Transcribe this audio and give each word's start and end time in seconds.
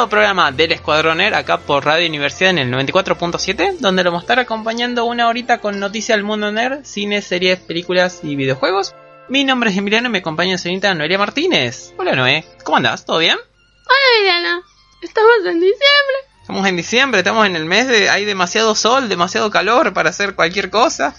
Nuevo 0.00 0.08
programa 0.08 0.50
del 0.50 0.72
Escuadroner 0.72 1.34
acá 1.34 1.58
por 1.58 1.84
Radio 1.84 2.08
Universidad 2.08 2.52
en 2.52 2.58
el 2.58 2.72
94.7, 2.72 3.80
donde 3.80 4.02
lo 4.02 4.10
vamos 4.10 4.22
a 4.22 4.24
estar 4.24 4.38
acompañando 4.38 5.04
una 5.04 5.28
horita 5.28 5.58
con 5.58 5.78
noticias 5.78 6.16
del 6.16 6.24
mundo 6.24 6.50
nerd, 6.50 6.86
cine, 6.86 7.20
series, 7.20 7.58
películas 7.58 8.20
y 8.22 8.34
videojuegos. 8.34 8.94
Mi 9.28 9.44
nombre 9.44 9.68
es 9.68 9.76
Emiliano 9.76 10.08
y 10.08 10.12
me 10.12 10.18
acompaña 10.20 10.52
la 10.52 10.58
señorita 10.58 10.94
Noelia 10.94 11.18
Martínez. 11.18 11.92
Hola 11.98 12.14
Noé, 12.14 12.46
¿cómo 12.64 12.78
andás? 12.78 13.04
¿Todo 13.04 13.18
bien? 13.18 13.36
Hola 13.36 13.98
Emiliano, 14.16 14.62
estamos 15.02 15.32
en 15.44 15.60
diciembre. 15.60 16.16
Estamos 16.40 16.66
en 16.66 16.76
diciembre, 16.76 17.20
estamos 17.20 17.46
en 17.46 17.56
el 17.56 17.66
mes 17.66 17.86
de... 17.86 18.08
hay 18.08 18.24
demasiado 18.24 18.74
sol, 18.74 19.10
demasiado 19.10 19.50
calor 19.50 19.92
para 19.92 20.08
hacer 20.08 20.34
cualquier 20.34 20.70
cosa. 20.70 21.14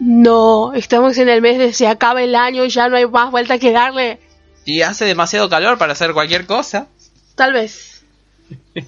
No, 0.00 0.72
estamos 0.74 1.16
en 1.18 1.28
el 1.28 1.42
mes 1.42 1.58
de 1.58 1.72
se 1.72 1.86
acaba 1.86 2.22
el 2.22 2.34
año 2.34 2.64
y 2.64 2.70
ya 2.70 2.88
no 2.88 2.96
hay 2.96 3.06
más 3.06 3.30
vuelta 3.30 3.60
que 3.60 3.70
darle. 3.70 4.18
Y 4.64 4.82
hace 4.82 5.04
demasiado 5.04 5.48
calor 5.48 5.78
para 5.78 5.92
hacer 5.92 6.12
cualquier 6.12 6.44
cosa. 6.44 6.88
Tal 7.36 7.52
vez. 7.52 7.95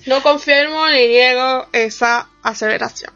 No 0.06 0.22
confirmo 0.22 0.86
ni 0.88 1.08
niego 1.08 1.66
esa 1.72 2.28
aseveración. 2.42 3.12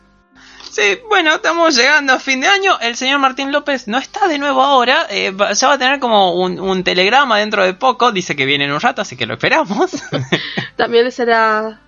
Sí, 0.70 0.98
bueno, 1.08 1.34
estamos 1.34 1.76
llegando 1.76 2.14
a 2.14 2.18
fin 2.18 2.40
de 2.40 2.46
año. 2.48 2.78
El 2.80 2.96
señor 2.96 3.18
Martín 3.18 3.52
López 3.52 3.88
no 3.88 3.98
está 3.98 4.26
de 4.26 4.38
nuevo 4.38 4.62
ahora. 4.62 5.06
eh, 5.10 5.30
ya 5.54 5.68
va 5.68 5.74
a 5.74 5.78
tener 5.78 6.00
como 6.00 6.34
un, 6.34 6.58
un 6.58 6.82
telegrama 6.82 7.38
dentro 7.40 7.62
de 7.62 7.74
poco. 7.74 8.10
Dice 8.10 8.34
que 8.34 8.46
viene 8.46 8.64
en 8.64 8.72
un 8.72 8.80
rato, 8.80 9.02
así 9.02 9.14
que 9.14 9.26
lo 9.26 9.34
esperamos. 9.34 9.90
También 10.76 11.12
será 11.12 11.78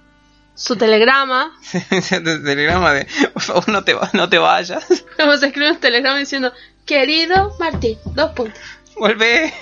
su 0.55 0.77
telegrama. 0.77 1.59
telegrama 2.11 2.93
de, 2.93 3.07
por 3.33 3.43
favor, 3.43 3.69
no 3.71 3.85
te, 3.85 3.95
va- 3.95 4.11
no 4.13 4.29
te 4.29 4.37
vayas. 4.39 4.85
Vamos 5.17 5.43
a 5.43 5.47
escribir 5.47 5.73
un 5.73 5.79
telegrama 5.79 6.19
diciendo, 6.19 6.53
querido 6.85 7.57
Martín, 7.59 7.99
dos 8.15 8.33
puntos. 8.33 8.61
Vuelve. 8.99 9.53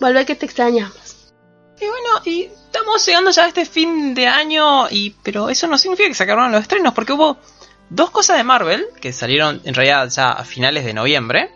Vuelve 0.00 0.26
que 0.26 0.34
te 0.34 0.44
extrañamos. 0.44 0.99
Y 1.80 1.86
bueno, 1.86 2.08
y 2.24 2.42
estamos 2.44 3.04
llegando 3.06 3.30
ya 3.30 3.44
a 3.44 3.48
este 3.48 3.64
fin 3.64 4.14
de 4.14 4.26
año. 4.26 4.88
y 4.90 5.10
Pero 5.22 5.48
eso 5.48 5.66
no 5.66 5.78
significa 5.78 6.08
que 6.08 6.14
se 6.14 6.22
acabaron 6.24 6.52
los 6.52 6.62
estrenos, 6.62 6.92
porque 6.94 7.12
hubo 7.12 7.38
dos 7.88 8.10
cosas 8.10 8.36
de 8.36 8.44
Marvel 8.44 8.86
que 9.00 9.12
salieron 9.12 9.60
en 9.64 9.74
realidad 9.74 10.08
ya 10.10 10.30
a 10.30 10.44
finales 10.44 10.84
de 10.84 10.94
noviembre. 10.94 11.50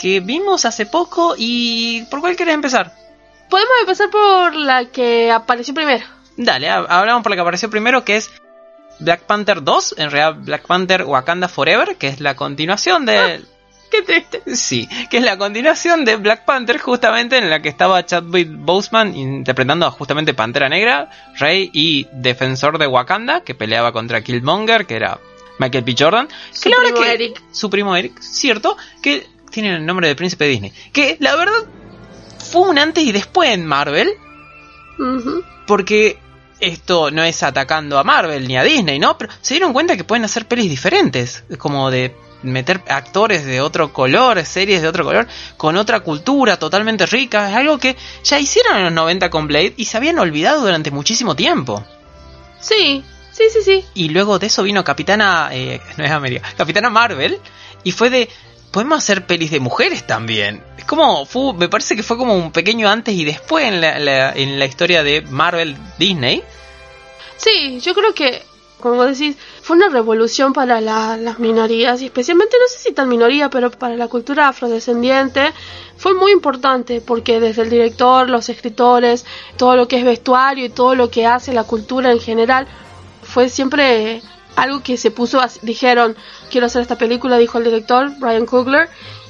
Que 0.00 0.20
vimos 0.20 0.64
hace 0.64 0.86
poco. 0.86 1.34
¿Y 1.38 2.02
por 2.10 2.20
cuál 2.20 2.36
querés 2.36 2.54
empezar? 2.54 2.92
Podemos 3.48 3.72
empezar 3.80 4.10
por 4.10 4.54
la 4.56 4.86
que 4.86 5.30
apareció 5.30 5.72
primero. 5.74 6.04
Dale, 6.36 6.68
ha- 6.70 6.78
hablamos 6.78 7.22
por 7.22 7.30
la 7.30 7.36
que 7.36 7.42
apareció 7.42 7.68
primero, 7.70 8.04
que 8.04 8.16
es 8.16 8.30
Black 8.98 9.22
Panther 9.22 9.62
2, 9.62 9.94
en 9.98 10.10
realidad 10.10 10.40
Black 10.42 10.66
Panther 10.66 11.02
Wakanda 11.04 11.48
Forever, 11.48 11.96
que 11.96 12.08
es 12.08 12.20
la 12.20 12.34
continuación 12.34 13.04
de... 13.04 13.42
Qué 13.92 14.00
triste. 14.02 14.42
Sí, 14.56 14.88
que 15.10 15.18
es 15.18 15.22
la 15.22 15.36
continuación 15.36 16.04
de 16.06 16.16
Black 16.16 16.44
Panther, 16.46 16.78
justamente 16.78 17.36
en 17.36 17.50
la 17.50 17.60
que 17.60 17.68
estaba 17.68 18.04
Chadwick 18.06 18.48
Boseman 18.50 19.14
interpretando 19.14 19.84
a 19.86 19.90
justamente 19.90 20.32
Pantera 20.34 20.68
Negra, 20.70 21.10
rey 21.38 21.70
y 21.74 22.06
defensor 22.12 22.78
de 22.78 22.86
Wakanda, 22.86 23.42
que 23.42 23.54
peleaba 23.54 23.92
contra 23.92 24.22
Killmonger, 24.24 24.86
que 24.86 24.96
era 24.96 25.18
Michael 25.58 25.84
B. 25.84 25.94
Jordan. 25.98 26.28
Su 26.52 26.62
que 26.62 26.68
la 26.70 26.76
verdad 26.78 26.90
primo 26.92 27.04
que- 27.06 27.12
Eric. 27.12 27.42
Su 27.52 27.68
primo 27.70 27.94
Eric, 27.94 28.18
cierto, 28.20 28.76
que 29.02 29.26
tiene 29.50 29.76
el 29.76 29.84
nombre 29.84 30.08
de 30.08 30.16
príncipe 30.16 30.46
Disney. 30.46 30.72
Que 30.92 31.18
la 31.20 31.36
verdad 31.36 31.62
fue 32.50 32.62
un 32.62 32.78
antes 32.78 33.04
y 33.04 33.12
después 33.12 33.50
en 33.50 33.66
Marvel, 33.66 34.08
porque 35.66 36.18
esto 36.60 37.10
no 37.10 37.22
es 37.24 37.42
atacando 37.42 37.98
a 37.98 38.04
Marvel 38.04 38.46
ni 38.48 38.56
a 38.56 38.62
Disney, 38.62 38.98
¿no? 38.98 39.18
Pero 39.18 39.32
se 39.40 39.54
dieron 39.54 39.72
cuenta 39.72 39.96
que 39.96 40.04
pueden 40.04 40.24
hacer 40.24 40.46
pelis 40.46 40.70
diferentes, 40.70 41.44
como 41.58 41.90
de 41.90 42.14
meter 42.42 42.82
actores 42.88 43.44
de 43.44 43.60
otro 43.60 43.92
color, 43.92 44.44
series 44.44 44.82
de 44.82 44.88
otro 44.88 45.04
color, 45.04 45.26
con 45.56 45.76
otra 45.76 46.00
cultura 46.00 46.58
totalmente 46.58 47.06
rica, 47.06 47.50
es 47.50 47.56
algo 47.56 47.78
que 47.78 47.96
ya 48.24 48.38
hicieron 48.38 48.76
en 48.76 48.84
los 48.84 48.92
90 48.92 49.30
con 49.30 49.46
Blade 49.46 49.74
y 49.76 49.84
se 49.84 49.96
habían 49.96 50.18
olvidado 50.18 50.60
durante 50.62 50.90
muchísimo 50.90 51.34
tiempo. 51.36 51.84
Sí, 52.60 53.02
sí, 53.32 53.44
sí, 53.52 53.58
sí. 53.64 53.84
Y 53.94 54.08
luego 54.10 54.38
de 54.38 54.46
eso 54.46 54.62
vino 54.62 54.84
Capitana, 54.84 55.48
eh, 55.52 55.80
no 55.96 56.04
es 56.04 56.10
América, 56.10 56.48
Capitana 56.56 56.90
Marvel, 56.90 57.38
y 57.84 57.92
fue 57.92 58.10
de, 58.10 58.28
podemos 58.70 58.98
hacer 58.98 59.26
pelis 59.26 59.50
de 59.50 59.60
mujeres 59.60 60.06
también. 60.06 60.62
Es 60.78 60.84
como, 60.84 61.26
fue, 61.26 61.52
me 61.54 61.68
parece 61.68 61.96
que 61.96 62.02
fue 62.02 62.16
como 62.16 62.34
un 62.36 62.52
pequeño 62.52 62.88
antes 62.88 63.14
y 63.14 63.24
después 63.24 63.64
en 63.66 63.80
la, 63.80 63.98
la- 63.98 64.32
en 64.32 64.58
la 64.58 64.66
historia 64.66 65.02
de 65.02 65.22
Marvel 65.22 65.76
Disney. 65.98 66.42
Sí, 67.36 67.80
yo 67.80 67.94
creo 67.94 68.14
que, 68.14 68.42
como 68.80 69.04
decís, 69.04 69.36
fue 69.62 69.76
una 69.76 69.88
revolución 69.88 70.52
para 70.52 70.80
la- 70.80 71.16
las 71.16 71.38
minorías 71.38 72.02
y 72.02 72.06
especialmente, 72.06 72.56
no 72.60 72.66
sé 72.68 72.78
si 72.88 72.92
tan 72.92 73.08
minoría, 73.08 73.48
pero 73.48 73.70
para 73.70 73.96
la 73.96 74.08
cultura 74.08 74.48
afrodescendiente 74.48 75.52
fue 75.96 76.14
muy 76.14 76.32
importante 76.32 77.00
porque 77.00 77.38
desde 77.40 77.62
el 77.62 77.70
director, 77.70 78.28
los 78.28 78.48
escritores, 78.48 79.24
todo 79.56 79.76
lo 79.76 79.86
que 79.88 79.98
es 79.98 80.04
vestuario 80.04 80.64
y 80.66 80.68
todo 80.68 80.94
lo 80.96 81.10
que 81.10 81.26
hace 81.26 81.52
la 81.52 81.64
cultura 81.64 82.10
en 82.10 82.18
general, 82.20 82.66
fue 83.22 83.48
siempre 83.48 84.20
algo 84.56 84.82
que 84.82 84.96
se 84.96 85.10
puso, 85.10 85.40
dijeron, 85.62 86.16
quiero 86.50 86.66
hacer 86.66 86.82
esta 86.82 86.98
película, 86.98 87.38
dijo 87.38 87.58
el 87.58 87.64
director, 87.64 88.10
Brian 88.18 88.46
Coogler, 88.46 88.88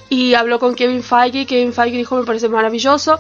y 0.09 0.35
habló 0.35 0.59
con 0.59 0.75
Kevin 0.75 1.03
Feige, 1.03 1.47
Kevin 1.47 1.73
Feige 1.73 1.97
dijo, 1.99 2.17
me 2.17 2.25
parece 2.25 2.49
maravilloso, 2.49 3.19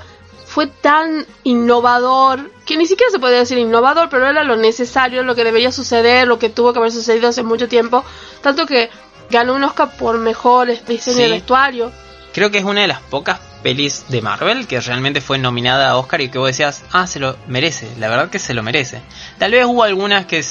fue 0.52 0.66
tan 0.66 1.24
innovador, 1.44 2.50
que 2.66 2.76
ni 2.76 2.86
siquiera 2.86 3.10
se 3.10 3.18
puede 3.18 3.38
decir 3.38 3.56
innovador, 3.56 4.08
pero 4.10 4.28
era 4.28 4.44
lo 4.44 4.56
necesario, 4.56 5.22
lo 5.22 5.34
que 5.34 5.44
debería 5.44 5.72
suceder, 5.72 6.28
lo 6.28 6.38
que 6.38 6.50
tuvo 6.50 6.72
que 6.74 6.78
haber 6.78 6.92
sucedido 6.92 7.28
hace 7.28 7.42
mucho 7.42 7.68
tiempo, 7.68 8.04
tanto 8.42 8.66
que 8.66 8.90
ganó 9.30 9.54
un 9.54 9.64
Oscar 9.64 9.96
por 9.96 10.18
mejor 10.18 10.68
diseño 10.86 11.16
Sí. 11.16 11.22
de 11.22 11.28
vestuario. 11.30 11.90
Creo 12.34 12.50
que 12.50 12.58
es 12.58 12.64
una 12.64 12.82
de 12.82 12.86
las 12.88 13.00
pocas 13.00 13.40
pelis 13.62 14.06
de 14.08 14.20
Marvel 14.20 14.66
que 14.66 14.80
realmente 14.80 15.20
fue 15.20 15.38
nominada 15.38 15.90
a 15.90 15.96
Oscar 15.96 16.20
y 16.20 16.28
que 16.28 16.38
vos 16.38 16.48
decías, 16.48 16.82
ah, 16.92 17.06
se 17.06 17.18
lo 17.20 17.36
merece, 17.46 17.88
la 17.98 18.08
verdad 18.08 18.28
que 18.28 18.38
se 18.38 18.52
lo 18.54 18.62
merece. 18.62 19.00
Tal 19.38 19.52
vez 19.52 19.64
hubo 19.64 19.84
algunas 19.84 20.26
que 20.26 20.44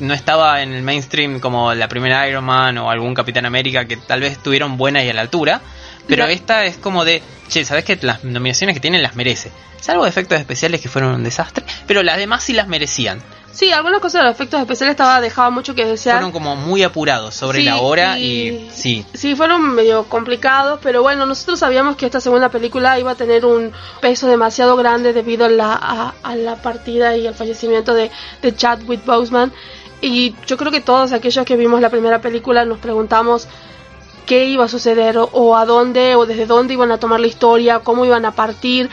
no 0.00 0.12
estaba 0.12 0.62
en 0.62 0.72
el 0.72 0.82
mainstream 0.82 1.40
como 1.40 1.72
la 1.74 1.88
primera 1.88 2.28
Iron 2.28 2.44
Man 2.44 2.76
o 2.78 2.90
algún 2.90 3.14
Capitán 3.14 3.46
América 3.46 3.86
que 3.86 3.96
tal 3.96 4.20
vez 4.20 4.32
estuvieron 4.32 4.76
buenas 4.76 5.04
y 5.04 5.08
a 5.10 5.14
la 5.14 5.20
altura, 5.22 5.60
pero 6.06 6.26
La- 6.26 6.32
esta 6.32 6.64
es 6.64 6.76
como 6.76 7.04
de, 7.04 7.22
che, 7.48 7.64
sabes 7.64 7.84
que 7.84 7.98
las 8.02 8.24
nominaciones 8.24 8.74
que 8.74 8.80
tienen 8.80 9.02
las 9.02 9.16
merece. 9.16 9.50
Salvo 9.80 10.06
efectos 10.06 10.38
especiales 10.40 10.80
que 10.80 10.88
fueron 10.88 11.14
un 11.14 11.22
desastre, 11.24 11.64
pero 11.86 12.02
las 12.02 12.16
demás 12.16 12.42
sí 12.42 12.52
las 12.52 12.66
merecían. 12.66 13.22
Sí, 13.52 13.72
algunas 13.72 14.00
cosas 14.00 14.20
de 14.20 14.26
los 14.28 14.34
efectos 14.34 14.60
especiales 14.60 14.92
estaba 14.92 15.18
dejaba 15.20 15.48
mucho 15.48 15.74
que 15.74 15.86
desear. 15.86 16.16
Fueron 16.16 16.32
como 16.32 16.56
muy 16.56 16.82
apurados 16.82 17.34
sobre 17.34 17.60
Sí, 17.60 17.64
la 17.64 17.76
hora 17.78 18.18
y, 18.18 18.68
sí, 18.70 19.06
Sí, 19.14 19.34
fueron 19.34 19.74
medio 19.74 20.04
complicados, 20.10 20.78
pero 20.82 21.02
bueno, 21.02 21.24
nosotros 21.24 21.58
sabíamos 21.60 21.96
que 21.96 22.04
esta 22.04 22.20
segunda 22.20 22.50
película 22.50 22.98
iba 22.98 23.12
a 23.12 23.14
tener 23.14 23.46
un 23.46 23.72
peso 24.02 24.26
demasiado 24.28 24.76
grande 24.76 25.14
debido 25.14 25.46
a 25.46 25.48
la, 25.48 25.72
a, 25.72 26.14
a 26.22 26.36
la 26.36 26.56
partida 26.56 27.16
y 27.16 27.26
al 27.26 27.34
fallecimiento 27.34 27.94
de, 27.94 28.10
de 28.42 28.54
Chadwick 28.54 29.04
Boseman. 29.06 29.52
Y 30.02 30.34
yo 30.46 30.58
creo 30.58 30.70
que 30.70 30.80
todos 30.82 31.12
aquellos 31.12 31.46
que 31.46 31.56
vimos 31.56 31.80
la 31.80 31.88
primera 31.88 32.20
película 32.20 32.66
nos 32.66 32.78
preguntamos 32.78 33.48
qué 34.26 34.46
iba 34.46 34.64
a 34.64 34.68
suceder 34.68 35.16
o, 35.16 35.24
o 35.32 35.56
a 35.56 35.64
dónde 35.64 36.16
o 36.16 36.26
desde 36.26 36.46
dónde 36.46 36.74
iban 36.74 36.92
a 36.92 36.98
tomar 36.98 37.20
la 37.20 37.26
historia, 37.26 37.80
cómo 37.80 38.04
iban 38.04 38.24
a 38.24 38.32
partir, 38.32 38.90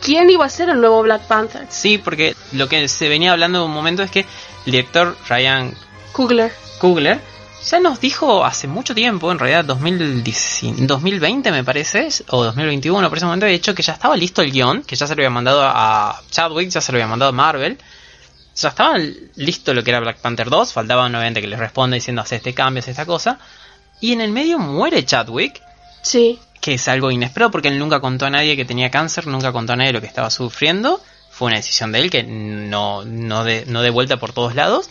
quién 0.00 0.30
iba 0.30 0.44
a 0.44 0.48
ser 0.48 0.68
el 0.68 0.80
nuevo 0.80 1.02
Black 1.02 1.26
Panther. 1.26 1.66
Sí, 1.68 1.98
porque 1.98 2.34
lo 2.52 2.68
que 2.68 2.88
se 2.88 3.08
venía 3.08 3.32
hablando 3.32 3.58
en 3.58 3.64
un 3.66 3.72
momento 3.72 4.02
es 4.02 4.10
que 4.10 4.20
el 4.20 4.72
director 4.72 5.16
Ryan 5.28 5.74
Coogler. 6.12 6.52
Coogler 6.78 7.20
ya 7.64 7.78
nos 7.78 8.00
dijo 8.00 8.44
hace 8.44 8.66
mucho 8.66 8.94
tiempo, 8.94 9.30
en 9.30 9.38
realidad 9.38 9.64
2010 9.64 10.86
2020 10.86 11.52
me 11.52 11.62
parece, 11.62 12.08
o 12.28 12.44
2021, 12.44 13.08
por 13.08 13.18
ese 13.18 13.26
momento 13.26 13.46
de 13.46 13.54
hecho 13.54 13.74
que 13.74 13.82
ya 13.82 13.92
estaba 13.92 14.16
listo 14.16 14.42
el 14.42 14.50
guion, 14.50 14.82
que 14.82 14.96
ya 14.96 15.06
se 15.06 15.14
lo 15.14 15.20
había 15.20 15.30
mandado 15.30 15.62
a 15.62 16.20
Chadwick, 16.30 16.70
ya 16.70 16.80
se 16.80 16.90
lo 16.90 16.96
había 16.96 17.06
mandado 17.06 17.30
a 17.30 17.32
Marvel, 17.32 17.78
ya 18.56 18.68
estaba 18.68 18.98
listo 19.36 19.72
lo 19.74 19.84
que 19.84 19.90
era 19.90 20.00
Black 20.00 20.18
Panther 20.18 20.50
2, 20.50 20.72
faltaba 20.72 21.06
obviamente 21.06 21.40
que 21.40 21.46
le 21.46 21.56
responda 21.56 21.94
diciendo 21.94 22.22
hace 22.22 22.36
este 22.36 22.52
cambio, 22.52 22.80
hace 22.80 22.90
esta 22.90 23.06
cosa. 23.06 23.38
Y 24.02 24.12
en 24.12 24.20
el 24.20 24.30
medio 24.32 24.58
muere 24.58 25.02
Chadwick, 25.06 25.62
Sí. 26.02 26.38
que 26.60 26.74
es 26.74 26.88
algo 26.88 27.10
inesperado 27.10 27.50
porque 27.50 27.68
él 27.68 27.78
nunca 27.78 28.00
contó 28.00 28.26
a 28.26 28.30
nadie 28.30 28.54
que 28.56 28.66
tenía 28.66 28.90
cáncer, 28.90 29.26
nunca 29.26 29.50
contó 29.52 29.72
a 29.72 29.76
nadie 29.76 29.92
lo 29.94 30.00
que 30.02 30.06
estaba 30.06 30.28
sufriendo. 30.28 31.00
Fue 31.30 31.46
una 31.46 31.56
decisión 31.56 31.92
de 31.92 32.00
él 32.00 32.10
que 32.10 32.22
no, 32.24 33.04
no, 33.06 33.44
de, 33.44 33.64
no 33.66 33.80
de 33.80 33.88
vuelta 33.88 34.18
por 34.18 34.34
todos 34.34 34.54
lados. 34.54 34.90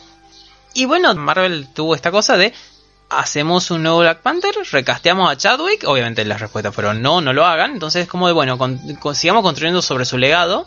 Y 0.73 0.85
bueno, 0.85 1.13
Marvel 1.13 1.67
tuvo 1.73 1.93
esta 1.93 2.09
cosa 2.09 2.35
de 2.37 2.51
hacemos 3.09 3.69
un 3.71 3.83
nuevo 3.83 3.99
Black 3.99 4.21
Panther, 4.21 4.55
recasteamos 4.71 5.29
a 5.29 5.35
Chadwick, 5.35 5.83
obviamente 5.85 6.23
las 6.23 6.39
respuestas 6.39 6.73
fueron 6.73 7.01
no, 7.01 7.19
no 7.19 7.33
lo 7.33 7.45
hagan, 7.45 7.71
entonces 7.71 8.07
como 8.07 8.27
de 8.27 8.33
bueno, 8.33 8.57
con- 8.57 8.77
con- 8.95 9.13
sigamos 9.15 9.43
construyendo 9.43 9.81
sobre 9.81 10.05
su 10.05 10.17
legado, 10.17 10.65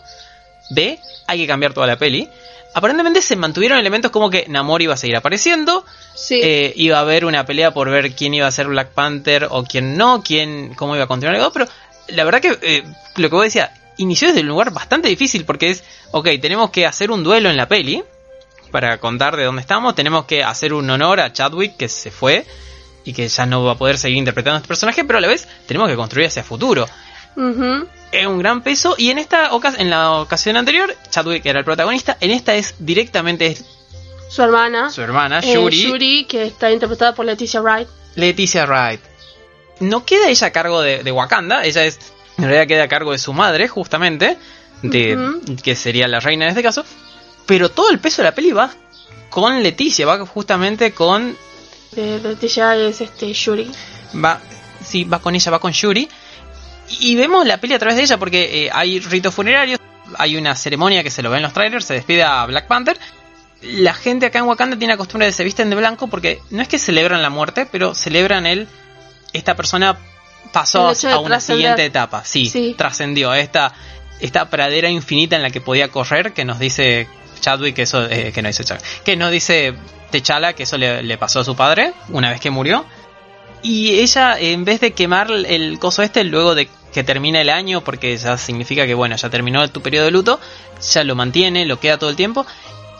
B, 0.70 0.98
hay 1.26 1.38
que 1.38 1.46
cambiar 1.46 1.72
toda 1.72 1.86
la 1.86 1.96
peli. 1.96 2.28
Aparentemente 2.74 3.22
se 3.22 3.36
mantuvieron 3.36 3.78
elementos 3.78 4.10
como 4.10 4.30
que 4.30 4.46
Namor 4.48 4.82
iba 4.82 4.94
a 4.94 4.96
seguir 4.96 5.16
apareciendo, 5.16 5.84
Sí. 6.14 6.40
eh, 6.42 6.72
iba 6.76 6.98
a 6.98 7.00
haber 7.00 7.24
una 7.24 7.46
pelea 7.46 7.72
por 7.72 7.88
ver 7.88 8.12
quién 8.14 8.34
iba 8.34 8.46
a 8.46 8.50
ser 8.50 8.66
Black 8.66 8.88
Panther 8.90 9.46
o 9.50 9.64
quién 9.64 9.96
no, 9.96 10.22
quién, 10.24 10.74
cómo 10.74 10.94
iba 10.96 11.04
a 11.04 11.08
continuar 11.08 11.34
el 11.34 11.38
legado, 11.38 11.52
pero 11.52 11.66
la 12.08 12.24
verdad 12.24 12.40
que 12.40 12.58
eh, 12.62 12.82
lo 13.16 13.30
que 13.30 13.34
vos 13.36 13.44
decías, 13.44 13.70
inició 13.96 14.28
desde 14.28 14.40
un 14.40 14.48
lugar 14.48 14.72
bastante 14.72 15.08
difícil 15.08 15.44
porque 15.44 15.70
es, 15.70 15.84
ok, 16.10 16.28
tenemos 16.42 16.70
que 16.70 16.84
hacer 16.84 17.10
un 17.10 17.22
duelo 17.22 17.48
en 17.48 17.56
la 17.56 17.68
peli 17.68 18.02
para 18.72 18.98
contar 18.98 19.36
de 19.36 19.44
dónde 19.44 19.60
estamos, 19.60 19.94
tenemos 19.94 20.24
que 20.24 20.42
hacer 20.42 20.74
un 20.74 20.90
honor 20.90 21.20
a 21.20 21.32
Chadwick 21.32 21.76
que 21.76 21.88
se 21.88 22.10
fue 22.10 22.44
y 23.04 23.12
que 23.12 23.28
ya 23.28 23.46
no 23.46 23.62
va 23.62 23.72
a 23.72 23.78
poder 23.78 23.98
seguir 23.98 24.18
interpretando 24.18 24.56
a 24.56 24.58
este 24.58 24.68
personaje, 24.68 25.04
pero 25.04 25.18
a 25.18 25.20
la 25.20 25.28
vez 25.28 25.46
tenemos 25.66 25.88
que 25.88 25.94
construir 25.94 26.26
hacia 26.26 26.42
futuro. 26.42 26.88
Es 28.12 28.26
un 28.26 28.38
gran 28.38 28.62
peso 28.62 28.94
y 28.96 29.10
en 29.10 29.18
esta 29.18 29.50
en 29.76 29.90
la 29.90 30.12
ocasión 30.20 30.56
anterior, 30.56 30.94
Chadwick 31.10 31.44
era 31.46 31.58
el 31.58 31.64
protagonista, 31.64 32.16
en 32.20 32.30
esta 32.30 32.54
es 32.54 32.74
directamente 32.78 33.46
es 33.46 33.64
Su 34.28 34.42
hermana. 34.42 34.90
su 34.90 35.02
hermana, 35.02 35.40
eh, 35.40 35.54
Shuri. 35.54 35.84
Shuri, 35.84 36.24
que 36.24 36.44
está 36.44 36.70
interpretada 36.70 37.14
por 37.14 37.26
Leticia 37.26 37.60
Wright. 37.60 37.88
Leticia 38.14 38.66
Wright. 38.66 39.00
No 39.80 40.04
queda 40.04 40.28
ella 40.28 40.46
a 40.46 40.52
cargo 40.52 40.80
de, 40.80 41.02
de 41.02 41.12
Wakanda, 41.12 41.64
ella 41.64 41.84
es. 41.84 41.98
En 42.38 42.44
realidad 42.44 42.66
queda 42.66 42.84
a 42.84 42.88
cargo 42.88 43.12
de 43.12 43.18
su 43.18 43.32
madre, 43.32 43.68
justamente. 43.68 44.36
De. 44.82 45.18
Que 45.62 45.74
sería 45.74 46.06
la 46.08 46.20
reina 46.20 46.44
en 46.44 46.50
este 46.50 46.62
caso. 46.62 46.84
Pero 47.46 47.70
todo 47.70 47.90
el 47.90 47.98
peso 47.98 48.22
de 48.22 48.28
la 48.28 48.34
peli 48.34 48.52
va 48.52 48.70
con 49.30 49.62
Leticia, 49.62 50.06
va 50.06 50.24
justamente 50.26 50.92
con. 50.92 51.36
De 51.92 52.20
Leticia 52.20 52.76
es 52.76 53.00
este 53.00 53.32
Shuri. 53.32 53.70
Va. 54.24 54.40
Sí, 54.84 55.04
va 55.04 55.18
con 55.18 55.34
ella, 55.34 55.50
va 55.50 55.58
con 55.58 55.72
Shuri. 55.72 56.08
Y, 56.88 57.16
vemos 57.16 57.46
la 57.46 57.58
peli 57.58 57.74
a 57.74 57.78
través 57.78 57.96
de 57.96 58.02
ella 58.02 58.18
porque 58.18 58.66
eh, 58.66 58.70
hay 58.72 59.00
ritos 59.00 59.34
funerarios. 59.34 59.78
Hay 60.18 60.36
una 60.36 60.54
ceremonia 60.54 61.02
que 61.02 61.10
se 61.10 61.22
lo 61.22 61.30
ve 61.30 61.38
en 61.38 61.42
los 61.42 61.52
trailers, 61.52 61.84
se 61.86 61.94
despide 61.94 62.22
a 62.22 62.44
Black 62.46 62.66
Panther. 62.66 62.98
La 63.62 63.94
gente 63.94 64.26
acá 64.26 64.38
en 64.38 64.44
Wakanda 64.44 64.76
tiene 64.76 64.92
la 64.92 64.98
costumbre 64.98 65.26
de 65.26 65.32
se 65.32 65.42
visten 65.42 65.70
de 65.70 65.76
blanco 65.76 66.08
porque 66.08 66.40
no 66.50 66.60
es 66.60 66.68
que 66.68 66.78
celebran 66.78 67.22
la 67.22 67.30
muerte, 67.30 67.66
pero 67.66 67.94
celebran 67.94 68.44
el 68.46 68.68
esta 69.32 69.56
persona 69.56 69.96
pasó 70.52 70.92
a 71.08 71.18
una 71.18 71.40
siguiente 71.40 71.84
etapa. 71.84 72.24
Sí, 72.24 72.46
Sí. 72.46 72.74
trascendió 72.76 73.30
a 73.30 73.38
esta, 73.38 73.72
esta 74.20 74.48
pradera 74.50 74.88
infinita 74.88 75.36
en 75.36 75.42
la 75.42 75.50
que 75.50 75.60
podía 75.60 75.88
correr, 75.88 76.32
que 76.32 76.44
nos 76.44 76.58
dice 76.58 77.08
Chadwick, 77.40 77.74
que 77.74 77.82
eso, 77.82 78.04
eh, 78.08 78.30
que 78.32 78.42
no 78.42 78.48
dice 78.48 78.64
Chadwick, 78.64 78.86
que 79.04 79.16
nos 79.16 79.30
dice 79.30 79.74
T'Challa, 80.12 80.52
que 80.52 80.62
eso 80.62 80.78
le, 80.78 81.02
le 81.02 81.18
pasó 81.18 81.40
a 81.40 81.44
su 81.44 81.56
padre 81.56 81.92
una 82.10 82.30
vez 82.30 82.40
que 82.40 82.50
murió. 82.50 82.84
Y 83.64 83.98
ella, 84.00 84.38
en 84.38 84.64
vez 84.66 84.80
de 84.80 84.92
quemar 84.92 85.30
el 85.30 85.78
coso 85.78 86.02
este, 86.02 86.22
luego 86.22 86.54
de 86.54 86.68
que 86.92 87.02
termine 87.02 87.40
el 87.40 87.48
año, 87.48 87.82
porque 87.82 88.16
ya 88.16 88.36
significa 88.36 88.86
que, 88.86 88.92
bueno, 88.92 89.16
ya 89.16 89.30
terminó 89.30 89.66
tu 89.70 89.80
periodo 89.80 90.04
de 90.04 90.10
luto, 90.12 90.38
ya 90.92 91.02
lo 91.02 91.16
mantiene, 91.16 91.64
lo 91.64 91.80
queda 91.80 91.98
todo 91.98 92.10
el 92.10 92.16
tiempo. 92.16 92.46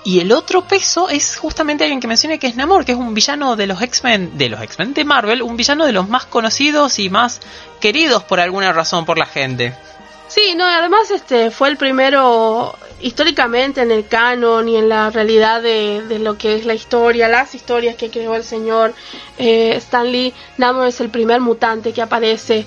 Y 0.05 0.20
el 0.20 0.32
otro 0.32 0.66
peso 0.66 1.11
es 1.11 1.37
justamente 1.37 1.84
alguien 1.84 2.00
que 2.00 2.08
mencioné 2.08 2.38
que 2.38 2.46
es 2.46 2.56
Namor, 2.56 2.87
que 2.87 2.93
es 2.93 2.99
un 2.99 3.12
villano 3.12 3.56
de 3.56 3.66
los 3.66 3.81
X-Men, 3.81 4.37
de 4.38 4.49
los 4.49 4.61
X-Men 4.62 4.94
de 4.94 5.05
Marvel, 5.05 5.43
un 5.43 5.56
villano 5.56 5.84
de 5.84 5.93
los 5.93 6.08
más 6.08 6.25
conocidos 6.25 6.99
y 6.99 7.11
más 7.11 7.40
queridos 7.81 8.25
por 8.25 8.40
alguna 8.40 8.72
razón 8.72 9.05
por 9.05 9.19
la 9.19 9.26
gente. 9.26 9.75
Sí, 10.28 10.55
no, 10.56 10.64
además 10.64 11.11
este 11.11 11.50
fue 11.50 11.69
el 11.69 11.76
primero 11.76 12.76
históricamente 13.05 13.83
en 13.83 13.91
el 13.91 14.06
canon 14.09 14.67
y 14.67 14.77
en 14.77 14.89
la 14.89 15.11
realidad 15.11 15.61
de, 15.61 16.03
de 16.09 16.19
lo 16.19 16.39
que 16.39 16.55
es 16.55 16.65
la 16.65 16.73
historia, 16.73 17.29
las 17.29 17.55
historias 17.55 17.97
que 17.97 18.09
creó 18.09 18.35
el 18.35 18.45
señor 18.45 18.95
eh, 19.37 19.75
Stan 19.77 20.11
Lee. 20.11 20.33
Namor 20.56 20.87
es 20.87 21.03
el 21.03 21.11
primer 21.11 21.43
mutante 21.43 21.93
que 21.93 22.01
aparece 22.01 22.65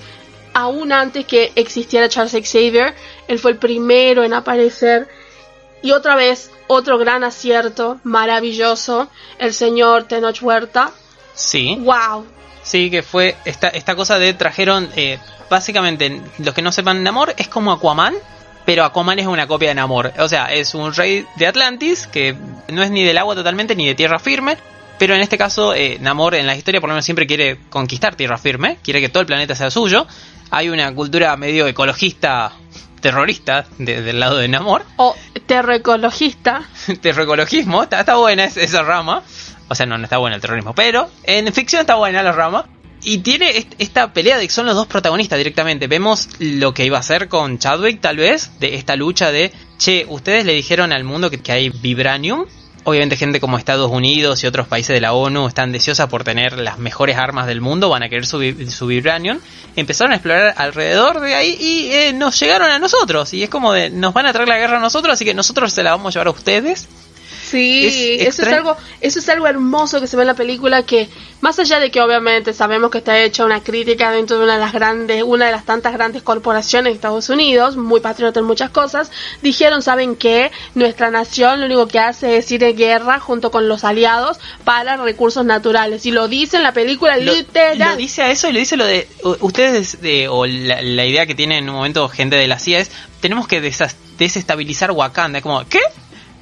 aún 0.54 0.92
antes 0.92 1.26
que 1.26 1.50
existiera 1.56 2.08
Charles 2.08 2.32
Xavier. 2.48 2.94
Él 3.26 3.40
fue 3.40 3.50
el 3.50 3.56
primero 3.58 4.22
en 4.22 4.32
aparecer. 4.32 5.08
Y 5.82 5.90
otra 5.90 6.14
vez, 6.14 6.52
otro 6.68 6.98
gran 6.98 7.24
acierto, 7.24 7.98
maravilloso, 8.04 9.08
el 9.40 9.52
señor 9.52 10.04
Tenoch 10.04 10.40
Huerta. 10.40 10.92
Sí. 11.34 11.76
¡Wow! 11.80 12.24
Sí, 12.62 12.92
que 12.92 13.02
fue 13.02 13.34
esta, 13.44 13.70
esta 13.70 13.96
cosa 13.96 14.20
de 14.20 14.34
trajeron, 14.34 14.88
eh, 14.94 15.18
básicamente, 15.50 16.22
los 16.38 16.54
que 16.54 16.62
no 16.62 16.70
sepan 16.70 17.02
Namor, 17.02 17.34
es 17.38 17.48
como 17.48 17.72
Aquaman, 17.72 18.14
pero 18.68 18.84
Aquaman 18.84 19.18
es 19.18 19.26
una 19.26 19.46
copia 19.46 19.70
de 19.70 19.76
Namor. 19.76 20.12
O 20.18 20.28
sea, 20.28 20.52
es 20.52 20.74
un 20.74 20.92
rey 20.92 21.24
de 21.36 21.46
Atlantis, 21.46 22.06
que 22.06 22.36
no 22.68 22.82
es 22.82 22.90
ni 22.90 23.02
del 23.02 23.16
agua 23.16 23.34
totalmente, 23.34 23.74
ni 23.74 23.86
de 23.86 23.94
tierra 23.94 24.18
firme, 24.18 24.58
pero 24.98 25.14
en 25.14 25.22
este 25.22 25.38
caso, 25.38 25.72
eh, 25.72 25.96
Namor 26.02 26.34
en 26.34 26.46
la 26.46 26.54
historia 26.54 26.78
por 26.78 26.88
lo 26.90 26.92
menos 26.92 27.06
siempre 27.06 27.26
quiere 27.26 27.58
conquistar 27.70 28.14
tierra 28.14 28.36
firme, 28.36 28.76
quiere 28.84 29.00
que 29.00 29.08
todo 29.08 29.22
el 29.22 29.26
planeta 29.26 29.54
sea 29.54 29.70
suyo. 29.70 30.06
Hay 30.50 30.68
una 30.68 30.94
cultura 30.94 31.34
medio 31.38 31.66
ecologista, 31.66 32.52
terrorista, 33.00 33.64
de- 33.78 34.02
del 34.02 34.20
lado 34.20 34.36
de 34.36 34.48
Namor. 34.48 34.84
O 34.96 35.16
terroecologista. 35.46 36.62
terroecologismo, 37.00 37.84
está, 37.84 38.00
está 38.00 38.16
buena 38.16 38.44
es- 38.44 38.58
esa 38.58 38.82
rama. 38.82 39.22
O 39.70 39.74
sea, 39.74 39.86
no, 39.86 39.96
no 39.96 40.04
está 40.04 40.18
buena 40.18 40.36
el 40.36 40.42
terrorismo, 40.42 40.74
pero 40.74 41.10
en 41.24 41.50
ficción 41.54 41.80
está 41.80 41.94
buena 41.94 42.22
la 42.22 42.32
rama. 42.32 42.66
Y 43.04 43.18
tiene 43.18 43.56
est- 43.58 43.74
esta 43.78 44.12
pelea 44.12 44.38
de 44.38 44.46
que 44.46 44.52
son 44.52 44.66
los 44.66 44.74
dos 44.74 44.86
protagonistas 44.86 45.38
directamente. 45.38 45.86
Vemos 45.86 46.28
lo 46.40 46.74
que 46.74 46.84
iba 46.84 46.96
a 46.96 47.00
hacer 47.00 47.28
con 47.28 47.58
Chadwick, 47.58 48.00
tal 48.00 48.16
vez, 48.16 48.58
de 48.58 48.74
esta 48.74 48.96
lucha 48.96 49.30
de, 49.30 49.52
che, 49.78 50.04
ustedes 50.08 50.44
le 50.44 50.52
dijeron 50.54 50.92
al 50.92 51.04
mundo 51.04 51.30
que, 51.30 51.38
que 51.40 51.52
hay 51.52 51.68
vibranium. 51.70 52.44
Obviamente 52.84 53.16
gente 53.16 53.38
como 53.38 53.58
Estados 53.58 53.90
Unidos 53.90 54.42
y 54.42 54.46
otros 54.46 54.66
países 54.66 54.94
de 54.94 55.00
la 55.00 55.12
ONU 55.12 55.46
están 55.46 55.72
deseosas 55.72 56.08
por 56.08 56.24
tener 56.24 56.58
las 56.58 56.78
mejores 56.78 57.18
armas 57.18 57.46
del 57.46 57.60
mundo, 57.60 57.88
van 57.90 58.02
a 58.02 58.08
querer 58.08 58.24
su, 58.24 58.40
su 58.70 58.86
vibranium. 58.86 59.38
Empezaron 59.76 60.12
a 60.12 60.16
explorar 60.16 60.54
alrededor 60.56 61.20
de 61.20 61.34
ahí 61.34 61.56
y 61.60 61.92
eh, 61.92 62.12
nos 62.14 62.38
llegaron 62.40 62.70
a 62.70 62.78
nosotros. 62.78 63.34
Y 63.34 63.42
es 63.42 63.50
como 63.50 63.72
de, 63.74 63.90
nos 63.90 64.14
van 64.14 64.26
a 64.26 64.32
traer 64.32 64.48
la 64.48 64.56
guerra 64.58 64.78
a 64.78 64.80
nosotros, 64.80 65.12
así 65.12 65.24
que 65.24 65.34
nosotros 65.34 65.72
se 65.72 65.82
la 65.82 65.90
vamos 65.90 66.14
a 66.16 66.18
llevar 66.18 66.28
a 66.28 66.30
ustedes. 66.30 66.88
Sí, 67.50 68.16
Es 68.20 68.28
eso 68.28 68.42
es 68.42 68.48
algo, 68.48 68.76
eso 69.00 69.18
es 69.18 69.28
algo 69.28 69.46
hermoso 69.46 70.00
que 70.00 70.06
se 70.06 70.16
ve 70.16 70.22
en 70.22 70.28
la 70.28 70.34
película 70.34 70.82
que 70.82 71.08
más 71.40 71.58
allá 71.58 71.78
de 71.78 71.90
que 71.90 72.00
obviamente 72.00 72.52
sabemos 72.52 72.90
que 72.90 72.98
está 72.98 73.18
hecha 73.18 73.44
una 73.44 73.62
crítica 73.62 74.10
dentro 74.10 74.38
de 74.38 74.44
una 74.44 74.54
de 74.54 74.60
las 74.60 74.72
grandes, 74.72 75.22
una 75.22 75.46
de 75.46 75.52
las 75.52 75.64
tantas 75.64 75.92
grandes 75.92 76.22
corporaciones 76.22 76.92
de 76.92 76.96
Estados 76.96 77.28
Unidos, 77.28 77.76
muy 77.76 78.00
patriota 78.00 78.40
en 78.40 78.46
muchas 78.46 78.70
cosas, 78.70 79.10
dijeron, 79.40 79.82
¿saben 79.82 80.16
qué? 80.16 80.50
Nuestra 80.74 81.10
nación 81.10 81.60
lo 81.60 81.66
único 81.66 81.86
que 81.86 82.00
hace 82.00 82.36
es 82.36 82.50
ir 82.50 82.60
de 82.60 82.72
guerra 82.72 83.20
junto 83.20 83.50
con 83.50 83.68
los 83.68 83.84
aliados 83.84 84.38
para 84.64 84.96
recursos 84.96 85.44
naturales. 85.44 86.06
Y 86.06 86.10
lo 86.10 86.28
dice 86.28 86.56
en 86.56 86.64
la 86.64 86.72
película 86.72 87.16
Lo, 87.16 87.32
literal. 87.32 87.92
lo 87.92 87.96
dice 87.96 88.22
a 88.22 88.30
eso 88.30 88.48
y 88.48 88.52
lo 88.52 88.58
dice 88.58 88.76
lo 88.76 88.84
de 88.84 89.08
ustedes 89.40 90.00
de, 90.00 90.28
o 90.28 90.44
la, 90.46 90.82
la 90.82 91.06
idea 91.06 91.26
que 91.26 91.34
tiene 91.34 91.58
en 91.58 91.68
un 91.68 91.76
momento 91.76 92.08
gente 92.08 92.36
de 92.36 92.48
la 92.48 92.58
CIA 92.58 92.80
es 92.80 92.90
tenemos 93.20 93.46
que 93.46 93.60
desestabilizar 93.60 94.90
Wakanda. 94.90 95.40
Como, 95.40 95.66
¿qué? 95.68 95.80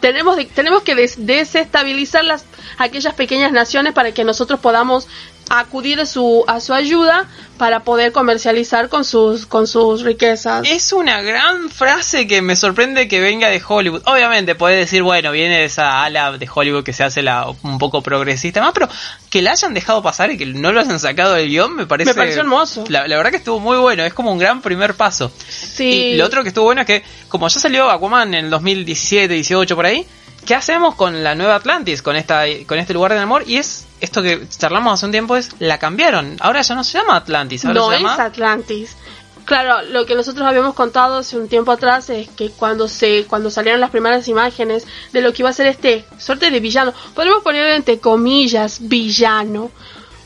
Tenemos, 0.01 0.37
de- 0.37 0.45
tenemos 0.47 0.83
que 0.83 0.95
des- 0.95 1.27
desestabilizar 1.27 2.25
las, 2.25 2.45
aquellas 2.79 3.15
pequeñas 3.15 3.53
naciones 3.53 3.93
para 3.93 4.13
que 4.13 4.25
nosotros 4.25 4.61
podamos 4.61 5.09
acudir 5.49 6.01
a 6.01 6.07
su, 6.07 6.45
a 6.47 6.61
su 6.61 6.75
ayuda 6.75 7.29
para 7.59 7.81
poder 7.81 8.13
comercializar 8.13 8.89
con 8.89 9.05
sus, 9.05 9.47
con 9.47 9.67
sus 9.67 10.03
riquezas. 10.03 10.67
Es 10.69 10.93
una 10.93 11.23
gran 11.23 11.71
frase 11.71 12.27
que 12.27 12.43
me 12.43 12.57
sorprende 12.57 13.09
que 13.09 13.21
venga 13.21 13.49
de 13.49 13.63
Hollywood. 13.67 14.03
Obviamente 14.05 14.55
puede 14.55 14.77
decir, 14.77 15.03
bueno, 15.03 15.33
viene 15.33 15.59
de 15.59 15.65
esa 15.65 16.05
ala 16.05 16.37
de 16.37 16.49
Hollywood 16.53 16.85
que 16.85 16.93
se 16.93 17.05
hace 17.05 17.23
la 17.23 17.47
un 17.63 17.79
poco 17.79 18.03
progresista 18.03 18.61
más, 18.61 18.73
pero 18.73 18.89
que 19.31 19.41
la 19.41 19.53
hayan 19.53 19.73
dejado 19.73 20.03
pasar 20.03 20.31
y 20.31 20.37
que 20.37 20.47
no 20.47 20.73
lo 20.73 20.81
hayan 20.81 20.99
sacado 20.99 21.35
del 21.35 21.49
guion 21.49 21.75
me 21.75 21.87
parece... 21.87 22.11
Me 22.11 22.15
pareció 22.15 22.43
hermoso. 22.43 22.85
La, 22.89 23.07
la 23.09 23.17
verdad 23.17 23.31
que 23.31 23.39
estuvo 23.39 23.61
muy 23.61 23.79
bueno, 23.79 24.05
es 24.05 24.13
como 24.13 24.33
un 24.33 24.39
gran 24.39 24.61
primer 24.61 24.95
paso. 24.95 25.33
Sí. 25.49 25.85
Y 25.85 26.17
lo 26.17 26.27
otro 26.27 26.43
que 26.43 26.49
estuvo 26.49 26.67
bueno 26.67 26.83
es 26.83 26.87
que, 26.87 27.03
como 27.29 27.49
ya 27.49 27.61
salió 27.61 27.91
Aquaman 27.91 28.35
en 28.35 28.47
el 28.47 28.51
2017, 28.51 29.33
18 29.33 29.77
por 29.77 29.87
ahí, 29.87 30.07
¿qué 30.47 30.55
hacemos 30.55 30.95
con 30.95 31.23
la 31.23 31.35
nueva 31.35 31.57
Atlantis, 31.57 32.01
con 32.01 32.17
esta, 32.17 32.45
con 32.67 32.79
este 32.79 32.95
lugar 32.95 33.13
del 33.13 33.21
amor? 33.23 33.43
Y 33.47 33.57
es 33.59 33.87
esto 34.01 34.23
que 34.23 34.49
charlamos 34.49 34.95
hace 34.95 35.07
un 35.07 35.13
tiempo 35.13 35.37
es 35.37 35.51
la 35.59 35.79
cambiaron. 35.79 36.37
Ahora 36.41 36.63
ya 36.63 36.75
no 36.75 36.85
se 36.85 36.99
llama 36.99 37.17
Atlantis, 37.17 37.65
ahora 37.65 37.81
no 37.81 37.89
se 37.91 37.97
es 37.97 38.03
llama 38.03 38.25
Atlantis. 38.25 38.97
Claro, 39.45 39.83
lo 39.91 40.07
que 40.07 40.15
nosotros 40.15 40.45
habíamos 40.47 40.75
contado 40.75 41.19
hace 41.19 41.37
un 41.39 41.49
tiempo 41.49 41.71
atrás 41.71 42.11
es 42.11 42.29
que 42.29 42.51
cuando 42.51 42.89
se 42.89 43.27
cuando 43.27 43.51
salieron 43.51 43.81
las 43.81 43.91
primeras 43.91 44.27
imágenes 44.27 44.87
de 45.13 45.21
lo 45.21 45.33
que 45.33 45.43
iba 45.43 45.51
a 45.51 45.53
ser 45.53 45.67
este 45.67 46.05
suerte 46.19 46.51
de 46.51 46.61
villano, 46.61 46.93
podemos 47.15 47.43
poner 47.43 47.67
entre 47.75 48.01
comillas 48.01 48.79
villano, 48.89 49.71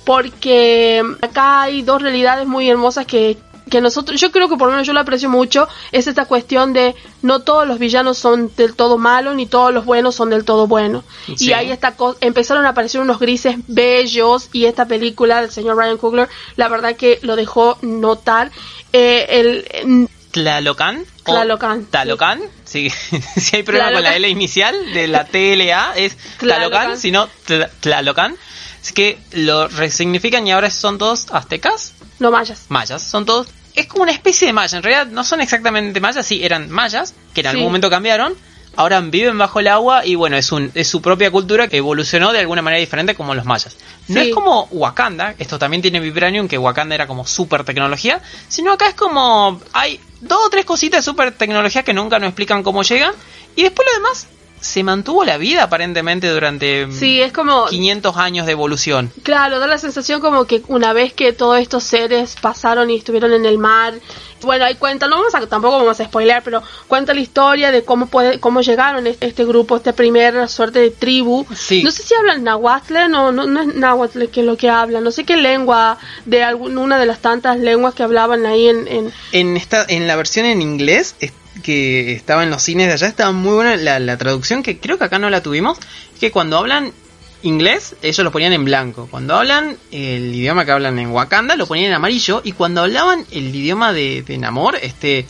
porque 0.04 1.02
acá 1.20 1.62
hay 1.62 1.82
dos 1.82 2.00
realidades 2.00 2.46
muy 2.46 2.70
hermosas 2.70 3.04
que 3.04 3.36
que 3.70 3.80
nosotros, 3.80 4.20
yo 4.20 4.30
creo 4.30 4.48
que 4.48 4.56
por 4.56 4.66
lo 4.68 4.72
menos 4.72 4.86
yo 4.86 4.92
lo 4.92 5.00
aprecio 5.00 5.30
mucho, 5.30 5.66
es 5.92 6.06
esta 6.06 6.26
cuestión 6.26 6.72
de 6.74 6.94
no 7.22 7.40
todos 7.40 7.66
los 7.66 7.78
villanos 7.78 8.18
son 8.18 8.50
del 8.56 8.74
todo 8.74 8.98
malos, 8.98 9.34
ni 9.36 9.46
todos 9.46 9.72
los 9.72 9.84
buenos 9.86 10.14
son 10.16 10.28
del 10.30 10.44
todo 10.44 10.66
buenos. 10.66 11.04
Sí. 11.36 11.46
Y 11.48 11.52
ahí 11.54 11.70
está, 11.70 11.94
empezaron 12.20 12.66
a 12.66 12.70
aparecer 12.70 13.00
unos 13.00 13.18
grises 13.18 13.56
bellos 13.68 14.48
y 14.52 14.66
esta 14.66 14.86
película 14.86 15.40
del 15.40 15.50
señor 15.50 15.76
Ryan 15.78 15.96
Coogler, 15.96 16.28
la 16.56 16.68
verdad 16.68 16.96
que 16.96 17.18
lo 17.22 17.36
dejó 17.36 17.78
notar. 17.80 18.50
Eh, 18.92 19.26
el, 19.30 20.08
Tlalocan. 20.32 21.04
o 21.24 21.32
Tlalocan, 21.32 21.84
Tlalocan. 21.86 22.40
Sí. 22.64 22.90
si 23.36 23.56
hay 23.56 23.62
problema 23.62 23.92
con 23.92 24.02
la. 24.02 24.14
L 24.16 24.28
inicial 24.28 24.74
de 24.92 25.08
la 25.08 25.24
TLA 25.24 25.94
es 25.96 26.16
Tlalocan, 26.38 26.38
Tlalocan. 26.38 26.98
sino 26.98 27.28
Tl- 27.46 27.68
Tlalocan. 27.80 28.36
Es 28.82 28.92
que 28.92 29.18
lo 29.32 29.68
resignifican 29.68 30.46
y 30.46 30.52
ahora 30.52 30.70
son 30.70 30.98
todos 30.98 31.26
aztecas, 31.32 31.92
no 32.18 32.30
mayas. 32.30 32.64
mayas, 32.68 33.02
son 33.02 33.26
todos. 33.26 33.48
Es 33.74 33.86
como 33.86 34.02
una 34.02 34.12
especie 34.12 34.46
de 34.46 34.52
maya, 34.52 34.76
en 34.78 34.82
realidad 34.82 35.06
no 35.06 35.24
son 35.24 35.40
exactamente 35.40 36.00
mayas, 36.00 36.26
sí, 36.26 36.44
eran 36.44 36.70
mayas, 36.70 37.14
que 37.34 37.40
en 37.42 37.46
algún 37.48 37.62
Sí. 37.62 37.66
momento 37.66 37.88
cambiaron, 37.90 38.34
ahora 38.76 39.00
viven 39.00 39.36
bajo 39.38 39.60
el 39.60 39.68
agua 39.68 40.04
y 40.04 40.14
bueno, 40.16 40.36
es, 40.36 40.50
un, 40.52 40.70
es 40.74 40.88
su 40.88 41.00
propia 41.02 41.30
cultura 41.30 41.68
que 41.68 41.76
evolucionó 41.78 42.32
de 42.32 42.40
alguna 42.40 42.62
manera 42.62 42.80
diferente 42.80 43.14
como 43.14 43.34
los 43.34 43.44
mayas. 43.44 43.76
No 44.08 44.20
Sí. 44.20 44.28
es 44.28 44.34
como 44.34 44.64
Wakanda, 44.70 45.34
esto 45.38 45.58
también 45.58 45.82
tiene 45.82 46.00
Vibranium, 46.00 46.48
que 46.48 46.58
Wakanda 46.58 46.94
era 46.94 47.06
como 47.06 47.26
super 47.26 47.64
tecnología, 47.64 48.20
sino 48.48 48.72
acá 48.72 48.88
es 48.88 48.94
como 48.94 49.60
hay 49.72 50.00
dos 50.20 50.38
o 50.46 50.50
tres 50.50 50.64
cositas 50.64 51.04
de 51.04 51.10
super 51.10 51.32
tecnología 51.32 51.82
que 51.82 51.94
nunca 51.94 52.18
nos 52.18 52.28
explican 52.28 52.62
cómo 52.62 52.82
llegan 52.82 53.12
y 53.56 53.62
después 53.62 53.86
lo 53.88 54.02
demás 54.02 54.26
se 54.60 54.82
mantuvo 54.82 55.24
la 55.24 55.38
vida 55.38 55.64
aparentemente 55.64 56.28
durante 56.28 56.90
Sí, 56.92 57.20
es 57.20 57.32
como, 57.32 57.66
500 57.66 58.16
años 58.16 58.46
de 58.46 58.52
evolución. 58.52 59.12
Claro, 59.22 59.58
da 59.58 59.66
la 59.66 59.78
sensación 59.78 60.20
como 60.20 60.44
que 60.44 60.62
una 60.68 60.92
vez 60.92 61.12
que 61.12 61.32
todos 61.32 61.58
estos 61.58 61.84
seres 61.84 62.36
pasaron 62.40 62.90
y 62.90 62.96
estuvieron 62.96 63.32
en 63.32 63.46
el 63.46 63.58
mar, 63.58 63.94
bueno, 64.42 64.64
ahí 64.64 64.74
cuenta, 64.74 65.06
no 65.06 65.16
vamos 65.16 65.34
a, 65.34 65.46
tampoco 65.46 65.78
vamos 65.78 66.00
a 66.00 66.04
spoilear, 66.04 66.42
pero 66.42 66.62
cuenta 66.88 67.14
la 67.14 67.20
historia 67.20 67.70
de 67.70 67.84
cómo 67.84 68.06
puede, 68.06 68.40
cómo 68.40 68.60
llegaron 68.62 69.06
este, 69.06 69.26
este 69.26 69.44
grupo, 69.44 69.76
esta 69.76 69.92
primera 69.92 70.46
suerte 70.48 70.80
de 70.80 70.90
tribu. 70.90 71.46
Sí. 71.54 71.82
No 71.82 71.90
sé 71.90 72.02
si 72.02 72.14
hablan 72.14 72.44
náhuatl, 72.44 72.94
no, 73.10 73.32
no, 73.32 73.46
no 73.46 73.60
es 73.60 73.74
náhuatl 73.74 74.26
que 74.26 74.40
es 74.40 74.46
lo 74.46 74.56
que 74.56 74.70
hablan, 74.70 75.04
no 75.04 75.10
sé 75.10 75.24
qué 75.24 75.36
lengua 75.36 75.98
de 76.24 76.42
alguna 76.42 76.98
de 76.98 77.06
las 77.06 77.20
tantas 77.20 77.58
lenguas 77.58 77.94
que 77.94 78.02
hablaban 78.02 78.46
ahí 78.46 78.68
en, 78.68 78.88
en 78.88 79.12
En 79.32 79.56
esta, 79.56 79.84
en 79.88 80.06
la 80.06 80.16
versión 80.16 80.46
en 80.46 80.62
inglés 80.62 81.16
que 81.60 82.12
estaba 82.12 82.42
en 82.42 82.50
los 82.50 82.62
cines 82.62 82.88
de 82.88 82.94
allá 82.94 83.06
estaba 83.06 83.32
muy 83.32 83.52
buena 83.54 83.76
la, 83.76 83.98
la 83.98 84.16
traducción 84.16 84.62
que 84.62 84.78
creo 84.78 84.98
que 84.98 85.04
acá 85.04 85.18
no 85.18 85.30
la 85.30 85.42
tuvimos. 85.42 85.78
Que 86.18 86.30
cuando 86.30 86.58
hablan 86.58 86.92
inglés 87.42 87.96
ellos 88.02 88.24
lo 88.24 88.32
ponían 88.32 88.52
en 88.52 88.64
blanco. 88.64 89.08
Cuando 89.10 89.34
hablan 89.34 89.76
el 89.90 90.34
idioma 90.34 90.64
que 90.64 90.72
hablan 90.72 90.98
en 90.98 91.10
Wakanda 91.10 91.56
lo 91.56 91.66
ponían 91.66 91.88
en 91.88 91.94
amarillo 91.94 92.40
y 92.44 92.52
cuando 92.52 92.82
hablaban 92.82 93.24
el 93.30 93.54
idioma 93.54 93.92
de, 93.92 94.22
de 94.22 94.38
Namor 94.38 94.76
este 94.82 95.26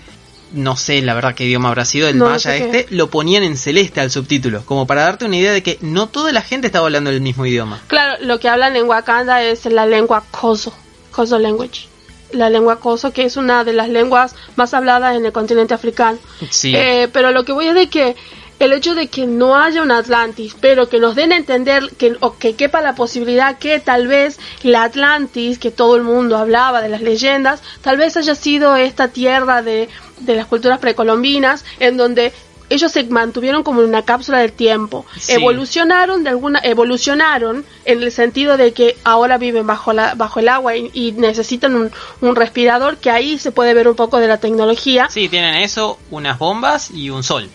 no 0.52 0.76
sé 0.76 1.00
la 1.02 1.14
verdad 1.14 1.34
qué 1.34 1.44
idioma 1.44 1.68
habrá 1.68 1.84
sido 1.84 2.08
el 2.08 2.18
No, 2.18 2.28
maya 2.28 2.56
este 2.56 2.86
lo 2.90 3.08
ponían 3.08 3.44
en 3.44 3.56
celeste 3.56 4.00
al 4.00 4.10
subtítulo 4.10 4.64
como 4.64 4.86
para 4.86 5.02
darte 5.02 5.24
una 5.24 5.36
idea 5.36 5.52
de 5.52 5.62
que 5.62 5.78
no 5.80 6.08
toda 6.08 6.32
la 6.32 6.42
gente 6.42 6.66
estaba 6.66 6.86
hablando 6.86 7.10
el 7.10 7.20
mismo 7.20 7.46
idioma. 7.46 7.80
Claro, 7.86 8.16
lo 8.24 8.40
que 8.40 8.48
hablan 8.48 8.74
en 8.76 8.86
Wakanda 8.86 9.42
es 9.42 9.64
la 9.66 9.86
lengua 9.86 10.24
Koso, 10.30 10.74
Koso 11.12 11.38
language. 11.38 11.89
La 12.32 12.50
lengua 12.50 12.80
Koso, 12.80 13.12
que 13.12 13.24
es 13.24 13.36
una 13.36 13.64
de 13.64 13.72
las 13.72 13.88
lenguas 13.88 14.34
más 14.56 14.74
habladas 14.74 15.16
en 15.16 15.26
el 15.26 15.32
continente 15.32 15.74
africano. 15.74 16.18
Sí. 16.50 16.74
Eh, 16.74 17.08
pero 17.12 17.32
lo 17.32 17.44
que 17.44 17.52
voy 17.52 17.66
es 17.66 17.74
de 17.74 17.88
que 17.88 18.16
el 18.60 18.74
hecho 18.74 18.94
de 18.94 19.08
que 19.08 19.26
no 19.26 19.56
haya 19.56 19.82
un 19.82 19.90
Atlantis, 19.90 20.54
pero 20.60 20.88
que 20.88 21.00
nos 21.00 21.14
den 21.14 21.32
a 21.32 21.36
entender 21.36 21.90
que, 21.96 22.16
o 22.20 22.36
que 22.36 22.54
quepa 22.54 22.82
la 22.82 22.94
posibilidad 22.94 23.58
que 23.58 23.80
tal 23.80 24.06
vez 24.06 24.38
la 24.62 24.84
Atlantis, 24.84 25.58
que 25.58 25.70
todo 25.70 25.96
el 25.96 26.02
mundo 26.02 26.36
hablaba 26.36 26.82
de 26.82 26.90
las 26.90 27.00
leyendas, 27.00 27.62
tal 27.80 27.96
vez 27.96 28.18
haya 28.18 28.34
sido 28.34 28.76
esta 28.76 29.08
tierra 29.08 29.62
de, 29.62 29.88
de 30.20 30.36
las 30.36 30.46
culturas 30.46 30.78
precolombinas, 30.78 31.64
en 31.80 31.96
donde 31.96 32.34
ellos 32.70 32.90
se 32.92 33.04
mantuvieron 33.04 33.62
como 33.62 33.82
en 33.82 33.88
una 33.88 34.02
cápsula 34.04 34.38
del 34.38 34.52
tiempo, 34.52 35.04
Sí. 35.18 35.32
evolucionaron 35.32 36.24
de 36.24 36.30
alguna, 36.30 36.60
evolucionaron 36.62 37.64
en 37.84 38.02
el 38.02 38.10
sentido 38.12 38.56
de 38.56 38.72
que 38.72 38.96
ahora 39.04 39.36
viven 39.38 39.66
bajo 39.66 39.92
la, 39.92 40.14
bajo 40.14 40.40
el 40.40 40.48
agua 40.48 40.76
y, 40.76 40.90
y 40.94 41.12
necesitan 41.12 41.74
un, 41.74 41.90
un 42.20 42.36
respirador, 42.36 42.96
que 42.96 43.10
ahí 43.10 43.38
se 43.38 43.52
puede 43.52 43.74
ver 43.74 43.88
un 43.88 43.96
poco 43.96 44.18
de 44.18 44.28
la 44.28 44.38
tecnología. 44.38 45.08
Sí, 45.10 45.28
tienen 45.28 45.56
eso, 45.56 45.98
unas 46.10 46.38
bombas 46.38 46.90
y 46.90 47.10
un 47.10 47.22
sol. 47.22 47.48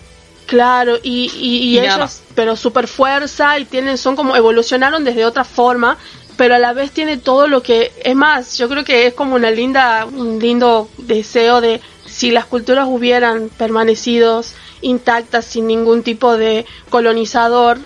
Claro, 0.45 0.97
y, 1.01 1.31
y, 1.39 1.57
y 1.69 1.79
ellos, 1.79 2.21
pero 2.35 2.55
super 2.55 2.87
fuerza 2.87 3.57
y 3.57 3.65
tienen, 3.65 3.97
son 3.97 4.15
como 4.15 4.35
evolucionaron 4.35 5.03
desde 5.03 5.25
otra 5.25 5.43
forma, 5.43 5.97
pero 6.37 6.53
a 6.53 6.59
la 6.59 6.73
vez 6.73 6.91
tiene 6.91 7.17
todo 7.17 7.47
lo 7.47 7.63
que, 7.63 7.91
es 8.03 8.15
más, 8.15 8.57
yo 8.57 8.69
creo 8.69 8.83
que 8.83 9.07
es 9.07 9.13
como 9.15 9.35
una 9.35 9.49
linda, 9.49 10.05
un 10.05 10.37
lindo 10.37 10.87
deseo 10.97 11.61
de 11.61 11.81
si 12.15 12.31
las 12.31 12.45
culturas 12.45 12.85
hubieran 12.87 13.49
permanecido 13.49 14.41
intactas 14.81 15.45
sin 15.45 15.67
ningún 15.67 16.01
tipo 16.03 16.37
de 16.37 16.65
colonizador, 16.89 17.77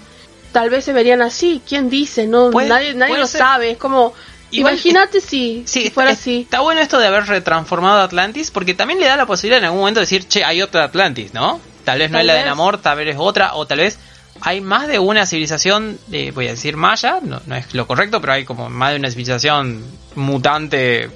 tal 0.51 0.69
vez 0.69 0.86
se 0.86 0.93
verían 0.93 1.21
así, 1.21 1.62
¿quién 1.67 1.89
dice? 1.89 2.27
No, 2.27 2.51
Puede- 2.51 2.69
nadie, 2.69 2.93
nadie 2.93 3.17
lo 3.17 3.25
ser. 3.27 3.39
sabe, 3.41 3.71
es 3.71 3.77
como, 3.77 4.13
imagínate 4.51 5.21
si, 5.21 5.63
Sí, 5.65 5.83
si 5.83 5.89
fuera 5.89 6.12
está, 6.12 6.21
así. 6.21 6.41
está 6.41 6.59
bueno 6.59 6.81
esto 6.81 7.00
de 7.00 7.07
haber 7.07 7.25
retransformado 7.25 8.01
Atlantis, 8.01 8.51
porque 8.51 8.74
también 8.74 9.00
le 9.00 9.07
da 9.07 9.15
la 9.15 9.25
posibilidad 9.25 9.59
en 9.59 9.65
algún 9.65 9.79
momento 9.79 10.00
de 10.00 10.03
decir, 10.05 10.27
che, 10.27 10.43
hay 10.43 10.62
otra 10.62 10.83
Atlantis, 10.83 11.33
¿no? 11.33 11.59
Tal 11.86 11.98
vez 12.00 12.12
no 12.12 12.17
Tal 12.17 12.21
es 12.21 12.27
la 12.27 12.33
de 12.33 12.39
vez. 12.39 12.48
Namor, 12.48 12.77
tal 12.81 12.98
vez 12.98 13.07
es 13.09 13.15
otra, 13.17 13.55
o 13.55 13.65
tal 13.65 13.79
vez 13.79 13.98
hay 14.41 14.62
más 14.62 14.88
de 14.88 15.00
una 15.00 15.25
civilización, 15.25 15.98
de, 16.07 16.31
voy 16.31 16.48
a 16.48 16.51
decir 16.51 16.77
maya, 16.77 17.19
no, 17.21 17.41
no 17.45 17.55
es 17.55 17.74
lo 17.74 17.88
correcto, 17.88 18.21
pero 18.21 18.33
hay 18.33 18.45
como 18.45 18.69
más 18.69 18.91
de 18.91 18.98
una 19.00 19.09
civilización 19.09 19.83
mutante 20.15 21.09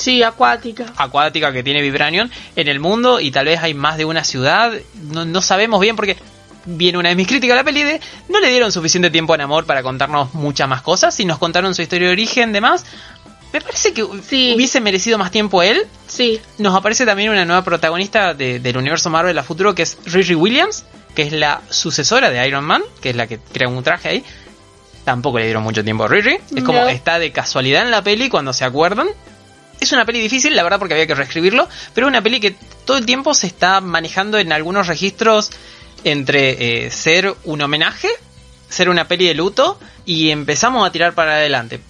Sí, 0.00 0.22
acuática. 0.22 0.86
acuática 0.96 1.52
que 1.52 1.62
tiene 1.62 1.82
Vibranium 1.82 2.28
en 2.56 2.68
el 2.68 2.80
mundo 2.80 3.20
y 3.20 3.30
tal 3.30 3.46
vez 3.46 3.60
hay 3.62 3.74
más 3.74 3.96
de 3.96 4.04
una 4.04 4.24
ciudad, 4.24 4.72
no, 5.12 5.24
no 5.24 5.42
sabemos 5.42 5.80
bien 5.80 5.96
porque 5.96 6.16
viene 6.64 6.98
una 6.98 7.08
de 7.10 7.14
mis 7.16 7.26
críticas 7.28 7.54
a 7.54 7.56
la 7.56 7.64
peli 7.64 7.82
de 7.82 8.00
no 8.28 8.40
le 8.40 8.48
dieron 8.50 8.70
suficiente 8.72 9.10
tiempo 9.10 9.34
a 9.34 9.36
Namor 9.36 9.66
para 9.66 9.82
contarnos 9.82 10.34
muchas 10.34 10.68
más 10.68 10.82
cosas 10.82 11.18
y 11.20 11.24
nos 11.24 11.38
contaron 11.38 11.74
su 11.74 11.82
historia 11.82 12.08
de 12.08 12.12
origen 12.12 12.52
demás. 12.52 12.84
Me 13.52 13.60
parece 13.60 13.92
que 13.92 14.06
Sí. 14.28 14.52
hubiese 14.54 14.80
merecido 14.80 15.18
más 15.18 15.30
tiempo 15.32 15.60
él. 15.62 15.82
Sí, 16.06 16.40
Nos 16.58 16.74
aparece 16.76 17.04
también 17.04 17.30
una 17.30 17.44
nueva 17.44 17.64
protagonista 17.64 18.32
de- 18.32 18.60
del 18.60 18.76
universo 18.76 19.10
Marvel 19.10 19.36
a 19.38 19.42
futuro 19.42 19.74
que 19.74 19.82
es 19.82 19.98
Riri 20.06 20.36
Williams, 20.36 20.84
que 21.16 21.22
es 21.22 21.32
la 21.32 21.60
sucesora 21.68 22.30
de 22.30 22.46
Iron 22.46 22.64
Man, 22.64 22.82
que 23.00 23.10
es 23.10 23.16
la 23.16 23.26
que 23.26 23.38
crea 23.52 23.66
un 23.68 23.82
traje 23.82 24.08
ahí. 24.08 24.24
Tampoco 25.04 25.38
le 25.38 25.46
dieron 25.46 25.62
mucho 25.64 25.82
tiempo 25.82 26.04
a 26.04 26.08
Riri. 26.08 26.38
Es 26.54 26.62
como 26.62 26.80
No. 26.82 26.88
está 26.88 27.18
de 27.18 27.32
casualidad 27.32 27.82
en 27.82 27.90
la 27.90 28.02
peli 28.04 28.28
cuando 28.28 28.52
se 28.52 28.64
acuerdan. 28.64 29.08
Es 29.80 29.92
una 29.92 30.04
peli 30.04 30.20
difícil, 30.20 30.54
la 30.54 30.62
verdad, 30.62 30.78
porque 30.78 30.94
había 30.94 31.06
que 31.06 31.14
reescribirlo, 31.14 31.68
pero 31.94 32.06
es 32.06 32.10
una 32.10 32.22
peli 32.22 32.38
que 32.38 32.54
todo 32.84 32.98
el 32.98 33.06
tiempo 33.06 33.32
se 33.34 33.46
está 33.46 33.80
manejando 33.80 34.38
en 34.38 34.52
algunos 34.52 34.86
registros 34.86 35.50
entre 36.04 36.86
eh, 36.86 36.90
ser 36.90 37.34
un 37.44 37.60
homenaje, 37.62 38.08
ser 38.68 38.88
una 38.88 39.08
peli 39.08 39.26
de 39.26 39.34
luto 39.34 39.78
y 40.04 40.30
empezamos 40.30 40.86
a 40.86 40.92
tirar 40.92 41.14
para 41.14 41.32
adelante. 41.36 41.80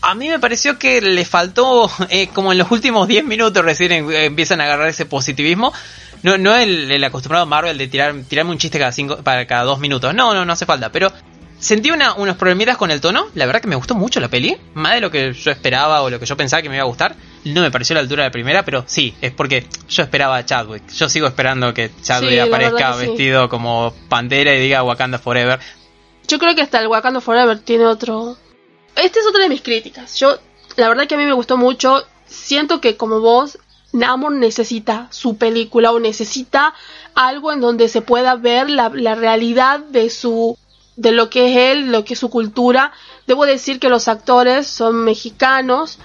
A 0.00 0.14
mí 0.14 0.28
me 0.28 0.38
pareció 0.38 0.78
que 0.78 1.00
le 1.00 1.24
faltó, 1.24 1.90
eh, 2.10 2.28
como 2.28 2.52
en 2.52 2.58
los 2.58 2.70
últimos 2.70 3.08
10 3.08 3.24
minutos 3.24 3.64
recién 3.64 3.92
em- 3.92 4.10
empiezan 4.10 4.60
a 4.60 4.64
agarrar 4.64 4.88
ese 4.88 5.06
positivismo. 5.06 5.72
No, 6.22 6.36
no 6.36 6.54
el, 6.54 6.90
el 6.90 7.02
acostumbrado 7.04 7.46
Marvel 7.46 7.78
de 7.78 7.88
tirar, 7.88 8.14
tirarme 8.28 8.50
un 8.50 8.58
chiste 8.58 8.78
cada, 8.78 8.92
cinco, 8.92 9.18
para 9.18 9.46
cada 9.46 9.62
dos 9.62 9.78
minutos. 9.78 10.14
No, 10.14 10.34
no, 10.34 10.44
no 10.44 10.52
hace 10.52 10.66
falta. 10.66 10.90
Pero 10.90 11.12
sentí 11.58 11.90
una, 11.90 12.14
unos 12.14 12.36
problemitas 12.36 12.76
con 12.76 12.90
el 12.90 13.00
tono. 13.00 13.26
La 13.34 13.46
verdad 13.46 13.60
que 13.60 13.68
me 13.68 13.76
gustó 13.76 13.94
mucho 13.94 14.20
la 14.20 14.28
peli. 14.28 14.56
Más 14.74 14.94
de 14.94 15.00
lo 15.00 15.10
que 15.10 15.32
yo 15.32 15.50
esperaba 15.50 16.02
o 16.02 16.10
lo 16.10 16.18
que 16.20 16.26
yo 16.26 16.36
pensaba 16.36 16.62
que 16.62 16.68
me 16.68 16.76
iba 16.76 16.84
a 16.84 16.86
gustar. 16.88 17.16
No 17.44 17.62
me 17.62 17.70
pareció 17.70 17.94
a 17.94 17.96
la 17.96 18.00
altura 18.00 18.24
de 18.24 18.28
la 18.28 18.32
primera, 18.32 18.64
pero 18.64 18.84
sí, 18.86 19.14
es 19.20 19.32
porque 19.32 19.66
yo 19.88 20.02
esperaba 20.02 20.36
a 20.36 20.44
Chadwick. 20.44 20.88
Yo 20.92 21.08
sigo 21.08 21.26
esperando 21.26 21.72
que 21.72 21.90
Chadwick 22.02 22.30
Sí, 22.32 22.38
aparezca 22.38 22.94
sí. 22.94 23.06
vestido 23.06 23.48
como 23.48 23.94
pantera 24.08 24.54
y 24.54 24.60
diga 24.60 24.82
Wakanda 24.82 25.18
Forever. 25.18 25.58
Yo 26.26 26.38
creo 26.38 26.54
que 26.54 26.62
hasta 26.62 26.80
el 26.80 26.88
Wakanda 26.88 27.20
Forever 27.20 27.58
tiene 27.60 27.86
otro. 27.86 28.36
Esta 28.96 29.20
es 29.20 29.26
otra 29.26 29.42
de 29.44 29.48
mis 29.48 29.62
críticas. 29.62 30.18
Yo, 30.18 30.38
la 30.76 30.88
verdad 30.88 31.06
que 31.06 31.14
a 31.14 31.18
mí 31.18 31.24
me 31.24 31.32
gustó 31.32 31.56
mucho. 31.56 32.04
Siento 32.26 32.80
que 32.80 32.96
como 32.96 33.20
vos, 33.20 33.58
Namor 33.92 34.32
necesita 34.32 35.06
su 35.10 35.38
película 35.38 35.92
o 35.92 36.00
necesita 36.00 36.74
algo 37.14 37.52
en 37.52 37.60
donde 37.60 37.88
se 37.88 38.02
pueda 38.02 38.34
ver 38.34 38.68
la, 38.68 38.90
la 38.90 39.14
realidad 39.14 39.80
de 39.80 40.10
su 40.10 40.58
de 40.98 41.12
lo 41.12 41.30
que 41.30 41.50
es 41.52 41.56
él, 41.76 41.92
lo 41.92 42.04
que 42.04 42.14
es 42.14 42.20
su 42.20 42.28
cultura. 42.28 42.90
Debo 43.26 43.46
decir 43.46 43.78
que 43.78 43.88
los 43.88 44.08
actores 44.08 44.66
son 44.66 45.04
mexicanos, 45.04 45.98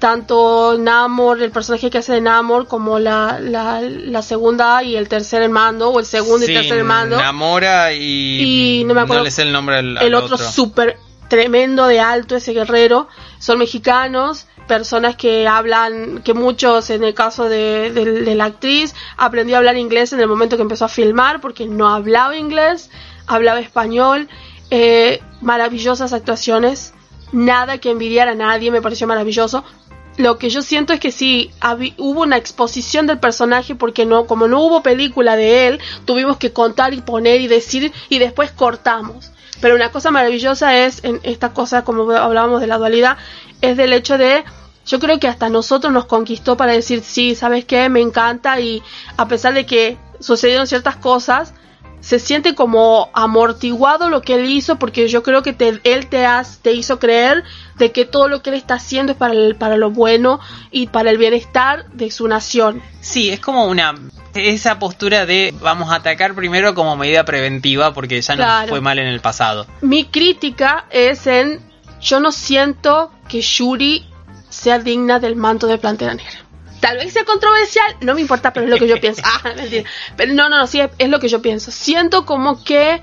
tanto 0.00 0.76
Namor, 0.78 1.42
el 1.42 1.50
personaje 1.50 1.90
que 1.90 1.98
hace 1.98 2.12
de 2.12 2.20
Namor, 2.20 2.66
como 2.68 2.98
la, 2.98 3.38
la, 3.40 3.80
la 3.80 4.22
segunda 4.22 4.82
y 4.82 4.96
el 4.96 5.08
tercer 5.08 5.42
en 5.42 5.52
mando, 5.52 5.90
o 5.90 5.98
el 6.00 6.06
segundo 6.06 6.44
y 6.44 6.48
Sí, 6.48 6.54
tercer 6.54 6.78
en 6.78 6.86
mando 6.86 7.16
Namora 7.16 7.92
y, 7.92 8.80
Y 8.80 8.84
no 8.84 8.94
me 8.94 9.00
acuerdo- 9.02 9.24
le 9.24 9.30
sé 9.30 9.42
el 9.42 9.52
nombre 9.52 9.76
al, 9.78 9.96
el 9.98 9.98
al 9.98 10.14
otro. 10.14 10.38
súper 10.38 10.96
tremendo 11.28 11.86
de 11.86 11.98
alto, 11.98 12.36
ese 12.36 12.52
guerrero, 12.52 13.08
son 13.40 13.58
mexicanos, 13.58 14.46
personas 14.68 15.16
que 15.16 15.46
hablan, 15.48 16.22
que 16.22 16.34
muchos 16.34 16.90
en 16.90 17.02
el 17.04 17.14
caso 17.14 17.48
de, 17.48 17.90
de- 17.92 18.22
de 18.22 18.34
la 18.36 18.44
actriz 18.46 18.94
aprendió 19.16 19.56
a 19.56 19.58
hablar 19.58 19.76
inglés 19.76 20.12
en 20.12 20.20
el 20.20 20.28
momento 20.28 20.56
que 20.56 20.62
empezó 20.62 20.84
a 20.84 20.88
filmar 20.88 21.40
porque 21.40 21.66
no 21.66 21.88
hablaba 21.92 22.36
inglés, 22.36 22.90
hablaba 23.26 23.60
español, 23.60 24.28
eh, 24.70 25.20
maravillosas 25.40 26.12
actuaciones, 26.12 26.94
nada 27.32 27.78
que 27.78 27.90
envidiar 27.90 28.28
a 28.28 28.34
nadie, 28.34 28.70
me 28.70 28.82
pareció 28.82 29.06
maravilloso. 29.06 29.64
lo 30.16 30.38
que 30.38 30.48
yo 30.48 30.62
siento 30.62 30.94
es 30.94 31.00
que 31.00 31.12
sí 31.12 31.50
hubo 31.98 32.22
una 32.22 32.38
exposición 32.38 33.06
del 33.06 33.18
personaje 33.18 33.74
porque 33.74 34.06
no 34.06 34.26
como 34.26 34.48
no 34.48 34.62
hubo 34.62 34.82
película 34.82 35.36
de 35.36 35.66
él 35.68 35.80
tuvimos 36.06 36.38
que 36.38 36.54
contar 36.54 36.94
y 36.94 37.02
poner 37.02 37.42
y 37.42 37.48
decir 37.48 37.92
y 38.08 38.18
después 38.18 38.50
cortamos 38.50 39.30
pero 39.60 39.74
una 39.74 39.90
cosa 39.90 40.10
maravillosa 40.10 40.86
es 40.86 41.04
en 41.04 41.20
esta 41.22 41.52
cosa 41.52 41.84
como 41.84 42.10
hablábamos 42.12 42.62
de 42.62 42.66
la 42.66 42.78
dualidad 42.78 43.18
es 43.60 43.76
del 43.76 43.92
hecho 43.92 44.16
de 44.16 44.42
yo 44.86 45.00
creo 45.00 45.18
que 45.18 45.28
hasta 45.28 45.50
nosotros 45.50 45.92
nos 45.92 46.06
conquistó 46.06 46.56
para 46.56 46.72
decir 46.72 47.02
sí 47.02 47.34
sabes 47.34 47.66
qué 47.66 47.90
me 47.90 48.00
encanta 48.00 48.58
y 48.58 48.82
a 49.18 49.28
pesar 49.28 49.52
de 49.52 49.66
que 49.66 49.98
sucedieron 50.18 50.66
ciertas 50.66 50.96
cosas 50.96 51.52
se 52.06 52.20
siente 52.20 52.54
como 52.54 53.10
amortiguado 53.14 54.08
lo 54.10 54.22
que 54.22 54.34
él 54.34 54.48
hizo 54.48 54.76
porque 54.76 55.08
yo 55.08 55.24
creo 55.24 55.42
que 55.42 55.52
te- 55.52 55.80
él 55.82 56.06
te, 56.06 56.24
has, 56.24 56.58
te 56.58 56.70
hizo 56.72 57.00
creer 57.00 57.42
de 57.78 57.90
que 57.90 58.04
todo 58.04 58.28
lo 58.28 58.42
que 58.42 58.50
él 58.50 58.56
está 58.56 58.74
haciendo 58.74 59.10
es 59.10 59.18
para, 59.18 59.32
el- 59.34 59.56
para 59.56 59.76
lo 59.76 59.90
bueno 59.90 60.38
y 60.70 60.86
para 60.86 61.10
el 61.10 61.18
bienestar 61.18 61.90
de 61.90 62.12
su 62.12 62.28
nación. 62.28 62.80
Sí, 63.00 63.30
es 63.30 63.40
como 63.40 63.66
una 63.66 63.96
esa 64.34 64.78
postura 64.78 65.26
de 65.26 65.52
vamos 65.60 65.90
a 65.90 65.96
atacar 65.96 66.36
primero 66.36 66.76
como 66.76 66.94
medida 66.96 67.24
preventiva 67.24 67.92
porque 67.92 68.20
ya 68.20 68.36
Claro. 68.36 68.60
nos 68.62 68.70
fue 68.70 68.80
mal 68.80 69.00
en 69.00 69.08
el 69.08 69.18
pasado. 69.18 69.66
Mi 69.80 70.04
crítica 70.04 70.84
es 70.90 71.26
en 71.26 71.60
yo 72.00 72.20
no 72.20 72.30
siento 72.30 73.10
que 73.28 73.40
Shuri 73.40 74.06
sea 74.48 74.78
digna 74.78 75.18
del 75.18 75.34
manto 75.34 75.66
de 75.66 75.78
Plantera 75.78 76.14
Negra. 76.14 76.45
Tal 76.86 76.98
vez 76.98 77.12
sea 77.12 77.24
controversial, 77.24 77.96
no 78.00 78.14
me 78.14 78.20
importa, 78.20 78.52
pero 78.52 78.66
es 78.66 78.70
lo 78.70 78.78
que 78.78 78.86
yo 78.86 79.00
pienso. 79.00 79.20
Ah, 79.24 79.52
mentira. 79.56 79.90
Pero 80.16 80.34
no, 80.34 80.48
no, 80.48 80.58
no, 80.58 80.68
sí, 80.68 80.78
es, 80.78 80.88
es 80.98 81.08
lo 81.08 81.18
que 81.18 81.26
yo 81.26 81.42
pienso. 81.42 81.72
Siento 81.72 82.24
como 82.24 82.62
que, 82.62 83.02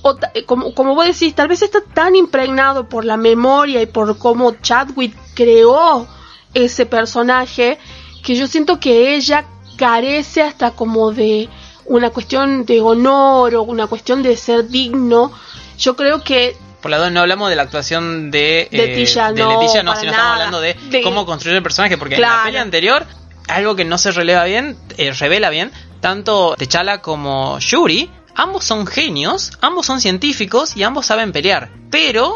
o 0.00 0.16
eh, 0.32 0.46
como, 0.46 0.74
como 0.74 0.94
vos 0.94 1.04
decís, 1.04 1.34
tal 1.34 1.48
vez 1.48 1.60
está 1.60 1.82
tan 1.82 2.16
impregnado 2.16 2.88
por 2.88 3.04
la 3.04 3.18
memoria 3.18 3.82
y 3.82 3.86
por 3.86 4.16
cómo 4.16 4.52
Chadwick 4.62 5.14
creó 5.34 6.08
ese 6.54 6.86
personaje, 6.86 7.78
que 8.24 8.36
yo 8.36 8.46
siento 8.46 8.80
que 8.80 9.14
ella 9.14 9.44
carece 9.76 10.40
hasta 10.40 10.70
como 10.70 11.12
de 11.12 11.50
una 11.84 12.08
cuestión 12.08 12.64
de 12.64 12.80
honor 12.80 13.54
o 13.54 13.64
una 13.64 13.86
cuestión 13.86 14.22
de 14.22 14.34
ser 14.38 14.66
digno. 14.68 15.30
Yo 15.76 15.94
creo 15.94 16.24
que 16.24 16.56
Por 16.80 16.90
la 16.90 16.98
dos 16.98 17.12
no 17.12 17.20
hablamos 17.20 17.50
de 17.50 17.56
la 17.56 17.62
actuación 17.62 18.30
de, 18.30 18.68
eh, 18.70 18.94
Tisha, 18.94 19.32
de 19.32 19.42
no, 19.42 19.60
Leticia, 19.60 19.82
no, 19.82 19.94
sino 19.96 20.12
nada. 20.12 20.22
estamos 20.22 20.32
hablando 20.32 20.60
de, 20.60 20.74
De- 20.90 21.02
cómo 21.02 21.26
construir 21.26 21.56
el 21.56 21.62
personaje, 21.62 21.98
porque 21.98 22.14
en 22.16 22.22
la 22.22 22.42
peli 22.44 22.56
anterior, 22.56 23.06
algo 23.48 23.76
que 23.76 23.84
no 23.84 23.98
se 23.98 24.10
releva 24.12 24.44
bien, 24.44 24.76
eh, 24.96 25.12
revela 25.12 25.50
bien, 25.50 25.70
tanto 26.00 26.54
T'Challa 26.56 26.98
como 27.02 27.58
Yuri, 27.58 28.10
ambos 28.34 28.64
son 28.64 28.86
genios, 28.86 29.52
ambos 29.60 29.86
son 29.86 30.00
científicos 30.00 30.76
y 30.76 30.82
ambos 30.82 31.06
saben 31.06 31.32
pelear. 31.32 31.70
Pero 31.90 32.34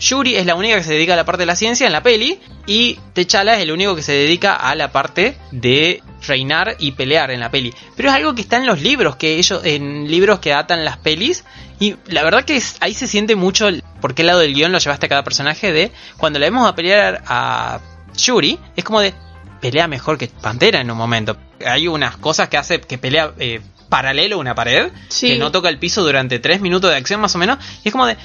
Yuri 0.00 0.34
es 0.36 0.46
la 0.46 0.56
única 0.56 0.76
que 0.76 0.82
se 0.82 0.92
dedica 0.94 1.12
a 1.12 1.16
la 1.16 1.24
parte 1.24 1.42
de 1.42 1.46
la 1.46 1.54
ciencia 1.56 1.86
en 1.86 1.92
la 1.92 2.02
peli 2.02 2.40
y 2.66 2.98
T'Challa 3.14 3.54
es 3.54 3.62
el 3.62 3.70
único 3.70 3.94
que 3.94 4.02
se 4.02 4.12
dedica 4.12 4.54
a 4.54 4.74
la 4.74 4.90
parte 4.90 5.38
de 5.52 6.02
reinar 6.26 6.74
y 6.78 6.92
pelear 6.92 7.30
en 7.30 7.38
la 7.40 7.50
peli. 7.50 7.72
Pero 7.94 8.08
es 8.08 8.14
algo 8.14 8.34
que 8.34 8.40
está 8.40 8.56
en 8.56 8.66
los 8.66 8.80
libros, 8.80 9.16
que 9.16 9.36
ellos 9.36 9.60
en 9.64 10.10
libros 10.10 10.40
que 10.40 10.52
atan 10.54 10.84
las 10.84 10.96
pelis 10.96 11.44
y 11.80 11.96
la 12.06 12.22
verdad 12.22 12.44
que 12.44 12.56
es- 12.56 12.76
ahí 12.80 12.94
se 12.94 13.06
siente 13.06 13.36
mucho 13.36 13.68
el- 13.68 13.82
por 14.00 14.14
qué 14.14 14.22
lado 14.24 14.40
del 14.40 14.54
guion 14.54 14.72
lo 14.72 14.78
llevaste 14.78 15.06
a 15.06 15.08
cada 15.08 15.24
personaje 15.24 15.72
de 15.72 15.92
cuando 16.16 16.38
le 16.38 16.46
vemos 16.46 16.68
a 16.68 16.74
pelear 16.74 17.22
a 17.26 17.80
Yuri, 18.16 18.58
es 18.76 18.84
como 18.84 19.00
de 19.00 19.12
pelea 19.60 19.88
mejor 19.88 20.18
que 20.18 20.28
Pantera 20.28 20.80
en 20.80 20.90
un 20.90 20.96
momento. 20.98 21.36
Hay 21.64 21.88
unas 21.88 22.16
cosas 22.18 22.48
que 22.48 22.56
hace 22.58 22.80
que 22.80 22.98
pelea 22.98 23.32
eh, 23.38 23.60
paralelo 23.88 24.36
a 24.36 24.38
una 24.40 24.54
pared, 24.54 24.90
Sí. 25.08 25.28
que 25.28 25.38
no 25.38 25.50
toca 25.52 25.68
el 25.68 25.78
piso 25.78 26.02
durante 26.02 26.38
tres 26.38 26.60
minutos 26.60 26.90
de 26.90 26.96
acción 26.96 27.20
más 27.20 27.34
o 27.34 27.38
menos, 27.38 27.58
y 27.82 27.88
es 27.88 27.92
como 27.92 28.06
de, 28.06 28.16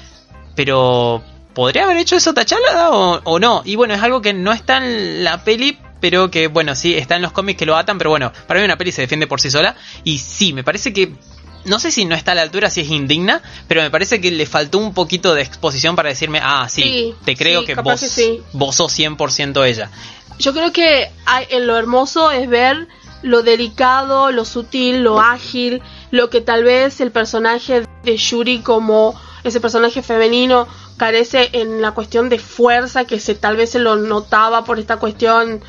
pero 0.54 1.22
¿podría 1.54 1.84
haber 1.84 1.96
hecho 1.96 2.16
eso 2.16 2.32
T'Challa 2.34 2.90
o, 2.90 3.20
o 3.24 3.38
no? 3.38 3.62
Y 3.64 3.76
bueno, 3.76 3.94
es 3.94 4.02
algo 4.02 4.20
que 4.22 4.32
no 4.32 4.52
está 4.52 4.78
en 4.78 5.24
la 5.24 5.42
peli, 5.44 5.78
pero 6.00 6.30
que 6.30 6.48
bueno, 6.48 6.74
sí, 6.74 6.94
está 6.94 7.16
en 7.16 7.22
los 7.22 7.32
cómics 7.32 7.58
que 7.58 7.66
lo 7.66 7.76
atan, 7.76 7.98
pero 7.98 8.10
bueno, 8.10 8.32
para 8.46 8.60
mí 8.60 8.64
una 8.64 8.76
peli 8.76 8.92
se 8.92 9.02
defiende 9.02 9.26
por 9.26 9.40
sí 9.40 9.50
sola, 9.50 9.74
y 10.04 10.18
sí, 10.18 10.52
me 10.52 10.64
parece 10.64 10.92
que 10.92 11.12
no 11.64 11.78
sé 11.78 11.90
si 11.90 12.04
no 12.04 12.14
está 12.14 12.32
a 12.32 12.34
la 12.34 12.42
altura, 12.42 12.70
si 12.70 12.80
es 12.80 12.88
indigna, 12.90 13.42
pero 13.68 13.82
me 13.82 13.90
parece 13.90 14.20
que 14.20 14.30
le 14.30 14.46
faltó 14.46 14.78
un 14.78 14.94
poquito 14.94 15.34
de 15.34 15.42
exposición 15.42 15.96
para 15.96 16.08
decirme, 16.08 16.40
ah, 16.42 16.68
sí, 16.68 16.82
Sí, 16.82 17.14
te 17.24 17.36
creo 17.36 17.60
sí, 17.60 17.66
que 17.66 17.74
vos, 17.74 18.00
que 18.00 18.08
sí. 18.08 18.42
vos 18.52 18.76
sos 18.76 18.98
100% 18.98 19.66
ella. 19.66 19.90
yo 20.38 20.52
creo 20.52 20.72
que 20.72 21.10
hay, 21.26 21.46
en 21.50 21.66
lo 21.66 21.76
hermoso 21.76 22.30
es 22.30 22.48
ver 22.48 22.88
lo 23.22 23.42
delicado, 23.42 24.30
lo 24.32 24.44
sutil, 24.46 25.02
lo 25.02 25.20
ágil, 25.20 25.82
lo 26.10 26.30
que 26.30 26.40
tal 26.40 26.64
vez 26.64 27.00
el 27.02 27.10
personaje 27.12 27.84
de 28.02 28.16
Yuri 28.16 28.60
como 28.60 29.14
ese 29.44 29.60
personaje 29.60 30.02
femenino 30.02 30.66
carece 30.96 31.50
en 31.52 31.82
la 31.82 31.92
cuestión 31.92 32.28
de 32.30 32.38
fuerza 32.38 33.04
que 33.04 33.20
se 33.20 33.34
tal 33.34 33.56
vez 33.56 33.70
se 33.70 33.78
lo 33.78 33.96
notaba 33.96 34.64
por 34.64 34.78
esta 34.78 34.96
cuestión 34.96 35.62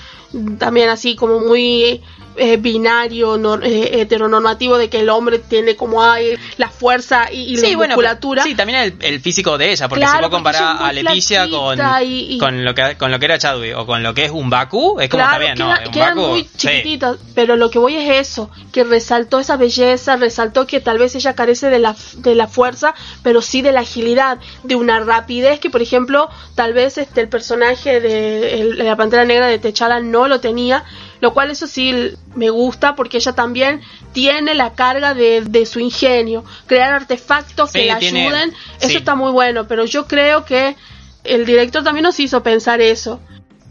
también 0.57 0.89
así 0.89 1.15
como 1.15 1.39
muy 1.39 2.01
eh, 2.37 2.55
binario 2.57 3.35
eh, 3.61 4.01
heteronormativo 4.01 4.77
de 4.77 4.89
que 4.89 5.01
el 5.01 5.09
hombre 5.09 5.39
tiene 5.39 5.75
como 5.75 6.01
hay 6.01 6.37
la 6.57 6.69
fuerza 6.69 7.29
y, 7.31 7.41
y 7.53 7.57
la 7.57 7.77
musculatura 7.77 8.43
sí, 8.43 8.55
también 8.55 8.79
el, 8.79 8.95
el 9.01 9.19
físico 9.19 9.57
de 9.57 9.71
ella, 9.71 9.89
porque 9.89 10.05
Claro, 10.05 10.17
si 10.19 10.21
vos 10.23 10.29
comparás 10.31 10.79
a 10.81 10.93
Leticia 10.93 11.49
con, 11.49 11.75
flaquita 11.75 12.03
y- 12.03 12.35
y- 12.35 12.37
con, 12.37 12.63
lo 12.63 12.73
que, 12.73 12.95
con 12.97 13.11
lo 13.11 13.19
que 13.19 13.25
era 13.25 13.37
Chadwick 13.37 13.77
o 13.77 13.85
con 13.85 14.01
lo 14.01 14.13
que 14.13 14.25
es 14.25 14.31
un 14.31 14.49
Baku, 14.49 14.99
es 15.01 15.09
como 15.09 15.23
Claro, 15.23 15.43
¿no? 15.49 15.55
queda- 15.75 15.83
Un 15.87 15.91
quedan 15.91 16.15
Baku, 16.15 16.27
muy 16.29 16.41
sí. 16.43 16.49
chiquititas, 16.55 17.17
pero 17.35 17.57
lo 17.57 17.69
que 17.69 17.79
voy 17.79 17.97
es 17.97 18.29
eso, 18.29 18.49
que 18.71 18.85
resaltó 18.85 19.39
esa 19.41 19.57
belleza, 19.57 20.15
resaltó 20.15 20.65
que 20.65 20.79
tal 20.79 20.97
vez 20.99 21.13
ella 21.15 21.35
carece 21.35 21.69
de 21.69 21.79
la, 21.79 21.95
de 22.17 22.35
la 22.35 22.47
fuerza, 22.47 22.95
pero 23.23 23.41
sí 23.41 23.61
de 23.61 23.73
la 23.73 23.81
agilidad, 23.81 24.39
de 24.63 24.75
una 24.77 25.01
rapidez 25.01 25.59
que, 25.59 25.69
por 25.69 25.81
ejemplo, 25.81 26.29
tal 26.55 26.71
vez 26.73 26.97
este 26.97 27.19
el 27.19 27.27
personaje 27.27 27.99
de, 27.99 28.61
el- 28.61 28.77
de 28.77 28.83
la 28.85 28.95
Pantera 28.95 29.25
Negra 29.25 29.47
de 29.47 29.59
Techala 29.59 29.99
no 29.99 30.20
lo 30.27 30.39
tenía, 30.39 30.83
lo 31.19 31.33
cual 31.33 31.51
eso 31.51 31.67
sí 31.67 32.11
me 32.35 32.49
gusta 32.49 32.95
porque 32.95 33.17
ella 33.17 33.33
también 33.33 33.81
tiene 34.13 34.53
la 34.55 34.73
carga 34.73 35.13
de, 35.13 35.41
de 35.41 35.65
su 35.65 35.79
ingenio, 35.79 36.43
crear 36.67 36.93
artefactos 36.93 37.71
Sí, 37.71 37.79
que 37.79 37.85
la 37.87 37.99
tiene- 37.99 38.27
ayuden, 38.27 38.53
eso 38.79 38.97
está 38.97 39.15
muy 39.15 39.31
bueno, 39.31 39.67
pero 39.67 39.85
yo 39.85 40.07
creo 40.07 40.45
que 40.45 40.75
el 41.23 41.45
director 41.45 41.83
también 41.83 42.03
nos 42.03 42.19
hizo 42.19 42.41
pensar 42.43 42.81
eso. 42.81 43.19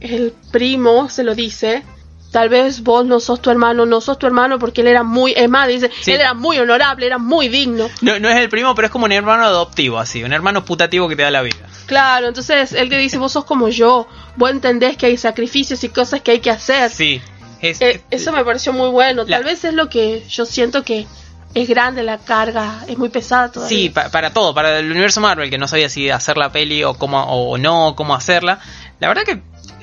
El 0.01 0.33
primo 0.51 1.09
se 1.11 1.25
lo 1.25 1.35
dice. 1.35 1.83
Tal 2.31 2.49
vez 2.49 2.83
vos 2.85 3.05
no 3.05 3.19
sos 3.19 3.41
tu 3.43 3.51
hermano, 3.51 3.87
no 3.87 4.01
sos 4.01 4.17
tu 4.19 4.27
hermano 4.27 4.59
porque 4.61 4.83
él 4.83 4.87
era 4.87 5.03
muy, 5.03 5.33
es 5.37 5.49
más, 5.49 5.67
dice, 5.67 5.91
Sí. 6.01 6.13
él 6.13 6.21
era 6.21 6.33
muy 6.35 6.59
honorable, 6.59 7.05
era 7.07 7.19
muy 7.19 7.49
digno. 7.49 7.89
No, 8.03 8.21
no 8.21 8.29
es 8.29 8.37
el 8.37 8.49
primo, 8.49 8.73
pero 8.77 8.87
es 8.87 8.93
como 8.93 9.07
un 9.07 9.13
hermano 9.13 9.45
adoptivo, 9.45 9.99
así, 9.99 10.23
un 10.23 10.33
hermano 10.33 10.65
putativo 10.65 11.09
que 11.09 11.17
te 11.17 11.23
da 11.23 11.31
la 11.33 11.43
vida. 11.43 11.57
Claro, 11.87 12.29
entonces 12.29 12.73
él 12.73 12.89
te 12.89 12.99
dice, 12.99 13.19
vos 13.19 13.33
sos 13.33 13.45
como 13.45 13.69
yo, 13.69 14.07
vos 14.37 14.51
entendés 14.51 14.97
que 14.97 15.07
hay 15.07 15.17
sacrificios 15.17 15.83
y 15.83 15.89
cosas 15.89 16.21
que 16.21 16.31
hay 16.31 16.39
que 16.41 16.51
hacer. 16.51 16.91
Sí. 16.91 17.21
Es, 17.61 17.81
Eh, 17.81 18.01
eso 18.11 18.31
me 18.33 18.45
pareció 18.45 18.73
muy 18.73 18.89
bueno. 18.91 19.25
La- 19.27 19.39
Tal 19.39 19.45
vez 19.45 19.65
es 19.65 19.75
lo 19.75 19.89
que 19.89 20.25
yo 20.29 20.47
siento 20.47 20.85
que 20.85 21.07
es 21.53 21.69
grande 21.69 22.05
la 22.05 22.19
carga, 22.19 22.85
es 22.87 22.97
muy 22.97 23.09
pesada 23.09 23.51
todavía. 23.51 23.77
Sí, 23.77 23.89
pa- 23.91 24.09
para 24.09 24.33
todo, 24.33 24.55
para 24.55 24.79
el 24.79 24.89
universo 24.89 25.21
Marvel, 25.21 25.51
que 25.51 25.59
no 25.59 25.67
sabía 25.67 25.89
si 25.89 26.09
hacer 26.11 26.37
la 26.39 26.53
peli 26.53 26.85
o 26.85 26.95
cómo 26.95 27.25
o 27.25 27.59
no, 27.59 27.95
cómo 27.97 28.15
hacerla. 28.15 28.61
La 29.01 29.09
verdad 29.09 29.25
que 29.25 29.33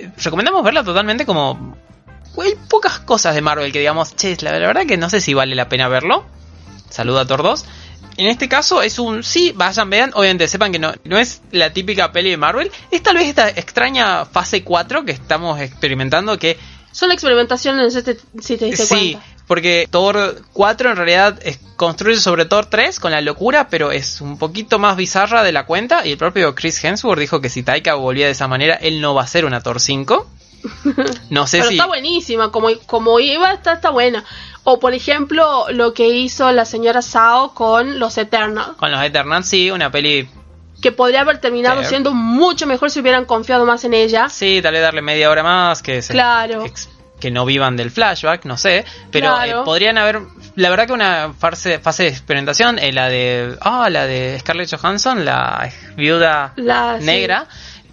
eh, 0.02 0.12
recomendamos 0.24 0.64
verla 0.64 0.82
totalmente 0.86 1.26
como... 1.26 1.76
Hay 2.42 2.56
pocas 2.70 3.00
cosas 3.00 3.36
de 3.36 3.42
Marvel 3.42 3.72
que 3.72 3.80
digamos, 3.80 4.16
che, 4.16 4.38
la, 4.42 4.52
la 4.60 4.68
verdad 4.68 4.86
que 4.86 4.98
no 4.98 5.10
sé 5.10 5.22
si 5.22 5.34
vale 5.34 5.56
la 5.56 5.70
pena 5.70 5.88
verlo. 5.88 6.26
Saluda 6.90 7.22
a 7.22 7.28
Tordos. 7.28 7.66
En 8.18 8.26
este 8.28 8.50
caso 8.50 8.82
es 8.82 8.98
un 9.00 9.24
sí, 9.24 9.52
vayan, 9.56 9.90
vean. 9.90 10.12
Obviamente 10.16 10.48
sepan 10.48 10.72
que 10.72 10.80
no, 10.80 10.92
no 11.04 11.18
es 11.20 11.42
la 11.52 11.72
típica 11.72 12.12
peli 12.12 12.32
de 12.32 12.38
Marvel. 12.38 12.72
Es 12.92 13.04
tal 13.04 13.16
vez 13.18 13.28
esta 13.28 13.50
extraña 13.50 14.26
fase 14.26 14.64
4 14.64 15.06
que 15.06 15.12
estamos 15.12 15.60
experimentando 15.60 16.38
que 16.40 16.58
Son 16.92 17.12
experimentaciones, 17.12 17.94
si 17.94 18.58
te 18.58 18.66
diste 18.66 18.86
Sí, 18.86 19.12
cuenta. 19.14 19.28
porque 19.46 19.88
Thor 19.92 20.42
4 20.54 20.90
en 20.92 20.96
realidad 20.96 21.40
es- 21.44 21.60
construye 21.76 22.20
sobre 22.20 22.46
Thor 22.46 22.66
3 22.66 23.00
con 23.00 23.12
la 23.12 23.22
locura, 23.22 23.68
pero 23.70 23.92
es 23.92 24.20
un 24.20 24.40
poquito 24.40 24.80
más 24.80 24.96
bizarra 24.98 25.44
de 25.44 25.52
la 25.52 25.66
cuenta. 25.68 26.08
Y 26.08 26.14
el 26.14 26.18
propio 26.18 26.56
Chris 26.56 26.84
Hemsworth 26.84 27.20
dijo 27.20 27.40
que 27.40 27.50
si 27.50 27.62
Taika 27.62 27.94
volvía 27.96 28.26
de 28.26 28.32
esa 28.32 28.48
manera, 28.48 28.74
él 28.76 29.00
no 29.00 29.14
va 29.14 29.22
a 29.24 29.28
ser 29.28 29.46
una 29.46 29.62
Thor 29.62 29.80
5. 29.80 30.28
No 31.30 31.48
sé 31.48 31.58
Pero 31.60 31.70
si. 31.70 31.76
está 31.76 31.86
buenísima, 31.88 32.52
como, 32.52 32.70
como 32.86 33.20
iba, 33.20 33.52
está, 33.54 33.74
está 33.74 33.90
buena. 33.90 34.24
O 34.64 34.80
por 34.80 34.94
ejemplo, 34.94 35.66
lo 35.72 35.94
que 35.94 36.08
hizo 36.10 36.52
la 36.52 36.66
señora 36.66 37.02
Sao 37.02 37.54
con 37.54 38.00
los 38.00 38.18
Eternals, 38.18 38.76
Con 38.78 38.92
los 38.92 39.02
Eternals, 39.02 39.48
sí, 39.48 39.72
una 39.72 39.92
peli. 39.92 40.28
que 40.82 40.92
podría 40.92 41.22
haber 41.22 41.40
terminado 41.40 41.82
Sí. 41.84 41.90
siendo 41.90 42.14
mucho 42.14 42.68
mejor 42.68 42.92
si 42.92 43.00
hubieran 43.00 43.26
confiado 43.26 43.66
más 43.66 43.84
en 43.86 43.94
ella. 43.94 44.30
Sí, 44.30 44.60
tal 44.62 44.74
vez 44.74 44.82
darle 44.82 45.02
media 45.02 45.30
hora 45.32 45.42
más, 45.44 45.82
que 45.82 46.02
se- 46.02 46.14
Claro. 46.14 46.66
que 47.20 47.32
no 47.32 47.46
vivan 47.46 47.76
del 47.78 47.90
flashback, 47.90 48.46
no 48.46 48.58
sé. 48.58 48.86
Pero 49.10 49.30
Claro. 49.34 49.62
eh, 49.62 49.66
podrían 49.66 49.98
haber. 49.98 50.20
La 50.56 50.70
verdad 50.70 50.86
que 50.86 50.94
una 50.94 51.34
fase, 51.34 51.80
fase 51.80 52.04
de 52.04 52.10
experimentación, 52.10 52.78
eh, 52.78 52.92
la 52.92 53.10
de. 53.10 53.58
Ah, 53.62 53.90
la 53.90 54.06
de 54.06 54.38
Scarlett 54.40 54.70
Johansson, 54.76 55.26
la 55.26 55.72
viuda 55.96 56.54
La- 56.58 56.98
sí. 57.00 57.06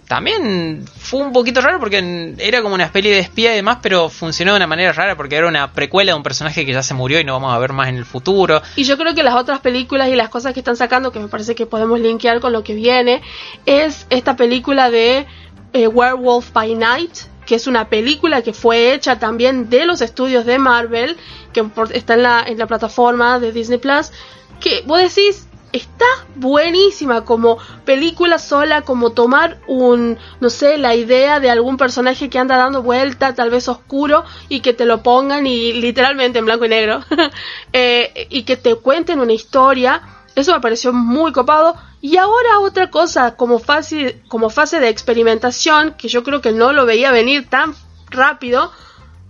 También 0.07 0.85
fue 0.97 1.21
un 1.21 1.33
poquito 1.33 1.61
raro 1.61 1.79
porque 1.79 2.35
era 2.37 2.61
como 2.61 2.75
una 2.75 2.85
especie 2.85 3.11
de 3.11 3.19
espía 3.19 3.53
y 3.53 3.55
demás, 3.55 3.79
pero 3.81 4.09
funcionó 4.09 4.51
de 4.51 4.57
una 4.57 4.67
manera 4.67 4.91
rara 4.91 5.17
porque 5.17 5.35
era 5.35 5.47
una 5.47 5.73
precuela 5.73 6.11
de 6.11 6.17
un 6.17 6.23
personaje 6.23 6.63
que 6.65 6.73
ya 6.73 6.83
se 6.83 6.93
murió 6.93 7.19
y 7.19 7.23
no 7.23 7.33
vamos 7.33 7.53
a 7.53 7.57
ver 7.57 7.73
más 7.73 7.87
en 7.89 7.95
el 7.95 8.05
futuro. 8.05 8.61
Y 8.75 8.83
yo 8.83 8.97
creo 8.97 9.15
que 9.15 9.23
las 9.23 9.33
otras 9.33 9.61
películas 9.61 10.09
y 10.09 10.15
las 10.15 10.29
cosas 10.29 10.53
que 10.53 10.59
están 10.59 10.77
sacando, 10.77 11.11
que 11.11 11.19
me 11.19 11.27
parece 11.27 11.55
que 11.55 11.65
podemos 11.65 11.99
linkear 11.99 12.39
con 12.39 12.53
lo 12.53 12.63
que 12.63 12.75
viene, 12.75 13.23
es 13.65 14.05
esta 14.11 14.35
película 14.35 14.91
de 14.91 15.25
eh, 15.73 15.87
Werewolf 15.87 16.51
by 16.53 16.75
Night, 16.75 17.11
que 17.47 17.55
es 17.55 17.65
una 17.65 17.89
película 17.89 18.43
que 18.43 18.53
fue 18.53 18.93
hecha 18.93 19.17
también 19.17 19.69
de 19.69 19.85
los 19.85 20.01
estudios 20.01 20.45
de 20.45 20.59
Marvel, 20.59 21.17
que 21.51 21.65
está 21.93 22.13
en 22.13 22.23
la, 22.23 22.43
en 22.45 22.57
la 22.59 22.67
plataforma 22.67 23.39
de 23.39 23.51
Disney 23.51 23.79
Plus, 23.79 24.11
que 24.59 24.83
vos 24.85 24.99
decís, 24.99 25.47
está 25.75 26.05
buenísima 26.35 27.25
como 27.25 27.57
película 27.83 28.39
sola, 28.39 28.83
como 28.83 29.11
tomar 29.11 29.59
un, 29.67 30.17
no 30.39 30.49
sé, 30.49 30.77
la 30.77 30.95
idea 30.95 31.39
de 31.39 31.49
algún 31.49 31.77
personaje 31.77 32.29
que 32.29 32.39
anda 32.39 32.57
dando 32.57 32.81
vuelta, 32.81 33.35
tal 33.35 33.49
vez 33.49 33.67
oscuro, 33.67 34.23
y 34.47 34.61
que 34.61 34.73
te 34.73 34.85
lo 34.85 35.03
pongan 35.03 35.45
y 35.47 35.73
literalmente 35.73 36.39
en 36.39 36.45
blanco 36.45 36.65
y 36.65 36.69
negro, 36.69 37.03
eh, 37.73 38.27
y 38.29 38.43
que 38.43 38.57
te 38.57 38.75
cuenten 38.75 39.19
una 39.19 39.33
historia. 39.33 40.01
Eso 40.35 40.53
me 40.53 40.61
pareció 40.61 40.93
muy 40.93 41.31
copado. 41.31 41.75
Y 42.01 42.17
ahora 42.17 42.59
otra 42.59 42.89
cosa, 42.89 43.35
como 43.35 43.59
fase, 43.59 44.21
como 44.27 44.49
fase 44.49 44.79
de 44.79 44.89
experimentación, 44.89 45.95
que 45.97 46.07
yo 46.07 46.23
creo 46.23 46.41
que 46.41 46.51
no 46.51 46.71
lo 46.71 46.85
veía 46.85 47.11
venir 47.11 47.49
tan 47.49 47.73
rápido, 48.09 48.71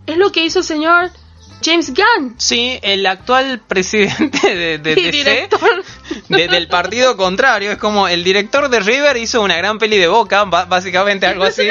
es 0.06 0.18
lo 0.18 0.32
que 0.32 0.46
hizo 0.46 0.60
el 0.60 0.66
señor 0.66 1.10
James 1.63 1.94
Gunn. 1.94 2.36
Sí, 2.38 2.80
el 2.82 3.06
actual 3.06 3.60
presidente 3.68 4.56
de, 4.56 4.78
de 4.78 4.96
director. 4.96 5.84
del 6.30 6.68
partido 6.68 7.18
contrario, 7.18 7.72
es 7.72 7.78
como 7.78 8.08
el 8.08 8.24
director 8.24 8.70
de 8.70 8.80
River 8.80 9.18
hizo 9.18 9.41
una 9.41 9.58
gran 9.58 9.78
peli 9.80 9.98
de 9.98 10.08
Boca, 10.08 10.44
básicamente 10.46 11.26
algo 11.26 11.44
así. 11.44 11.63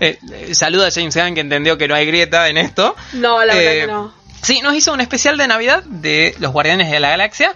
Eh, 0.00 0.18
eh, 0.32 0.54
saluda 0.54 0.88
a 0.88 0.90
James 0.90 1.14
Gunn 1.16 1.34
que 1.34 1.40
entendió 1.40 1.78
que 1.78 1.88
no 1.88 1.94
hay 1.94 2.06
grieta 2.06 2.48
en 2.48 2.58
esto. 2.58 2.94
No, 3.14 3.44
la 3.44 3.54
verdad 3.54 3.72
Eh, 3.74 3.80
que 3.80 3.86
no. 3.86 4.14
Sí, 4.42 4.60
nos 4.60 4.74
hizo 4.74 4.92
un 4.92 5.00
especial 5.00 5.36
de 5.38 5.46
Navidad 5.46 5.84
de 5.84 6.34
los 6.40 6.50
Guardianes 6.52 6.90
de 6.90 6.98
la 6.98 7.10
Galaxia. 7.10 7.52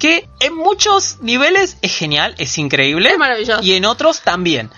Que 0.00 0.28
en 0.40 0.54
muchos 0.54 1.18
niveles 1.22 1.78
es 1.80 1.96
genial, 1.96 2.34
es 2.36 2.58
increíble. 2.58 3.10
Es 3.12 3.16
maravilloso. 3.18 3.62
Y 3.62 3.72
en 3.74 3.84
otros 3.86 4.20
también. 4.22 4.70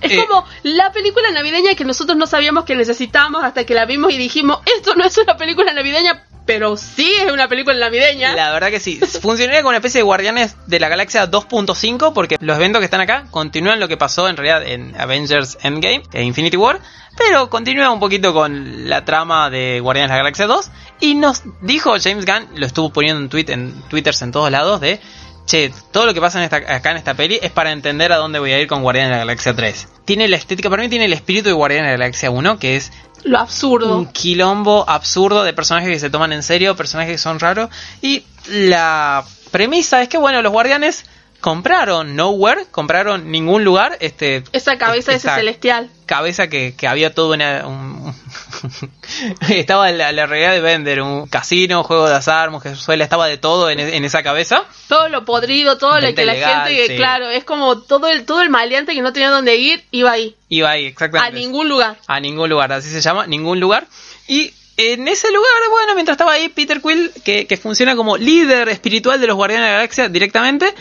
Es 0.00 0.12
Eh, 0.12 0.16
como 0.26 0.44
la 0.62 0.92
película 0.92 1.30
navideña 1.30 1.74
que 1.74 1.84
nosotros 1.84 2.16
no 2.16 2.26
sabíamos 2.26 2.64
que 2.64 2.74
necesitábamos 2.74 3.44
hasta 3.44 3.64
que 3.64 3.74
la 3.74 3.84
vimos 3.84 4.12
y 4.12 4.18
dijimos, 4.18 4.58
esto 4.76 4.94
no 4.94 5.04
es 5.04 5.16
una 5.18 5.36
película 5.36 5.72
navideña, 5.72 6.26
pero 6.46 6.76
sí 6.76 7.12
es 7.24 7.30
una 7.30 7.48
película 7.48 7.78
navideña. 7.78 8.34
La 8.34 8.52
verdad 8.52 8.70
que 8.70 8.80
sí. 8.80 8.98
Funcionaría 9.22 9.60
como 9.60 9.68
una 9.68 9.78
especie 9.78 10.00
de 10.00 10.04
Guardianes 10.04 10.56
de 10.66 10.80
la 10.80 10.88
Galaxia 10.88 11.30
2.5 11.30 12.12
porque 12.12 12.36
los 12.40 12.56
eventos 12.56 12.80
que 12.80 12.86
están 12.86 13.00
acá 13.00 13.26
continúan 13.30 13.78
lo 13.78 13.88
que 13.88 13.96
pasó 13.96 14.28
en 14.28 14.36
realidad 14.36 14.66
en 14.66 14.98
Avengers 14.98 15.58
Endgame 15.62 16.02
e 16.12 16.22
Infinity 16.22 16.56
War, 16.56 16.80
pero 17.16 17.50
continúa 17.50 17.90
un 17.90 18.00
poquito 18.00 18.32
con 18.32 18.88
la 18.88 19.04
trama 19.04 19.50
de 19.50 19.80
Guardianes 19.80 20.10
de 20.10 20.14
la 20.14 20.22
Galaxia 20.22 20.46
2 20.46 20.70
y 21.00 21.14
nos 21.14 21.42
dijo 21.60 21.94
James 22.02 22.24
Gunn, 22.24 22.48
lo 22.58 22.66
estuvo 22.66 22.90
poniendo 22.90 23.20
en 23.22 23.28
tweet 23.28 23.46
en 23.48 23.82
twitters 23.88 24.22
en 24.22 24.32
todos 24.32 24.50
lados 24.50 24.80
de 24.80 25.00
Che, 25.50 25.72
todo 25.90 26.06
lo 26.06 26.14
que 26.14 26.20
pasa 26.20 26.38
en 26.38 26.44
esta, 26.44 26.58
acá 26.58 26.92
en 26.92 26.96
esta 26.98 27.14
peli 27.14 27.40
es 27.42 27.50
para 27.50 27.72
entender 27.72 28.12
a 28.12 28.18
dónde 28.18 28.38
voy 28.38 28.52
a 28.52 28.60
ir 28.60 28.68
con 28.68 28.82
Guardianes 28.82 29.10
de 29.10 29.14
la 29.14 29.24
Galaxia 29.24 29.52
3. 29.52 29.88
Tiene 30.04 30.28
la 30.28 30.36
estética, 30.36 30.70
para 30.70 30.80
mí 30.80 30.88
tiene 30.88 31.06
el 31.06 31.12
espíritu 31.12 31.48
de 31.48 31.54
Guardianes 31.54 31.90
de 31.90 31.98
la 31.98 32.04
Galaxia 32.04 32.30
1, 32.30 32.60
que 32.60 32.76
es 32.76 32.92
Lo 33.24 33.40
absurdo. 33.40 33.98
un 33.98 34.06
quilombo 34.06 34.84
absurdo 34.88 35.42
de 35.42 35.52
personajes 35.52 35.90
que 35.90 35.98
se 35.98 36.08
toman 36.08 36.32
en 36.32 36.44
serio, 36.44 36.76
personajes 36.76 37.14
que 37.14 37.18
son 37.18 37.40
raros. 37.40 37.68
Y 38.00 38.22
la 38.48 39.24
premisa 39.50 40.00
es 40.02 40.08
que, 40.08 40.18
bueno, 40.18 40.40
los 40.40 40.52
guardianes 40.52 41.04
compraron 41.40 42.14
Nowhere, 42.16 42.66
compraron 42.70 43.30
ningún 43.30 43.64
lugar. 43.64 43.96
Este, 44.00 44.42
Esa 44.52 44.78
cabeza 44.78 45.12
ese 45.12 45.28
celestial. 45.28 45.90
cabeza 46.06 46.48
que, 46.48 46.74
que 46.76 46.86
había 46.86 47.14
todo 47.14 47.32
una, 47.34 47.66
un- 47.66 48.14
estaba 49.48 49.90
la, 49.90 50.12
la 50.12 50.26
realidad 50.26 50.52
de 50.52 50.60
vender 50.60 51.00
un 51.02 51.26
casino, 51.26 51.82
juego 51.82 52.08
de 52.08 52.14
azar, 52.14 52.50
mujerzuela, 52.50 53.04
estaba 53.04 53.26
de 53.26 53.38
todo 53.38 53.70
en, 53.70 53.80
en 53.80 54.04
esa 54.04 54.22
cabeza. 54.22 54.64
Todo 54.88 55.08
lo 55.08 55.24
podrido, 55.24 55.78
todo 55.78 56.00
lo 56.00 56.14
que 56.14 56.24
la 56.24 56.34
gente, 56.34 56.86
sí. 56.88 56.96
claro, 56.96 57.28
es 57.28 57.44
como 57.44 57.80
todo 57.82 58.08
el, 58.08 58.24
todo 58.24 58.42
el 58.42 58.50
maleante 58.50 58.94
que 58.94 59.02
no 59.02 59.12
tenía 59.12 59.30
dónde 59.30 59.56
ir, 59.56 59.84
iba 59.90 60.12
ahí. 60.12 60.36
Iba 60.48 60.70
ahí, 60.70 60.86
A 60.86 60.88
exactamente. 60.88 61.38
ningún 61.38 61.68
lugar. 61.68 61.96
A 62.06 62.20
ningún 62.20 62.48
lugar, 62.50 62.72
así 62.72 62.88
se 62.90 63.00
llama, 63.00 63.26
ningún 63.26 63.60
lugar. 63.60 63.86
Y 64.28 64.52
en 64.76 65.08
ese 65.08 65.28
lugar, 65.30 65.52
bueno, 65.70 65.94
mientras 65.94 66.14
estaba 66.14 66.32
ahí 66.32 66.48
Peter 66.48 66.80
Quill, 66.80 67.10
que, 67.24 67.46
que 67.46 67.56
funciona 67.56 67.94
como 67.96 68.16
líder 68.16 68.68
espiritual 68.68 69.20
de 69.20 69.26
los 69.26 69.36
Guardianes 69.36 69.66
de 69.66 69.70
la 69.72 69.76
Galaxia 69.78 70.08
directamente, 70.08 70.74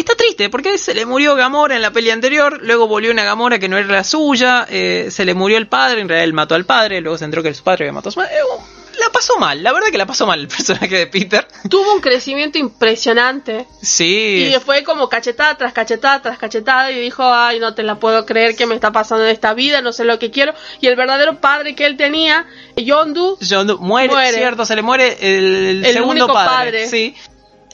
está 0.00 0.14
triste 0.14 0.50
porque 0.50 0.78
se 0.78 0.94
le 0.94 1.06
murió 1.06 1.34
Gamora 1.34 1.76
en 1.76 1.82
la 1.82 1.90
peli 1.90 2.10
anterior, 2.10 2.60
luego 2.62 2.86
volvió 2.86 3.10
una 3.10 3.24
Gamora 3.24 3.58
que 3.58 3.68
no 3.68 3.78
era 3.78 3.88
la 3.88 4.04
suya, 4.04 4.66
eh, 4.68 5.08
se 5.10 5.24
le 5.24 5.34
murió 5.34 5.58
el 5.58 5.68
padre, 5.68 6.00
en 6.00 6.08
realidad 6.08 6.24
él 6.24 6.32
mató 6.32 6.54
al 6.54 6.64
padre, 6.64 7.00
luego 7.00 7.18
se 7.18 7.24
enteró 7.24 7.42
que 7.42 7.54
su 7.54 7.62
padre 7.62 7.84
había 7.84 7.92
matado 7.92 8.10
a 8.10 8.12
su 8.12 8.20
madre. 8.20 8.34
Eh, 8.34 8.76
la 8.98 9.10
pasó 9.10 9.36
mal, 9.38 9.62
la 9.62 9.72
verdad 9.72 9.88
que 9.90 9.98
la 9.98 10.06
pasó 10.06 10.26
mal 10.26 10.40
el 10.40 10.48
personaje 10.48 10.96
de 10.96 11.06
Peter. 11.06 11.46
Tuvo 11.68 11.94
un 11.94 12.00
crecimiento 12.00 12.58
impresionante. 12.58 13.66
Sí. 13.82 14.52
Y 14.54 14.60
fue 14.60 14.84
como 14.84 15.08
cachetada 15.08 15.56
tras 15.56 15.72
cachetada 15.72 16.22
tras 16.22 16.38
cachetada 16.38 16.90
y 16.90 17.00
dijo, 17.00 17.22
ay, 17.24 17.60
no 17.60 17.74
te 17.74 17.82
la 17.82 17.96
puedo 17.96 18.24
creer 18.26 18.56
que 18.56 18.66
me 18.66 18.74
está 18.74 18.92
pasando 18.92 19.24
en 19.24 19.30
esta 19.30 19.54
vida, 19.54 19.80
no 19.82 19.92
sé 19.92 20.04
lo 20.04 20.18
que 20.18 20.30
quiero. 20.30 20.54
Y 20.80 20.86
el 20.86 20.96
verdadero 20.96 21.40
padre 21.40 21.74
que 21.74 21.86
él 21.86 21.96
tenía, 21.96 22.46
Yondu, 22.76 23.38
Doe 23.40 23.76
muere, 23.78 24.12
Muere. 24.12 24.36
cierto, 24.36 24.64
se 24.64 24.76
le 24.76 24.82
muere 24.82 25.16
el, 25.20 25.84
El 25.84 25.92
segundo 25.92 26.24
único 26.24 26.32
padre, 26.34 26.50
padre. 26.50 26.88
Sí. 26.88 27.14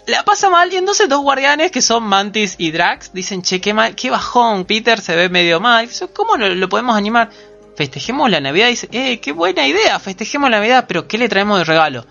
La 0.07 0.25
pasa 0.25 0.51
mal 0.51 0.73
y 0.73 0.77
entonces 0.77 1.09
dos 1.09 1.21
guardianes 1.21 1.71
que 1.71 1.81
son 1.81 2.03
Mantis 2.03 2.57
y 2.59 2.71
Drax 2.73 3.12
dicen, 3.12 3.43
che, 3.43 3.61
qué, 3.61 3.73
mal, 3.73 3.95
qué 3.95 4.11
bajón, 4.11 4.65
Peter 4.65 5.01
se 5.01 5.15
ve 5.15 5.29
medio 5.29 5.61
mal. 5.61 5.88
¿Cómo 6.12 6.37
lo, 6.37 6.55
lo 6.55 6.69
podemos 6.69 6.97
animar? 6.97 7.31
Festejemos 7.77 8.31
la 8.31 8.41
Navidad. 8.41 8.69
Dice, 8.69 8.88
eh, 8.93 9.21
qué 9.21 9.33
buena 9.33 9.67
idea, 9.67 9.99
festejemos 10.01 10.51
la 10.51 10.59
Navidad, 10.59 10.87
pero 10.88 11.07
¿qué 11.07 11.19
le 11.19 11.29
traemos 11.29 11.59
de 11.59 11.65
regalo? 11.65 12.07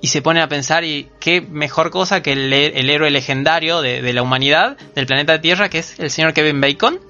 Y 0.00 0.08
se 0.08 0.22
pone 0.22 0.42
a 0.42 0.48
pensar, 0.48 0.84
y 0.84 1.08
qué 1.20 1.40
mejor 1.40 1.90
cosa 1.90 2.22
que 2.22 2.32
el, 2.32 2.52
el 2.52 2.90
héroe 2.90 3.10
legendario 3.10 3.80
de, 3.80 4.02
de 4.02 4.12
la 4.12 4.22
humanidad, 4.22 4.76
del 4.94 5.06
planeta 5.06 5.40
Tierra, 5.40 5.68
que 5.68 5.78
es 5.78 5.98
el 5.98 6.10
señor 6.10 6.34
Kevin 6.34 6.60
Bacon 6.60 7.00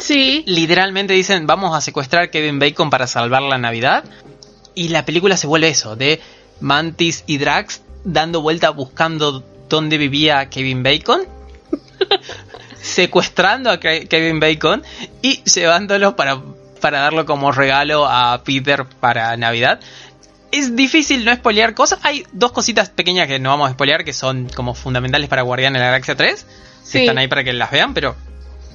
sí, 0.00 0.42
literalmente 0.46 1.12
dicen 1.14 1.46
vamos 1.46 1.76
a 1.76 1.80
secuestrar 1.80 2.24
a 2.24 2.30
Kevin 2.30 2.58
Bacon 2.58 2.90
para 2.90 3.06
salvar 3.06 3.42
la 3.42 3.58
Navidad. 3.58 4.04
Y 4.74 4.88
la 4.88 5.04
película 5.04 5.36
se 5.36 5.46
vuelve 5.46 5.68
eso, 5.68 5.96
de 5.96 6.20
Mantis 6.60 7.24
y 7.26 7.38
Drax 7.38 7.82
dando 8.04 8.40
vuelta 8.40 8.70
buscando 8.70 9.44
dónde 9.70 9.96
vivía 9.96 10.50
Kevin 10.50 10.82
Bacon. 10.82 11.22
secuestrando 12.82 13.70
a 13.70 13.78
Ke- 13.80 14.08
Kevin 14.08 14.40
Bacon 14.40 14.82
y 15.22 15.42
llevándolo 15.44 16.16
para, 16.16 16.40
para 16.80 17.00
darlo 17.00 17.26
como 17.26 17.52
regalo 17.52 18.06
a 18.06 18.42
Peter 18.44 18.84
para 18.84 19.36
Navidad. 19.36 19.80
Es 20.50 20.74
difícil 20.74 21.24
no 21.24 21.34
spoilear 21.34 21.74
cosas. 21.74 22.00
Hay 22.02 22.26
dos 22.32 22.52
cositas 22.52 22.88
pequeñas 22.88 23.28
que 23.28 23.38
no 23.38 23.50
vamos 23.50 23.68
a 23.70 23.72
spoilear 23.72 24.04
que 24.04 24.12
son 24.12 24.48
como 24.48 24.74
fundamentales 24.74 25.28
para 25.28 25.42
Guardián 25.42 25.72
de 25.74 25.78
la 25.78 25.86
Galaxia 25.86 26.16
3. 26.16 26.42
Que 26.42 26.48
Sí. 26.82 26.98
están 27.00 27.18
ahí 27.18 27.28
para 27.28 27.44
que 27.44 27.52
las 27.52 27.70
vean, 27.70 27.94
pero 27.94 28.16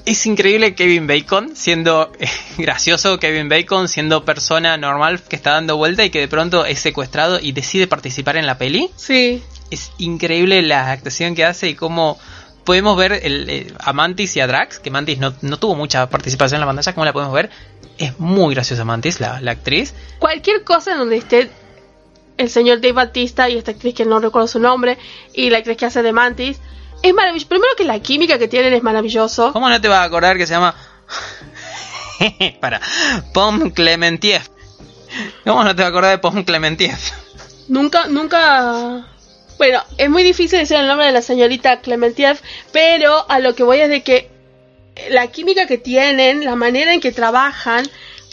es 0.05 0.25
increíble 0.25 0.73
Kevin 0.75 1.05
Bacon 1.08 1.53
siendo 1.55 2.13
eh, 2.19 2.29
gracioso, 2.58 3.19
Kevin 3.19 3.49
Bacon 3.49 3.89
siendo 3.89 4.23
persona 4.23 4.77
normal 4.77 5.19
que 5.21 5.36
está 5.36 5.51
dando 5.51 5.75
vuelta 5.75 6.05
y 6.05 6.12
que 6.12 6.19
de 6.19 6.27
pronto 6.29 6.63
es 6.65 6.79
secuestrado 6.79 7.39
y 7.41 7.51
decide 7.51 7.88
participar 7.88 8.38
en 8.38 8.45
la 8.45 8.58
peli. 8.58 8.89
sí. 8.95 9.43
Es 9.75 9.91
increíble 9.97 10.61
la 10.61 10.89
actuación 10.89 11.35
que 11.35 11.43
hace 11.43 11.67
y 11.67 11.75
cómo 11.75 12.17
podemos 12.63 12.95
ver 12.95 13.11
el, 13.11 13.49
eh, 13.49 13.73
a 13.77 13.91
Mantis 13.91 14.38
y 14.38 14.39
a 14.39 14.47
Drax, 14.47 14.79
que 14.79 14.89
Mantis 14.89 15.19
no, 15.19 15.33
no 15.41 15.59
tuvo 15.59 15.75
mucha 15.75 16.09
participación 16.09 16.57
en 16.57 16.61
la 16.61 16.67
pantalla, 16.67 16.93
como 16.93 17.03
la 17.03 17.11
podemos 17.11 17.33
ver. 17.33 17.49
Es 17.97 18.17
muy 18.17 18.55
graciosa 18.55 18.85
Mantis, 18.85 19.19
la, 19.19 19.41
la 19.41 19.51
actriz. 19.51 19.93
Cualquier 20.19 20.63
cosa 20.63 20.93
en 20.93 20.99
donde 20.99 21.17
esté 21.17 21.51
el 22.38 22.49
señor 22.49 22.79
Dave 22.79 22.93
Batista 22.93 23.49
y 23.49 23.57
esta 23.57 23.71
actriz 23.71 23.93
que 23.93 24.05
no 24.05 24.19
recuerdo 24.19 24.47
su 24.47 24.59
nombre 24.59 24.97
y 25.33 25.49
la 25.49 25.57
actriz 25.57 25.75
que 25.75 25.85
hace 25.85 26.01
de 26.01 26.13
Mantis, 26.13 26.57
es 27.01 27.13
maravilloso. 27.13 27.49
Primero 27.49 27.73
que 27.77 27.83
la 27.83 27.99
química 27.99 28.39
que 28.39 28.47
tienen 28.47 28.73
es 28.73 28.81
maravilloso. 28.81 29.51
¿Cómo 29.51 29.69
no 29.69 29.81
te 29.81 29.89
vas 29.89 29.99
a 29.99 30.03
acordar 30.03 30.38
que 30.38 30.47
se 30.47 30.53
llama... 30.53 30.73
Para, 32.61 32.79
Pom 33.33 33.71
Clementiev. 33.71 34.41
¿Cómo 35.43 35.65
no 35.65 35.75
te 35.75 35.81
vas 35.81 35.88
a 35.88 35.89
acordar 35.89 36.11
de 36.11 36.17
Pom 36.19 36.45
Clementiev? 36.45 36.97
Nunca, 37.67 38.07
nunca. 38.07 39.05
Bueno, 39.58 39.82
es 39.98 40.10
muy 40.10 40.24
difícil 40.24 40.60
decir 40.60 40.78
el 40.78 40.88
nombre 40.88 41.08
de 41.08 41.13
la 41.13 41.22
señorita 41.22 41.80
Clementiev, 41.80 42.39
pero 42.72 43.26
a 43.30 43.39
lo 43.39 43.56
que 43.56 43.63
voy 43.63 43.80
es 43.80 43.89
de 43.89 44.04
que 44.04 44.30
la 45.10 45.28
química 45.28 45.68
que 45.68 45.78
tienen, 45.78 46.46
la 46.46 46.56
manera 46.56 46.94
en 46.94 47.02
que 47.02 47.12
trabajan, 47.12 47.86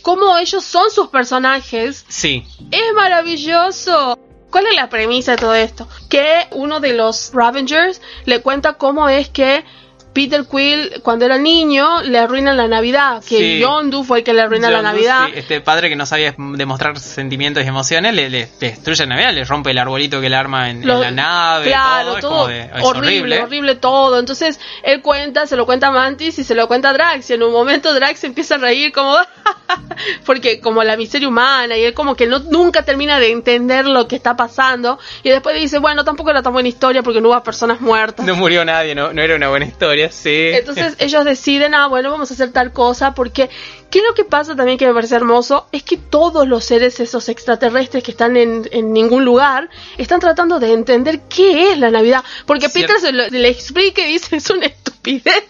cómo 0.03 0.37
ellos 0.39 0.65
son 0.65 0.91
sus 0.91 1.09
personajes, 1.09 2.05
Sí, 2.09 2.45
es 2.71 2.93
maravilloso. 2.95 4.19
¿Cuál 4.51 4.67
es 4.67 4.75
la 4.75 4.91
premisa 4.91 5.33
de 5.33 5.39
todo 5.39 5.55
esto? 5.55 5.89
Que 6.11 6.47
uno 6.51 6.81
de 6.81 6.93
los 6.93 7.31
Ravengers 7.33 8.03
le 8.27 8.43
cuenta 8.43 8.75
cómo 8.75 9.09
es 9.09 9.31
que 9.31 9.65
Peter 10.13 10.45
Quill, 10.51 11.01
cuando 11.03 11.25
era 11.25 11.39
niño, 11.39 12.03
le 12.03 12.19
arruinan 12.19 12.57
la 12.57 12.69
Navidad. 12.69 13.23
Que 13.27 13.39
Sí. 13.39 13.59
Yondu 13.61 14.05
fue 14.05 14.19
el 14.19 14.25
que 14.25 14.33
le 14.35 14.43
arruina 14.43 14.69
la 14.71 14.83
Navidad. 14.83 15.27
sí, 15.27 15.33
este 15.37 15.61
padre 15.61 15.89
que 15.89 15.97
no 15.97 16.05
sabía 16.07 16.35
demostrar 16.37 16.99
sentimientos 16.99 17.65
y 17.65 17.67
emociones 17.67 18.15
le, 18.15 18.29
le- 18.31 18.49
le 18.61 18.69
destruye 18.71 19.07
la 19.07 19.15
Navidad, 19.15 19.33
le 19.33 19.45
rompe 19.45 19.71
el 19.71 19.79
arbolito 19.79 20.21
que 20.21 20.27
él 20.27 20.35
arma 20.35 20.71
en, 20.71 20.87
la 20.87 21.11
nave. 21.11 21.67
Claro, 21.67 22.07
todo, 22.09 22.17
es 22.17 22.21
todo, 22.21 22.31
como 22.33 22.47
de- 22.49 22.61
es 22.63 22.85
horrible, 22.85 23.41
horrible, 23.41 23.75
todo. 23.77 24.19
Entonces 24.19 24.61
él 24.83 25.01
cuenta, 25.03 25.47
se 25.47 25.57
lo 25.57 25.65
cuenta 25.67 25.89
a 25.89 25.91
Mantis 25.91 26.39
y 26.39 26.45
se 26.45 26.55
lo 26.55 26.69
cuenta 26.69 26.91
a 26.91 26.93
Drax. 26.93 27.31
Y 27.31 27.35
en 27.35 27.43
un 27.43 27.53
momento 27.53 27.95
Drax 27.95 28.25
empieza 28.25 28.57
a 28.57 28.59
reír 28.59 28.93
como 28.93 29.17
porque 30.27 30.61
como 30.61 30.83
la 30.85 30.97
miseria 30.97 31.29
humana 31.29 31.77
y 31.77 31.85
él 31.85 31.95
como 31.95 32.15
que 32.17 32.27
no 32.27 32.39
nunca 32.41 32.83
termina 32.85 33.19
de 33.19 33.31
entender 33.33 33.87
lo 33.87 34.07
que 34.09 34.17
está 34.17 34.37
pasando 34.37 34.99
y 35.23 35.31
después 35.31 35.57
dice 35.57 35.79
bueno 35.79 36.05
tampoco 36.05 36.31
era 36.31 36.43
tan 36.43 36.53
buena 36.53 36.69
historia 36.69 37.03
porque 37.03 37.21
no 37.21 37.29
hubo 37.31 37.43
personas 37.43 37.81
muertas. 37.81 38.25
No 38.27 38.35
murió 38.37 38.65
nadie, 38.65 38.95
no, 38.95 39.13
no 39.13 39.23
era 39.23 39.37
una 39.37 39.49
buena 39.49 39.67
historia. 39.67 40.02
Sí. 40.11 40.51
Entonces 40.53 40.97
ellos 40.99 41.25
deciden, 41.25 41.75
ah, 41.75 41.87
bueno, 41.89 42.11
vamos 42.11 42.31
a 42.31 42.35
hacer 42.35 42.51
tal 42.53 42.73
cosa, 42.73 43.15
porque 43.15 43.49
¿qué 43.91 43.99
es 43.99 44.05
lo 44.05 44.15
que 44.15 44.25
pasa 44.25 44.57
también 44.57 44.79
que 44.79 44.87
me 44.87 44.95
parece 44.95 45.15
hermoso? 45.15 45.67
Es 45.73 45.83
que 45.83 45.97
todos 45.97 46.49
los 46.49 46.65
seres 46.65 46.99
esos 47.01 47.29
extraterrestres 47.29 48.03
que 48.03 48.11
están 48.11 48.37
en, 48.37 48.69
en 48.73 48.93
ningún 48.93 49.25
lugar 49.25 49.69
están 49.99 50.21
tratando 50.21 50.59
de 50.59 50.73
entender 50.73 51.21
qué 51.29 51.73
es 51.73 51.79
la 51.79 51.91
Navidad, 51.91 52.25
porque 52.47 52.69
Cierto. 52.69 52.95
Peter 52.95 53.01
se 53.01 53.13
lo- 53.13 53.29
le 53.29 53.49
explica 53.49 54.03
y 54.07 54.13
dice, 54.15 54.37
es 54.37 54.51
una 54.51 54.67
estupidez, 55.05 55.45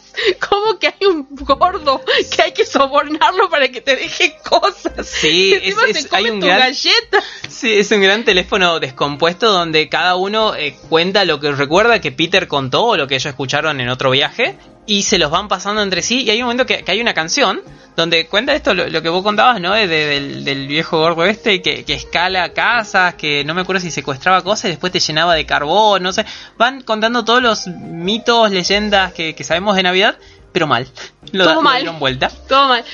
como 0.49 0.79
que 0.79 0.89
hay 0.89 1.07
un 1.07 1.27
gordo 1.31 2.01
que 2.35 2.43
hay 2.43 2.53
que 2.53 2.65
sobornarlo 2.65 3.49
para 3.51 3.69
que 3.69 3.81
te 3.81 3.97
deje 3.97 4.37
cosas. 4.49 5.07
Sí, 5.07 5.55
es- 5.55 5.77
es- 5.89 6.07
come 6.07 6.19
hay 6.19 6.31
un 6.31 6.41
tu 6.41 6.47
gran- 6.47 6.61
galleta. 6.61 7.23
Sí, 7.49 7.73
es 7.75 7.91
un 7.91 8.01
gran 8.03 8.25
teléfono 8.25 8.81
descompuesto 8.81 9.51
donde 9.53 9.89
cada 9.89 10.17
uno 10.17 10.55
eh, 10.55 10.77
cuenta 10.89 11.25
lo 11.25 11.41
que 11.41 11.53
recuerda 11.53 12.01
que 12.01 12.13
Peter 12.13 12.49
contó 12.49 12.85
o 12.87 12.97
lo 12.97 13.07
que 13.07 13.17
ellos 13.17 13.27
escucharon 13.27 13.81
en 13.81 13.89
otro 13.89 14.11
viaje 14.11 14.57
y 14.87 15.03
se 15.05 15.19
los 15.19 15.31
van 15.31 15.49
pasando 15.49 15.81
entre 15.83 16.03
sí 16.03 16.23
y 16.23 16.31
hay 16.31 16.39
un 16.39 16.45
momento 16.45 16.67
que, 16.67 16.83
que 16.83 16.93
hay 16.93 17.01
una 17.01 17.15
canción 17.15 17.61
donde 17.95 18.27
cuenta 18.27 18.55
esto, 18.55 18.73
lo, 18.75 18.89
lo 18.89 19.03
que 19.03 19.09
vos 19.11 19.23
contabas, 19.23 19.61
¿no? 19.61 19.73
De- 19.75 19.87
de- 19.87 20.07
del, 20.07 20.45
del 20.45 20.67
viejo 20.67 20.99
gordo 20.99 21.25
este 21.27 21.61
que, 21.63 21.85
que 21.85 21.95
escala 21.95 22.53
casas, 22.53 23.15
que 23.15 23.45
no 23.45 23.53
me 23.55 23.61
acuerdo 23.61 23.81
si 23.83 23.91
secuestraba 23.91 24.43
cosas 24.43 24.65
y 24.67 24.69
después 24.69 24.93
te 24.93 24.99
llenaba 25.01 25.35
de 25.35 25.45
carbón, 25.47 26.03
no 26.03 26.13
sé. 26.13 26.25
Van 26.57 26.81
contando 26.83 27.25
todos 27.25 27.43
los 27.43 27.67
mitos, 27.67 28.51
leyendas 28.51 29.13
que, 29.13 29.35
que 29.35 29.45
sabemos 29.45 29.77
de 29.77 29.83
Navidad, 29.83 30.17
pero 30.53 30.67
mal. 30.67 30.89
Lo, 31.33 31.45
Todo 31.45 31.63
mal. 31.63 31.77
dieron 31.83 31.99
vuelta. 31.99 32.31
Todo 32.49 32.69
mal. 32.69 32.85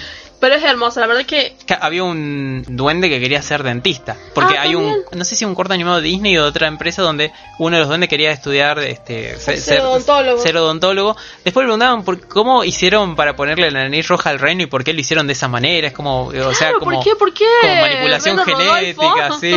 Pero 0.41 0.55
es 0.55 0.63
hermoso, 0.63 1.01
la 1.01 1.09
verdad 1.09 1.27
que 1.27 1.57
Que 1.67 1.77
había 1.81 2.05
un 2.05 2.65
duende 2.69 3.09
que 3.09 3.19
quería 3.19 3.43
ser 3.43 3.63
dentista. 3.65 4.17
Porque 4.35 4.57
Ah, 4.57 4.63
hay 4.63 4.75
un, 4.77 4.95
no 5.13 5.25
sé 5.25 5.35
si 5.35 5.45
un 5.45 5.55
corto 5.55 5.75
animado 5.75 6.01
de 6.01 6.09
Disney 6.09 6.39
o 6.39 6.43
de 6.45 6.49
otra 6.49 6.69
empresa 6.69 7.03
donde 7.03 7.33
uno 7.59 7.75
de 7.77 7.81
los 7.81 7.89
duendes 7.89 8.09
quería 8.09 8.31
estudiar 8.31 8.79
este, 8.79 9.37
se- 9.39 9.57
ser 9.57 9.81
odontólogo. 9.81 10.41
ser 10.41 10.57
odontólogo. 10.57 11.17
Después 11.45 11.65
le 11.65 11.69
preguntaban 11.69 12.05
por 12.05 12.29
cómo 12.29 12.63
hicieron 12.63 13.17
para 13.17 13.35
ponerle 13.35 13.71
la 13.73 13.83
nariz 13.83 14.07
roja 14.07 14.31
al 14.31 14.39
reino 14.39 14.63
y 14.63 14.67
por 14.67 14.85
qué 14.85 14.93
lo 14.93 15.01
hicieron 15.01 15.27
de 15.27 15.33
esa 15.33 15.49
manera. 15.49 15.89
Es 15.89 15.93
como, 15.93 16.27
o 16.27 16.55
sea, 16.55 16.73
como, 16.75 16.93
¿por 16.97 17.05
qué? 17.05 17.17
¿Por 17.17 17.35
qué? 17.35 17.45
como 17.61 17.75
manipulación 17.81 18.39
genética, 18.39 19.29
Rodolfo. 19.29 19.41
sí. 19.41 19.53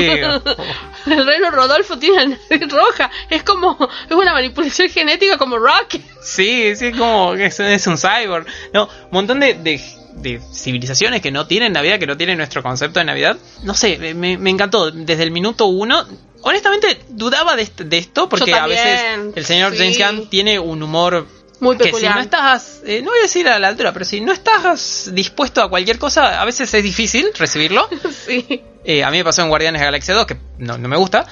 El 1.11 1.25
reino 1.25 1.51
Rodolfo 1.51 1.97
tiene 1.97 2.25
la 2.25 2.37
nariz 2.49 2.71
roja. 2.71 3.09
Es 3.29 3.43
como, 3.43 3.77
es 4.09 4.15
una 4.15 4.33
manipulación 4.33 4.89
genética 4.89 5.37
como 5.37 5.57
Rocket. 5.57 6.01
Sí, 6.23 6.75
sí, 6.75 6.87
es 6.87 6.97
como 6.97 7.33
es, 7.33 7.59
es 7.59 7.87
un 7.87 7.97
cyborg. 7.97 8.45
No, 8.73 8.85
un 8.85 9.11
montón 9.11 9.39
de, 9.39 9.55
de, 9.55 9.81
de 10.21 10.41
civilizaciones 10.53 11.21
que 11.21 11.31
no 11.31 11.47
tienen 11.47 11.73
Navidad, 11.73 11.99
que 11.99 12.07
no 12.07 12.17
tienen 12.17 12.37
nuestro 12.37 12.61
concepto 12.63 12.99
de 12.99 13.05
Navidad. 13.05 13.37
No 13.63 13.73
sé, 13.73 13.97
me, 14.15 14.37
me 14.37 14.49
encantó. 14.49 14.91
Desde 14.91 15.23
el 15.23 15.31
minuto 15.31 15.65
uno, 15.65 16.05
honestamente, 16.41 16.99
dudaba 17.09 17.55
de, 17.55 17.63
est- 17.63 17.81
de 17.81 17.97
esto 17.97 18.29
porque 18.29 18.53
a 18.53 18.67
veces 18.67 19.01
el 19.35 19.45
señor 19.45 19.73
sí. 19.75 19.79
James 19.79 19.97
Gunn 19.97 20.29
tiene 20.29 20.59
un 20.59 20.81
humor 20.83 21.27
Muy 21.59 21.77
que 21.77 21.83
si 21.85 21.89
peculiar. 21.89 22.15
no 22.15 22.21
estás, 22.21 22.81
eh, 22.85 23.01
no 23.01 23.09
voy 23.11 23.19
a 23.19 23.23
decir 23.23 23.47
a 23.47 23.59
la 23.59 23.67
altura, 23.69 23.93
pero 23.93 24.05
si 24.05 24.21
no 24.21 24.31
estás 24.33 25.09
dispuesto 25.13 25.61
a 25.61 25.69
cualquier 25.69 25.97
cosa, 25.99 26.41
a 26.41 26.45
veces 26.45 26.73
es 26.73 26.83
difícil 26.83 27.27
recibirlo. 27.37 27.87
sí. 28.25 28.61
Eh, 28.83 29.03
a 29.03 29.11
mí 29.11 29.17
me 29.17 29.23
pasó 29.23 29.43
en 29.43 29.49
Guardianes 29.49 29.79
de 29.79 29.85
la 29.85 29.91
Galaxia 29.91 30.13
2, 30.15 30.25
que 30.25 30.37
no, 30.57 30.77
no 30.77 30.87
me 30.87 30.97
gusta. 30.97 31.25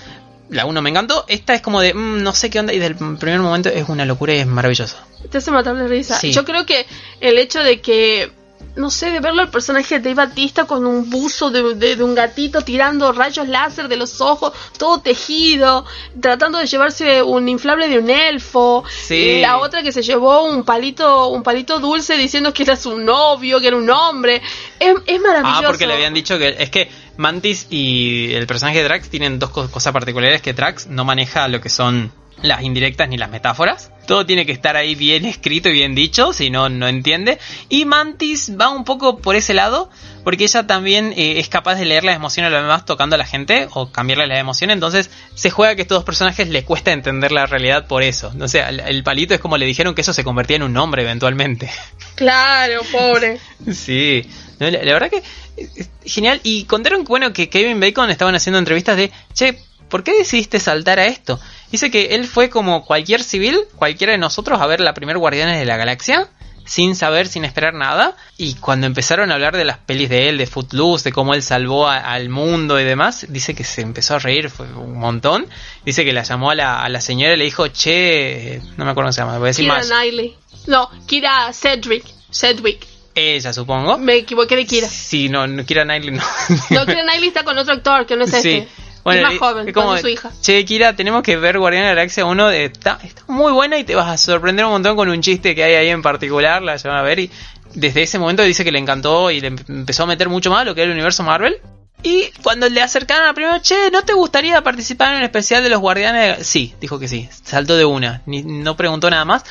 La 0.51 0.65
1 0.65 0.81
me 0.81 0.89
encantó. 0.89 1.25
Esta 1.27 1.53
es 1.53 1.61
como 1.61 1.79
de, 1.79 1.93
"Mm, 1.93 2.23
no 2.23 2.33
sé 2.33 2.49
qué 2.49 2.59
onda. 2.59 2.73
Y 2.73 2.79
del 2.79 2.95
primer 2.95 3.39
momento 3.39 3.69
es 3.69 3.87
una 3.87 4.03
locura 4.05 4.33
y 4.33 4.37
es 4.39 4.47
maravilloso. 4.47 4.97
Te 5.31 5.37
hace 5.37 5.51
matar 5.51 5.75
de 5.75 5.87
risa. 5.87 6.19
Sí. 6.19 6.31
Yo 6.31 6.43
creo 6.43 6.65
que 6.65 6.87
el 7.21 7.37
hecho 7.37 7.59
de 7.63 7.81
que, 7.81 8.31
no 8.75 8.89
sé, 8.89 9.09
de 9.11 9.19
verlo 9.19 9.41
al 9.41 9.49
personaje 9.49 9.95
de 9.99 10.01
Dave 10.13 10.27
Batista 10.27 10.65
con 10.65 10.85
un 10.85 11.09
buzo 11.09 11.49
de, 11.49 11.75
de- 11.75 11.95
de 11.97 12.03
un 12.03 12.15
gatito 12.15 12.61
tirando 12.61 13.11
rayos 13.11 13.47
láser 13.47 13.87
de 13.87 13.97
los 13.97 14.21
ojos, 14.21 14.53
todo 14.77 14.99
tejido, 14.99 15.85
tratando 16.21 16.57
de 16.59 16.65
llevarse 16.67 17.21
un 17.23 17.49
inflable 17.49 17.89
de 17.89 17.99
un 17.99 18.09
elfo. 18.09 18.83
Sí. 19.05 19.15
Y 19.15 19.41
la 19.41 19.57
otra 19.57 19.81
que 19.83 19.91
se 19.91 20.01
llevó 20.01 20.43
un 20.43 20.63
palito, 20.63 21.27
un 21.27 21.43
palito 21.43 21.79
dulce 21.79 22.15
diciendo 22.15 22.53
que 22.53 22.63
era 22.63 22.75
su 22.75 22.97
novio, 22.97 23.59
que 23.59 23.67
era 23.67 23.75
un 23.77 23.89
hombre. 23.89 24.41
Es, 24.79 24.95
es 25.07 25.21
maravilloso. 25.21 25.59
Ah, 25.63 25.67
porque 25.67 25.87
le 25.87 25.93
habían 25.95 26.13
dicho 26.13 26.37
que 26.37 26.55
es 26.57 26.69
que 26.69 26.89
Mantis 27.17 27.67
y 27.69 28.31
el 28.33 28.47
personaje 28.47 28.77
de 28.77 28.83
Drax 28.85 29.09
tienen 29.09 29.39
dos 29.39 29.49
co- 29.49 29.69
cosas 29.69 29.91
particulares 29.91 30.41
que 30.41 30.53
Drax 30.53 30.87
no 30.87 31.03
maneja 31.03 31.47
lo 31.49 31.59
que 31.59 31.69
son 31.69 32.11
las 32.41 32.63
indirectas 32.63 33.09
ni 33.09 33.17
las 33.17 33.29
metáforas. 33.29 33.91
Todo 34.07 34.25
tiene 34.25 34.45
que 34.45 34.51
estar 34.51 34.75
ahí 34.75 34.95
bien 34.95 35.25
escrito 35.25 35.69
y 35.69 35.73
bien 35.73 35.93
dicho, 35.93 36.33
si 36.33 36.49
no, 36.49 36.67
no 36.69 36.87
entiende. 36.87 37.37
Y 37.69 37.85
Mantis 37.85 38.53
va 38.59 38.69
un 38.69 38.83
poco 38.83 39.17
por 39.19 39.35
ese 39.35 39.53
lado, 39.53 39.89
porque 40.23 40.45
ella 40.45 40.65
también 40.65 41.13
eh, 41.15 41.39
es 41.39 41.47
capaz 41.47 41.75
de 41.75 41.85
leer 41.85 42.03
las 42.03 42.15
emociones 42.15 42.51
a 42.51 42.55
los 42.55 42.63
demás 42.63 42.85
tocando 42.85 43.15
a 43.15 43.19
la 43.19 43.25
gente 43.25 43.67
o 43.73 43.91
cambiarle 43.91 44.25
la 44.25 44.39
emoción. 44.39 44.71
Entonces 44.71 45.11
se 45.35 45.51
juega 45.51 45.75
que 45.75 45.81
a 45.81 45.83
estos 45.83 45.97
dos 45.97 46.05
personajes 46.05 46.49
les 46.49 46.63
cuesta 46.63 46.91
entender 46.91 47.31
la 47.31 47.45
realidad 47.45 47.85
por 47.85 48.01
eso. 48.01 48.31
No 48.33 48.47
sé, 48.47 48.61
el, 48.61 48.79
el 48.79 49.03
palito 49.03 49.35
es 49.35 49.39
como 49.39 49.57
le 49.57 49.67
dijeron 49.67 49.93
que 49.93 50.01
eso 50.01 50.13
se 50.13 50.23
convertía 50.23 50.55
en 50.55 50.63
un 50.63 50.73
nombre 50.73 51.03
eventualmente. 51.03 51.69
Claro, 52.15 52.81
pobre. 52.91 53.39
Sí, 53.71 54.29
la, 54.59 54.69
la 54.71 54.93
verdad 54.93 55.09
que 55.09 55.23
es 55.55 55.89
genial. 56.05 56.41
Y 56.43 56.65
contaron 56.65 57.03
que, 57.03 57.07
bueno, 57.07 57.31
que 57.31 57.49
Kevin 57.49 57.79
Bacon 57.79 58.09
estaban 58.09 58.35
haciendo 58.35 58.59
entrevistas 58.59 58.97
de, 58.97 59.11
che, 59.33 59.57
¿por 59.89 60.03
qué 60.03 60.13
decidiste 60.17 60.59
saltar 60.59 60.99
a 60.99 61.05
esto? 61.07 61.39
Dice 61.71 61.91
que 61.91 62.15
él 62.15 62.25
fue 62.27 62.49
como 62.49 62.85
cualquier 62.85 63.23
civil, 63.23 63.57
cualquiera 63.75 64.11
de 64.13 64.17
nosotros, 64.19 64.59
a 64.61 64.65
ver 64.67 64.79
la 64.79 64.93
primer 64.93 65.17
Guardianes 65.17 65.59
de 65.59 65.65
la 65.65 65.77
Galaxia, 65.77 66.27
sin 66.65 66.95
saber, 66.95 67.27
sin 67.27 67.45
esperar 67.45 67.73
nada. 67.73 68.15
Y 68.37 68.53
cuando 68.55 68.85
empezaron 68.87 69.31
a 69.31 69.33
hablar 69.35 69.57
de 69.57 69.65
las 69.65 69.79
pelis 69.79 70.07
de 70.09 70.29
él, 70.29 70.37
de 70.37 70.45
Footloose, 70.45 71.05
de 71.05 71.11
cómo 71.13 71.33
él 71.33 71.41
salvó 71.41 71.87
a- 71.87 71.97
al 71.97 72.29
mundo 72.29 72.79
y 72.79 72.83
demás, 72.83 73.25
dice 73.29 73.55
que 73.55 73.63
se 73.63 73.81
empezó 73.81 74.15
a 74.15 74.19
reír 74.19 74.49
fue 74.51 74.67
un 74.67 74.99
montón. 74.99 75.47
Dice 75.83 76.05
que 76.05 76.13
la 76.13 76.21
llamó 76.23 76.51
a 76.51 76.55
la, 76.55 76.81
a 76.83 76.89
la 76.89 77.01
señora 77.01 77.33
y 77.33 77.37
le 77.37 77.45
dijo, 77.45 77.67
che, 77.69 78.61
no 78.77 78.85
me 78.85 78.91
acuerdo 78.91 79.07
cómo 79.07 79.13
se 79.13 79.21
llama, 79.21 79.37
voy 79.39 79.47
a 79.47 79.47
decir 79.47 79.65
Kira 79.65 79.77
más. 79.77 79.87
Knightley. 79.87 80.35
No, 80.67 80.89
Kira 81.07 81.51
Cedric. 81.53 82.05
Cedric. 82.31 82.85
Ella, 83.15 83.51
supongo. 83.51 83.97
Me 83.97 84.17
equivoqué 84.17 84.55
de 84.55 84.65
Kira. 84.67 84.87
Sí, 84.87 85.27
no, 85.29 85.47
no 85.47 85.65
Kira 85.65 85.83
Knightley 85.83 86.13
no. 86.15 86.23
No, 86.69 86.85
Kira 86.85 87.01
Knightley 87.01 87.29
está 87.29 87.43
con 87.43 87.57
otro 87.57 87.73
actor 87.73 88.05
que 88.05 88.15
no 88.15 88.25
es 88.25 88.33
este. 88.33 88.67
Es 89.05 89.21
más 89.23 89.37
joven, 89.37 89.67
es 89.67 89.73
como, 89.73 89.87
con 89.87 89.99
su 89.99 90.07
hija. 90.07 90.31
Che, 90.41 90.63
Kira, 90.65 90.95
tenemos 90.95 91.23
que 91.23 91.37
ver 91.37 91.57
Guardián 91.59 91.83
de 91.83 91.89
la 91.89 91.95
Galaxia 91.95 92.25
1. 92.25 92.47
de- 92.47 92.65
Está, 92.65 92.99
está 93.03 93.23
muy 93.27 93.51
buena 93.51 93.77
y 93.77 93.83
te 93.83 93.95
vas 93.95 94.07
a 94.09 94.17
sorprender 94.17 94.65
un 94.65 94.71
montón 94.71 94.95
con 94.95 95.09
un 95.09 95.21
chiste 95.21 95.55
que 95.55 95.63
hay 95.63 95.73
ahí 95.75 95.89
en 95.89 96.01
particular. 96.01 96.61
La 96.61 96.77
van 96.83 96.95
a 96.97 97.01
ver 97.01 97.19
y 97.19 97.31
desde 97.73 98.01
ese 98.03 98.19
momento 98.19 98.43
dice 98.43 98.63
que 98.63 98.71
le 98.71 98.79
encantó 98.79 99.31
y 99.31 99.41
le 99.41 99.47
em- 99.47 99.57
empezó 99.67 100.03
a 100.03 100.05
meter 100.07 100.27
mucho 100.29 100.49
más 100.49 100.65
lo 100.65 100.73
que 100.75 100.81
era 100.81 100.87
el 100.91 100.93
universo 100.95 101.23
Marvel. 101.23 101.57
Y 102.01 102.29
cuando 102.43 102.69
le 102.69 102.81
acercaron 102.81 103.27
a 103.27 103.33
primero, 103.33 103.57
che, 103.61 103.91
¿no 103.91 104.03
te 104.03 104.13
gustaría 104.13 104.61
participar 104.63 105.11
en 105.11 105.17
un 105.17 105.23
especial 105.23 105.61
de 105.63 105.69
los 105.69 105.79
Guardianes? 105.79 106.37
de-?" 106.37 106.43
Sí, 106.45 106.73
dijo 106.79 106.97
que 106.97 107.07
sí. 107.09 107.27
Saltó 107.43 107.75
de 107.75 107.83
una. 107.85 108.21
Ni, 108.25 108.41
no 108.41 108.77
preguntó 108.77 109.09
nada 109.09 109.25
más. 109.25 109.43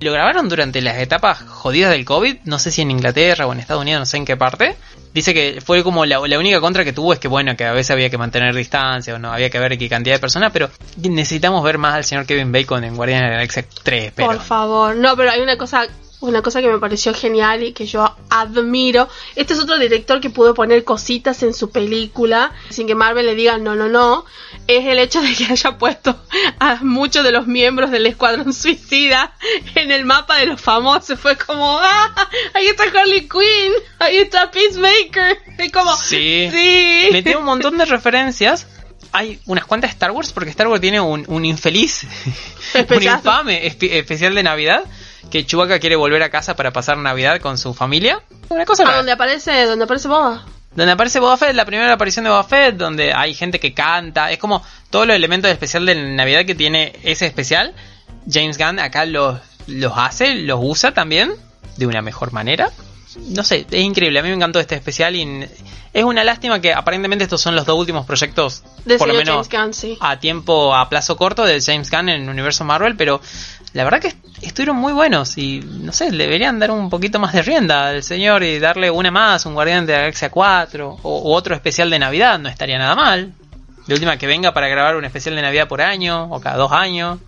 Lo 0.00 0.12
grabaron 0.12 0.48
durante 0.48 0.80
las 0.80 0.98
etapas 0.98 1.42
jodidas 1.42 1.90
del 1.90 2.04
COVID, 2.04 2.38
no 2.44 2.58
sé 2.58 2.70
si 2.70 2.82
en 2.82 2.90
Inglaterra 2.90 3.46
o 3.46 3.52
en 3.52 3.60
Estados 3.60 3.82
Unidos, 3.82 4.00
no 4.00 4.06
sé 4.06 4.16
en 4.16 4.24
qué 4.24 4.36
parte. 4.36 4.76
Dice 5.12 5.34
que 5.34 5.60
fue 5.64 5.82
como 5.82 6.06
la, 6.06 6.20
la 6.26 6.38
única 6.38 6.60
contra 6.60 6.84
que 6.84 6.92
tuvo 6.92 7.12
es 7.12 7.18
que 7.18 7.26
bueno, 7.26 7.56
que 7.56 7.64
a 7.64 7.72
veces 7.72 7.90
había 7.90 8.08
que 8.08 8.18
mantener 8.18 8.54
distancia 8.54 9.14
o 9.14 9.18
no, 9.18 9.32
había 9.32 9.50
que 9.50 9.58
ver 9.58 9.76
qué 9.76 9.88
cantidad 9.88 10.14
de 10.14 10.20
personas, 10.20 10.52
pero 10.52 10.70
necesitamos 10.96 11.64
ver 11.64 11.78
más 11.78 11.94
al 11.94 12.04
señor 12.04 12.26
Kevin 12.26 12.52
Bacon 12.52 12.84
en 12.84 12.94
Guardianes 12.94 13.24
de 13.24 13.30
la 13.30 13.36
Galaxia 13.36 13.64
3, 13.82 14.12
pero 14.14 14.28
Por 14.28 14.40
favor. 14.40 14.94
No, 14.94 15.16
pero 15.16 15.30
hay 15.30 15.40
una 15.40 15.56
cosa, 15.56 15.86
una 16.20 16.42
cosa 16.42 16.60
que 16.60 16.68
me 16.68 16.78
pareció 16.78 17.14
genial 17.14 17.62
y 17.62 17.72
que 17.72 17.86
yo 17.86 18.12
admiro. 18.28 19.08
Este 19.36 19.54
es 19.54 19.60
otro 19.60 19.78
director 19.78 20.20
que 20.20 20.30
pudo 20.30 20.52
poner 20.54 20.82
cositas 20.84 21.42
en 21.44 21.54
su 21.54 21.70
película 21.70 22.52
sin 22.70 22.86
que 22.88 22.94
Marvel 22.96 23.26
le 23.26 23.34
diga 23.36 23.56
no, 23.58 23.74
no, 23.76 23.88
no. 23.88 24.24
Es 24.66 24.84
el 24.86 24.98
hecho 24.98 25.20
de 25.22 25.32
que 25.34 25.44
haya 25.50 25.78
puesto 25.78 26.20
a 26.58 26.76
muchos 26.82 27.22
de 27.24 27.30
los 27.32 27.46
miembros 27.46 27.90
del 27.90 28.06
Escuadrón 28.06 28.52
Suicida 28.52 29.32
en 29.76 29.92
el 29.92 30.04
mapa 30.04 30.36
de 30.38 30.46
los 30.46 30.60
famosos. 30.60 31.18
Fue 31.20 31.36
como, 31.36 31.78
¡ah! 31.80 32.28
Ahí 32.54 32.66
está 32.66 32.84
Harley 32.84 33.28
Quinn, 33.28 33.72
ahí 34.00 34.16
está 34.18 34.50
Peacemaker. 34.50 35.38
Es 35.58 35.70
como, 35.72 35.94
Sí. 35.96 36.48
sí. 36.50 37.08
metió 37.12 37.38
un 37.38 37.44
montón 37.44 37.78
de 37.78 37.84
referencias. 37.84 38.66
Hay 39.12 39.38
unas 39.46 39.64
cuantas 39.64 39.90
Star 39.92 40.10
Wars, 40.10 40.32
porque 40.32 40.50
Star 40.50 40.68
Wars 40.68 40.82
tiene 40.82 41.00
un, 41.00 41.24
un 41.28 41.44
infeliz, 41.46 42.02
un 42.90 43.02
infame 43.02 43.66
espe- 43.66 43.92
especial 43.92 44.34
de 44.34 44.42
Navidad, 44.42 44.84
que 45.30 45.44
Chewbacca 45.44 45.78
quiere 45.78 45.96
volver 45.96 46.22
a 46.22 46.30
casa 46.30 46.56
para 46.56 46.72
pasar 46.72 46.96
Navidad 46.98 47.40
con 47.40 47.58
su 47.58 47.74
familia. 47.74 48.22
Una 48.48 48.64
cosa 48.64 48.84
Ah, 48.86 48.96
donde 48.96 49.12
aparece, 49.12 49.66
donde 49.66 49.84
aparece 49.84 50.08
Boba. 50.08 50.44
Donde 50.74 50.92
aparece 50.92 51.20
Boba 51.20 51.36
Fett, 51.36 51.54
la 51.54 51.64
primera 51.64 51.92
aparición 51.92 52.24
de 52.24 52.30
Boba 52.30 52.44
Fett, 52.44 52.76
donde 52.76 53.12
hay 53.12 53.34
gente 53.34 53.58
que 53.58 53.74
canta, 53.74 54.30
es 54.30 54.38
como 54.38 54.62
todos 54.90 55.06
los 55.06 55.16
elementos 55.16 55.50
especial 55.50 55.84
de 55.86 55.94
Navidad 55.94 56.44
que 56.44 56.54
tiene 56.54 56.92
ese 57.02 57.26
especial. 57.26 57.74
James 58.30 58.58
Gunn 58.58 58.78
acá 58.78 59.04
los, 59.04 59.38
los 59.66 59.92
hace, 59.96 60.34
los 60.36 60.60
usa 60.62 60.92
también, 60.92 61.32
de 61.76 61.86
una 61.86 62.02
mejor 62.02 62.32
manera. 62.32 62.70
No 63.28 63.42
sé, 63.42 63.66
es 63.70 63.80
increíble, 63.80 64.18
a 64.18 64.22
mí 64.22 64.28
me 64.28 64.34
encantó 64.36 64.60
este 64.60 64.76
especial 64.76 65.16
y 65.16 65.48
es 65.94 66.04
una 66.04 66.22
lástima 66.22 66.60
que 66.60 66.72
aparentemente 66.72 67.24
estos 67.24 67.40
son 67.40 67.56
los 67.56 67.64
dos 67.64 67.78
últimos 67.78 68.06
proyectos, 68.06 68.62
por 68.98 69.08
lo 69.08 69.14
menos 69.14 69.48
James 69.48 69.66
Gunn, 69.66 69.74
sí. 69.74 69.98
a 70.00 70.20
tiempo, 70.20 70.74
a 70.74 70.88
plazo 70.88 71.16
corto 71.16 71.44
de 71.44 71.60
James 71.60 71.90
Gunn 71.90 72.10
en 72.10 72.22
el 72.22 72.28
universo 72.28 72.64
Marvel, 72.64 72.96
pero 72.96 73.20
la 73.74 73.84
verdad 73.84 74.00
que 74.00 74.08
est- 74.08 74.18
estuvieron 74.42 74.76
muy 74.76 74.92
buenos 74.92 75.36
y 75.38 75.60
no 75.60 75.92
sé, 75.92 76.10
le 76.10 76.24
deberían 76.24 76.58
dar 76.58 76.70
un 76.70 76.88
poquito 76.90 77.18
más 77.18 77.32
de 77.32 77.42
rienda 77.42 77.88
al 77.88 78.02
señor 78.02 78.42
y 78.42 78.58
darle 78.58 78.90
una 78.90 79.10
más, 79.10 79.44
un 79.46 79.54
Guardián 79.54 79.86
de 79.86 79.92
la 79.92 79.98
Galaxia 80.00 80.30
4 80.30 80.98
o 81.02 81.34
otro 81.34 81.54
especial 81.54 81.90
de 81.90 81.98
Navidad, 81.98 82.38
no 82.38 82.48
estaría 82.48 82.78
nada 82.78 82.94
mal. 82.94 83.32
De 83.86 83.94
última 83.94 84.16
que 84.18 84.26
venga 84.26 84.52
para 84.52 84.68
grabar 84.68 84.96
un 84.96 85.04
especial 85.06 85.34
de 85.34 85.42
Navidad 85.42 85.66
por 85.68 85.80
año 85.80 86.24
o 86.30 86.40
cada 86.40 86.56
dos 86.56 86.72
años. 86.72 87.18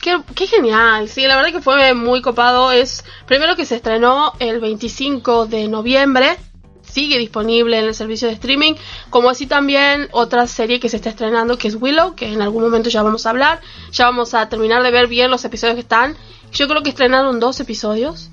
Qué, 0.00 0.16
qué 0.36 0.46
genial, 0.46 1.08
sí, 1.08 1.26
la 1.26 1.34
verdad 1.36 1.50
que 1.50 1.60
fue 1.60 1.94
muy 1.94 2.22
copado. 2.22 2.70
Es 2.70 3.04
primero 3.26 3.56
que 3.56 3.64
se 3.66 3.74
estrenó 3.76 4.32
el 4.38 4.60
25 4.60 5.46
de 5.46 5.66
noviembre, 5.66 6.36
sigue 6.90 7.18
disponible 7.18 7.78
en 7.78 7.84
el 7.86 7.94
servicio 7.94 8.28
de 8.28 8.34
streaming, 8.34 8.74
como 9.10 9.30
así 9.30 9.46
también 9.46 10.08
otra 10.12 10.46
serie 10.46 10.80
que 10.80 10.88
se 10.88 10.96
está 10.96 11.10
estrenando 11.10 11.58
que 11.58 11.68
es 11.68 11.76
Willow, 11.80 12.14
que 12.14 12.32
en 12.32 12.42
algún 12.42 12.62
momento 12.62 12.88
ya 12.90 13.02
vamos 13.02 13.26
a 13.26 13.30
hablar, 13.30 13.60
ya 13.92 14.06
vamos 14.06 14.34
a 14.34 14.48
terminar 14.48 14.82
de 14.82 14.90
ver 14.90 15.06
bien 15.06 15.30
los 15.30 15.44
episodios 15.44 15.74
que 15.74 15.80
están. 15.82 16.16
Yo 16.52 16.68
creo 16.68 16.82
que 16.82 16.90
estrenaron 16.90 17.40
dos 17.40 17.60
episodios 17.60 18.30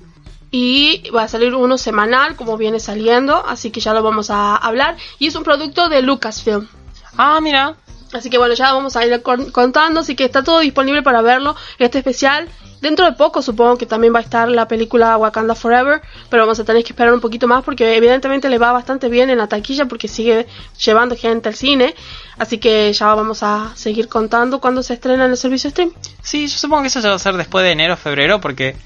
y 0.50 1.10
va 1.10 1.24
a 1.24 1.28
salir 1.28 1.54
uno 1.54 1.76
semanal 1.78 2.36
como 2.36 2.56
viene 2.56 2.78
saliendo, 2.80 3.44
así 3.46 3.70
que 3.70 3.80
ya 3.80 3.92
lo 3.92 4.02
vamos 4.02 4.30
a 4.30 4.56
hablar 4.56 4.96
y 5.18 5.26
es 5.26 5.34
un 5.34 5.42
producto 5.42 5.88
de 5.88 6.00
Lucasfilm. 6.02 6.68
Ah, 7.16 7.40
mira. 7.42 7.76
Así 8.12 8.30
que 8.30 8.38
bueno, 8.38 8.54
ya 8.54 8.72
vamos 8.72 8.94
a 8.94 9.04
ir 9.04 9.22
con- 9.22 9.50
contando, 9.50 9.98
así 10.00 10.14
que 10.14 10.24
está 10.24 10.44
todo 10.44 10.60
disponible 10.60 11.02
para 11.02 11.20
verlo, 11.20 11.56
este 11.80 11.98
especial. 11.98 12.48
Dentro 12.84 13.06
de 13.06 13.12
poco 13.12 13.40
supongo 13.40 13.78
que 13.78 13.86
también 13.86 14.14
va 14.14 14.18
a 14.18 14.22
estar 14.22 14.46
la 14.46 14.68
película 14.68 15.16
Wakanda 15.16 15.54
Forever, 15.54 16.02
pero 16.28 16.42
vamos 16.42 16.60
a 16.60 16.64
tener 16.64 16.84
que 16.84 16.92
esperar 16.92 17.14
un 17.14 17.20
poquito 17.22 17.48
más 17.48 17.64
porque 17.64 17.96
evidentemente 17.96 18.50
le 18.50 18.58
va 18.58 18.72
bastante 18.72 19.08
bien 19.08 19.30
en 19.30 19.38
la 19.38 19.46
taquilla 19.46 19.86
porque 19.86 20.06
sigue 20.06 20.46
llevando 20.84 21.16
gente 21.16 21.48
al 21.48 21.54
cine. 21.54 21.94
Así 22.36 22.58
que 22.58 22.92
ya 22.92 23.14
vamos 23.14 23.42
a 23.42 23.72
seguir 23.74 24.06
contando 24.08 24.60
cuando 24.60 24.82
se 24.82 24.92
estrena 24.92 25.24
en 25.24 25.30
el 25.30 25.38
servicio 25.38 25.70
stream. 25.70 25.92
Sí, 26.22 26.46
yo 26.46 26.58
supongo 26.58 26.82
que 26.82 26.88
eso 26.88 27.00
ya 27.00 27.08
va 27.08 27.14
a 27.14 27.18
ser 27.18 27.38
después 27.38 27.64
de 27.64 27.72
enero 27.72 27.94
o 27.94 27.96
febrero, 27.96 28.38
porque 28.42 28.76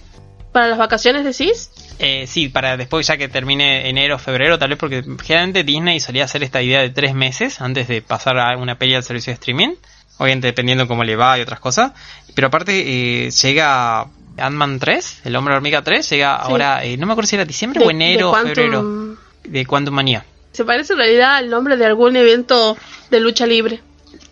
Para 0.52 0.68
las 0.68 0.78
vacaciones 0.78 1.24
decís, 1.24 1.72
eh, 1.98 2.28
sí, 2.28 2.48
para 2.48 2.76
después 2.76 3.04
ya 3.04 3.16
que 3.16 3.26
termine 3.26 3.88
enero 3.88 4.14
o 4.14 4.18
febrero, 4.20 4.60
tal 4.60 4.68
vez 4.68 4.78
porque 4.78 5.02
generalmente 5.24 5.64
Disney 5.64 5.98
solía 5.98 6.22
hacer 6.22 6.44
esta 6.44 6.62
idea 6.62 6.82
de 6.82 6.90
tres 6.90 7.14
meses 7.14 7.60
antes 7.60 7.88
de 7.88 8.00
pasar 8.00 8.38
a 8.38 8.56
una 8.56 8.78
peli 8.78 8.94
al 8.94 9.02
servicio 9.02 9.32
de 9.32 9.34
streaming. 9.34 9.74
Obviamente 10.18 10.48
dependiendo 10.48 10.86
cómo 10.88 11.04
le 11.04 11.16
va 11.16 11.38
y 11.38 11.42
otras 11.42 11.60
cosas. 11.60 11.92
Pero 12.34 12.48
aparte 12.48 13.26
eh, 13.26 13.30
llega 13.30 14.06
Ant-Man 14.36 14.78
3, 14.78 15.20
el 15.24 15.36
hombre 15.36 15.54
hormiga 15.54 15.82
3, 15.82 16.08
llega 16.10 16.36
ahora, 16.36 16.84
eh, 16.84 16.96
no 16.96 17.06
me 17.06 17.12
acuerdo 17.12 17.28
si 17.28 17.36
era 17.36 17.44
diciembre 17.44 17.80
o 17.82 17.86
de- 17.86 17.92
enero 17.92 18.18
de 18.18 18.24
o 18.24 18.32
Quantum- 18.32 18.46
febrero, 18.54 19.16
de 19.44 19.66
Quantum 19.66 19.94
Manía. 19.94 20.24
se 20.52 20.64
parece 20.64 20.92
en 20.94 20.98
realidad 20.98 21.36
al 21.36 21.50
nombre 21.50 21.76
de 21.76 21.86
algún 21.86 22.16
evento 22.16 22.76
de 23.10 23.20
lucha 23.20 23.46
libre. 23.46 23.80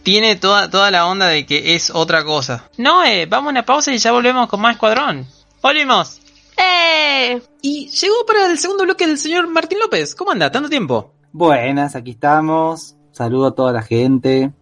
Tiene 0.03 0.37
toda, 0.37 0.71
toda 0.71 0.91
la 0.91 1.07
onda 1.07 1.27
de 1.29 1.47
que 1.47 1.75
es 1.75 1.91
otra 1.91 2.23
cosa. 2.25 2.69
No, 2.77 3.05
eh, 3.05 3.27
vamos 3.27 3.49
a 3.49 3.51
una 3.51 3.65
pausa 3.65 3.93
y 3.93 3.99
ya 3.99 4.13
volvemos 4.13 4.49
con 4.49 4.61
más 4.61 4.75
Escuadrón. 4.75 5.27
¡Volvimos! 5.63 6.21
¡Eh! 6.57 7.41
Y 7.63 7.89
llegó 7.91 8.25
para 8.27 8.47
el 8.51 8.59
segundo 8.59 8.85
bloque 8.85 9.05
el 9.05 9.19
señor 9.19 9.47
Martín 9.49 9.79
López. 9.81 10.15
¿Cómo 10.15 10.31
anda? 10.31 10.51
¿Tanto 10.51 10.69
tiempo? 10.69 11.13
Buenas, 11.33 11.95
aquí 11.97 12.13
estamos. 12.13 12.95
Saludo 13.17 13.47
a 13.47 13.55
toda 13.55 13.73
la 13.73 13.81
gente. 13.81 14.53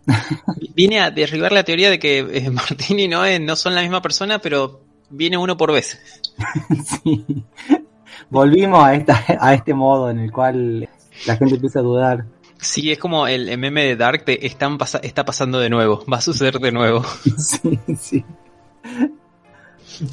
Vine 0.76 1.00
a 1.00 1.10
derribar 1.10 1.50
la 1.50 1.64
teoría 1.64 1.90
de 1.90 1.98
que 1.98 2.18
eh, 2.20 2.50
Martín 2.52 3.00
y 3.00 3.08
Noé 3.08 3.40
no 3.40 3.56
son 3.56 3.74
la 3.74 3.82
misma 3.82 4.00
persona, 4.00 4.38
pero 4.38 4.80
viene 5.10 5.36
uno 5.36 5.56
por 5.56 5.72
vez. 5.72 5.98
Sí. 7.02 7.24
Volvimos 8.30 8.84
a, 8.84 8.94
esta, 8.94 9.24
a 9.40 9.54
este 9.54 9.74
modo 9.74 10.08
en 10.08 10.20
el 10.20 10.30
cual 10.30 10.88
la 11.26 11.36
gente 11.36 11.56
empieza 11.56 11.80
a 11.80 11.82
dudar. 11.82 12.24
Sí, 12.60 12.92
es 12.92 12.98
como 12.98 13.26
el, 13.26 13.58
meme 13.58 13.84
de 13.84 13.96
Dark 13.96 14.24
de 14.24 14.38
están 14.42 14.78
pasa- 14.78 15.00
está 15.02 15.24
pasando 15.24 15.58
de 15.58 15.68
nuevo, 15.68 16.04
va 16.10 16.18
a 16.18 16.20
suceder 16.20 16.60
de 16.60 16.70
nuevo. 16.70 17.04
Sí, 17.36 17.78
sí. 17.98 18.24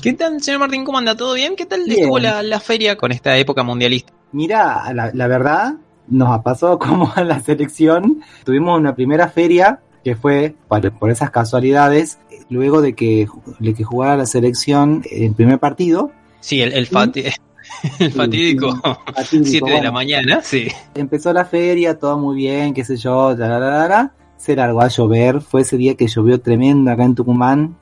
¿Qué 0.01 0.13
tal, 0.13 0.41
señor 0.41 0.59
Martín? 0.61 0.83
¿Cómo 0.83 0.97
anda? 0.97 1.15
¿Todo 1.15 1.35
bien? 1.35 1.55
¿Qué 1.55 1.65
tal 1.67 1.83
Bien. 1.85 1.99
estuvo 1.99 2.17
la, 2.17 2.41
la 2.41 2.59
feria 2.59 2.97
con 2.97 3.11
esta 3.11 3.37
época 3.37 3.61
mundialista? 3.63 4.11
Mira, 4.31 4.91
la, 4.93 5.11
la 5.13 5.27
verdad, 5.27 5.73
nos 6.11 6.41
pasó 6.43 6.77
como 6.79 7.11
a 7.15 7.23
la 7.23 7.39
selección. 7.39 8.21
Tuvimos 8.43 8.79
una 8.79 8.93
primera 8.93 9.27
feria 9.29 9.79
que 10.03 10.15
fue, 10.15 10.55
por, 10.67 11.09
esas 11.09 11.29
casualidades, 11.31 12.19
luego 12.49 12.81
de 12.81 12.93
que, 12.93 13.27
de 13.59 13.73
que 13.73 13.83
jugara 13.83 14.17
la 14.17 14.25
selección 14.25 15.03
el 15.09 15.33
primer 15.33 15.57
partido. 15.59 16.11
Sí, 16.39 16.61
el, 16.61 16.73
el, 16.73 16.89
fati- 16.89 17.31
el 17.99 18.11
fatídico 18.11 18.75
fatídico, 19.15 19.67
7 19.67 19.71
de 19.71 19.81
la 19.81 19.91
mañana, 19.91 20.41
sí. 20.41 20.67
Empezó 20.95 21.33
la 21.33 21.45
feria, 21.45 21.97
todo 21.99 22.17
muy 22.17 22.35
bien, 22.35 22.73
qué 22.73 22.83
sé 22.83 22.97
yo, 22.97 23.35
la, 23.37 23.59
la, 23.59 23.87
la, 23.87 24.13
se 24.37 24.55
largó 24.55 24.81
a 24.81 24.87
llover, 24.87 25.39
fue 25.41 25.61
ese 25.61 25.77
día 25.77 25.95
que 25.95 26.07
llovió 26.07 26.41
tremendo 26.41 26.89
acá 26.89 27.03
en 27.03 27.13
Tucumán, 27.13 27.77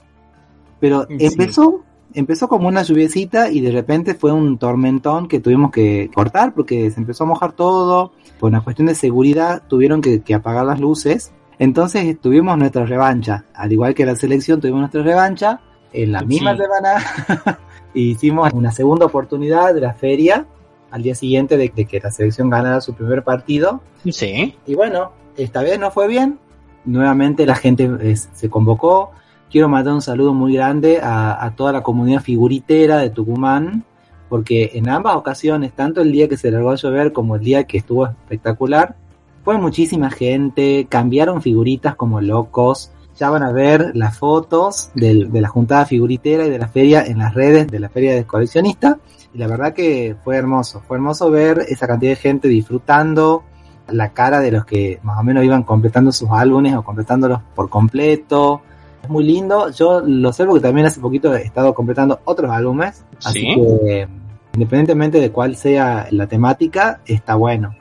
pero 0.81 1.05
Sí. 1.07 1.15
empezó, 1.19 1.85
empezó 2.19 2.47
como 2.47 2.67
una 2.67 2.83
lluviecita 2.83 3.49
y 3.49 3.61
de 3.61 3.71
repente 3.71 4.13
fue 4.13 4.31
un 4.31 4.57
tormentón 4.57 5.27
que 5.27 5.39
tuvimos 5.39 5.71
que 5.71 6.09
cortar 6.13 6.53
porque 6.53 6.89
se 6.91 6.99
empezó 6.99 7.23
a 7.23 7.27
mojar 7.27 7.53
todo, 7.53 8.11
por 8.39 8.49
una 8.49 8.61
cuestión 8.61 8.87
de 8.87 8.95
seguridad 8.95 9.63
tuvieron 9.67 10.01
que, 10.01 10.21
que 10.21 10.33
apagar 10.35 10.65
las 10.65 10.79
luces, 10.79 11.31
entonces 11.57 12.19
tuvimos 12.21 12.57
nuestra 12.57 12.85
revancha, 12.85 13.45
al 13.53 13.71
igual 13.71 13.93
que 13.93 14.05
la 14.05 14.15
selección 14.15 14.61
tuvimos 14.61 14.81
nuestra 14.81 15.01
revancha, 15.03 15.61
en 15.91 16.11
la 16.11 16.21
misma 16.21 16.55
Sí. 16.55 16.61
semana 16.61 17.59
hicimos 17.93 18.53
una 18.53 18.71
segunda 18.71 19.05
oportunidad 19.07 19.73
de 19.73 19.81
la 19.81 19.93
feria 19.93 20.45
al 20.91 21.01
día 21.03 21.15
siguiente 21.15 21.57
de, 21.57 21.71
de 21.75 21.85
que 21.85 21.99
la 21.99 22.11
selección 22.11 22.49
ganara 22.49 22.81
su 22.81 22.93
primer 22.93 23.23
partido. 23.23 23.81
Sí. 24.09 24.55
Y 24.65 24.75
bueno, 24.75 25.11
esta 25.37 25.61
vez 25.61 25.79
no 25.79 25.91
fue 25.91 26.07
bien. 26.07 26.39
Nuevamente 26.85 27.45
la 27.45 27.55
gente 27.55 27.89
eh, 28.01 28.15
se 28.15 28.49
convocó. 28.49 29.11
Quiero 29.49 29.67
mandar 29.67 29.93
un 29.93 30.01
saludo 30.01 30.33
muy 30.33 30.53
grande 30.53 30.99
a, 31.01 31.43
a 31.43 31.55
toda 31.55 31.71
la 31.71 31.81
comunidad 31.81 32.21
figuritera 32.21 32.99
de 32.99 33.09
Tucumán, 33.09 33.83
porque 34.29 34.71
en 34.73 34.89
ambas 34.89 35.15
ocasiones, 35.15 35.73
tanto 35.73 36.01
el 36.01 36.11
día 36.11 36.29
que 36.29 36.37
se 36.37 36.51
largó 36.51 36.71
a 36.71 36.75
llover 36.75 37.11
como 37.11 37.35
el 37.35 37.41
día 37.41 37.63
que 37.63 37.79
estuvo 37.79 38.05
espectacular, 38.05 38.95
fue 39.43 39.57
muchísima 39.57 40.11
gente, 40.11 40.85
cambiaron 40.89 41.41
figuritas 41.41 41.95
como 41.95 42.21
locos. 42.21 42.91
Ya 43.17 43.29
van 43.29 43.43
a 43.43 43.51
ver 43.51 43.91
las 43.95 44.17
fotos 44.17 44.91
de 44.93 45.27
la 45.33 45.47
juntada 45.47 45.85
figuritera 45.85 46.45
y 46.45 46.49
de 46.49 46.59
la 46.59 46.67
feria 46.67 47.03
en 47.03 47.17
las 47.17 47.33
redes 47.33 47.67
de 47.67 47.79
la 47.79 47.89
feria 47.89 48.13
de 48.13 48.25
coleccionista. 48.25 48.99
Y 49.33 49.39
la 49.39 49.47
verdad 49.47 49.73
que 49.73 50.15
fue 50.23 50.37
hermoso, 50.37 50.81
fue 50.87 50.97
hermoso 50.97 51.29
ver 51.31 51.65
esa 51.67 51.87
cantidad 51.87 52.11
de 52.11 52.15
gente 52.15 52.47
disfrutando 52.47 53.43
la 53.87 54.13
cara 54.13 54.39
de 54.39 54.51
los 54.51 54.65
que 54.65 54.99
más 55.03 55.19
o 55.19 55.23
menos 55.23 55.43
iban 55.43 55.63
completando 55.63 56.11
sus 56.11 56.29
álbumes 56.29 56.75
o 56.75 56.83
completándolos 56.83 57.41
por 57.55 57.69
completo. 57.69 58.61
Es 59.09 59.13
muy 59.13 59.23
lindo, 59.23 59.71
yo 59.71 60.01
lo 60.05 60.31
sé 60.31 60.45
porque 60.45 60.61
también 60.61 60.85
hace 60.85 60.99
poquito 61.01 61.33
he 61.35 61.41
estado 61.41 61.73
completando 61.73 62.19
otros 62.25 62.51
álbumes, 62.51 63.03
así 63.25 63.39
Sí. 63.39 63.55
que 63.55 64.07
independientemente 64.53 65.19
de 65.19 65.31
cuál 65.31 65.55
sea 65.55 66.05
la 66.11 66.27
temática, 66.27 67.01
está 67.07 67.33
bueno. 67.33 67.73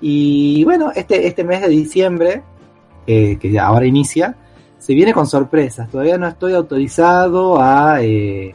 Y 0.00 0.64
bueno, 0.64 0.90
este, 0.94 1.26
este 1.26 1.44
mes 1.44 1.60
de 1.60 1.68
diciembre, 1.68 2.42
eh, 3.06 3.36
que 3.38 3.50
ya 3.52 3.66
ahora 3.66 3.84
inicia, 3.84 4.34
se 4.78 4.94
viene 4.94 5.12
con 5.12 5.26
sorpresas. 5.26 5.90
Todavía 5.90 6.16
no 6.16 6.26
estoy 6.26 6.54
autorizado 6.54 7.60
a, 7.60 8.02
eh, 8.02 8.54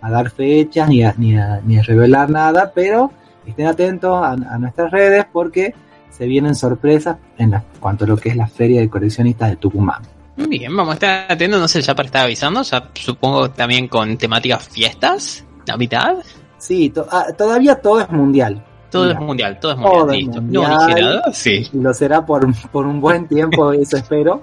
a 0.00 0.10
dar 0.10 0.30
fechas 0.30 0.88
ni 0.88 1.04
a, 1.04 1.14
ni, 1.16 1.36
a, 1.38 1.60
ni 1.64 1.78
a 1.78 1.82
revelar 1.82 2.28
nada, 2.28 2.72
pero 2.74 3.12
estén 3.46 3.66
atentos 3.68 4.16
a, 4.20 4.32
a 4.32 4.58
nuestras 4.58 4.90
redes 4.90 5.26
porque 5.32 5.74
se 6.10 6.26
vienen 6.26 6.56
sorpresas 6.56 7.18
en 7.38 7.52
la- 7.52 7.62
cuanto 7.78 8.04
a 8.04 8.08
lo 8.08 8.16
que 8.16 8.30
es 8.30 8.36
la 8.36 8.48
Feria 8.48 8.80
de 8.80 8.90
Coleccionistas 8.90 9.48
de 9.50 9.56
Tucumán. 9.56 10.02
Bien, 10.48 10.74
vamos 10.76 10.92
a 10.92 10.94
estar 10.94 11.26
atentos, 11.32 11.60
no 11.60 11.68
sé, 11.68 11.82
ya 11.82 11.94
para 11.94 12.06
estar 12.06 12.24
avisando, 12.24 12.62
ya 12.62 12.90
supongo 12.94 13.50
también 13.50 13.88
con 13.88 14.16
temáticas 14.16 14.68
fiestas, 14.68 15.44
Navidad, 15.66 16.16
Sí, 16.58 16.90
to- 16.90 17.06
ah, 17.10 17.26
todavía 17.36 17.74
todo 17.76 18.00
es 18.00 18.10
mundial. 18.10 18.62
todo 18.90 19.04
Mira, 19.06 19.18
es 19.18 19.24
mundial, 19.24 19.60
todo 19.60 19.72
es 19.72 19.78
mundial, 19.78 20.08
listo. 20.10 20.42
mundial. 20.42 20.62
No 20.70 20.86
dije 20.86 21.00
nada, 21.00 21.22
sí, 21.32 21.68
lo 21.72 21.94
será 21.94 22.26
por, 22.26 22.46
por 22.70 22.86
un 22.86 23.00
buen 23.00 23.26
tiempo, 23.28 23.72
eso 23.72 23.96
espero. 23.96 24.42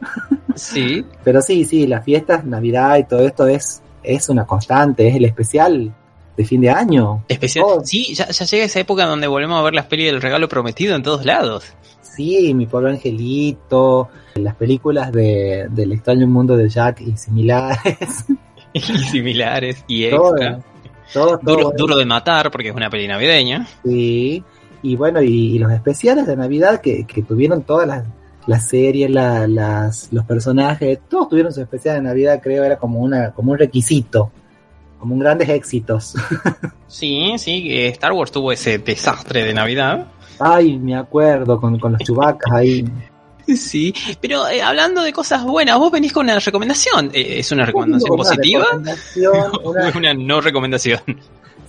sí. 0.56 1.06
Pero 1.24 1.42
sí, 1.42 1.64
sí, 1.66 1.86
las 1.88 2.04
fiestas, 2.04 2.44
Navidad 2.46 2.98
y 2.98 3.04
todo 3.04 3.20
esto 3.22 3.46
es, 3.48 3.82
es 4.04 4.30
una 4.30 4.46
constante, 4.46 5.08
es 5.08 5.16
el 5.16 5.26
especial 5.26 5.94
de 6.36 6.46
fin 6.46 6.62
de 6.62 6.70
año. 6.70 7.24
Especial. 7.28 7.66
Oh. 7.68 7.82
Sí, 7.84 8.14
ya, 8.16 8.28
ya 8.30 8.46
llega 8.46 8.66
esa 8.66 8.80
época 8.80 9.06
donde 9.06 9.28
volvemos 9.28 9.60
a 9.60 9.64
ver 9.64 9.74
las 9.76 9.86
pelis 9.86 10.08
del 10.12 10.22
regalo 10.22 10.48
prometido 10.50 10.96
en 10.96 11.04
todos 11.04 11.26
lados. 11.26 11.66
Sí, 12.18 12.54
Mi 12.54 12.66
Pobre 12.66 12.92
Angelito, 12.92 14.10
las 14.36 14.56
películas 14.56 15.12
de, 15.12 15.68
del 15.70 15.92
extraño 15.94 16.28
mundo 16.28 16.58
de 16.58 16.68
Jack 16.68 17.00
y 17.02 17.16
similares. 17.16 18.26
y 18.74 18.80
similares 18.82 19.84
y 19.88 20.10
Todo, 20.10 20.32
extra. 20.38 20.60
todo, 21.14 21.38
todo 21.40 21.72
Duro, 21.78 21.96
de 21.96 22.06
matar 22.06 22.52
porque 22.52 22.70
es 22.70 22.76
una 22.76 22.90
peli 22.90 23.08
navideña. 23.08 23.68
Sí, 23.84 24.44
y 24.84 24.96
bueno, 24.96 25.22
y, 25.22 25.56
y 25.56 25.60
los 25.60 25.72
especiales 25.72 26.28
de 26.28 26.36
Navidad 26.36 26.82
que, 26.82 27.06
que 27.06 27.22
tuvieron 27.24 27.62
todas 27.64 27.88
las, 27.88 28.04
las 28.48 28.68
series, 28.68 29.10
la- 29.10 29.48
las, 29.48 30.10
los 30.12 30.26
personajes, 30.26 31.00
todos 31.10 31.30
tuvieron 31.30 31.54
su 31.54 31.62
especial 31.62 31.96
de 31.98 32.02
Navidad, 32.02 32.40
creo, 32.44 32.64
era 32.64 32.78
como, 32.78 33.00
una, 33.00 33.32
como 33.32 33.52
un 33.54 33.58
requisito, 33.60 34.32
como 35.00 35.14
un 35.14 35.20
grandes 35.20 35.50
éxitos. 35.50 36.16
Sí, 36.90 37.34
sí, 37.38 37.68
eh, 37.70 37.90
Star 37.90 38.14
Wars 38.14 38.32
tuvo 38.32 38.50
ese 38.54 38.78
desastre 38.78 39.44
de 39.44 39.54
Navidad. 39.54 40.08
Ay, 40.40 40.78
me 40.78 40.96
acuerdo, 40.96 41.60
con, 41.60 41.80
con 41.80 41.94
los 41.94 42.02
chubacas 42.02 42.52
ahí. 42.54 42.86
Sí, 43.56 43.94
pero 44.20 44.46
eh, 44.50 44.62
hablando 44.62 45.02
de 45.02 45.14
cosas 45.14 45.46
buenas, 45.46 45.78
vos 45.80 45.90
venís 45.90 46.12
con 46.12 46.26
una 46.26 46.38
recomendación. 46.38 47.12
Eh, 47.14 47.40
¿Es 47.40 47.50
una 47.54 47.66
recomendación 47.66 48.12
Una 48.12 48.18
positiva 48.24 48.64
recomendación, 48.66 49.52
una- 49.64 49.88
es 49.88 49.96
una 49.96 50.14
no 50.14 50.42
recomendación? 50.42 51.00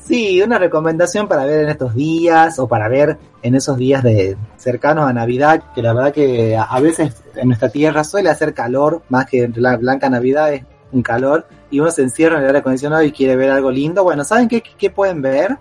sí, 0.05 0.43
una 0.43 0.59
recomendación 0.59 1.29
para 1.29 1.45
ver 1.45 1.63
en 1.63 1.69
estos 1.69 1.95
días 1.95 2.59
o 2.59 2.67
para 2.67 2.89
ver 2.89 3.17
en 3.43 3.55
esos 3.55 3.77
días 3.77 4.03
de 4.03 4.37
cercanos 4.57 5.09
a 5.09 5.13
Navidad, 5.13 5.63
que 5.73 5.81
la 5.83 5.93
verdad 5.93 6.13
que 6.13 6.57
a, 6.57 6.65
a 6.65 6.81
veces 6.81 7.15
en 7.37 7.47
nuestra 7.47 7.69
tierra 7.69 8.03
suele 8.03 8.29
hacer 8.29 8.55
calor, 8.55 9.03
más 9.09 9.27
que 9.27 9.45
en 9.45 9.55
la 9.59 9.77
blanca 9.77 10.11
Navidad 10.11 10.53
es 10.53 10.65
un 10.91 11.03
calor, 11.03 11.47
y 11.71 11.79
uno 11.79 11.93
se 11.93 12.03
encierra 12.03 12.39
en 12.39 12.41
el 12.41 12.47
aire 12.49 12.59
acondicionado 12.59 13.05
y 13.05 13.13
quiere 13.13 13.37
ver 13.37 13.51
algo 13.53 13.71
lindo. 13.71 14.03
Bueno, 14.03 14.25
¿saben 14.25 14.49
qué, 14.49 14.65
qué 14.77 14.91
pueden 14.91 15.23
ver? 15.23 15.57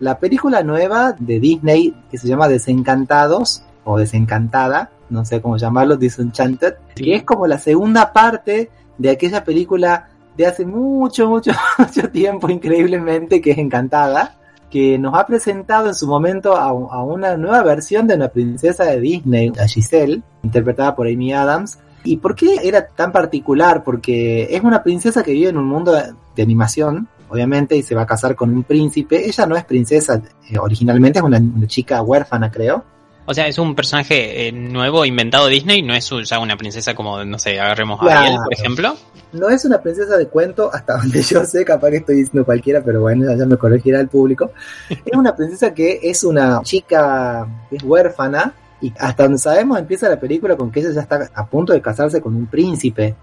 La 0.00 0.18
película 0.18 0.62
nueva 0.62 1.14
de 1.18 1.40
Disney 1.40 1.94
que 2.10 2.18
se 2.18 2.28
llama 2.28 2.48
Desencantados 2.48 3.62
o 3.84 3.98
Desencantada, 3.98 4.90
no 5.10 5.24
sé 5.24 5.40
cómo 5.40 5.56
llamarlo, 5.56 5.96
Disenchanted, 5.96 6.74
que 6.94 7.16
es 7.16 7.22
como 7.24 7.46
la 7.46 7.58
segunda 7.58 8.12
parte 8.12 8.70
de 8.96 9.10
aquella 9.10 9.42
película 9.44 10.08
de 10.36 10.46
hace 10.46 10.64
mucho, 10.64 11.28
mucho, 11.28 11.52
mucho 11.78 12.10
tiempo, 12.10 12.48
increíblemente, 12.48 13.40
que 13.40 13.52
es 13.52 13.58
Encantada, 13.58 14.36
que 14.70 14.98
nos 14.98 15.14
ha 15.14 15.26
presentado 15.26 15.88
en 15.88 15.94
su 15.94 16.06
momento 16.06 16.54
a, 16.54 16.68
a 16.68 17.02
una 17.02 17.36
nueva 17.36 17.62
versión 17.62 18.06
de 18.06 18.14
una 18.14 18.28
princesa 18.28 18.84
de 18.84 19.00
Disney, 19.00 19.52
a 19.58 19.66
Giselle, 19.66 20.22
interpretada 20.42 20.94
por 20.94 21.08
Amy 21.08 21.32
Adams. 21.32 21.78
¿Y 22.04 22.18
por 22.18 22.36
qué 22.36 22.60
era 22.62 22.86
tan 22.86 23.10
particular? 23.10 23.82
Porque 23.82 24.54
es 24.54 24.62
una 24.62 24.82
princesa 24.82 25.24
que 25.24 25.32
vive 25.32 25.48
en 25.48 25.56
un 25.56 25.66
mundo 25.66 25.92
de 25.92 26.42
animación, 26.42 27.08
obviamente, 27.28 27.76
y 27.76 27.82
se 27.82 27.94
va 27.94 28.02
a 28.02 28.06
casar 28.06 28.34
con 28.34 28.50
un 28.50 28.62
príncipe. 28.64 29.26
Ella 29.26 29.46
no 29.46 29.56
es 29.56 29.64
princesa, 29.64 30.20
eh, 30.50 30.58
originalmente 30.58 31.18
es 31.18 31.24
una, 31.24 31.38
una 31.38 31.66
chica 31.66 32.02
huérfana, 32.02 32.50
creo. 32.50 32.84
O 33.30 33.34
sea, 33.34 33.46
es 33.46 33.58
un 33.58 33.74
personaje 33.74 34.48
eh, 34.48 34.52
nuevo, 34.52 35.04
inventado 35.04 35.48
Disney, 35.48 35.82
no 35.82 35.94
es 35.94 36.10
ya 36.24 36.38
una 36.38 36.56
princesa 36.56 36.94
como, 36.94 37.22
no 37.26 37.38
sé, 37.38 37.60
agarremos 37.60 38.00
a. 38.00 38.20
Ariel, 38.20 38.38
por 38.42 38.54
ejemplo. 38.54 38.96
No 39.32 39.50
es 39.50 39.66
una 39.66 39.82
princesa 39.82 40.16
de 40.16 40.28
cuento, 40.28 40.70
hasta 40.72 40.96
donde 40.98 41.20
yo 41.22 41.44
sé, 41.44 41.62
capaz 41.62 41.90
que 41.90 41.96
estoy 41.98 42.16
diciendo 42.16 42.46
cualquiera, 42.46 42.82
pero 42.82 43.02
bueno, 43.02 43.30
ya- 43.36 43.44
me 43.44 43.58
corregirá 43.58 44.00
el 44.00 44.08
público. 44.08 44.52
Es 44.88 45.14
una 45.14 45.36
princesa 45.36 45.74
que 45.74 46.00
es 46.02 46.24
una 46.24 46.62
chica 46.62 47.46
es 47.70 47.82
huérfana 47.82 48.54
y 48.80 48.94
hasta 48.98 49.24
donde 49.24 49.38
sabemos 49.38 49.78
empieza 49.78 50.08
la 50.08 50.18
película 50.18 50.56
con 50.56 50.70
que 50.70 50.80
ella 50.80 50.92
ya 50.92 51.02
está 51.02 51.28
a 51.34 51.46
punto 51.46 51.74
de 51.74 51.82
casarse 51.82 52.22
con 52.22 52.34
un 52.34 52.46
príncipe. 52.46 53.14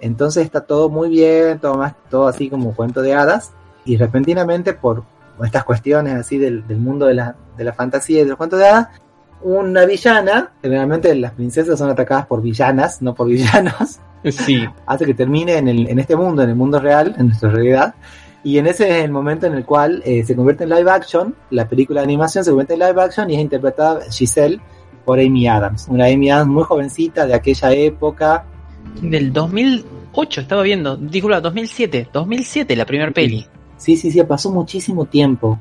Entonces 0.00 0.44
está 0.44 0.62
todo 0.62 0.88
muy 0.88 1.08
bien, 1.08 1.58
todo 1.58 1.74
más, 1.74 1.94
todo 2.10 2.26
así 2.28 2.48
como 2.48 2.74
cuento 2.74 3.02
de 3.02 3.14
hadas 3.14 3.52
y 3.84 3.96
repentinamente 3.96 4.72
por 4.72 5.04
estas 5.44 5.64
cuestiones 5.64 6.14
así 6.14 6.38
del, 6.38 6.66
del 6.66 6.78
mundo 6.78 7.06
de 7.06 7.14
la, 7.14 7.34
de 7.56 7.64
la 7.64 7.72
fantasía 7.72 8.20
y 8.20 8.24
de 8.24 8.30
los 8.30 8.36
cuentos 8.36 8.58
de 8.58 8.68
hadas, 8.68 8.88
una 9.42 9.86
villana, 9.86 10.52
generalmente 10.60 11.14
las 11.14 11.32
princesas 11.32 11.78
son 11.78 11.88
atacadas 11.90 12.26
por 12.26 12.42
villanas, 12.42 13.00
no 13.00 13.14
por 13.14 13.26
villanos, 13.28 14.00
Sí. 14.24 14.66
hace 14.84 15.06
que 15.06 15.14
termine 15.14 15.56
en, 15.56 15.66
el, 15.68 15.88
en 15.88 15.98
este 15.98 16.14
mundo, 16.14 16.42
en 16.42 16.50
el 16.50 16.56
mundo 16.56 16.78
real, 16.78 17.14
en 17.18 17.28
nuestra 17.28 17.50
realidad. 17.50 17.94
Y 18.42 18.58
en 18.58 18.66
ese 18.66 18.98
es 18.98 19.04
el 19.04 19.10
momento 19.10 19.46
en 19.46 19.54
el 19.54 19.64
cual 19.64 20.02
eh, 20.04 20.24
se 20.24 20.36
convierte 20.36 20.64
en 20.64 20.70
live 20.70 20.90
action, 20.90 21.34
la 21.50 21.66
película 21.68 22.00
de 22.00 22.04
animación 22.04 22.44
se 22.44 22.50
convierte 22.50 22.74
en 22.74 22.80
live 22.80 23.02
action 23.02 23.30
y 23.30 23.34
es 23.36 23.40
interpretada 23.40 24.00
Giselle 24.10 24.60
por 25.06 25.18
Amy 25.18 25.48
Adams. 25.48 25.86
Una 25.88 26.04
Amy 26.06 26.30
Adams 26.30 26.50
muy 26.50 26.64
jovencita 26.64 27.26
de 27.26 27.34
aquella 27.34 27.72
época. 27.72 28.44
Del 29.02 29.32
2008 29.32 30.40
estaba 30.42 30.62
viendo, 30.62 30.96
disculpa, 30.96 31.40
2007, 31.40 32.08
2007 32.12 32.76
la 32.76 32.84
primera 32.84 33.10
peli. 33.10 33.46
Sí, 33.76 33.96
sí, 33.96 34.10
sí, 34.10 34.22
pasó 34.24 34.50
muchísimo 34.50 35.06
tiempo. 35.06 35.58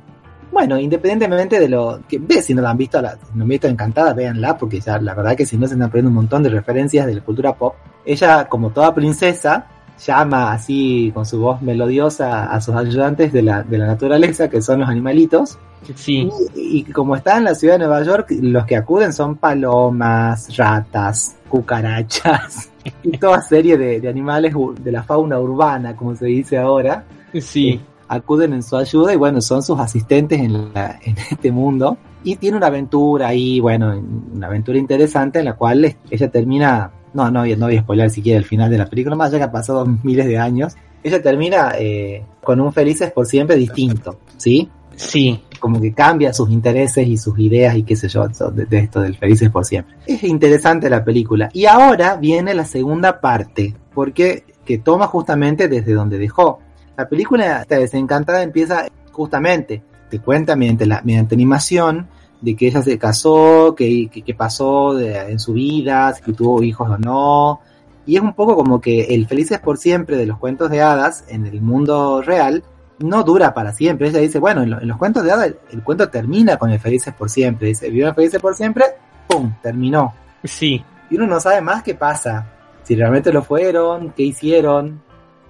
Bueno, 0.52 0.78
independientemente 0.78 1.60
de 1.60 1.70
lo 1.70 2.02
que 2.08 2.18
ve, 2.20 2.42
si 2.42 2.54
no 2.54 2.62
la 2.62 2.72
han 2.72 2.78
visto, 2.78 3.02
la, 3.02 3.14
si 3.14 3.20
no 3.36 3.44
han 3.44 3.50
visto 3.50 3.68
encantada, 3.68 4.14
véanla, 4.14 4.58
porque 4.58 4.82
ya 4.82 5.00
la 5.00 5.14
verdad 5.14 5.38
que 5.38 5.46
si 5.46 5.58
no 5.58 5.68
se 5.68 5.74
están 5.74 5.88
aprendiendo 5.88 6.10
un 6.10 6.16
montón 6.16 6.44
de 6.44 6.50
referencias 6.50 7.06
de 7.06 7.16
la 7.16 7.22
cultura 7.22 7.56
pop. 7.56 7.76
Ella, 8.06 8.46
como 8.50 8.72
toda 8.72 8.94
princesa, 8.94 9.68
llama 10.06 10.52
así 10.52 11.12
con 11.14 11.26
su 11.26 11.40
voz 11.40 11.62
melodiosa 11.62 12.52
a 12.52 12.60
sus 12.60 12.76
ayudantes 12.76 13.32
de 13.32 13.44
la, 13.44 13.64
de 13.64 13.78
la 13.78 13.86
naturaleza, 13.88 14.50
que 14.50 14.62
son 14.62 14.80
los 14.80 14.90
animalitos. 14.90 15.58
Sí. 15.96 16.30
Y, 16.56 16.80
y 16.80 16.84
como 16.84 17.16
está 17.16 17.38
en 17.38 17.46
la 17.46 17.56
ciudad 17.56 17.76
de 17.76 17.80
Nueva 17.80 18.04
York, 18.04 18.32
los 18.42 18.66
que 18.66 18.76
acuden 18.76 19.14
son 19.14 19.38
palomas, 19.38 20.58
ratas, 20.58 21.38
cucarachas 21.48 22.70
y 23.04 23.18
toda 23.18 23.42
serie 23.42 23.78
de, 23.78 24.00
de 24.00 24.10
animales 24.10 24.54
de 24.82 24.92
la 24.92 25.04
fauna 25.04 25.40
urbana, 25.40 25.96
como 25.96 26.16
se 26.16 26.26
dice 26.28 26.58
ahora 26.58 27.06
Sí. 27.34 27.80
acuden 28.08 28.54
en 28.54 28.64
su 28.64 28.76
ayuda 28.78 29.14
y 29.14 29.18
bueno, 29.18 29.40
son 29.42 29.62
sus 29.64 29.80
asistentes 29.80 30.40
en, 30.40 30.74
la- 30.74 31.00
en 31.04 31.16
este 31.32 31.52
mundo. 31.52 31.98
Y 32.24 32.36
tiene 32.36 32.58
una 32.58 32.68
aventura 32.68 33.28
ahí, 33.30 33.60
bueno, 33.60 33.98
una 34.34 34.48
aventura 34.48 34.78
interesante 34.78 35.40
en 35.40 35.46
la 35.46 35.54
cual 35.54 35.96
ella 36.10 36.30
termina, 36.30 36.92
no, 37.14 37.32
no, 37.32 37.46
no 37.46 37.66
voy 37.68 37.78
a 37.78 37.82
spoiler 37.82 38.10
siquiera 38.10 38.38
el 38.40 38.46
final 38.46 38.70
de 38.70 38.78
la 38.78 38.86
película, 38.88 39.16
más 39.16 39.30
allá 39.30 39.38
que 39.38 39.44
ha 39.46 39.52
pasado 39.52 39.86
miles 40.04 40.26
de 40.26 40.38
años, 40.38 40.76
ella 41.02 41.22
termina 41.22 41.72
eh, 41.80 42.24
con 42.44 42.60
un 42.60 42.74
felices 42.74 43.12
por 43.14 43.26
siempre 43.26 43.56
distinto, 43.56 44.20
¿sí? 44.38 44.70
Sí. 44.98 45.42
Como 45.60 45.80
que 45.82 45.94
cambia 45.94 46.34
sus 46.34 46.50
intereses 46.50 47.08
y 47.08 47.18
sus 47.18 47.38
ideas 47.40 47.76
y 47.76 47.84
qué 47.84 47.96
sé 47.96 48.08
yo, 48.08 48.28
de, 48.28 48.66
de 48.66 48.78
esto 48.80 49.02
del 49.02 49.16
felices 49.18 49.50
por 49.50 49.66
siempre. 49.66 49.96
Es 50.06 50.24
interesante 50.24 50.90
la 50.90 51.04
película. 51.04 51.50
Y 51.54 51.66
ahora 51.66 52.16
viene 52.16 52.54
la 52.54 52.66
segunda 52.66 53.20
parte, 53.22 53.76
porque 53.94 54.44
que 54.66 54.78
toma 54.78 55.08
justamente 55.08 55.68
desde 55.68 55.94
donde 55.94 56.18
dejó. 56.18 56.60
La 56.98 57.08
película 57.10 57.66
desencantada 57.68 58.44
empieza 58.44 58.88
justamente, 59.12 59.82
te 60.10 60.20
cuenta 60.20 60.56
mediante, 60.56 60.86
la, 60.86 61.02
mediante 61.04 61.36
animación 61.36 62.08
de 62.42 62.56
que 62.56 62.68
ella 62.68 62.82
se 62.82 62.98
casó, 62.98 63.74
que, 63.76 64.10
que, 64.10 64.22
que 64.22 64.34
pasó 64.34 64.94
de- 64.94 65.18
en 65.32 65.40
su 65.40 65.54
vida, 65.54 66.14
si 66.14 66.32
tuvo 66.34 66.64
hijos 66.64 66.90
o 66.90 66.98
no. 66.98 67.60
Y 68.06 68.16
es 68.16 68.22
un 68.22 68.34
poco 68.34 68.56
como 68.56 68.80
que 68.80 69.02
el 69.14 69.28
felices 69.28 69.60
por 69.60 69.78
siempre 69.78 70.18
de 70.18 70.26
los 70.26 70.38
cuentos 70.40 70.70
de 70.72 70.82
hadas 70.82 71.26
en 71.28 71.46
el 71.46 71.62
mundo 71.62 72.22
real 72.22 72.64
no 73.00 73.24
dura 73.24 73.54
para 73.54 73.72
siempre. 73.74 74.10
Ella 74.10 74.20
dice, 74.20 74.40
bueno, 74.40 74.62
en, 74.64 74.70
lo- 74.72 74.82
en 74.82 74.88
los 74.88 74.98
cuentos 74.98 75.24
de 75.24 75.32
hadas 75.32 75.48
el, 75.48 75.58
el 75.72 75.84
cuento 75.84 76.10
termina 76.10 76.58
con 76.58 76.70
el 76.70 76.80
felices 76.80 77.14
por 77.14 77.30
siempre. 77.30 77.70
Dice, 77.70 77.88
vivieron 77.90 78.14
felices 78.16 78.42
por 78.42 78.56
siempre, 78.56 78.86
¡pum! 79.28 79.54
Terminó. 79.62 80.14
Sí. 80.44 80.84
Y 81.10 81.16
uno 81.16 81.28
no 81.28 81.40
sabe 81.40 81.62
más 81.62 81.84
qué 81.84 81.96
pasa. 81.96 82.46
Si 82.84 82.96
realmente 82.96 83.32
lo 83.34 83.42
fueron, 83.44 84.12
qué 84.12 84.24
hicieron. 84.24 85.02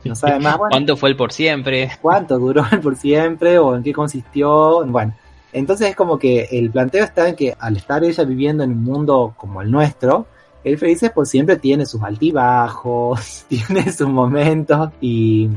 No 0.05 0.15
sabe 0.15 0.39
más, 0.39 0.57
bueno, 0.57 0.71
¿Cuánto 0.71 0.95
fue 0.95 1.09
el 1.09 1.17
por 1.17 1.31
siempre? 1.33 1.91
cuánto 2.01 2.39
duró 2.39 2.63
el 2.71 2.79
por 2.79 2.95
siempre 2.95 3.57
o 3.59 3.75
en 3.75 3.83
qué 3.83 3.91
consistió. 3.93 4.85
Bueno, 4.85 5.13
entonces 5.51 5.89
es 5.89 5.95
como 5.95 6.17
que 6.17 6.47
el 6.51 6.69
planteo 6.71 7.03
está 7.03 7.27
en 7.27 7.35
que 7.35 7.53
al 7.59 7.75
estar 7.75 8.03
ella 8.03 8.23
viviendo 8.23 8.63
en 8.63 8.71
un 8.71 8.83
mundo 8.83 9.33
como 9.35 9.61
el 9.61 9.69
nuestro, 9.69 10.25
el 10.63 10.77
Felices 10.77 11.11
por 11.11 11.25
siempre 11.27 11.57
tiene 11.57 11.85
sus 11.85 12.01
altibajos, 12.03 13.45
tiene 13.49 13.91
sus 13.91 14.07
momentos 14.07 14.91
y 15.01 15.49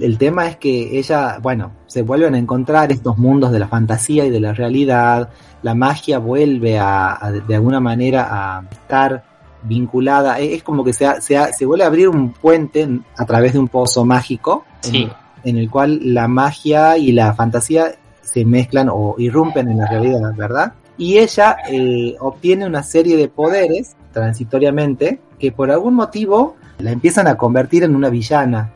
el 0.00 0.18
tema 0.18 0.46
es 0.48 0.56
que 0.56 0.98
ella, 0.98 1.38
bueno, 1.42 1.72
se 1.86 2.02
vuelven 2.02 2.34
a 2.34 2.38
encontrar 2.38 2.92
estos 2.92 3.16
mundos 3.18 3.52
de 3.52 3.58
la 3.58 3.68
fantasía 3.68 4.24
y 4.26 4.30
de 4.30 4.40
la 4.40 4.52
realidad, 4.52 5.30
la 5.62 5.74
magia 5.74 6.18
vuelve 6.18 6.78
a, 6.78 7.16
a- 7.20 7.32
de 7.32 7.54
alguna 7.54 7.80
manera 7.80 8.28
a 8.30 8.62
estar 8.70 9.24
vinculada, 9.62 10.38
es 10.38 10.52
es 10.58 10.62
como 10.62 10.84
que 10.84 10.92
se, 10.92 11.06
ha- 11.06 11.20
se, 11.20 11.36
ha- 11.36 11.52
se 11.52 11.64
vuelve 11.66 11.84
a 11.84 11.88
abrir 11.88 12.08
un 12.08 12.32
puente 12.32 12.88
a 13.16 13.24
través 13.24 13.54
de 13.54 13.58
un 13.58 13.68
pozo 13.68 14.04
mágico 14.04 14.64
Sí. 14.80 15.08
en 15.44 15.56
el 15.56 15.68
cual 15.70 15.98
la 16.14 16.28
magia 16.28 16.96
y 16.98 17.12
la 17.12 17.34
fantasía 17.34 17.94
se 18.22 18.44
mezclan 18.44 18.88
o 18.90 19.14
irrumpen 19.18 19.68
en 19.68 19.78
la 19.78 19.86
realidad, 19.86 20.34
¿verdad? 20.36 20.72
Y 20.98 21.18
ella 21.18 21.56
eh, 21.70 22.14
obtiene 22.20 22.66
una 22.66 22.82
serie 22.82 23.16
de 23.16 23.28
poderes 23.28 23.96
transitoriamente 24.12 25.20
que 25.38 25.52
por 25.52 25.70
algún 25.70 25.94
motivo 25.94 26.56
la 26.78 26.90
empiezan 26.92 27.26
a 27.26 27.36
convertir 27.36 27.82
en 27.84 27.94
una 27.96 28.08
villana. 28.10 28.72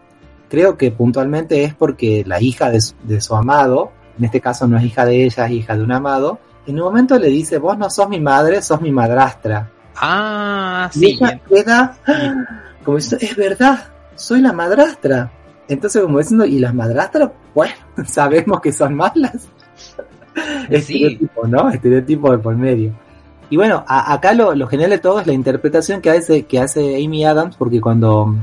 Creo 0.51 0.76
que 0.76 0.90
puntualmente 0.90 1.64
es 1.64 1.74
porque 1.74 2.22
la 2.26 2.42
hija 2.42 2.70
de 2.70 2.80
su, 2.82 2.94
de 3.05 3.20
su 3.22 3.34
amado, 3.34 3.92
en 4.18 4.24
este 4.26 4.40
caso 4.42 4.66
no 4.68 4.76
es 4.76 4.84
hija 4.84 5.07
de 5.07 5.24
ella, 5.24 5.46
es 5.46 5.53
hija 5.53 5.76
de 5.76 5.82
un 5.82 5.92
amado, 5.92 6.38
en 6.66 6.74
un 6.74 6.84
momento 6.84 7.18
le 7.18 7.28
dice, 7.28 7.57
vos 7.59 7.78
no 7.78 7.88
sos 7.88 8.09
mi 8.11 8.20
madre, 8.20 8.61
sos 8.61 8.80
mi 8.82 8.90
madrastra. 8.92 9.70
Ah, 9.96 10.90
Y 10.94 10.98
sí. 10.98 11.07
ella 11.20 11.40
queda 11.48 11.96
como 12.84 12.96
diciendo, 12.98 13.24
es 13.26 13.36
verdad, 13.36 13.78
soy 14.16 14.40
la 14.42 14.53
madrastra. 14.53 15.30
Entonces, 15.68 16.03
como 16.03 16.18
diciendo, 16.18 16.44
¿y 16.44 16.59
las 16.59 16.74
madrastras? 16.74 17.30
Bueno, 17.55 17.74
sabemos 18.07 18.61
que 18.61 18.72
son 18.72 18.94
malas. 18.94 19.48
Sí. 20.34 21.05
Estereotipo, 21.05 21.46
¿no? 21.46 21.70
Estereotipo 21.70 22.30
de 22.32 22.38
por 22.38 22.57
medio. 22.57 22.92
Y 23.51 23.57
bueno, 23.57 23.84
a- 23.86 24.12
acá 24.12 24.32
lo, 24.32 24.55
lo 24.55 24.66
genial 24.68 24.90
de 24.90 24.98
todo 24.98 25.20
es 25.20 25.26
la 25.26 25.32
interpretación 25.32 26.01
que 26.01 26.11
hace, 26.11 26.44
que 26.44 26.59
hace 26.61 27.05
Amy 27.05 27.24
Adams, 27.24 27.57
porque 27.57 27.80
cuando, 27.80 28.36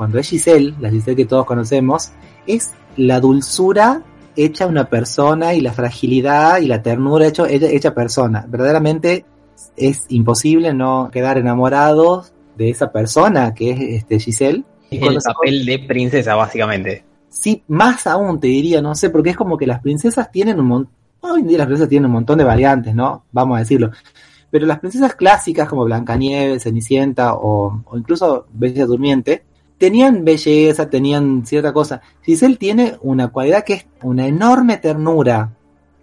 cuando 0.00 0.18
es 0.18 0.30
Giselle, 0.30 0.72
la 0.80 0.88
Giselle 0.88 1.14
que 1.14 1.26
todos 1.26 1.44
conocemos, 1.44 2.12
es 2.46 2.72
la 2.96 3.20
dulzura 3.20 4.02
hecha 4.34 4.66
una 4.66 4.88
persona 4.88 5.52
y 5.52 5.60
la 5.60 5.74
fragilidad 5.74 6.62
y 6.62 6.68
la 6.68 6.80
ternura 6.80 7.26
hecho, 7.26 7.44
hecha, 7.44 7.66
hecha 7.66 7.94
persona. 7.94 8.46
Verdaderamente 8.48 9.26
es 9.76 10.06
imposible 10.08 10.72
no 10.72 11.10
quedar 11.12 11.36
enamorados 11.36 12.32
de 12.56 12.70
esa 12.70 12.90
persona 12.90 13.52
que 13.52 13.72
es 13.72 13.80
este 13.80 14.18
Giselle. 14.18 14.64
Y 14.88 14.96
Es 14.96 15.02
el 15.02 15.18
papel 15.22 15.66
de 15.66 15.80
princesa, 15.80 16.34
básicamente. 16.34 17.04
Sí, 17.28 17.62
más 17.68 18.06
aún 18.06 18.40
te 18.40 18.46
diría, 18.46 18.80
no 18.80 18.94
sé, 18.94 19.10
porque 19.10 19.28
es 19.28 19.36
como 19.36 19.58
que 19.58 19.66
las 19.66 19.82
princesas 19.82 20.32
tienen 20.32 20.58
un 20.60 20.66
montón, 20.66 20.94
hoy 21.20 21.42
en 21.42 21.46
día 21.46 21.58
las 21.58 21.66
princesas 21.66 21.90
tienen 21.90 22.06
un 22.06 22.12
montón 22.12 22.38
de 22.38 22.44
variantes, 22.44 22.94
¿no? 22.94 23.24
Vamos 23.32 23.56
a 23.56 23.60
decirlo. 23.60 23.90
Pero 24.50 24.64
las 24.64 24.78
princesas 24.78 25.14
clásicas 25.14 25.68
como 25.68 25.84
Blancanieves, 25.84 26.62
Cenicienta 26.62 27.34
o, 27.34 27.82
o 27.84 27.98
incluso 27.98 28.46
Bella 28.50 28.86
Durmiente, 28.86 29.44
tenían 29.80 30.24
belleza, 30.26 30.90
tenían 30.90 31.44
cierta 31.46 31.72
cosa. 31.72 32.02
Giselle 32.22 32.56
tiene 32.56 32.98
una 33.00 33.28
cualidad 33.28 33.64
que 33.64 33.72
es 33.72 33.86
una 34.02 34.26
enorme 34.26 34.76
ternura, 34.76 35.54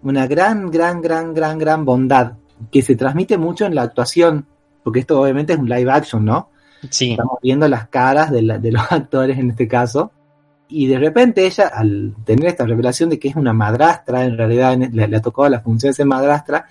una 0.02 0.26
gran, 0.26 0.68
gran, 0.68 1.00
gran, 1.00 1.32
gran, 1.32 1.58
gran 1.58 1.84
bondad, 1.84 2.32
que 2.72 2.82
se 2.82 2.96
transmite 2.96 3.38
mucho 3.38 3.66
en 3.66 3.76
la 3.76 3.82
actuación, 3.82 4.46
porque 4.82 4.98
esto 5.00 5.20
obviamente 5.20 5.52
es 5.52 5.60
un 5.60 5.68
live 5.68 5.90
action, 5.92 6.24
¿no? 6.24 6.50
Sí. 6.90 7.12
Estamos 7.12 7.38
viendo 7.40 7.68
las 7.68 7.86
caras 7.88 8.32
de, 8.32 8.42
la- 8.42 8.58
de 8.58 8.72
los 8.72 8.82
actores 8.90 9.38
en 9.38 9.50
este 9.50 9.68
caso. 9.68 10.10
Y 10.68 10.88
de 10.88 10.98
repente 10.98 11.46
ella, 11.46 11.68
al 11.72 12.14
tener 12.24 12.46
esta 12.48 12.66
revelación 12.66 13.08
de 13.10 13.18
que 13.20 13.28
es 13.28 13.36
una 13.36 13.52
madrastra, 13.52 14.24
en 14.24 14.36
realidad 14.36 14.76
le, 14.76 15.16
ha 15.16 15.22
tocado 15.22 15.48
la 15.48 15.60
función 15.60 15.90
de 15.90 15.94
ser 15.94 16.06
madrastra, 16.06 16.66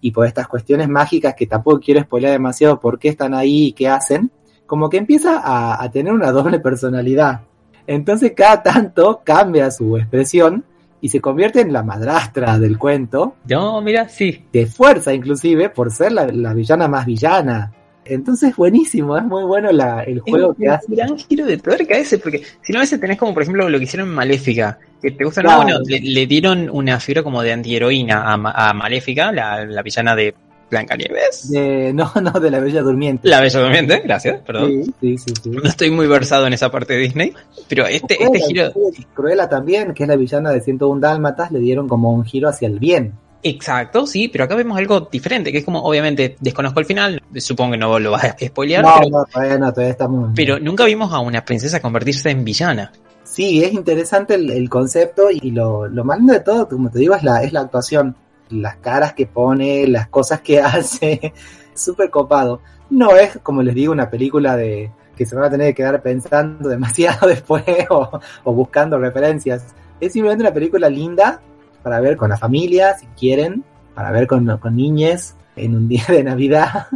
y 0.00 0.12
por 0.12 0.26
estas 0.26 0.46
cuestiones 0.46 0.88
mágicas 0.88 1.34
que 1.36 1.46
tampoco 1.48 1.80
quiero 1.80 2.00
spoilear 2.02 2.32
demasiado 2.32 2.78
por 2.80 2.98
qué 3.00 3.08
están 3.08 3.34
ahí 3.34 3.66
y 3.66 3.72
qué 3.72 3.88
hacen, 3.88 4.30
como 4.72 4.88
que 4.88 4.96
empieza 4.96 5.36
a, 5.38 5.84
a 5.84 5.90
tener 5.90 6.14
una 6.14 6.32
doble 6.32 6.58
personalidad. 6.58 7.42
Entonces 7.86 8.32
cada 8.34 8.62
tanto 8.62 9.20
cambia 9.22 9.70
su 9.70 9.98
expresión 9.98 10.64
y 11.02 11.10
se 11.10 11.20
convierte 11.20 11.60
en 11.60 11.74
la 11.74 11.82
madrastra 11.82 12.58
del 12.58 12.78
cuento, 12.78 13.34
No, 13.50 13.82
mira, 13.82 14.08
sí. 14.08 14.46
de 14.50 14.64
fuerza 14.64 15.12
inclusive, 15.12 15.68
por 15.68 15.90
ser 15.90 16.12
la, 16.12 16.26
la 16.28 16.54
villana 16.54 16.88
más 16.88 17.04
villana. 17.04 17.70
Entonces 18.06 18.48
es 18.48 18.56
buenísimo, 18.56 19.14
es 19.18 19.24
muy 19.24 19.44
bueno 19.44 19.70
la- 19.72 20.04
el 20.04 20.20
juego 20.20 20.54
que 20.54 20.62
un 20.64 20.70
hace. 20.70 20.86
gran 20.96 21.18
giro 21.18 21.44
de 21.44 21.58
tuerca 21.58 21.98
ese, 21.98 22.16
porque 22.16 22.42
si 22.62 22.72
no 22.72 22.78
a 22.78 22.82
veces 22.82 22.98
tenés 22.98 23.18
como 23.18 23.34
por 23.34 23.42
ejemplo 23.42 23.68
lo 23.68 23.76
que 23.76 23.84
hicieron 23.84 24.08
en 24.08 24.14
Maléfica, 24.14 24.78
que 25.02 25.10
te 25.10 25.22
gusta, 25.22 25.42
Claro. 25.42 25.58
no, 25.58 25.64
bueno, 25.64 25.80
le, 25.86 26.00
le 26.00 26.26
dieron 26.26 26.70
una 26.72 26.98
figura 26.98 27.22
como 27.22 27.42
de 27.42 27.52
antiheroína 27.52 28.22
a, 28.32 28.38
Ma- 28.38 28.52
a 28.52 28.72
Maléfica, 28.72 29.32
la, 29.32 29.66
la 29.66 29.82
villana 29.82 30.16
de 30.16 30.34
Blancanieves. 30.72 31.50
De, 31.50 31.92
no, 31.92 32.10
no, 32.20 32.32
de 32.32 32.50
la 32.50 32.58
Bella 32.58 32.82
Durmiente. 32.82 33.28
La 33.28 33.40
Bella 33.40 33.60
Durmiente, 33.60 34.00
gracias, 34.00 34.40
perdón. 34.40 34.82
Sí, 34.84 34.92
sí, 35.00 35.18
sí. 35.18 35.32
sí. 35.44 35.50
No 35.50 35.62
estoy 35.62 35.90
muy 35.92 36.08
versado 36.08 36.46
en 36.48 36.52
esa 36.54 36.70
parte 36.70 36.94
de 36.94 36.98
Disney, 37.00 37.32
pero 37.68 37.86
este, 37.86 38.22
este 38.22 38.40
giro, 38.40 38.72
Cruella 39.14 39.48
también, 39.48 39.94
que 39.94 40.02
es 40.02 40.08
la 40.08 40.16
villana 40.16 40.50
de 40.50 40.60
101 40.60 41.00
Dálmatas, 41.00 41.52
le 41.52 41.60
dieron 41.60 41.86
como 41.88 42.12
un 42.12 42.24
giro 42.24 42.48
hacia 42.48 42.66
el 42.66 42.78
bien. 42.80 43.12
exacto, 43.42 44.06
sí, 44.06 44.28
pero 44.28 44.44
acá 44.44 44.54
vemos 44.54 44.78
algo 44.78 45.08
diferente, 45.12 45.52
que 45.52 45.58
es 45.58 45.64
como, 45.64 45.82
obviamente, 45.82 46.36
desconozco 46.40 46.80
el 46.80 46.86
final, 46.86 47.20
supongo 47.36 47.72
que 47.72 47.78
no 47.78 47.98
lo 47.98 48.10
vas 48.12 48.24
a 48.24 48.36
spoilear, 48.38 48.82
No, 48.84 48.94
pero, 48.98 49.10
no, 49.10 49.24
todavía 49.24 49.58
no, 49.58 49.72
todavía 49.72 49.90
estamos. 49.92 50.30
pero 50.34 50.58
nunca 50.58 50.84
vimos 50.84 51.12
a 51.12 51.18
una 51.20 51.44
princesa 51.44 51.80
convertirse 51.80 52.30
en 52.30 52.44
villana. 52.44 52.92
Sí, 53.24 53.64
es 53.64 53.72
interesante 53.72 54.34
el, 54.34 54.50
el 54.50 54.68
concepto 54.68 55.30
y 55.30 55.50
lo, 55.52 55.86
lo 55.88 56.04
más 56.04 56.18
lindo 56.18 56.34
de 56.34 56.40
todo, 56.40 56.68
como 56.68 56.90
te 56.90 56.98
digo, 56.98 57.14
es 57.14 57.22
la, 57.22 57.42
es 57.42 57.52
la 57.52 57.60
actuación. 57.60 58.14
Las 58.52 58.76
caras 58.76 59.14
que 59.14 59.26
pone, 59.26 59.86
las 59.86 60.08
cosas 60.08 60.40
que 60.40 60.60
hace, 60.60 61.32
súper 61.74 62.10
copado. 62.10 62.60
No 62.90 63.16
es, 63.16 63.38
como 63.42 63.62
les 63.62 63.74
digo, 63.74 63.92
una 63.92 64.10
película 64.10 64.56
de 64.56 64.90
que 65.16 65.26
se 65.26 65.34
van 65.34 65.44
a 65.44 65.50
tener 65.50 65.68
que 65.68 65.74
quedar 65.74 66.02
pensando 66.02 66.68
demasiado 66.68 67.28
después 67.28 67.64
o, 67.90 68.20
o 68.44 68.52
buscando 68.52 68.98
referencias. 68.98 69.74
Es 70.00 70.12
simplemente 70.12 70.44
una 70.44 70.54
película 70.54 70.88
linda 70.88 71.40
para 71.82 72.00
ver 72.00 72.16
con 72.16 72.30
la 72.30 72.36
familia, 72.36 72.94
si 72.94 73.06
quieren, 73.18 73.64
para 73.94 74.10
ver 74.10 74.26
con, 74.26 74.46
con 74.58 74.76
niñes 74.76 75.36
en 75.56 75.76
un 75.76 75.88
día 75.88 76.04
de 76.08 76.24
Navidad, 76.24 76.86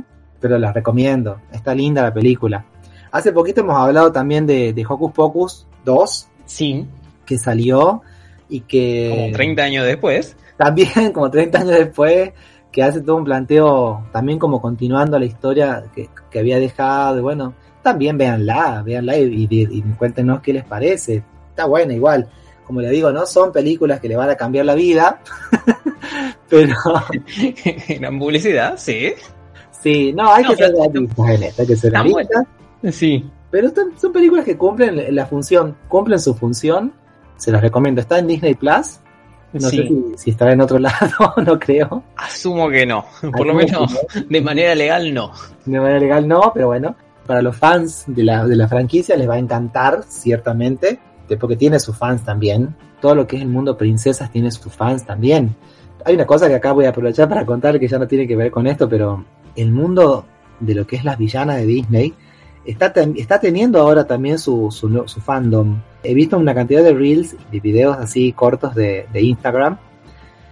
pero 0.41 0.59
la 0.59 0.73
recomiendo. 0.73 1.41
Está 1.53 1.75
linda 1.75 2.03
la 2.03 2.13
película. 2.13 2.65
Hace 3.11 3.33
poquito 3.33 3.63
hemos 3.63 3.77
hablado 3.77 4.13
también 4.13 4.47
de, 4.47 4.73
de 4.73 4.85
Hocus 4.87 5.13
Pocus 5.13 5.67
2, 5.85 6.29
Sí, 6.47 6.87
que 7.27 7.39
salió 7.39 8.03
y 8.49 8.61
que 8.61 9.09
como 9.11 9.33
30 9.33 9.63
años 9.63 9.85
después. 9.85 10.37
También 10.57 11.13
como 11.15 11.31
30 11.31 11.59
años 11.59 11.71
después 11.73 12.33
que 12.73 12.83
hace 12.83 13.01
todo 13.01 13.17
un 13.17 13.25
planteo 13.25 14.07
también 14.13 14.39
como 14.39 14.61
continuando 14.61 15.19
la 15.19 15.25
historia 15.25 15.85
que, 15.95 16.09
que 16.31 16.39
había 16.39 16.59
dejado 16.59 17.19
y 17.19 17.23
bueno 17.23 17.55
también 17.83 18.19
véanla 18.19 18.83
véanla 18.85 19.17
y, 19.17 19.47
y, 19.49 19.49
y 19.51 19.83
cuéntenos 19.97 20.41
qué 20.41 20.53
les 20.53 20.65
parece. 20.65 21.23
Está 21.51 21.65
buena 21.67 21.95
igual. 21.95 22.29
Como 22.67 22.81
le 22.81 22.91
digo 22.91 23.13
no 23.13 23.25
son 23.27 23.53
películas 23.53 24.01
que 24.01 24.09
le 24.09 24.17
van 24.17 24.29
a 24.31 24.35
cambiar 24.35 24.67
la 24.67 24.75
vida 24.75 25.21
pero 26.49 26.75
Gran 28.01 28.19
publicidad, 28.19 28.75
sí. 28.77 29.13
sí 29.83 30.13
no 30.13 30.33
hay 30.33 30.43
No, 30.45 30.51
que 30.51 30.57
ser 30.57 30.73
realistas 30.75 31.29
en 31.31 31.43
esto 31.45 31.63
hay 31.63 31.69
que 31.69 31.77
ser 31.77 31.93
realistas 31.93 32.45
Sí. 32.91 33.25
pero 33.51 33.69
están- 33.69 33.99
son 33.99 34.13
películas 34.13 34.45
que 34.45 34.57
cumplen 34.57 35.15
la 35.15 35.27
función 35.27 35.77
cumplen 35.89 36.19
su 36.21 36.35
función 36.35 36.93
se 37.37 37.53
las 37.53 37.61
recomiendo. 37.61 38.01
Está 38.01 38.19
en 38.19 38.27
Disney 38.29 38.55
Plus 38.55 38.99
no 39.61 39.69
Sí. 39.69 39.77
sé 39.79 39.89
si, 39.89 40.05
si 40.17 40.31
estará 40.31 40.53
en 40.53 40.61
otro 40.61 40.79
lado 40.81 41.35
no 41.45 41.59
creo 41.59 42.03
Asumo 42.17 42.69
que 42.69 42.87
no. 42.87 43.05
Por 43.37 43.47
lo 43.47 43.55
menos 43.55 43.97
de 44.29 44.41
manera 44.41 44.75
legal 44.75 45.13
no. 45.13 45.33
De 45.65 45.79
manera 45.81 45.99
legal 46.01 46.29
no, 46.29 46.53
pero 46.55 46.69
bueno, 46.69 46.95
para 47.27 47.43
los 47.43 47.57
fans 47.57 48.05
de 48.07 48.23
la, 48.25 48.47
de 48.47 48.55
la 48.57 48.69
franquicia 48.69 49.17
les 49.17 49.29
va 49.29 49.35
a 49.35 49.39
encantar, 49.39 50.05
ciertamente, 50.09 50.99
porque 51.41 51.57
tiene 51.57 51.79
sus 51.81 51.97
fans 51.97 52.25
también. 52.25 52.75
Todo 53.01 53.15
lo 53.15 53.27
que 53.27 53.37
es 53.37 53.43
el 53.43 53.49
mundo 53.49 53.77
princesas 53.77 54.31
tiene 54.31 54.51
sus 54.51 54.73
fans 54.73 55.05
también. 55.05 55.55
Hay 56.05 56.15
una 56.15 56.25
cosa 56.27 56.47
que 56.49 56.55
acá 56.55 56.71
voy 56.73 56.85
a 56.85 56.91
aprovechar 56.91 57.29
para 57.29 57.45
contar 57.45 57.81
que 57.81 57.89
ya 57.89 57.99
no 57.99 58.07
tiene 58.07 58.29
que 58.29 58.37
ver 58.37 58.51
con 58.53 58.67
esto, 58.69 58.89
pero 58.89 59.25
el 59.57 59.73
mundo 59.73 60.25
de 60.61 60.75
lo 60.75 60.87
que 60.87 60.97
es 60.97 61.05
las 61.05 61.19
villanas 61.19 61.57
de 61.57 61.67
Disney 61.67 62.15
está, 62.67 62.93
está 63.17 63.41
teniendo 63.41 63.81
ahora 63.81 64.07
también 64.07 64.39
su, 64.39 64.71
su, 64.71 65.05
su 65.07 65.21
fandom. 65.21 65.77
He 66.03 66.15
visto 66.15 66.37
una 66.39 66.55
cantidad 66.55 66.83
de 66.83 66.93
reels 66.95 67.37
de 67.51 67.61
videos 67.61 67.97
así 67.99 68.33
cortos 68.33 68.75
de, 68.75 69.07
Instagram 69.15 69.79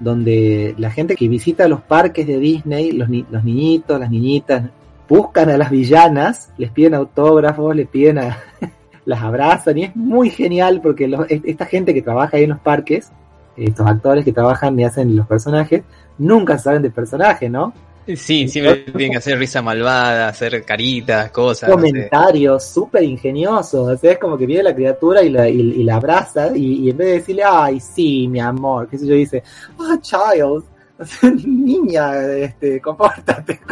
donde 0.00 0.74
la 0.76 0.90
gente 0.90 1.14
que 1.14 1.28
visita 1.28 1.68
los 1.68 1.80
parques 1.80 2.26
de 2.26 2.38
Disney, 2.38 2.92
los, 2.92 3.08
ni- 3.08 3.24
los 3.30 3.44
niñitos, 3.44 3.98
las 3.98 4.10
niñitas, 4.10 4.64
buscan 5.08 5.50
a 5.50 5.56
las 5.56 5.70
villanas, 5.70 6.50
les 6.58 6.70
piden 6.70 6.94
autógrafos, 6.94 7.74
les 7.76 7.86
piden 7.86 8.18
a, 8.18 8.38
las 9.04 9.22
abrazan 9.22 9.78
y 9.78 9.84
es 9.84 9.96
muy 9.96 10.30
genial 10.30 10.80
porque 10.82 11.10
esta 11.44 11.66
gente 11.66 11.94
que 11.94 12.02
trabaja 12.02 12.36
ahí 12.36 12.44
en 12.44 12.50
los 12.50 12.58
parques, 12.58 13.10
estos 13.56 13.86
actores 13.86 14.24
que 14.24 14.32
trabajan 14.32 14.78
y 14.78 14.84
hacen 14.84 15.14
los 15.14 15.26
personajes, 15.26 15.82
nunca 16.18 16.58
saben 16.58 16.82
de 16.82 16.90
personaje, 16.90 17.48
¿no? 17.48 17.72
Sí, 18.16 18.48
siempre 18.48 18.76
tienen 18.92 19.12
que 19.12 19.18
hacer 19.18 19.38
risa 19.38 19.62
malvada, 19.62 20.28
hacer 20.28 20.64
caritas, 20.64 21.30
cosas. 21.30 21.68
no 21.68 21.76
sé. 21.76 21.88
Comentarios 21.88 22.64
súper 22.64 23.02
ingeniosos, 23.02 23.88
o 23.88 23.96
sea, 23.96 24.12
es 24.12 24.18
como 24.18 24.36
que 24.36 24.46
viene 24.46 24.62
la 24.62 24.74
criatura 24.74 25.22
y 25.22 25.30
la, 25.30 25.48
y, 25.48 25.60
y 25.60 25.82
la 25.82 25.96
abraza 25.96 26.56
y, 26.56 26.86
y 26.86 26.90
en 26.90 26.96
vez 26.96 27.06
de 27.06 27.14
decirle, 27.14 27.42
ay, 27.44 27.80
sí, 27.80 28.28
mi 28.28 28.40
amor, 28.40 28.88
qué 28.88 28.98
sé 28.98 29.06
yo, 29.06 29.14
dice, 29.14 29.42
ah, 29.78 29.98
child, 30.00 30.64
o 30.98 31.04
sea, 31.04 31.30
niña, 31.30 32.22
este, 32.36 32.80
compórtate. 32.80 33.60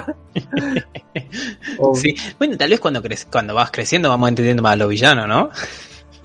Sí. 1.95 2.15
Bueno, 2.39 2.57
tal 2.57 2.71
vez 2.71 2.81
cuando 2.81 3.03
crece, 3.03 3.27
cuando 3.31 3.55
vas 3.55 3.71
creciendo 3.71 4.09
vamos 4.09 4.29
entendiendo 4.29 4.63
más 4.63 4.73
a 4.73 4.77
los 4.77 4.89
villanos, 4.89 5.29
¿no? 5.29 5.51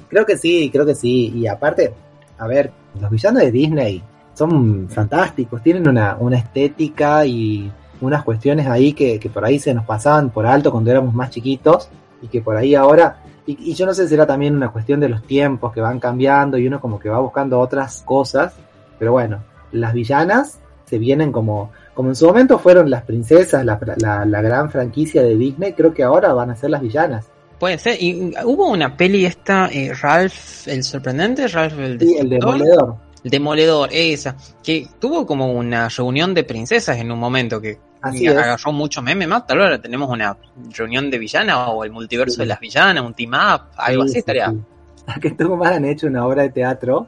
Creo 0.09 0.25
que 0.25 0.37
sí, 0.37 0.69
creo 0.71 0.85
que 0.85 0.95
sí. 0.95 1.33
Y 1.35 1.47
aparte, 1.47 1.93
a 2.37 2.47
ver, 2.47 2.71
los 2.99 3.09
villanos 3.09 3.41
de 3.43 3.51
Disney 3.51 4.01
son 4.33 4.89
fantásticos, 4.89 5.61
tienen 5.61 5.87
una, 5.87 6.15
una 6.19 6.37
estética 6.37 7.25
y 7.25 7.71
unas 8.01 8.23
cuestiones 8.23 8.67
ahí 8.67 8.93
que, 8.93 9.19
que 9.19 9.29
por 9.29 9.43
ahí 9.45 9.59
se 9.59 9.73
nos 9.73 9.85
pasaban 9.85 10.29
por 10.29 10.45
alto 10.45 10.71
cuando 10.71 10.91
éramos 10.91 11.13
más 11.13 11.29
chiquitos 11.29 11.89
y 12.21 12.27
que 12.27 12.41
por 12.41 12.55
ahí 12.57 12.75
ahora, 12.75 13.17
y, 13.45 13.71
y 13.71 13.73
yo 13.73 13.85
no 13.85 13.93
sé 13.93 14.03
si 14.03 14.09
será 14.09 14.25
también 14.25 14.55
una 14.55 14.69
cuestión 14.69 14.99
de 14.99 15.09
los 15.09 15.23
tiempos 15.23 15.73
que 15.73 15.81
van 15.81 15.99
cambiando 15.99 16.57
y 16.57 16.67
uno 16.67 16.79
como 16.79 16.99
que 16.99 17.09
va 17.09 17.19
buscando 17.19 17.59
otras 17.59 18.01
cosas, 18.05 18.53
pero 18.99 19.11
bueno, 19.11 19.43
las 19.71 19.93
villanas 19.93 20.59
se 20.85 20.97
vienen 20.97 21.31
como, 21.31 21.71
como 21.93 22.09
en 22.09 22.15
su 22.15 22.25
momento 22.25 22.57
fueron 22.59 22.89
las 22.89 23.03
princesas, 23.03 23.65
la, 23.65 23.79
la, 23.97 24.25
la 24.25 24.41
gran 24.41 24.69
franquicia 24.71 25.21
de 25.21 25.35
Disney, 25.35 25.73
creo 25.73 25.93
que 25.93 26.03
ahora 26.03 26.33
van 26.33 26.49
a 26.51 26.55
ser 26.55 26.69
las 26.69 26.81
villanas. 26.81 27.25
Puede 27.59 27.79
ser. 27.79 28.01
Y 28.01 28.33
hubo 28.45 28.69
una 28.69 28.95
peli 28.95 29.25
esta, 29.25 29.67
eh, 29.71 29.91
Ralph 29.99 30.67
el 30.67 30.83
sorprendente, 30.83 31.47
Ralph 31.47 31.77
el 31.79 31.99
Sí, 31.99 32.15
el 32.17 32.29
demoledor. 32.29 32.59
demoledor. 32.59 32.95
El 33.23 33.31
demoledor, 33.31 33.89
esa, 33.91 34.35
que 34.63 34.87
tuvo 34.99 35.25
como 35.25 35.51
una 35.51 35.89
reunión 35.89 36.33
de 36.35 36.43
princesas 36.43 36.97
en 36.99 37.11
un 37.11 37.19
momento 37.19 37.59
que 37.59 37.79
Así 38.09 38.23
y 38.23 38.27
agarró 38.27 38.71
mucho 38.71 39.01
meme 39.01 39.27
más, 39.27 39.45
tal 39.47 39.57
vez 39.57 39.65
ahora 39.65 39.81
tenemos 39.81 40.09
una 40.09 40.35
reunión 40.75 41.09
de 41.09 41.17
villanas 41.19 41.69
o 41.69 41.83
el 41.83 41.91
multiverso 41.91 42.35
Sí. 42.35 42.41
de 42.41 42.45
las 42.47 42.59
villanas, 42.59 43.03
un 43.03 43.13
team 43.13 43.31
up, 43.33 43.61
algo 43.77 44.03
Sí, 44.03 44.05
así 44.05 44.13
sí, 44.13 44.19
estaría. 44.19 44.49
sí. 44.49 45.19
Que 45.21 45.27
estuvo 45.29 45.55
más 45.55 45.71
han 45.73 45.85
hecho 45.85 46.07
una 46.07 46.25
obra 46.25 46.43
de 46.43 46.49
teatro 46.49 47.07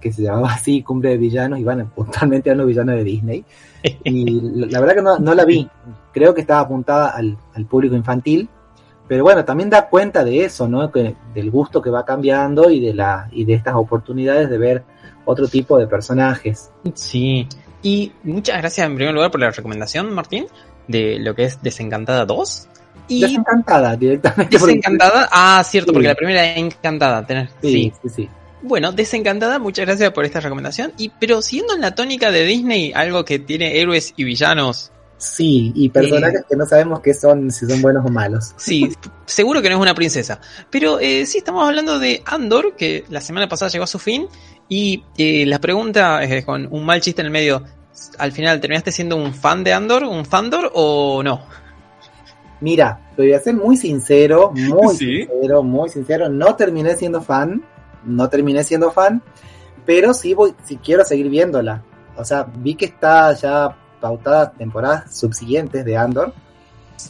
que 0.00 0.12
se 0.12 0.22
llamaba 0.22 0.52
así, 0.52 0.82
Cumbre 0.82 1.10
de 1.10 1.16
Villanos, 1.18 1.58
y 1.58 1.64
van 1.64 1.88
puntualmente 1.94 2.50
a 2.50 2.54
los 2.54 2.66
villanos 2.66 2.94
de 2.96 3.04
Disney. 3.04 3.44
Y 4.04 4.40
la 4.40 4.66
la 4.66 4.80
verdad 4.80 4.94
que 4.96 5.02
no, 5.02 5.18
no 5.18 5.34
la 5.34 5.44
vi. 5.44 5.68
Creo 6.12 6.34
que 6.34 6.40
estaba 6.42 6.60
apuntada 6.60 7.08
al, 7.10 7.36
al 7.54 7.64
público 7.66 7.94
infantil. 7.96 8.48
Pero 9.08 9.24
bueno, 9.24 9.44
también 9.44 9.68
da 9.68 9.88
cuenta 9.88 10.24
de 10.24 10.44
eso, 10.44 10.66
¿no? 10.68 10.90
Que, 10.90 11.14
del 11.34 11.50
gusto 11.50 11.82
que 11.82 11.90
va 11.90 12.04
cambiando 12.04 12.70
y 12.70 12.80
de 12.80 12.94
la 12.94 13.28
y 13.32 13.44
de 13.44 13.52
estas 13.54 13.74
oportunidades 13.74 14.48
de 14.48 14.56
ver 14.58 14.82
otro 15.26 15.46
tipo 15.48 15.78
de 15.78 15.86
personajes. 15.86 16.70
Sí. 16.94 17.46
Y 17.84 18.10
muchas 18.24 18.58
gracias 18.58 18.84
en 18.86 18.96
primer 18.96 19.14
lugar 19.14 19.30
por 19.30 19.40
la 19.40 19.50
recomendación, 19.52 20.12
Martín, 20.12 20.46
de 20.88 21.18
lo 21.20 21.34
que 21.36 21.44
es 21.44 21.62
Desencantada 21.62 22.24
2. 22.26 22.68
Y 23.06 23.20
Desencantada 23.20 23.94
directamente. 23.96 24.58
Desencantada, 24.58 25.28
ah, 25.30 25.62
cierto, 25.64 25.90
Sí. 25.90 25.92
porque 25.92 26.08
la 26.08 26.14
primera 26.16 26.44
era 26.44 26.58
Encantada. 26.58 27.26
tenés- 27.26 27.50
Sí, 27.62 27.70
sí. 27.70 27.92
sí, 28.02 28.08
sí. 28.16 28.28
Bueno, 28.62 28.92
Desencantada, 28.92 29.58
muchas 29.58 29.84
gracias 29.84 30.10
por 30.12 30.24
esta 30.24 30.40
recomendación. 30.40 30.92
Y 30.96 31.10
pero 31.20 31.42
siguiendo 31.42 31.74
en 31.74 31.82
la 31.82 31.94
tónica 31.94 32.30
de 32.30 32.44
Disney, 32.44 32.92
algo 32.94 33.24
que 33.24 33.38
tiene 33.38 33.78
héroes 33.78 34.14
y 34.16 34.24
villanos. 34.24 34.90
Sí, 35.18 35.70
y 35.74 35.88
personajes 35.90 36.42
que 36.48 36.56
no 36.56 36.66
sabemos 36.66 37.00
qué 37.00 37.14
son, 37.14 37.50
si 37.50 37.66
son 37.66 37.80
buenos 37.80 38.04
o 38.04 38.08
malos. 38.08 38.52
Sí, 38.56 38.90
seguro 39.26 39.62
que 39.62 39.68
no 39.70 39.76
es 39.76 39.80
una 39.82 39.94
princesa. 39.94 40.40
Pero 40.70 40.98
eh, 40.98 41.24
sí, 41.26 41.38
estamos 41.38 41.66
hablando 41.66 41.98
de 41.98 42.22
Andor, 42.26 42.74
que 42.76 43.04
la 43.10 43.20
semana 43.20 43.48
pasada 43.48 43.70
llegó 43.70 43.84
a 43.84 43.86
su 43.86 43.98
fin. 43.98 44.26
Y 44.68 45.04
eh, 45.18 45.44
la 45.46 45.58
pregunta 45.58 46.22
es 46.22 46.44
con 46.44 46.66
un 46.70 46.84
mal 46.84 47.00
chiste 47.00 47.20
en 47.20 47.26
el 47.26 47.32
medio. 47.32 47.62
¿Al 48.18 48.32
final 48.32 48.60
terminaste 48.60 48.90
siendo 48.92 49.16
un 49.16 49.34
fan 49.34 49.62
de 49.62 49.72
Andor, 49.72 50.04
un 50.04 50.24
fandor 50.24 50.70
o 50.74 51.22
no? 51.22 51.42
Mira, 52.60 53.10
te 53.14 53.22
voy 53.22 53.32
a 53.32 53.40
ser 53.40 53.54
muy 53.54 53.76
sincero, 53.76 54.52
muy 54.52 54.94
Sí. 54.96 55.26
sincero, 55.26 55.62
muy 55.62 55.88
sincero. 55.90 56.28
No 56.28 56.56
terminé 56.56 56.96
siendo 56.96 57.20
fan, 57.20 57.62
no 58.04 58.28
terminé 58.28 58.64
siendo 58.64 58.90
fan, 58.90 59.22
pero 59.84 60.14
sí 60.14 60.34
voy, 60.34 60.54
sí 60.64 60.78
quiero 60.82 61.04
seguir 61.04 61.28
viéndola. 61.28 61.82
O 62.16 62.24
sea, 62.24 62.46
vi 62.58 62.74
que 62.74 62.86
está 62.86 63.32
ya 63.34 63.76
pautada 64.00 64.52
temporadas 64.52 65.16
subsiguientes 65.16 65.84
de 65.84 65.96
Andor, 65.96 66.32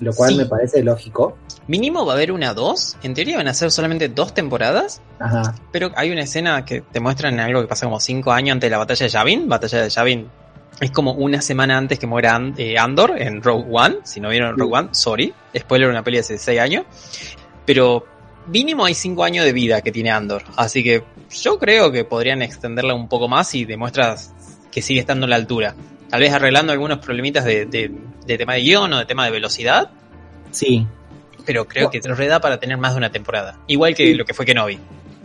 lo 0.01 0.13
cual 0.13 0.31
Sí. 0.31 0.37
me 0.37 0.47
parece 0.47 0.83
lógico. 0.83 1.37
Mínimo 1.67 2.05
va 2.05 2.13
a 2.13 2.17
haber 2.17 2.33
una 2.33 2.53
dos. 2.55 2.97
En 3.03 3.15
teoría 3.15 3.37
van 3.39 3.49
a 3.49 3.55
ser 3.55 3.71
solamente 3.71 4.09
dos 4.09 4.35
temporadas. 4.35 5.01
Ajá. 5.19 5.55
Pero 5.73 5.93
hay 5.97 6.11
una 6.11 6.23
escena 6.23 6.65
que 6.65 6.81
te 6.83 7.01
muestran 7.01 7.39
algo 7.41 7.61
que 7.63 7.69
pasa 7.69 7.87
como 7.87 8.01
cinco 8.01 8.33
años 8.33 8.53
antes 8.55 8.67
de 8.69 8.71
la 8.73 8.79
batalla 8.79 9.05
de 9.05 9.11
Yavin. 9.11 9.49
Batalla 9.49 9.83
de 9.83 9.89
Yavin 9.91 10.29
es 10.81 10.91
como 10.91 11.13
una 11.13 11.41
semana 11.41 11.79
antes 11.79 11.99
que 11.99 12.07
muera 12.07 12.35
And- 12.35 12.59
eh, 12.59 12.77
Andor 12.79 13.15
en 13.21 13.43
Rogue 13.43 13.67
One. 13.71 13.97
Si 14.05 14.21
no 14.21 14.29
vieron 14.29 14.59
Rogue 14.59 14.77
One, 14.77 14.89
sorry. 14.93 15.33
Spoiler, 15.57 15.89
una 15.89 16.03
peli 16.03 16.17
de 16.19 16.21
hace 16.23 16.39
seis 16.39 16.61
años. 16.61 16.85
Pero 17.65 18.05
mínimo 18.47 18.85
hay 18.85 18.95
cinco 18.95 19.25
años 19.25 19.45
de 19.45 19.53
vida 19.53 19.81
que 19.81 19.91
tiene 19.93 20.11
Andor. 20.11 20.43
Así 20.57 20.83
que 20.85 21.03
yo 21.31 21.59
creo 21.59 21.91
que 21.93 22.05
podrían 22.05 22.43
extenderla 22.43 22.95
un 22.95 23.09
poco 23.09 23.27
más 23.29 23.55
y 23.55 23.65
demuestras 23.65 24.33
que 24.71 24.83
sigue 24.83 25.01
estando 25.01 25.25
a 25.27 25.29
la 25.29 25.37
altura. 25.37 25.75
Tal 26.15 26.21
vez 26.21 26.33
arreglando 26.33 26.73
algunos 26.73 26.99
problemitas 26.99 27.45
de, 27.45 27.67
de- 27.67 27.91
de 28.25 28.39
tema 28.39 28.55
de 28.55 28.61
guion 28.61 28.93
o 28.93 28.99
de 29.01 29.05
tema 29.05 29.25
de 29.25 29.33
velocidad. 29.33 29.91
Sí, 30.53 30.87
Pero 31.45 31.67
creo 31.67 31.91
que 31.91 31.99
te 32.01 32.09
lo 32.09 32.15
reda 32.15 32.39
para 32.41 32.61
tener 32.61 32.79
más 32.79 32.93
de 32.93 32.99
una 32.99 33.11
temporada. 33.11 33.59
Igual 33.67 33.97
que 33.97 34.07
Sí. 34.07 34.15
lo 34.15 34.25
que 34.25 34.33
fue 34.33 34.47
Kenobi. 34.47 34.79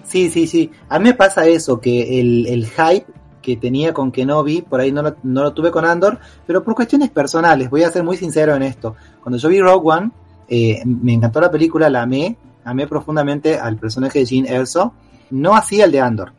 sí, 0.04 0.32
sí, 0.32 0.48
sí. 0.48 0.72
A 0.90 0.98
mí 0.98 1.04
me 1.10 1.14
pasa 1.14 1.46
eso, 1.48 1.80
que 1.80 2.20
el, 2.20 2.48
el 2.48 2.66
hype 2.66 3.06
que 3.40 3.56
tenía 3.58 3.94
con 3.94 4.12
Kenobi, 4.12 4.64
por 4.64 4.80
ahí 4.80 4.92
no 4.92 5.04
lo, 5.04 5.16
no 5.22 5.44
lo 5.44 5.54
tuve 5.54 5.70
con 5.70 5.86
Andor, 5.86 6.18
pero 6.48 6.64
por 6.64 6.74
cuestiones 6.74 7.12
personales, 7.12 7.70
voy 7.70 7.84
a 7.84 7.92
ser 7.92 8.04
muy 8.04 8.18
sincero 8.18 8.56
en 8.56 8.64
esto. 8.64 8.96
Cuando 9.22 9.38
yo 9.38 9.48
vi 9.48 9.62
Rogue 9.62 9.88
One, 9.92 10.10
eh, 10.48 10.82
me 10.86 11.14
encantó 11.14 11.40
la 11.40 11.52
película, 11.52 11.88
la 11.92 12.02
amé, 12.02 12.36
amé 12.64 12.88
profundamente 12.88 13.60
al 13.60 13.78
personaje 13.78 14.18
de 14.20 14.26
Jean 14.26 14.48
Erso, 14.48 14.92
no 15.30 15.56
así 15.56 15.80
el 15.82 15.92
de 15.92 16.02
Andor. 16.02 16.34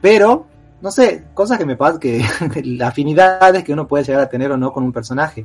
Pero, 0.00 0.46
no 0.80 0.90
sé, 0.90 1.24
cosas 1.34 1.58
que 1.58 1.66
me 1.66 1.76
pasan, 1.76 1.98
que 2.00 2.24
las 2.64 2.88
afinidades 2.90 3.64
que 3.64 3.72
uno 3.72 3.86
puede 3.86 4.04
llegar 4.04 4.22
a 4.22 4.28
tener 4.28 4.50
o 4.52 4.56
no 4.56 4.72
con 4.72 4.82
un 4.84 4.92
personaje. 4.92 5.44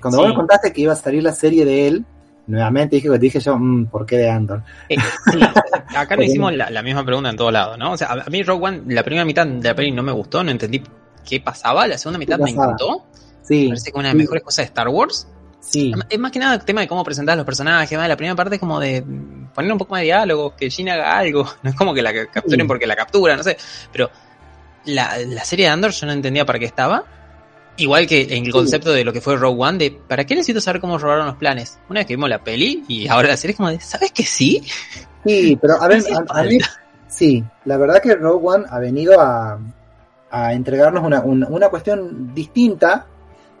Cuando 0.00 0.18
vos 0.18 0.28
me 0.28 0.34
contaste 0.34 0.72
que 0.72 0.82
iba 0.82 0.92
a 0.92 0.96
salir 0.96 1.22
la 1.22 1.32
serie 1.32 1.64
de 1.64 1.88
él, 1.88 2.04
nuevamente 2.46 2.96
dije, 2.96 3.18
dije 3.18 3.40
yo, 3.40 3.58
"Mm, 3.58 3.86
¿por 3.86 4.06
qué 4.06 4.18
de 4.18 4.30
Andor? 4.30 4.62
Eh, 4.88 4.96
sí, 5.32 5.40
acá 5.96 6.14
nos 6.16 6.26
hicimos 6.26 6.54
la, 6.54 6.70
la 6.70 6.82
misma 6.82 7.04
pregunta 7.04 7.30
en 7.30 7.36
todos 7.36 7.52
lados, 7.52 7.76
¿no? 7.78 7.92
O 7.92 7.96
sea, 7.96 8.08
a 8.12 8.30
mí 8.30 8.42
Rogue 8.42 8.64
One, 8.66 8.82
la 8.94 9.02
primera 9.02 9.24
mitad 9.24 9.46
de 9.46 9.68
la 9.68 9.74
peli 9.74 9.90
no 9.90 10.02
me 10.02 10.12
gustó, 10.12 10.44
no 10.44 10.50
entendí 10.50 10.82
qué 11.28 11.40
pasaba, 11.40 11.86
la 11.88 11.98
segunda 11.98 12.18
mitad 12.18 12.38
me 12.38 12.50
encantó, 12.50 13.04
Sí, 13.42 13.62
me 13.64 13.68
parece 13.70 13.90
que 13.92 13.98
una 13.98 14.08
de 14.08 14.14
las 14.14 14.18
mejores 14.22 14.42
cosas 14.44 14.56
de 14.58 14.64
Star 14.64 14.88
Wars. 14.88 15.26
sí. 15.60 15.92
Es 16.08 16.18
más 16.18 16.30
que 16.30 16.38
nada 16.38 16.54
el 16.54 16.64
tema 16.64 16.80
de 16.82 16.88
cómo 16.88 17.02
presentar 17.02 17.36
los 17.36 17.46
personajes, 17.46 17.98
la 17.98 18.16
primera 18.16 18.36
parte 18.36 18.54
es 18.56 18.60
como 18.60 18.78
de 18.78 19.02
mm, 19.02 19.48
poner 19.54 19.72
un 19.72 19.78
poco 19.78 19.92
más 19.94 20.00
de 20.02 20.06
diálogo, 20.06 20.54
que 20.54 20.70
Gina 20.70 20.94
haga 20.94 21.18
algo, 21.18 21.44
no 21.62 21.70
es 21.70 21.76
como 21.76 21.92
que 21.94 22.02
la 22.02 22.12
ca- 22.12 22.26
capturen 22.30 22.60
Sí. 22.60 22.68
porque 22.68 22.86
la 22.86 22.94
captura, 22.96 23.36
no 23.36 23.42
sé, 23.42 23.56
pero 23.92 24.08
la, 24.86 25.18
la 25.18 25.44
serie 25.44 25.66
de 25.66 25.72
Andor 25.72 25.90
yo 25.92 26.06
no 26.06 26.12
entendía 26.12 26.44
para 26.46 26.58
qué 26.58 26.64
estaba. 26.64 27.04
Igual 27.78 28.06
que 28.06 28.22
en 28.30 28.46
el 28.46 28.52
concepto 28.52 28.90
de 28.90 29.04
lo 29.04 29.12
que 29.12 29.20
fue 29.20 29.36
Rogue 29.36 29.62
One, 29.62 29.78
de 29.78 29.90
¿para 29.90 30.24
qué 30.24 30.34
necesito 30.34 30.62
saber 30.62 30.80
cómo 30.80 30.96
robaron 30.98 31.26
los 31.26 31.36
planes? 31.36 31.78
Una 31.90 32.00
vez 32.00 32.06
que 32.06 32.14
vimos 32.14 32.30
la 32.30 32.42
peli 32.42 32.84
y 32.88 33.06
ahora 33.06 33.28
la 33.28 33.36
serie 33.36 33.52
es 33.52 33.56
como 33.58 33.68
de, 33.68 33.80
¿sabes 33.80 34.12
que 34.12 34.24
sí? 34.24 34.62
Sí, 35.24 35.58
pero 35.60 35.74
a 35.82 35.86
ver, 35.86 35.98
Hacía 36.00 36.24
a, 36.28 36.40
a 36.40 36.42
mí, 36.44 36.58
sí, 37.06 37.44
la 37.66 37.76
verdad 37.76 38.00
que 38.00 38.14
Rogue 38.14 38.46
One 38.46 38.64
ha 38.70 38.78
venido 38.78 39.20
a, 39.20 39.58
a 40.30 40.54
entregarnos 40.54 41.04
una, 41.04 41.20
una, 41.20 41.48
una 41.48 41.68
cuestión 41.68 42.34
distinta, 42.34 43.06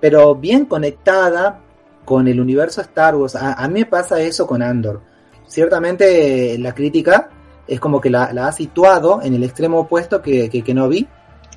pero 0.00 0.34
bien 0.34 0.64
conectada 0.64 1.60
con 2.06 2.26
el 2.26 2.40
universo 2.40 2.80
Star 2.80 3.16
Wars. 3.16 3.36
A, 3.36 3.52
a 3.52 3.68
mí 3.68 3.80
me 3.80 3.86
pasa 3.86 4.18
eso 4.20 4.46
con 4.46 4.62
Andor. 4.62 5.02
Ciertamente 5.46 6.56
la 6.58 6.74
crítica 6.74 7.28
es 7.66 7.80
como 7.80 8.00
que 8.00 8.08
la, 8.08 8.32
la 8.32 8.48
ha 8.48 8.52
situado 8.52 9.20
en 9.22 9.34
el 9.34 9.44
extremo 9.44 9.80
opuesto 9.80 10.22
que, 10.22 10.48
que 10.48 10.62
Kenobi, 10.62 11.06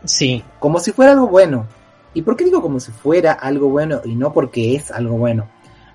Sí, 0.05 0.43
como 0.59 0.79
si 0.79 0.91
fuera 0.91 1.11
algo 1.13 1.27
bueno. 1.27 1.67
¿Y 2.13 2.21
por 2.23 2.35
qué 2.35 2.45
digo 2.45 2.61
como 2.61 2.79
si 2.79 2.91
fuera 2.91 3.33
algo 3.33 3.69
bueno 3.69 4.01
y 4.03 4.15
no 4.15 4.33
porque 4.33 4.75
es 4.75 4.91
algo 4.91 5.17
bueno? 5.17 5.47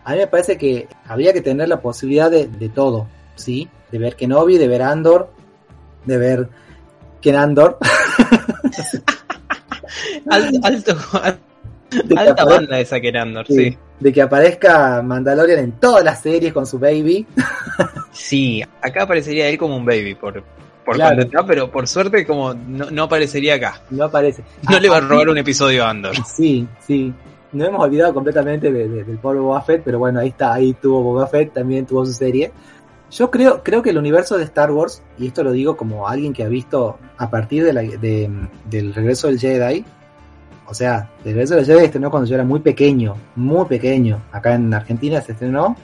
A 0.04 0.12
mí 0.12 0.18
me 0.18 0.26
parece 0.26 0.58
que 0.58 0.88
habría 1.06 1.32
que 1.32 1.40
tener 1.40 1.68
la 1.68 1.80
posibilidad 1.80 2.30
de, 2.30 2.46
de 2.46 2.68
todo, 2.68 3.08
¿sí? 3.34 3.68
De 3.90 3.98
ver 3.98 4.16
Kenobi, 4.16 4.58
de 4.58 4.68
ver 4.68 4.82
Andor, 4.82 5.30
de 6.04 6.18
ver 6.18 6.48
Ken 7.20 7.36
Andor, 7.36 7.78
alto, 10.30 10.58
alto, 10.62 10.96
de 11.90 12.14
que, 12.14 12.20
alta 12.20 12.44
banda 12.44 12.78
esa 12.80 12.96
era 12.98 13.22
Andor, 13.22 13.46
sí, 13.46 13.54
sí. 13.54 13.78
de 14.00 14.12
que 14.12 14.20
aparezca 14.22 15.00
Mandalorian 15.02 15.58
en 15.60 15.72
todas 15.72 16.04
las 16.04 16.20
series 16.20 16.52
con 16.52 16.66
su 16.66 16.78
baby. 16.78 17.26
Sí, 18.12 18.62
acá 18.80 19.04
aparecería 19.04 19.48
él 19.48 19.58
como 19.58 19.76
un 19.76 19.84
baby 19.84 20.14
por, 20.14 20.44
por 20.84 20.96
Claro. 20.96 21.16
cuando 21.16 21.22
está, 21.22 21.46
pero 21.46 21.70
por 21.70 21.86
suerte 21.88 22.26
como 22.26 22.52
no, 22.54 22.90
no 22.90 23.02
aparecería 23.04 23.54
acá. 23.54 23.80
No 23.90 24.04
aparece. 24.04 24.42
No 24.68 24.78
le 24.78 24.88
va 24.88 24.96
a 24.96 24.98
Ah, 24.98 25.02
robar 25.08 25.28
un 25.30 25.38
episodio 25.38 25.84
a 25.84 25.90
Andor. 25.90 26.12
Sí, 26.26 26.66
sí. 26.86 27.12
No 27.52 27.64
hemos 27.64 27.80
olvidado 27.84 28.12
completamente 28.12 28.72
de- 28.72 28.88
de- 28.88 29.04
del 29.04 29.18
pobre 29.18 29.38
Boba 29.38 29.62
Fett, 29.62 29.82
pero 29.84 29.98
bueno, 30.00 30.18
ahí 30.20 30.28
está, 30.28 30.52
ahí 30.54 30.72
tuvo 30.74 31.02
Boba 31.02 31.26
Fett, 31.28 31.52
también 31.52 31.86
tuvo 31.86 32.04
su 32.04 32.12
serie. 32.12 32.50
Yo 33.12 33.30
creo, 33.30 33.62
creo 33.62 33.80
que 33.80 33.90
el 33.90 33.98
universo 33.98 34.36
de 34.36 34.42
Star 34.44 34.72
Wars, 34.72 35.02
y 35.18 35.28
esto 35.28 35.44
lo 35.44 35.52
digo 35.52 35.76
como 35.76 36.08
alguien 36.08 36.32
que 36.32 36.42
ha 36.42 36.48
visto 36.48 36.98
a 37.16 37.30
partir 37.30 37.62
de 37.64 37.72
la- 37.72 37.82
de- 37.82 38.28
del 38.68 38.92
regreso 38.92 39.28
del 39.28 39.38
Jedi, 39.38 39.84
o 40.66 40.74
sea, 40.74 41.10
el 41.24 41.32
regreso 41.32 41.54
del 41.54 41.64
Jedi 41.64 41.78
se 41.78 41.84
estrenó 41.84 42.10
cuando 42.10 42.28
yo 42.28 42.34
era 42.34 42.42
muy 42.44 42.58
pequeño, 42.58 43.14
muy 43.36 43.66
pequeño. 43.66 44.20
Acá 44.32 44.54
en 44.54 44.74
Argentina 44.74 45.20
se 45.20 45.30
estrenó, 45.32 45.76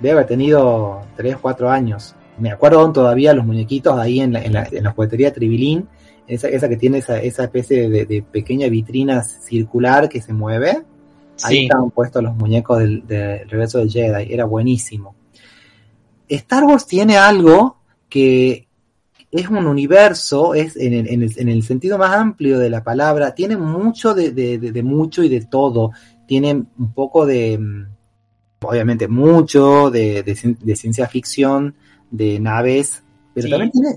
debe 0.00 0.14
haber 0.14 0.26
tenido 0.26 1.02
3 1.16 1.36
o 1.36 1.38
4 1.40 1.70
años. 1.70 2.16
Me 2.38 2.50
acuerdo 2.50 2.80
aún 2.80 2.92
todavía 2.92 3.32
los 3.34 3.46
muñequitos 3.46 3.98
ahí 3.98 4.20
en 4.20 4.32
la, 4.32 4.42
en 4.42 4.52
la, 4.52 4.68
en 4.70 4.84
la 4.84 4.90
juguetería 4.92 5.32
Tribilín, 5.32 5.86
esa, 6.26 6.48
esa 6.48 6.68
que 6.68 6.76
tiene 6.76 6.98
esa, 6.98 7.20
esa 7.20 7.44
especie 7.44 7.88
de, 7.88 8.06
de 8.06 8.22
pequeña 8.22 8.68
vitrina 8.68 9.22
circular 9.22 10.08
que 10.08 10.20
se 10.20 10.32
mueve. 10.32 10.70
Ahí 11.42 11.56
Sí, 11.56 11.62
estaban 11.64 11.90
puestos 11.90 12.22
los 12.22 12.34
muñecos 12.36 12.78
del, 12.78 13.06
del 13.06 13.48
regreso 13.48 13.78
del 13.78 13.90
Jedi, 13.90 14.32
era 14.32 14.44
buenísimo. 14.44 15.14
Star 16.28 16.64
Wars 16.64 16.86
tiene 16.86 17.16
algo 17.16 17.76
que 18.08 18.66
es 19.30 19.48
un 19.48 19.66
universo, 19.66 20.54
es 20.54 20.76
en 20.76 20.92
el, 20.94 21.08
en 21.08 21.22
el- 21.24 21.32
en 21.38 21.48
el 21.48 21.62
sentido 21.64 21.98
más 21.98 22.12
amplio 22.12 22.58
de 22.58 22.70
la 22.70 22.82
palabra, 22.84 23.34
tiene 23.34 23.56
mucho 23.56 24.14
de, 24.14 24.30
de- 24.30 24.58
de- 24.58 24.82
mucho 24.82 25.22
y 25.24 25.28
de 25.28 25.42
todo. 25.42 25.90
Tiene 26.26 26.52
un 26.78 26.92
poco 26.94 27.26
de, 27.26 27.58
mm, 27.58 27.86
obviamente, 28.62 29.08
mucho 29.08 29.90
de, 29.90 30.22
de 30.22 30.76
ciencia 30.76 31.06
ficción, 31.08 31.74
de 32.16 32.38
naves, 32.40 33.02
pero 33.34 33.46
Sí. 33.46 33.50
también 33.50 33.70
tiene, 33.72 33.88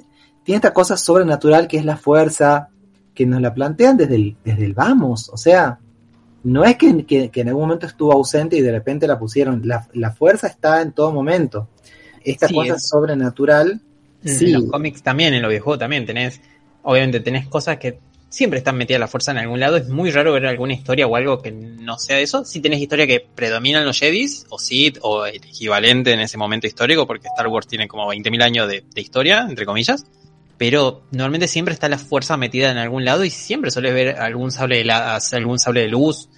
tiene 0.44 0.56
esta 0.58 0.74
cosa 0.74 0.98
sobrenatural 0.98 1.68
que 1.68 1.78
es 1.78 1.86
la 1.86 1.98
fuerza, 1.98 2.70
que 3.14 3.26
nos 3.26 3.42
la 3.42 3.54
plantean 3.54 3.98
desde 3.98 4.16
el, 4.16 4.36
desde 4.44 4.66
el 4.66 4.74
vamos, 4.74 5.30
o 5.30 5.38
sea, 5.38 5.80
no 6.44 6.64
es 6.64 6.78
que, 6.78 7.06
que- 7.06 7.30
que 7.30 7.42
en 7.42 7.50
algún 7.50 7.64
momento 7.64 7.86
estuvo 7.86 8.12
ausente 8.14 8.56
y 8.58 8.62
de 8.62 8.72
repente 8.72 9.08
la 9.08 9.20
pusieron, 9.20 9.62
la, 9.66 9.88
la 9.94 10.12
fuerza 10.12 10.48
está 10.48 10.82
en 10.82 10.92
todo 10.94 11.12
momento. 11.12 11.68
Esta 12.24 12.48
Sí, 12.48 12.54
cosa 12.56 12.76
es- 12.76 12.88
sobrenatural, 12.88 13.82
sí, 14.24 14.48
en 14.48 14.54
los 14.62 14.72
cómics 14.72 15.02
también, 15.04 15.34
en 15.34 15.42
los 15.42 15.50
videojuegos 15.50 15.80
también 15.80 16.06
tenés, 16.06 16.42
obviamente 16.84 17.20
tenés 17.20 17.48
cosas 17.48 17.78
que 17.78 18.00
siempre 18.30 18.60
están 18.60 18.78
metidas 18.78 19.00
la 19.00 19.08
fuerza 19.08 19.32
en 19.32 19.38
algún 19.38 19.60
lado. 19.60 19.78
Es 19.78 19.88
muy 19.90 20.12
raro 20.12 20.34
ver 20.34 20.46
alguna 20.46 20.74
historia 20.74 21.08
o 21.08 21.16
algo 21.16 21.42
que 21.42 21.52
no 21.52 21.98
sea 21.98 22.20
eso. 22.20 22.44
Si 22.46 22.60
tenés 22.60 22.80
historia 22.82 23.08
que 23.08 23.26
predominan 23.36 23.86
los 23.86 24.00
Jedis, 24.00 24.46
o 24.50 24.60
Sith, 24.60 25.00
o 25.02 25.26
el 25.26 25.36
equivalente 25.38 26.12
en 26.14 26.20
ese 26.20 26.38
momento 26.38 26.68
histórico, 26.68 27.08
porque 27.08 27.28
Star 27.28 27.48
Wars 27.48 27.68
tiene 27.68 27.88
como 27.88 28.08
20.000 28.14 28.44
años 28.44 28.68
de, 28.68 28.84
de 28.94 29.02
historia, 29.02 29.46
entre 29.50 29.66
comillas. 29.66 30.06
Pero 30.58 31.04
normalmente 31.12 31.48
siempre 31.48 31.74
está 31.74 31.88
la 31.88 32.00
fuerza 32.00 32.36
metida 32.36 32.72
en 32.72 32.78
algún 32.78 33.06
lado 33.06 33.24
y 33.24 33.30
siempre 33.30 33.70
sueles 33.72 33.94
ver 33.94 34.18
algún 34.18 34.52
sable 34.52 34.78
de, 34.78 34.86
la, 34.86 35.16
algún 35.32 35.60
sable 35.60 35.82
de 35.82 35.88
luz. 35.88 36.30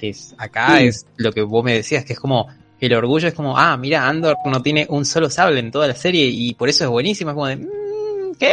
Que 0.00 0.08
es, 0.10 0.34
acá 0.38 0.78
Sí. 0.78 0.86
es 0.86 1.06
lo 1.16 1.30
que 1.32 1.42
vos 1.42 1.64
me 1.64 1.74
decías, 1.74 2.04
que 2.04 2.14
es 2.14 2.18
como 2.20 2.48
el 2.80 2.94
orgullo 2.94 3.28
es 3.28 3.34
como, 3.34 3.56
ah, 3.58 3.76
mira, 3.76 4.08
Andor 4.08 4.36
no 4.46 4.62
tiene 4.62 4.86
un 4.88 5.04
solo 5.04 5.28
sable 5.30 5.60
en 5.60 5.70
toda 5.70 5.86
la 5.86 5.94
serie 5.94 6.24
y 6.24 6.54
por 6.54 6.68
eso 6.68 6.84
es 6.84 6.90
buenísimo. 6.90 7.30
Es 7.30 7.34
como 7.34 7.46
de, 7.46 7.56
"Mm, 7.56 8.34
¿qué? 8.38 8.52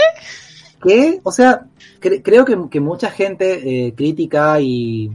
que, 0.84 1.20
o 1.24 1.32
sea, 1.32 1.62
cre- 2.02 2.22
creo 2.24 2.46
que, 2.46 2.56
mucha 2.80 3.10
gente 3.12 3.88
eh, 3.88 3.94
crítica 3.94 4.60
y, 4.60 5.12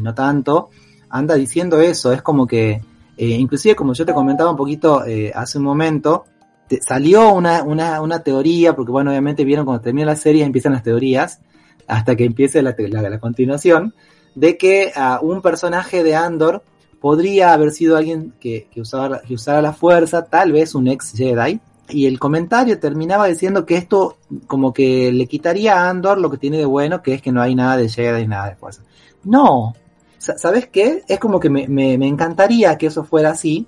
no 0.00 0.14
tanto 0.14 0.70
anda 1.08 1.34
diciendo 1.36 1.80
eso, 1.80 2.12
es 2.12 2.20
como 2.22 2.46
que, 2.46 2.80
eh, 3.16 3.26
inclusive 3.26 3.74
como 3.76 3.92
yo 3.94 4.04
te 4.04 4.12
comentaba 4.12 4.50
un 4.50 4.56
poquito 4.56 5.04
eh, 5.06 5.32
hace 5.34 5.58
un 5.58 5.64
momento, 5.64 6.24
te- 6.68 6.80
salió 6.82 7.32
una, 7.32 7.62
una, 7.62 8.00
una 8.00 8.22
teoría, 8.22 8.74
porque 8.74 8.92
bueno, 8.92 9.10
obviamente 9.10 9.44
vieron 9.44 9.64
cuando 9.64 9.82
termina 9.82 10.06
la 10.06 10.16
serie 10.16 10.44
empiezan 10.44 10.72
las 10.72 10.82
teorías, 10.82 11.40
hasta 11.86 12.16
que 12.16 12.24
empiece 12.24 12.62
la, 12.62 12.74
la- 12.76 13.20
continuación, 13.20 13.94
de 14.34 14.56
que 14.58 14.92
ah, 14.96 15.20
un 15.22 15.40
personaje 15.40 16.02
de 16.02 16.14
Andor 16.16 16.62
podría 17.00 17.52
haber 17.52 17.70
sido 17.70 17.96
alguien 17.96 18.32
que, 18.40 18.68
que 18.72 18.80
usara 18.80 19.62
la 19.62 19.72
fuerza, 19.72 20.24
tal 20.26 20.52
vez 20.52 20.74
un 20.74 20.88
ex 20.88 21.12
Jedi, 21.16 21.60
y 21.88 22.06
el 22.06 22.18
comentario 22.18 22.78
terminaba 22.78 23.26
diciendo 23.26 23.64
que 23.66 23.76
esto 23.76 24.16
como 24.46 24.72
que 24.72 25.10
le 25.12 25.26
quitaría 25.26 25.74
a 25.80 25.88
Andor 25.90 26.18
lo 26.18 26.30
que 26.30 26.38
tiene 26.38 26.58
de 26.58 26.64
bueno, 26.64 27.02
que 27.02 27.14
es 27.14 27.22
que 27.22 27.32
no 27.32 27.40
hay 27.42 27.54
nada 27.54 27.76
de 27.76 27.88
Jedi, 27.88 28.26
nada 28.26 28.50
de 28.50 28.56
fuerza. 28.56 28.82
No, 29.24 29.74
Sa- 30.18 30.36
¿sabes 30.38 30.66
qué? 30.68 31.02
Es 31.08 31.18
como 31.18 31.38
que 31.40 31.50
me, 31.50 31.68
me- 31.68 31.96
me 31.98 32.06
encantaría 32.08 32.76
que 32.78 32.86
eso 32.86 33.04
fuera 33.04 33.30
así, 33.30 33.66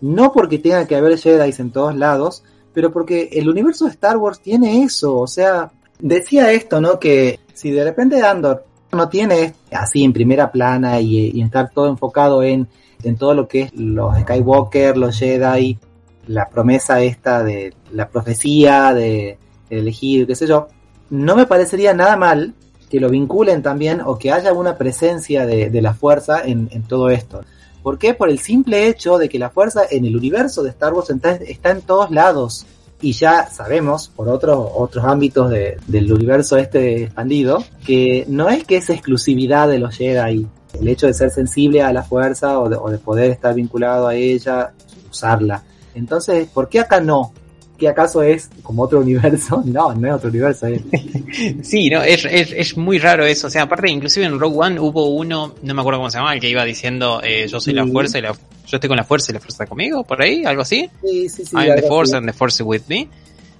No 0.00 0.32
porque 0.32 0.58
tenga 0.58 0.86
que 0.86 0.94
haber 0.96 1.18
Jedi 1.18 1.52
en 1.58 1.70
todos 1.72 1.94
lados, 1.96 2.44
pero 2.72 2.92
porque 2.92 3.28
el 3.32 3.48
universo 3.48 3.84
de 3.86 3.90
Star 3.90 4.16
Wars 4.16 4.40
tiene 4.40 4.84
eso. 4.84 5.16
O 5.18 5.26
sea, 5.26 5.72
decía 5.98 6.52
esto, 6.52 6.80
¿no? 6.80 6.98
Que 7.00 7.40
si 7.52 7.72
de 7.72 7.82
repente 7.84 8.22
Andor 8.22 8.64
no 8.92 9.08
tiene 9.08 9.54
así 9.72 10.04
en 10.04 10.12
primera 10.12 10.52
plana 10.52 11.00
y, 11.00 11.32
y 11.34 11.42
estar 11.42 11.70
todo 11.72 11.88
enfocado 11.88 12.42
en, 12.44 12.68
en 13.02 13.16
todo 13.16 13.34
lo 13.34 13.48
que 13.48 13.62
es 13.62 13.74
los 13.74 14.16
Skywalker, 14.20 14.96
los 14.96 15.18
Jedi, 15.18 15.78
la 16.28 16.48
promesa 16.48 17.02
esta 17.02 17.42
de 17.42 17.74
la 17.92 18.08
profecía 18.08 18.94
de, 18.94 19.38
de 19.68 19.78
elegido, 19.78 20.26
qué 20.26 20.34
sé 20.34 20.46
yo, 20.46 20.68
no 21.10 21.36
me 21.36 21.46
parecería 21.46 21.94
nada 21.94 22.16
mal 22.16 22.54
que 22.88 23.00
lo 23.00 23.10
vinculen 23.10 23.62
también 23.62 24.00
o 24.00 24.18
que 24.18 24.32
haya 24.32 24.52
una 24.52 24.76
presencia 24.76 25.46
de, 25.46 25.82
la 25.82 25.94
fuerza 25.94 26.42
en, 26.44 26.68
todo 26.84 27.10
esto. 27.10 27.42
¿Por 27.82 27.98
qué? 27.98 28.14
Por 28.14 28.30
el 28.30 28.38
simple 28.38 28.88
hecho 28.88 29.18
de 29.18 29.28
que 29.28 29.38
la 29.38 29.50
fuerza 29.50 29.82
en 29.90 30.04
el 30.04 30.16
universo 30.16 30.62
de 30.62 30.70
Star 30.70 30.94
Wars 30.94 31.10
está, 31.10 31.70
en 31.70 31.82
todos 31.82 32.10
lados. 32.10 32.66
Y 33.00 33.12
ya 33.12 33.48
sabemos, 33.48 34.08
por 34.08 34.28
otros, 34.28 34.70
otros 34.74 35.04
ámbitos 35.04 35.50
de, 35.50 35.78
del 35.86 36.12
universo 36.12 36.56
este 36.56 37.04
expandido, 37.04 37.62
que 37.86 38.24
no 38.26 38.48
es 38.48 38.64
que 38.64 38.78
es 38.78 38.90
exclusividad 38.90 39.68
de 39.68 39.78
los 39.78 39.96
Jedi. 39.96 40.46
El 40.80 40.88
hecho 40.88 41.06
de 41.06 41.14
ser 41.14 41.30
sensible 41.30 41.82
a 41.82 41.92
la 41.92 42.02
fuerza 42.02 42.58
o 42.58 42.90
de 42.90 42.98
poder 42.98 43.30
estar 43.30 43.54
vinculado 43.54 44.08
a 44.08 44.14
ella, 44.14 44.72
usarla. 45.10 45.62
Entonces, 45.94 46.48
¿por 46.48 46.68
qué 46.68 46.80
acá 46.80 47.00
no? 47.00 47.32
¿Qué 47.78 47.88
acaso 47.88 48.22
es 48.22 48.50
como 48.62 48.82
otro 48.82 49.00
universo? 49.00 49.62
No, 49.66 49.94
no 49.94 50.08
es 50.08 50.14
otro 50.14 50.30
universo. 50.30 50.66
Es. 50.66 50.82
sí, 51.62 51.88
no, 51.90 52.02
es, 52.02 52.24
es, 52.24 52.52
es, 52.52 52.76
muy 52.76 52.98
raro 52.98 53.24
eso. 53.24 53.46
O 53.46 53.50
sea, 53.50 53.62
aparte, 53.62 53.88
inclusive 53.88 54.26
en 54.26 54.38
Rogue 54.38 54.56
One 54.58 54.80
hubo 54.80 55.06
uno, 55.10 55.54
no 55.62 55.74
me 55.74 55.80
acuerdo 55.80 56.00
cómo 56.00 56.10
se 56.10 56.18
llama, 56.18 56.34
el 56.34 56.40
que 56.40 56.48
iba 56.48 56.64
diciendo 56.64 57.20
eh, 57.22 57.46
yo 57.48 57.60
soy 57.60 57.72
sí. 57.72 57.76
la 57.76 57.86
fuerza 57.86 58.18
y 58.18 58.22
la, 58.22 58.32
yo 58.32 58.76
estoy 58.76 58.88
con 58.88 58.96
la 58.96 59.04
fuerza 59.04 59.30
y 59.30 59.34
la 59.34 59.40
fuerza 59.40 59.62
está 59.62 59.66
conmigo, 59.66 60.02
por 60.02 60.20
ahí, 60.20 60.44
algo 60.44 60.62
así. 60.62 60.90
Sí, 61.02 61.28
sí, 61.28 61.44
sí. 61.44 61.56
I'm 61.56 61.76
the 61.76 61.82
force 61.82 62.16
and 62.16 62.26
the 62.26 62.32
force 62.32 62.62
with 62.62 62.82
me. 62.88 63.08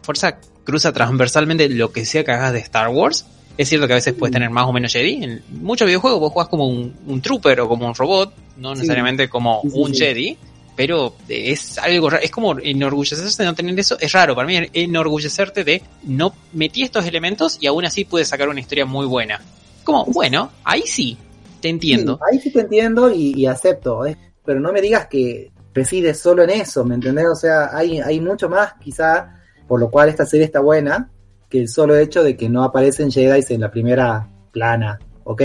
Fuerza 0.02 0.38
cruza 0.64 0.92
transversalmente 0.92 1.68
lo 1.68 1.92
que 1.92 2.04
sea 2.04 2.24
que 2.24 2.32
hagas 2.32 2.52
de 2.52 2.58
Star 2.58 2.88
Wars. 2.88 3.24
Es 3.56 3.68
cierto 3.68 3.86
que 3.86 3.92
a 3.92 3.96
veces 3.96 4.14
puedes 4.14 4.32
tener 4.32 4.50
más 4.50 4.66
o 4.66 4.72
menos 4.72 4.92
Jedi. 4.92 5.22
En 5.22 5.42
muchos 5.50 5.86
videojuegos 5.86 6.20
vos 6.20 6.32
jugás 6.32 6.48
como 6.48 6.66
un, 6.66 6.94
un 7.06 7.20
trooper 7.22 7.60
o 7.60 7.68
como 7.68 7.86
un 7.86 7.94
robot, 7.94 8.32
no 8.56 8.74
necesariamente 8.74 9.28
como 9.28 9.60
un 9.60 9.94
Jedi 9.94 10.36
pero 10.78 11.14
es 11.28 11.76
algo 11.78 12.08
raro, 12.08 12.22
es 12.22 12.30
como 12.30 12.56
enorgullecerse 12.56 13.42
de 13.42 13.48
no 13.48 13.54
tener 13.56 13.76
eso, 13.80 13.98
es 13.98 14.12
raro 14.12 14.36
para 14.36 14.46
mí 14.46 14.60
enorgullecerte 14.72 15.64
de 15.64 15.82
no 16.04 16.32
metí 16.52 16.84
estos 16.84 17.04
elementos 17.04 17.58
y 17.60 17.66
aún 17.66 17.84
así 17.84 18.04
puedes 18.04 18.28
sacar 18.28 18.48
una 18.48 18.60
historia 18.60 18.86
muy 18.86 19.04
buena. 19.04 19.42
Como, 19.82 20.04
bueno, 20.04 20.52
ahí 20.62 20.82
sí, 20.86 21.18
te 21.60 21.68
entiendo. 21.68 22.20
Ahí 22.30 22.38
sí 22.38 22.52
te 22.52 22.60
entiendo 22.60 23.10
y, 23.10 23.34
y 23.34 23.46
acepto, 23.46 24.06
¿eh? 24.06 24.16
pero 24.44 24.60
no 24.60 24.72
me 24.72 24.80
digas 24.80 25.08
que 25.08 25.50
reside 25.74 26.14
solo 26.14 26.44
en 26.44 26.50
eso, 26.50 26.84
¿me 26.84 26.94
entendés? 26.94 27.26
O 27.26 27.34
sea, 27.34 27.76
hay, 27.76 27.98
hay 27.98 28.20
mucho 28.20 28.48
más 28.48 28.74
quizá, 28.74 29.34
por 29.66 29.80
lo 29.80 29.90
cual 29.90 30.08
esta 30.08 30.26
serie 30.26 30.46
está 30.46 30.60
buena, 30.60 31.10
que 31.48 31.58
el 31.58 31.68
solo 31.68 31.96
hecho 31.96 32.22
de 32.22 32.36
que 32.36 32.48
no 32.48 32.62
aparecen 32.62 33.10
Jedi 33.10 33.44
en 33.48 33.62
la 33.62 33.70
primera 33.72 34.28
plana, 34.52 35.00
¿ok? 35.24 35.42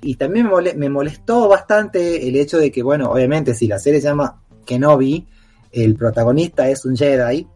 Y 0.00 0.14
también 0.14 0.48
me 0.76 0.88
molestó 0.88 1.48
bastante 1.48 2.26
el 2.26 2.36
hecho 2.36 2.56
de 2.56 2.72
que, 2.72 2.82
bueno, 2.82 3.10
obviamente 3.10 3.52
si 3.52 3.66
la 3.66 3.78
serie 3.78 4.00
se 4.00 4.06
llama 4.08 4.40
Kenobi, 4.64 5.26
el 5.72 5.94
protagonista 5.94 6.68
es 6.68 6.84
un 6.84 6.96
Jedi 6.96 7.46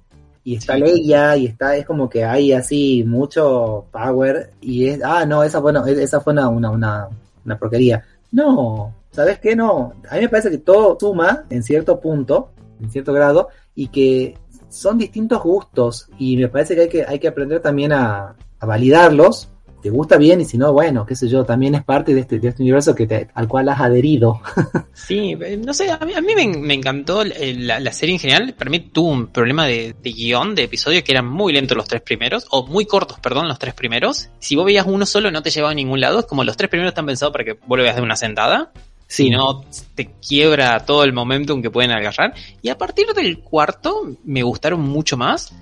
y 0.44 0.56
está 0.56 0.74
sí. 0.74 0.80
Leia 0.80 1.36
y 1.36 1.46
está 1.46 1.74
es 1.76 1.86
como 1.86 2.08
que 2.08 2.24
hay 2.24 2.52
así 2.52 3.02
mucho 3.04 3.86
power 3.90 4.52
y 4.60 4.88
es 4.88 5.00
ah 5.02 5.24
no 5.24 5.42
esa 5.42 5.58
bueno 5.58 5.84
esa 5.86 6.20
fue 6.20 6.34
una 6.34 6.48
una, 6.48 6.70
una, 6.70 7.08
una 7.44 7.58
porquería 7.58 8.04
no 8.30 8.94
sabes 9.10 9.38
qué 9.38 9.56
no 9.56 9.94
a 10.08 10.16
mí 10.16 10.22
me 10.22 10.28
parece 10.28 10.50
que 10.50 10.58
todo 10.58 10.98
suma 11.00 11.46
en 11.48 11.62
cierto 11.62 11.98
punto 11.98 12.50
en 12.80 12.90
cierto 12.90 13.14
grado 13.14 13.48
y 13.74 13.88
que 13.88 14.36
son 14.68 14.98
distintos 14.98 15.42
gustos 15.42 16.08
y 16.18 16.36
me 16.36 16.48
parece 16.48 16.74
que 16.74 16.82
hay 16.82 16.88
que 16.88 17.04
hay 17.04 17.18
que 17.18 17.28
aprender 17.28 17.60
también 17.60 17.92
a, 17.92 18.36
a 18.60 18.66
validarlos 18.66 19.48
te 19.84 19.90
gusta 19.90 20.16
bien 20.16 20.40
y 20.40 20.46
si 20.46 20.56
no, 20.56 20.72
bueno, 20.72 21.04
qué 21.04 21.14
sé 21.14 21.28
yo, 21.28 21.44
también 21.44 21.74
es 21.74 21.84
parte 21.84 22.14
de 22.14 22.22
este, 22.22 22.38
de 22.38 22.48
este 22.48 22.62
universo 22.62 22.94
que 22.94 23.06
te, 23.06 23.28
al 23.34 23.46
cual 23.46 23.68
has 23.68 23.82
adherido. 23.82 24.40
sí, 24.94 25.36
no 25.58 25.74
sé, 25.74 25.90
a 25.90 25.98
mí, 25.98 26.14
a 26.14 26.22
mí 26.22 26.34
me, 26.34 26.46
me, 26.56 26.72
encantó 26.72 27.22
la, 27.22 27.78
la, 27.80 27.92
serie 27.92 28.14
en 28.14 28.18
general. 28.18 28.54
Para 28.54 28.70
mí 28.70 28.80
tuvo 28.80 29.10
un 29.10 29.26
problema 29.26 29.66
de, 29.66 29.94
de 30.02 30.12
guion, 30.12 30.54
de 30.54 30.62
episodio, 30.62 31.04
que 31.04 31.12
eran 31.12 31.26
muy 31.26 31.52
lentos 31.52 31.76
los 31.76 31.86
tres 31.86 32.00
primeros, 32.00 32.46
o 32.50 32.66
muy 32.66 32.86
cortos, 32.86 33.20
perdón, 33.20 33.46
los 33.46 33.58
tres 33.58 33.74
primeros. 33.74 34.30
Si 34.38 34.56
vos 34.56 34.64
veías 34.64 34.86
uno 34.88 35.04
solo 35.04 35.30
no 35.30 35.42
te 35.42 35.50
llevaba 35.50 35.72
a 35.72 35.74
ningún 35.74 36.00
lado, 36.00 36.20
es 36.20 36.24
como 36.24 36.44
los 36.44 36.56
tres 36.56 36.70
primeros 36.70 36.92
están 36.92 37.04
pensados 37.04 37.32
para 37.32 37.44
que 37.44 37.52
vos 37.52 37.76
lo 37.76 37.84
veas 37.84 37.96
de 37.96 38.00
una 38.00 38.16
sentada. 38.16 38.72
Si 39.06 39.28
no, 39.28 39.66
te 39.94 40.12
quiebra 40.26 40.86
todo 40.86 41.04
el 41.04 41.12
momentum 41.12 41.60
que 41.60 41.70
pueden 41.70 41.90
agarrar. 41.90 42.32
Y 42.62 42.70
a 42.70 42.78
partir 42.78 43.08
del 43.08 43.40
cuarto, 43.40 44.16
me 44.24 44.42
gustaron 44.42 44.80
mucho 44.80 45.18
más 45.18 45.54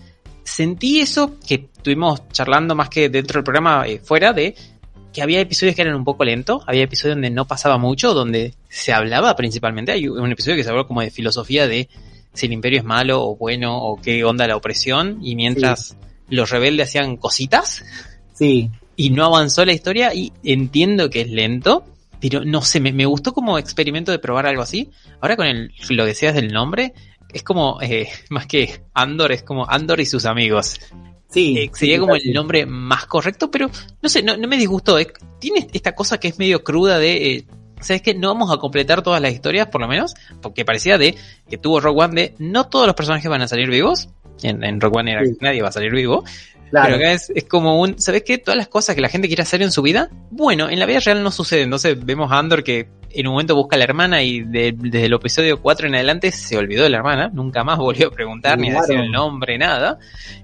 sentí 0.45 1.01
eso 1.01 1.39
que 1.47 1.69
estuvimos 1.75 2.29
charlando 2.31 2.75
más 2.75 2.89
que 2.89 3.09
dentro 3.09 3.39
del 3.39 3.45
programa 3.45 3.85
eh, 3.87 4.01
fuera 4.03 4.33
de 4.33 4.55
que 5.13 5.23
había 5.23 5.41
episodios 5.41 5.77
que 5.77 5.83
eran 5.83 5.95
un 5.95 6.05
poco 6.05 6.25
lentos, 6.25 6.63
había 6.67 6.85
episodios 6.85 7.17
donde 7.17 7.31
no 7.31 7.47
pasaba 7.47 7.77
mucho, 7.77 8.15
donde 8.15 8.55
se 8.69 8.93
hablaba 8.93 9.37
principalmente, 9.37 9.93
hay 9.93 10.09
un 10.09 10.33
episodio 10.33 10.57
que 10.57 10.65
se 10.65 10.71
habló 10.71 10.87
como 10.87 11.03
de 11.03 11.11
filosofía 11.11 11.69
de 11.69 11.89
si 12.33 12.47
el 12.47 12.53
imperio 12.53 12.79
es 12.79 12.85
malo 12.85 13.23
o 13.23 13.37
bueno 13.37 13.77
o 13.77 14.01
qué 14.01 14.25
onda 14.25 14.47
la 14.47 14.57
opresión 14.57 15.19
y 15.23 15.37
mientras 15.37 15.89
sí. 15.89 15.97
los 16.31 16.51
rebeldes 16.51 16.89
hacían 16.89 17.17
cositas 17.19 17.85
sí. 18.33 18.71
y 18.97 19.11
no 19.11 19.27
avanzó 19.27 19.65
la 19.67 19.75
historia 19.75 20.15
y 20.15 20.33
entiendo 20.43 21.11
que 21.11 21.21
es 21.21 21.31
lento, 21.31 21.85
pero 22.21 22.45
no 22.45 22.63
sé, 22.63 22.81
me, 22.81 22.93
me 22.93 23.05
gustó 23.05 23.35
como 23.35 23.59
experimento 23.59 24.13
de 24.13 24.19
probar 24.19 24.47
algo 24.47 24.63
así. 24.63 24.91
Ahora 25.21 25.37
con 25.37 25.47
el, 25.47 25.73
lo 25.91 26.05
que 26.05 26.09
decías 26.09 26.35
del 26.35 26.53
nombre, 26.53 26.95
es 27.33 27.43
como, 27.43 27.79
eh, 27.81 28.09
más 28.31 28.47
que 28.47 28.83
Andor, 28.95 29.33
es 29.33 29.43
como 29.43 29.69
Andor 29.69 30.01
y 30.01 30.07
sus 30.07 30.25
amigos. 30.25 30.81
Sí. 31.29 31.57
Eh, 31.59 31.71
sería 31.73 31.97
sí, 31.97 32.01
como 32.01 32.15
sí. 32.17 32.29
el 32.29 32.35
nombre 32.35 32.67
más 32.67 33.07
correcto, 33.07 33.51
pero 33.51 33.71
no 34.03 34.09
sé, 34.09 34.23
no, 34.23 34.37
no 34.37 34.47
me 34.47 34.57
disgustó. 34.57 34.99
Eh, 34.99 35.13
tiene 35.39 35.67
esta 35.73 35.95
cosa 35.95 36.19
que 36.19 36.29
es 36.29 36.39
medio 36.39 36.63
cruda 36.63 36.99
de, 36.99 37.33
eh, 37.33 37.47
¿sabes 37.81 38.03
qué? 38.03 38.15
No 38.15 38.29
vamos 38.29 38.53
a 38.53 38.59
completar 38.59 39.03
todas 39.03 39.21
las 39.21 39.33
historias, 39.33 39.69
por 39.69 39.81
lo 39.81 39.89
menos, 39.89 40.15
porque 40.43 40.65
parecía 40.65 40.99
de 40.99 41.17
que 41.49 41.57
tuvo 41.57 41.81
Rogue 41.81 42.05
One 42.05 42.15
de 42.15 42.35
no 42.39 42.69
todos 42.69 42.87
los 42.87 42.95
personajes 42.95 43.31
van 43.31 43.43
a 43.43 43.49
salir 43.49 43.71
vivos. 43.71 44.11
En, 44.43 44.63
en 44.65 44.81
Rogue 44.81 44.99
One 44.99 45.13
era 45.13 45.25
sí. 45.25 45.37
nadie 45.41 45.63
va 45.63 45.69
a 45.69 45.73
salir 45.73 45.93
vivo. 45.93 46.25
Claro. 46.73 46.87
Pero 46.87 46.97
acá 46.97 47.13
es, 47.13 47.31
es, 47.35 47.45
como 47.45 47.79
un, 47.79 47.99
¿sabes 47.99 48.23
qué? 48.23 48.39
Todas 48.39 48.57
las 48.57 48.67
cosas 48.67 48.95
que 48.95 49.03
la 49.03 49.11
gente 49.11 49.29
quiere 49.29 49.43
hacer 49.43 49.61
en 49.61 49.71
su 49.71 49.83
vida, 49.83 50.09
bueno, 50.31 50.71
en 50.71 50.79
la 50.79 50.87
vida 50.87 51.01
real 51.01 51.23
no 51.23 51.31
sucede. 51.31 51.61
Entonces 51.61 52.03
vemos 52.03 52.33
a 52.33 52.39
Andor 52.39 52.65
que 52.65 52.89
en 53.11 53.27
un 53.27 53.35
momento 53.35 53.55
busca 53.55 53.77
a 53.77 53.79
la 53.79 53.85
hermana 53.85 54.23
y 54.23 54.41
de, 54.41 54.75
desde 54.75 55.05
el 55.05 55.13
episodio 55.13 55.61
4 55.61 55.89
en 55.89 55.97
adelante 55.97 56.33
se 56.33 56.57
olvidó 56.57 56.85
de 56.85 56.89
la 56.89 56.97
hermana, 56.97 57.31
nunca 57.31 57.63
más 57.63 57.77
volvió 57.77 58.09
a 58.09 58.11
preguntar 58.11 58.57
claro. 58.57 58.63
ni 58.63 58.75
a 58.75 58.81
decir 58.81 58.99
el 58.99 59.13
nombre, 59.13 59.59
nada. 59.59 59.99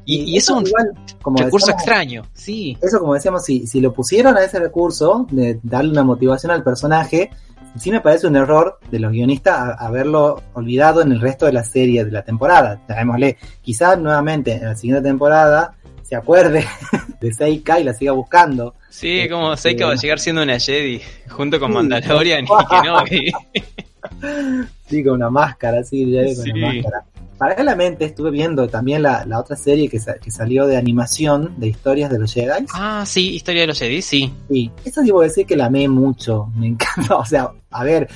Y, 0.04 0.16
y, 0.16 0.34
y 0.34 0.36
eso 0.36 0.52
es 0.52 0.60
un 0.60 0.66
igual, 0.66 0.92
como 1.22 1.38
recurso 1.38 1.68
decíamos, 1.68 1.82
extraño, 1.82 2.22
sí. 2.34 2.76
Eso 2.82 3.00
como 3.00 3.14
decíamos, 3.14 3.42
si, 3.42 3.66
si 3.66 3.80
lo 3.80 3.94
pusieron 3.94 4.36
a 4.36 4.44
ese 4.44 4.58
recurso 4.58 5.26
de 5.30 5.58
darle 5.62 5.92
una 5.92 6.04
motivación 6.04 6.52
al 6.52 6.62
personaje, 6.62 7.30
sí 7.78 7.90
me 7.90 8.00
parece 8.00 8.26
un 8.26 8.36
error 8.36 8.78
de 8.90 8.98
los 8.98 9.12
guionistas 9.12 9.76
haberlo 9.78 10.42
olvidado 10.54 11.02
en 11.02 11.12
el 11.12 11.20
resto 11.20 11.46
de 11.46 11.52
la 11.52 11.64
serie 11.64 12.04
de 12.04 12.10
la 12.10 12.22
temporada. 12.22 12.80
Llamémosle, 12.88 13.36
quizás 13.62 13.98
nuevamente 13.98 14.54
en 14.54 14.64
la 14.64 14.76
siguiente 14.76 15.08
temporada 15.08 15.74
se 16.08 16.16
acuerde 16.16 16.66
de 17.20 17.32
Seika 17.32 17.78
y 17.78 17.84
la 17.84 17.92
siga 17.92 18.12
buscando. 18.12 18.74
Sí, 18.88 19.18
este, 19.18 19.30
como 19.30 19.56
Seika 19.56 19.86
va 19.86 19.92
a 19.92 19.96
llegar 19.96 20.18
siendo 20.18 20.42
una 20.42 20.58
Jedi 20.58 21.00
junto 21.28 21.60
con 21.60 21.72
Mandalorian 21.72 22.44
y 22.44 22.48
Kenobi. 22.70 23.32
sí, 24.88 25.04
con 25.04 25.14
una 25.14 25.28
máscara, 25.28 25.84
sí, 25.84 26.10
ya 26.10 26.24
con 26.24 26.34
sí. 26.34 26.50
una 26.50 26.72
máscara. 26.72 27.04
Paralelamente 27.36 28.06
estuve 28.06 28.30
viendo 28.30 28.66
también 28.66 29.02
la, 29.02 29.24
la 29.24 29.38
otra 29.38 29.54
serie 29.54 29.88
que, 29.88 30.00
que, 30.20 30.30
salió 30.30 30.66
de 30.66 30.76
animación 30.76 31.54
de 31.58 31.68
historias 31.68 32.10
de 32.10 32.18
los 32.18 32.32
Jedi. 32.32 32.66
Ah, 32.74 33.04
sí, 33.06 33.36
Historia 33.36 33.60
de 33.60 33.66
los 33.68 33.78
Jedi, 33.78 34.02
sí. 34.02 34.32
Sí, 34.48 34.72
eso 34.84 35.02
debo 35.02 35.20
decir 35.20 35.46
que 35.46 35.56
la 35.56 35.66
amé 35.66 35.86
mucho, 35.86 36.50
me 36.56 36.66
encanta, 36.66 37.14
o 37.16 37.24
sea, 37.24 37.52
a 37.70 37.84
ver, 37.84 38.08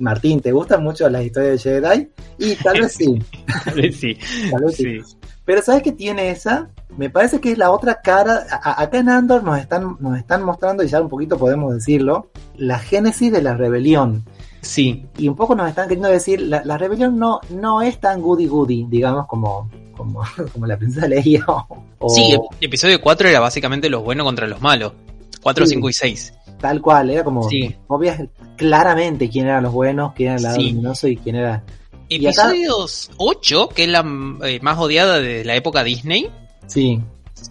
Martín, 0.00 0.40
¿te 0.40 0.52
gustan 0.52 0.82
mucho 0.82 1.08
las 1.08 1.24
historias 1.24 1.62
de 1.62 1.80
Jedi? 1.80 2.08
Y 2.38 2.56
tal 2.56 2.80
vez 2.80 2.92
sí. 2.92 3.22
tal 3.64 3.74
vez 3.74 3.96
sí. 3.96 4.18
tal 4.50 4.64
vez 4.64 4.76
sí. 4.76 5.00
sí. 5.02 5.17
Pero 5.48 5.62
¿sabes 5.62 5.82
qué 5.82 5.92
tiene 5.92 6.28
esa? 6.28 6.68
Me 6.98 7.08
parece 7.08 7.40
que 7.40 7.50
es 7.50 7.56
la 7.56 7.70
otra 7.70 8.02
cara. 8.02 8.44
A, 8.50 8.82
acá 8.82 8.98
en 8.98 9.08
Andor 9.08 9.42
nos 9.42 9.58
están, 9.58 9.96
nos 9.98 10.18
están 10.18 10.42
mostrando, 10.42 10.82
y 10.82 10.88
ya 10.88 11.00
un 11.00 11.08
poquito 11.08 11.38
podemos 11.38 11.72
decirlo, 11.72 12.28
la 12.58 12.78
génesis 12.78 13.32
de 13.32 13.40
la 13.40 13.54
rebelión. 13.54 14.26
Sí. 14.60 15.06
Y 15.16 15.26
un 15.26 15.36
poco 15.36 15.54
nos 15.54 15.66
están 15.70 15.88
queriendo 15.88 16.10
decir, 16.10 16.42
la, 16.42 16.62
la 16.66 16.76
rebelión 16.76 17.18
no, 17.18 17.40
no 17.48 17.80
es 17.80 17.98
tan 17.98 18.20
goody 18.20 18.46
goody, 18.46 18.84
digamos, 18.90 19.26
como, 19.26 19.70
como, 19.96 20.20
como 20.52 20.66
la 20.66 20.76
princesa 20.76 21.08
Leia. 21.08 21.46
O... 21.46 22.10
Sí, 22.10 22.30
el 22.30 22.66
episodio 22.66 23.00
4 23.00 23.30
era 23.30 23.40
básicamente 23.40 23.88
los 23.88 24.04
buenos 24.04 24.26
contra 24.26 24.46
los 24.46 24.60
malos. 24.60 24.92
4, 25.40 25.64
sí. 25.64 25.74
5 25.76 25.88
y 25.88 25.92
6. 25.94 26.34
Tal 26.60 26.82
cual, 26.82 27.08
era 27.08 27.24
como 27.24 27.48
sí. 27.48 27.74
obvias 27.86 28.20
claramente 28.56 29.30
quién 29.30 29.46
eran 29.46 29.62
los 29.62 29.72
buenos, 29.72 30.12
quién 30.12 30.28
era 30.28 30.36
el 30.36 30.42
lado 30.42 30.56
sí. 30.56 30.72
luminoso 30.72 31.08
y 31.08 31.16
quién 31.16 31.36
era 31.36 31.64
Episodios 32.08 33.06
acá... 33.08 33.16
8, 33.18 33.68
que 33.74 33.84
es 33.84 33.88
la 33.88 34.04
eh, 34.44 34.58
más 34.62 34.78
odiada 34.78 35.20
de 35.20 35.44
la 35.44 35.56
época 35.56 35.84
Disney. 35.84 36.30
Sí. 36.66 37.00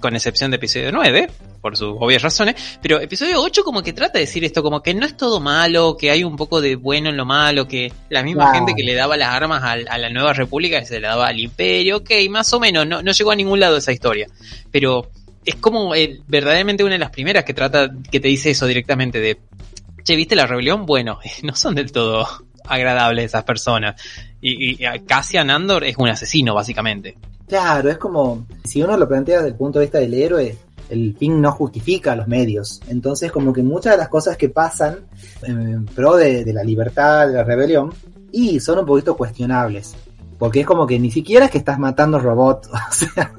Con 0.02 0.16
excepción 0.16 0.52
de 0.52 0.58
episodio 0.58 0.92
9. 0.92 1.30
por 1.62 1.78
sus 1.78 1.96
obvias 2.00 2.22
razones, 2.22 2.56
pero 2.82 3.00
episodio 3.00 3.42
8 3.42 3.64
como 3.64 3.82
que 3.82 3.94
trata 3.94 4.20
de 4.20 4.26
decir 4.26 4.44
esto, 4.44 4.62
como 4.62 4.82
que 4.82 4.94
no 4.94 5.06
es 5.06 5.16
todo 5.16 5.40
malo, 5.40 5.98
que 5.98 6.12
hay 6.12 6.24
un 6.24 6.36
poco 6.36 6.62
de 6.62 6.76
bueno 6.76 7.10
en 7.10 7.18
lo 7.18 7.26
malo, 7.26 7.68
que 7.68 7.92
la 8.10 8.24
misma 8.24 8.54
gente 8.54 8.74
que 8.76 8.84
le 8.84 8.94
daba 8.94 9.18
las 9.18 9.30
armas 9.30 9.64
a, 9.64 9.98
la 9.98 10.10
nueva 10.10 10.34
república 10.34 10.84
se 10.86 11.00
le 11.00 11.08
daba 11.08 11.28
al 11.28 11.40
imperio, 11.40 11.98
ok, 11.98 12.12
más 12.30 12.52
o 12.54 12.60
menos, 12.60 12.86
no, 12.86 13.02
no 13.02 13.12
llegó 13.12 13.32
a 13.32 13.36
ningún 13.36 13.60
lado 13.60 13.78
esa 13.78 13.92
historia, 13.92 14.28
pero 14.72 15.10
es 15.48 15.56
como 15.56 15.96
eh, 15.96 16.20
verdaderamente 16.28 16.84
una 16.84 16.94
de 16.94 17.00
las 17.00 17.10
primeras 17.10 17.46
que 17.46 17.54
trata, 17.54 17.90
que 18.12 18.20
te 18.20 18.28
dice 18.28 18.52
eso 18.52 18.68
directamente 18.68 19.20
de, 19.20 19.38
che, 20.04 20.16
¿viste 20.16 20.36
la 20.36 20.46
rebelión? 20.46 20.86
Bueno, 20.86 21.20
no 21.44 21.56
son 21.56 21.76
del 21.76 21.92
todo 21.92 22.28
agradables 22.68 23.26
esas 23.26 23.44
personas. 23.44 24.02
Y, 24.42 24.82
y 24.82 24.86
a 24.86 25.04
Cassian 25.06 25.50
es 25.84 25.98
un 25.98 26.10
asesino, 26.10 26.54
básicamente. 26.54 27.18
Claro, 27.48 27.90
es 27.90 27.98
como, 27.98 28.46
si 28.64 28.82
uno 28.82 28.98
lo 28.98 29.08
plantea 29.08 29.38
desde 29.38 29.50
el 29.50 29.56
punto 29.56 29.80
de 29.80 29.86
vista 29.86 30.00
del 30.00 30.14
héroe, 30.14 30.58
el 30.90 31.16
fin 31.18 31.42
no 31.42 31.52
justifica 31.52 32.16
los 32.16 32.28
medios. 32.28 32.82
Entonces, 32.88 33.32
como 33.32 33.54
que 33.54 33.64
muchas 33.64 33.94
de 33.94 33.98
las 33.98 34.10
cosas 34.10 34.38
que 34.38 34.50
pasan 34.50 35.00
en 35.44 35.86
pro 35.86 36.16
de, 36.16 36.44
de 36.44 36.54
la 36.54 36.64
libertad, 36.64 37.28
de 37.28 37.34
la 37.34 37.44
rebelión, 37.44 37.94
y 38.32 38.60
son 38.60 38.80
un 38.80 38.86
poquito 38.86 39.16
cuestionables. 39.16 39.96
Porque 40.38 40.60
es 40.62 40.66
como 40.68 40.86
que 40.86 41.00
ni 41.00 41.10
siquiera 41.10 41.46
es 41.46 41.52
que 41.52 41.58
estás 41.58 41.80
matando 41.80 42.20
robots, 42.20 42.70
o 42.72 42.94
sea, 42.94 43.34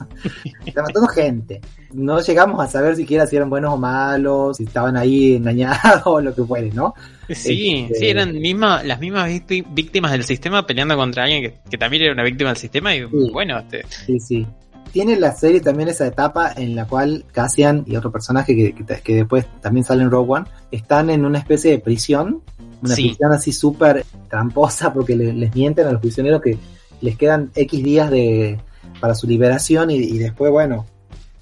estás 0.67 0.85
matando 0.85 1.09
gente. 1.09 1.61
No 1.93 2.21
llegamos 2.21 2.61
a 2.63 2.67
saber 2.67 2.97
siquiera 2.97 3.27
si 3.27 3.37
eran 3.37 3.49
buenos 3.49 3.73
o 3.75 3.77
malos, 3.77 4.57
si 4.57 4.65
estaban 4.65 4.97
ahí 4.97 5.37
engañados 5.37 6.03
o 6.07 6.21
lo 6.21 6.35
que 6.35 6.43
fuere, 6.45 6.71
¿no? 6.73 6.95
Sí, 7.31 7.87
Este- 7.89 7.95
sí, 7.99 8.09
eran 8.09 8.33
misma, 8.39 8.83
las 8.83 8.99
mismas 9.01 9.29
vícti- 9.31 9.65
víctimas 9.71 10.13
del 10.13 10.25
sistema 10.25 10.67
peleando 10.67 10.97
contra 10.97 11.25
alguien 11.25 11.43
que, 11.43 11.55
que 11.71 11.79
también 11.79 12.03
era 12.03 12.13
una 12.13 12.25
víctima 12.25 12.51
del 12.51 12.57
sistema 12.59 12.95
y 12.95 13.01
Sí. 13.01 13.31
bueno, 13.33 13.59
este, 13.59 13.85
Sí, 14.07 14.19
sí. 14.21 14.47
Tiene 14.93 15.17
la 15.21 15.33
serie 15.33 15.61
también 15.61 15.91
esa 15.91 16.07
etapa 16.07 16.53
en 16.57 16.75
la 16.75 16.87
cual 16.87 17.27
Cassian 17.31 17.85
y 17.87 17.95
otro 17.97 18.11
personaje 18.11 18.57
que, 18.57 18.75
que- 18.75 19.01
que 19.03 19.15
después 19.15 19.47
también 19.61 19.85
sale 19.85 20.03
en 20.03 20.11
Rogue 20.11 20.33
One 20.33 20.47
están 20.73 21.11
en 21.11 21.25
una 21.27 21.39
especie 21.39 21.71
de 21.73 21.79
prisión, 21.79 22.43
una 22.83 22.95
Sí. 22.95 23.09
prisión 23.09 23.33
así 23.33 23.53
súper 23.53 24.05
tramposa 24.31 24.93
porque 24.93 25.15
le- 25.15 25.33
les 25.35 25.55
mienten 25.55 25.87
a 25.87 25.93
los 25.93 26.01
prisioneros 26.01 26.41
que 26.41 26.57
les 27.01 27.17
quedan 27.17 27.51
X 27.55 27.83
días 27.83 28.11
de 28.11 28.59
para 29.01 29.15
su 29.15 29.27
liberación 29.27 29.91
y, 29.91 29.97
y 29.97 30.19
después, 30.19 30.51
bueno, 30.51 30.87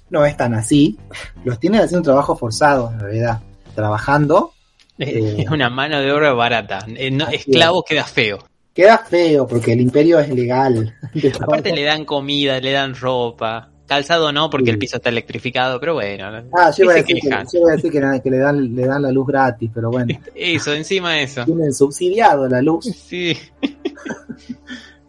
no 0.09 0.25
es 0.25 0.37
tan 0.37 0.53
así. 0.53 0.97
Los 1.43 1.59
tienen 1.59 1.81
haciendo 1.81 1.99
un 1.99 2.03
trabajo 2.05 2.35
forzado, 2.37 2.91
en 2.91 2.99
realidad, 2.99 3.41
trabajando. 3.75 4.51
Eh. 4.99 5.35
es 5.43 5.49
una 5.51 5.69
mano 5.69 5.99
de 6.01 6.11
obra 6.11 6.33
barata. 6.33 6.79
Eh, 6.87 7.11
no- 7.11 7.27
esclavo 7.27 7.83
queda 7.83 8.03
feo. 8.03 8.39
Queda 8.73 8.97
feo 8.97 9.45
porque 9.47 9.73
el 9.73 9.81
imperio 9.81 10.19
es 10.19 10.27
legal. 10.29 10.95
Aparte 11.39 11.71
le 11.71 11.83
dan 11.83 12.03
comida, 12.03 12.59
le 12.59 12.71
dan 12.71 12.95
ropa. 12.95 13.69
Calzado 13.85 14.31
no, 14.31 14.49
porque 14.49 14.65
Sí. 14.65 14.71
el 14.71 14.77
piso 14.79 14.97
está 14.97 15.09
electrificado, 15.09 15.79
pero 15.79 15.93
bueno. 15.93 16.25
Ah, 16.51 16.71
yo 16.75 16.85
iba 16.85 16.93
a 16.93 16.95
decir, 16.95 17.15
que, 17.17 17.21
quejan. 17.29 17.45
yo 17.53 17.59
iba 17.59 17.69
a 17.69 17.75
decir 17.75 17.91
que, 17.91 18.21
que 18.23 18.29
le, 18.31 18.37
dan, 18.39 18.75
le 18.75 18.85
dan 18.87 19.03
la 19.03 19.11
luz 19.11 19.27
gratis, 19.27 19.69
pero 19.71 19.91
bueno. 19.91 20.19
Eso, 20.35 20.73
encima 20.73 21.19
eso. 21.21 21.45
tienen 21.45 21.71
subsidiado 21.73 22.47
la 22.49 22.61
luz. 22.63 22.85
Sí. 22.85 23.37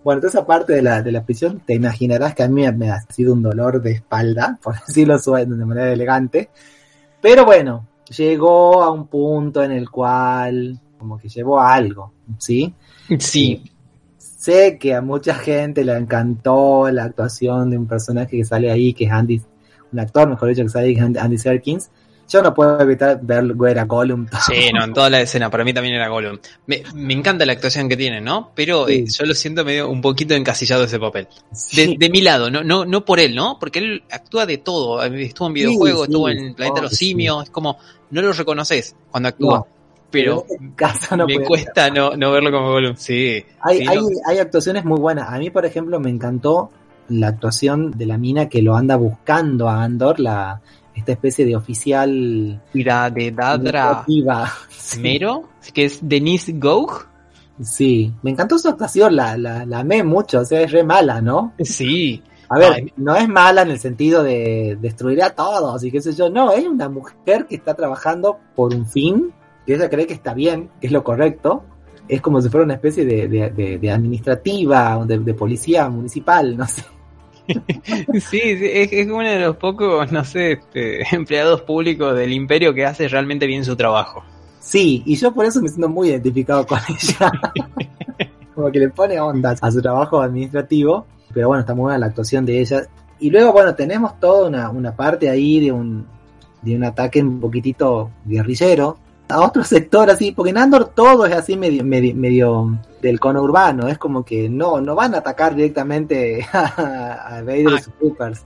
Bueno, 0.09 0.23
toda 0.23 0.31
esa 0.31 0.47
parte 0.47 0.73
de 0.73 0.81
la, 0.81 1.03
de 1.03 1.13
la 1.13 1.23
prisión, 1.23 1.61
te 1.67 1.75
imaginarás 1.75 2.35
que 2.35 2.43
a 2.43 2.49
mí 2.49 2.65
me 2.73 2.91
ha 2.91 2.99
sido 3.11 3.35
un 3.35 3.43
dolor 3.43 3.83
de 3.83 3.91
espalda, 3.91 4.59
por 4.63 4.75
decirlo 4.81 5.19
de 5.19 5.47
manera 5.67 5.93
elegante. 5.93 6.49
Pero 7.21 7.45
bueno, 7.45 7.87
llegó 8.17 8.83
a 8.83 8.91
un 8.91 9.07
punto 9.07 9.63
en 9.63 9.71
el 9.71 9.91
cual 9.91 10.81
como 10.99 11.19
que 11.19 11.29
llevó 11.29 11.61
a 11.61 11.75
algo, 11.75 12.11
¿sí? 12.39 12.73
Sí. 13.19 13.63
Sé 14.17 14.79
que 14.79 14.95
a 14.95 15.03
mucha 15.03 15.35
gente 15.35 15.85
le 15.85 15.95
encantó 15.95 16.91
la 16.91 17.05
actuación 17.05 17.69
de 17.69 17.77
un 17.77 17.87
personaje 17.87 18.39
que 18.39 18.47
sale 18.47 18.71
ahí, 18.71 18.95
que 18.95 19.05
es 19.05 19.13
Andy, 19.13 19.43
un 19.93 20.01
actor, 20.01 20.27
mejor 20.27 20.49
dicho, 20.49 20.63
que 20.63 20.71
sale 20.71 20.87
ahí, 20.87 20.95
que 20.95 21.03
es 21.03 21.19
Andy 21.19 21.37
Serkins. 21.37 21.91
Yo 22.29 22.43
no 22.43 22.53
puedo 22.53 22.79
evitar 22.81 23.19
ver, 23.23 23.55
ver 23.55 23.79
a 23.79 23.85
Gollum. 23.85 24.27
Sí, 24.47 24.71
no, 24.73 24.85
en 24.85 24.93
toda 24.93 25.09
la 25.09 25.21
escena, 25.23 25.51
para 25.51 25.65
mí 25.65 25.73
también 25.73 25.95
era 25.95 26.09
Gollum. 26.09 26.39
Me, 26.67 26.83
me 26.95 27.15
encanta 27.15 27.47
la 27.47 27.53
actuación 27.55 27.89
que 27.89 27.97
tiene, 27.97 28.21
¿no? 28.21 28.51
Pero 28.55 28.87
Sí. 28.87 28.93
eh, 28.93 29.05
yo 29.19 29.25
lo 29.25 29.35
siento 29.35 29.65
medio 29.65 29.89
un 29.89 30.03
poquito 30.03 30.35
encasillado 30.35 30.85
ese 30.85 30.99
papel. 30.99 31.27
De, 31.51 31.57
Sí. 31.57 31.97
de 31.97 32.11
mi 32.11 32.21
lado, 32.21 32.51
no, 32.51 32.63
no, 32.63 32.85
no 32.85 33.05
por 33.05 33.19
él, 33.19 33.35
¿no? 33.35 33.59
Porque 33.59 33.79
él 33.79 34.03
actúa 34.11 34.45
de 34.45 34.59
todo. 34.59 35.03
Estuvo 35.03 35.49
en 35.49 35.55
videojuegos, 35.55 36.07
sí, 36.07 36.13
estuvo 36.13 36.29
en 36.29 36.55
Planeta 36.55 36.77
de 36.81 36.83
los 36.83 36.93
oh. 36.93 36.97
Simios, 36.97 37.45
es 37.45 37.51
como, 37.51 37.79
no 38.11 38.21
lo 38.23 38.33
reconoces 38.33 38.95
cuando 39.11 39.31
actúa. 39.31 39.59
No, 39.59 39.67
pero 40.11 40.45
en 40.49 40.75
este 40.79 41.17
no 41.17 41.27
me 41.27 41.41
cuesta 41.41 41.91
no, 41.91 42.17
no 42.17 42.31
verlo 42.33 42.51
como 42.51 42.71
Gollum. 42.73 42.97
Sí. 42.97 43.43
Hay, 43.61 43.87
hay, 43.87 43.97
no. 43.97 44.07
hay 44.27 44.39
actuaciones 44.39 44.85
muy 44.85 44.99
buenas. 44.99 45.31
A 45.31 45.39
mí, 45.39 45.51
por 45.51 45.65
ejemplo, 45.65 45.99
me 45.99 46.11
encantó 46.11 46.71
la 47.09 47.29
actuación 47.29 47.93
de 47.93 48.07
la 48.07 48.19
mina 48.19 48.49
que 48.49 48.61
lo 48.63 48.77
anda 48.77 48.97
buscando 48.97 49.69
a 49.69 49.83
Andor, 49.83 50.21
la, 50.21 50.61
esta 50.99 51.13
especie 51.13 51.45
de 51.47 51.57
oficial 51.57 52.63
Mira, 52.73 53.11
de 53.11 53.31
Dadra. 53.33 54.05
Sí, 54.71 55.01
Mero, 55.01 55.49
que 55.75 55.85
es 55.85 55.99
Denise 56.03 56.53
Gough. 56.53 57.07
sí. 57.61 58.13
me 58.23 58.31
encantó 58.31 58.59
su 58.59 58.69
actuación, 58.69 59.17
la, 59.17 59.37
la, 59.37 59.65
la 59.67 59.81
amé 59.81 60.03
mucho, 60.03 60.41
o 60.41 60.45
sea, 60.45 60.61
es 60.63 60.71
re 60.73 60.83
mala, 60.85 61.21
¿no? 61.21 61.53
Sí. 61.61 62.23
A 62.51 62.59
ver, 62.59 62.73
Ay. 62.73 62.93
no 62.97 63.15
es 63.15 63.29
mala 63.29 63.61
en 63.63 63.71
el 63.71 63.79
sentido 63.79 64.23
de 64.23 64.79
destruir 64.81 65.23
a 65.23 65.31
todos 65.31 65.85
y 65.85 65.91
qué 65.91 66.01
sé 66.01 66.15
yo, 66.15 66.31
no, 66.31 66.53
es 66.53 66.67
una 66.67 66.89
mujer 66.89 67.45
que 67.47 67.57
está 67.57 67.75
trabajando 67.75 68.39
por 68.55 68.75
un 68.75 68.87
fin, 68.87 69.33
que 69.67 69.75
ella 69.75 69.91
cree 69.91 70.07
que 70.07 70.15
está 70.15 70.33
bien, 70.33 70.71
que 70.81 70.87
es 70.87 70.93
lo 70.93 71.05
correcto. 71.05 71.65
Es 72.09 72.23
como 72.23 72.41
si 72.41 72.49
fuera 72.49 72.65
una 72.65 72.73
especie 72.75 73.05
de, 73.05 73.29
de, 73.29 73.51
de- 73.51 73.77
de 73.79 73.91
administrativa, 73.91 75.05
de, 75.05 75.19
de 75.19 75.35
policía 75.35 75.91
municipal, 75.91 76.57
no 76.57 76.67
sé. 76.67 76.83
Sí, 78.21 78.41
es, 78.43 78.93
es 78.93 79.07
uno 79.07 79.29
de 79.29 79.41
los 79.41 79.57
pocos, 79.57 80.11
no 80.13 80.25
sé, 80.25 80.53
este, 80.53 81.03
empleados 81.15 81.63
públicos 81.63 82.15
del 82.17 82.33
imperio 82.33 82.75
que 82.75 82.85
hace 82.85 83.09
realmente 83.09 83.47
bien 83.47 83.65
su 83.65 83.77
trabajo. 83.77 84.23
Sí, 84.61 85.03
y 85.07 85.17
yo 85.17 85.33
por 85.33 85.47
eso 85.47 85.63
me 85.63 85.69
siento 85.69 85.89
muy 85.89 86.11
identificado 86.11 86.67
con 86.67 86.79
ella. 86.89 87.33
Como 88.55 88.71
que 88.71 88.79
le 88.81 88.91
pone 88.91 89.19
onda 89.21 89.55
a 89.61 89.71
su 89.71 89.81
trabajo 89.81 90.21
administrativo. 90.21 91.07
Pero 91.33 91.49
bueno, 91.49 91.61
está 91.61 91.75
muy 91.75 91.85
buena 91.85 91.99
la 91.99 92.07
actuación 92.07 92.45
de 92.45 92.61
ella. 92.61 92.83
Y 93.21 93.31
luego, 93.31 93.53
bueno, 93.53 93.75
tenemos 93.75 94.19
toda 94.19 94.49
una, 94.49 94.71
una 94.71 94.95
parte 94.95 95.29
ahí 95.29 95.61
de 95.61 95.73
un, 95.73 96.07
de 96.63 96.77
un 96.77 96.85
ataque 96.85 97.23
un 97.23 97.41
poquitito 97.41 98.11
guerrillero. 98.25 98.99
A 99.29 99.41
otro 99.43 99.63
sector 99.63 100.09
así, 100.11 100.33
porque 100.33 100.51
en 100.51 100.59
Andor 100.59 100.93
todo 100.95 101.27
es 101.27 101.35
así 101.35 101.57
medio, 101.57 101.85
medio, 101.85 102.15
medio 102.15 102.79
del 103.03 103.21
conurbano. 103.21 103.87
Es 103.89 103.99
como 103.99 104.25
que 104.25 104.49
no, 104.49 104.81
no 104.81 104.95
van 104.95 105.15
a 105.15 105.19
atacar 105.19 105.55
directamente 105.55 106.47
a, 106.53 107.37
a 107.37 107.43
Vader 107.43 107.75
y 107.75 107.83
sus 107.83 107.95
troopers. 107.99 108.45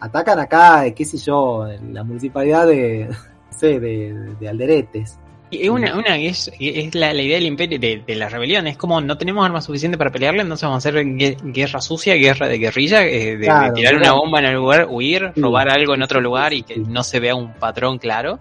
Atacan 0.00 0.38
acá, 0.38 0.86
eh, 0.86 0.94
qué 0.94 1.04
sé 1.04 1.18
yo, 1.18 1.66
en 1.68 1.92
la 1.94 2.04
municipalidad 2.04 2.66
de, 2.66 3.08
no 3.52 3.58
sé, 3.58 3.78
de, 3.80 4.34
de 4.40 4.48
Alderetes. 4.48 5.18
Es 5.50 5.68
una, 5.68 5.96
una 5.96 6.16
es, 6.18 6.50
es 6.58 6.94
la, 6.96 7.12
la 7.12 7.22
idea 7.22 7.36
del 7.36 7.46
imperio, 7.46 7.78
de, 7.78 8.02
de 8.04 8.14
la 8.16 8.28
rebelión, 8.28 8.66
es 8.66 8.76
como 8.76 9.00
no 9.00 9.16
tenemos 9.16 9.44
armas 9.46 9.64
suficientes 9.64 9.98
para 9.98 10.10
pelearle, 10.10 10.40
entonces 10.42 10.64
vamos 10.66 10.84
a 10.84 10.88
hacer 10.88 11.04
gue- 11.04 11.36
guerra 11.52 11.80
sucia, 11.80 12.14
guerra 12.14 12.48
de 12.48 12.58
guerrilla, 12.58 13.04
eh, 13.06 13.36
de, 13.36 13.46
tirar 13.46 13.72
claro. 13.74 13.96
una 13.98 14.12
bomba 14.14 14.38
en 14.40 14.46
el 14.46 14.54
lugar, 14.54 14.88
huir, 14.90 15.32
robar 15.36 15.68
algo 15.68 15.94
en 15.94 16.02
otro 16.02 16.20
lugar 16.20 16.52
y 16.54 16.62
que 16.64 16.78
no 16.78 17.04
se 17.04 17.20
vea 17.20 17.36
un 17.36 17.52
patrón 17.52 17.98
claro. 17.98 18.40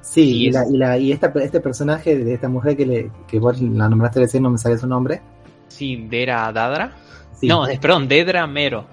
Sí, 0.00 0.46
Y 0.46 0.50
la, 0.50 0.64
y, 0.68 0.76
la, 0.76 0.98
y 0.98 1.12
esta, 1.12 1.32
este 1.42 1.60
personaje 1.60 2.16
de 2.16 2.34
esta 2.34 2.48
mujer 2.48 2.76
que, 2.76 2.86
le, 2.86 3.10
que 3.26 3.38
vos 3.38 3.60
la 3.60 3.88
nombraste 3.88 4.20
recién, 4.20 4.42
no 4.42 4.50
me 4.50 4.58
sale 4.58 4.78
su 4.78 4.86
nombre. 4.86 5.20
Sí, 5.68 6.06
Dera 6.08 6.50
Dadra. 6.52 6.92
Sí. 7.38 7.46
No, 7.46 7.66
es- 7.66 7.78
perdón, 7.78 8.08
Dedra 8.08 8.46
Mero. 8.46 8.86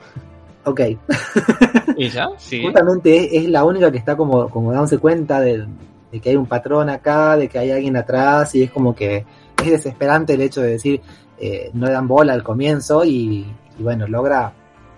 Ok, 0.66 0.80
¿Ella? 1.98 2.30
Sí. 2.38 2.62
justamente 2.64 3.38
es, 3.38 3.44
es 3.44 3.50
la 3.50 3.64
única 3.64 3.92
que 3.92 3.98
está 3.98 4.16
como, 4.18 4.50
como 4.50 4.72
dándose 4.72 4.98
cuenta 4.98 5.40
de, 5.40 5.66
de 6.12 6.20
que 6.20 6.30
hay 6.32 6.36
un 6.36 6.48
patrón 6.48 6.90
acá, 6.90 7.38
de 7.38 7.48
que 7.48 7.60
hay 7.60 7.72
alguien 7.72 7.96
atrás, 7.98 8.54
y 8.56 8.64
es 8.64 8.72
como 8.72 8.96
que 8.96 9.26
es 9.64 9.70
desesperante 9.72 10.34
el 10.34 10.42
hecho 10.42 10.62
de 10.62 10.72
decir, 10.72 11.02
eh, 11.40 11.70
no 11.74 11.90
dan 11.90 12.08
bola 12.08 12.34
al 12.34 12.44
comienzo, 12.44 13.06
y, 13.06 13.46
y 13.78 13.84
bueno, 13.84 14.08
logra 14.08 14.54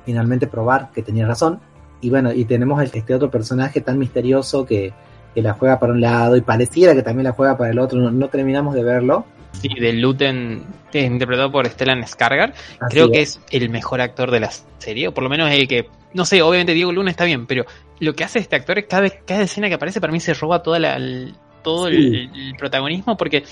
finalmente 0.06 0.48
probar 0.48 0.90
que 0.94 1.04
tenía 1.04 1.28
razón. 1.28 1.60
Y 2.00 2.10
bueno, 2.10 2.32
y 2.32 2.46
tenemos 2.46 2.82
el- 2.82 2.92
este 2.94 3.14
otro 3.14 3.30
personaje 3.30 3.82
tan 3.82 3.98
misterioso 4.00 4.66
que, 4.66 4.94
que 5.36 5.42
la 5.42 5.54
juega 5.54 5.80
para 5.80 5.94
un 5.94 6.02
lado 6.02 6.36
y 6.36 6.42
pareciera 6.42 6.94
que 6.96 7.04
también 7.04 7.26
la 7.26 7.32
juega 7.34 7.58
para 7.58 7.72
el 7.72 7.80
otro, 7.80 8.00
no, 8.00 8.12
no 8.12 8.28
terminamos 8.30 8.74
de 8.76 8.84
verlo. 8.84 9.26
Sí, 9.54 9.70
de 9.70 9.94
Luten, 9.94 10.64
interpretado 10.94 11.52
por 11.52 11.68
Stellan 11.68 12.06
Skargar. 12.08 12.54
Así 12.80 12.92
Creo 12.92 13.12
que 13.12 13.22
es 13.22 13.40
el 13.52 13.70
mejor 13.70 14.02
actor 14.02 14.30
de 14.32 14.40
la 14.40 14.50
serie, 14.78 15.08
o 15.08 15.14
por 15.14 15.24
lo 15.24 15.30
menos 15.30 15.52
el 15.52 15.68
que, 15.68 15.90
no 16.14 16.26
sé, 16.26 16.42
obviamente 16.42 16.74
Diego 16.74 16.92
Luna 16.92 17.12
está 17.12 17.24
bien, 17.26 17.46
pero 17.48 17.66
lo 18.00 18.14
que 18.14 18.24
hace 18.24 18.40
este 18.40 18.56
actor 18.56 18.78
es 18.80 18.86
cada 18.86 19.02
vez, 19.04 19.20
cada 19.26 19.42
escena 19.44 19.68
que 19.68 19.76
aparece 19.76 20.00
para 20.02 20.14
mí 20.14 20.20
se 20.20 20.34
roba 20.34 20.62
toda 20.64 20.80
la, 20.80 20.96
el- 20.96 21.34
todo 21.64 21.88
Sí. 21.90 21.96
el, 21.96 22.32
el 22.36 22.56
protagonismo 22.58 23.18
porque 23.18 23.44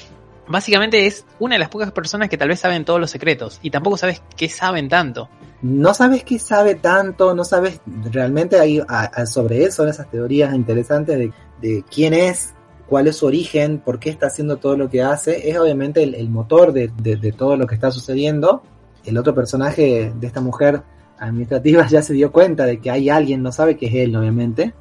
básicamente 0.48 1.06
es 1.08 1.26
una 1.40 1.56
de 1.56 1.60
las 1.60 1.70
pocas 1.70 1.92
personas 1.92 2.30
que 2.30 2.38
tal 2.38 2.50
vez 2.50 2.60
saben 2.60 2.86
todos 2.86 3.00
los 3.00 3.10
secretos 3.12 3.60
y 3.64 3.72
tampoco 3.72 3.98
sabes 3.98 4.22
qué 4.38 4.48
saben 4.50 4.90
tanto. 4.90 5.28
no 5.64 5.94
sabes 5.96 6.24
qué 6.24 6.38
sabe 6.38 6.76
tanto, 6.76 7.34
no 7.34 7.44
sabes 7.44 7.82
realmente 8.12 8.60
hay 8.60 8.80
a- 8.88 9.06
a- 9.06 9.26
sobre 9.26 9.64
eso, 9.64 9.88
esas 9.88 10.10
teorías 10.12 10.54
interesantes 10.54 11.18
de, 11.18 11.32
de 11.62 11.84
quién 11.90 12.14
es, 12.14 12.54
cuál 12.88 13.08
es 13.08 13.18
su 13.18 13.26
origen, 13.26 13.80
por 13.80 14.00
qué 14.00 14.10
está 14.10 14.28
haciendo 14.28 14.58
todo 14.58 14.78
lo 14.78 14.90
que 14.90 15.02
hace, 15.02 15.50
es 15.50 15.58
obviamente 15.58 16.04
el, 16.04 16.30
motor 16.30 16.72
de, 16.74 16.92
de- 17.02 17.16
de 17.18 17.32
todo 17.32 17.58
lo 17.58 17.66
que 17.68 17.76
está 17.76 17.92
sucediendo. 17.92 18.62
El 19.06 19.18
otro 19.18 19.34
personaje 19.36 20.12
de 20.20 20.28
esta 20.28 20.42
mujer 20.42 20.82
administrativa 21.18 21.88
ya 21.90 22.02
se 22.02 22.14
dio 22.14 22.32
cuenta 22.32 22.66
de 22.66 22.80
que 22.80 22.92
hay 22.92 23.10
alguien, 23.10 23.42
no 23.42 23.52
sabe 23.52 23.78
que 23.78 23.88
es 23.88 23.94
él, 23.96 24.16
obviamente. 24.16 24.74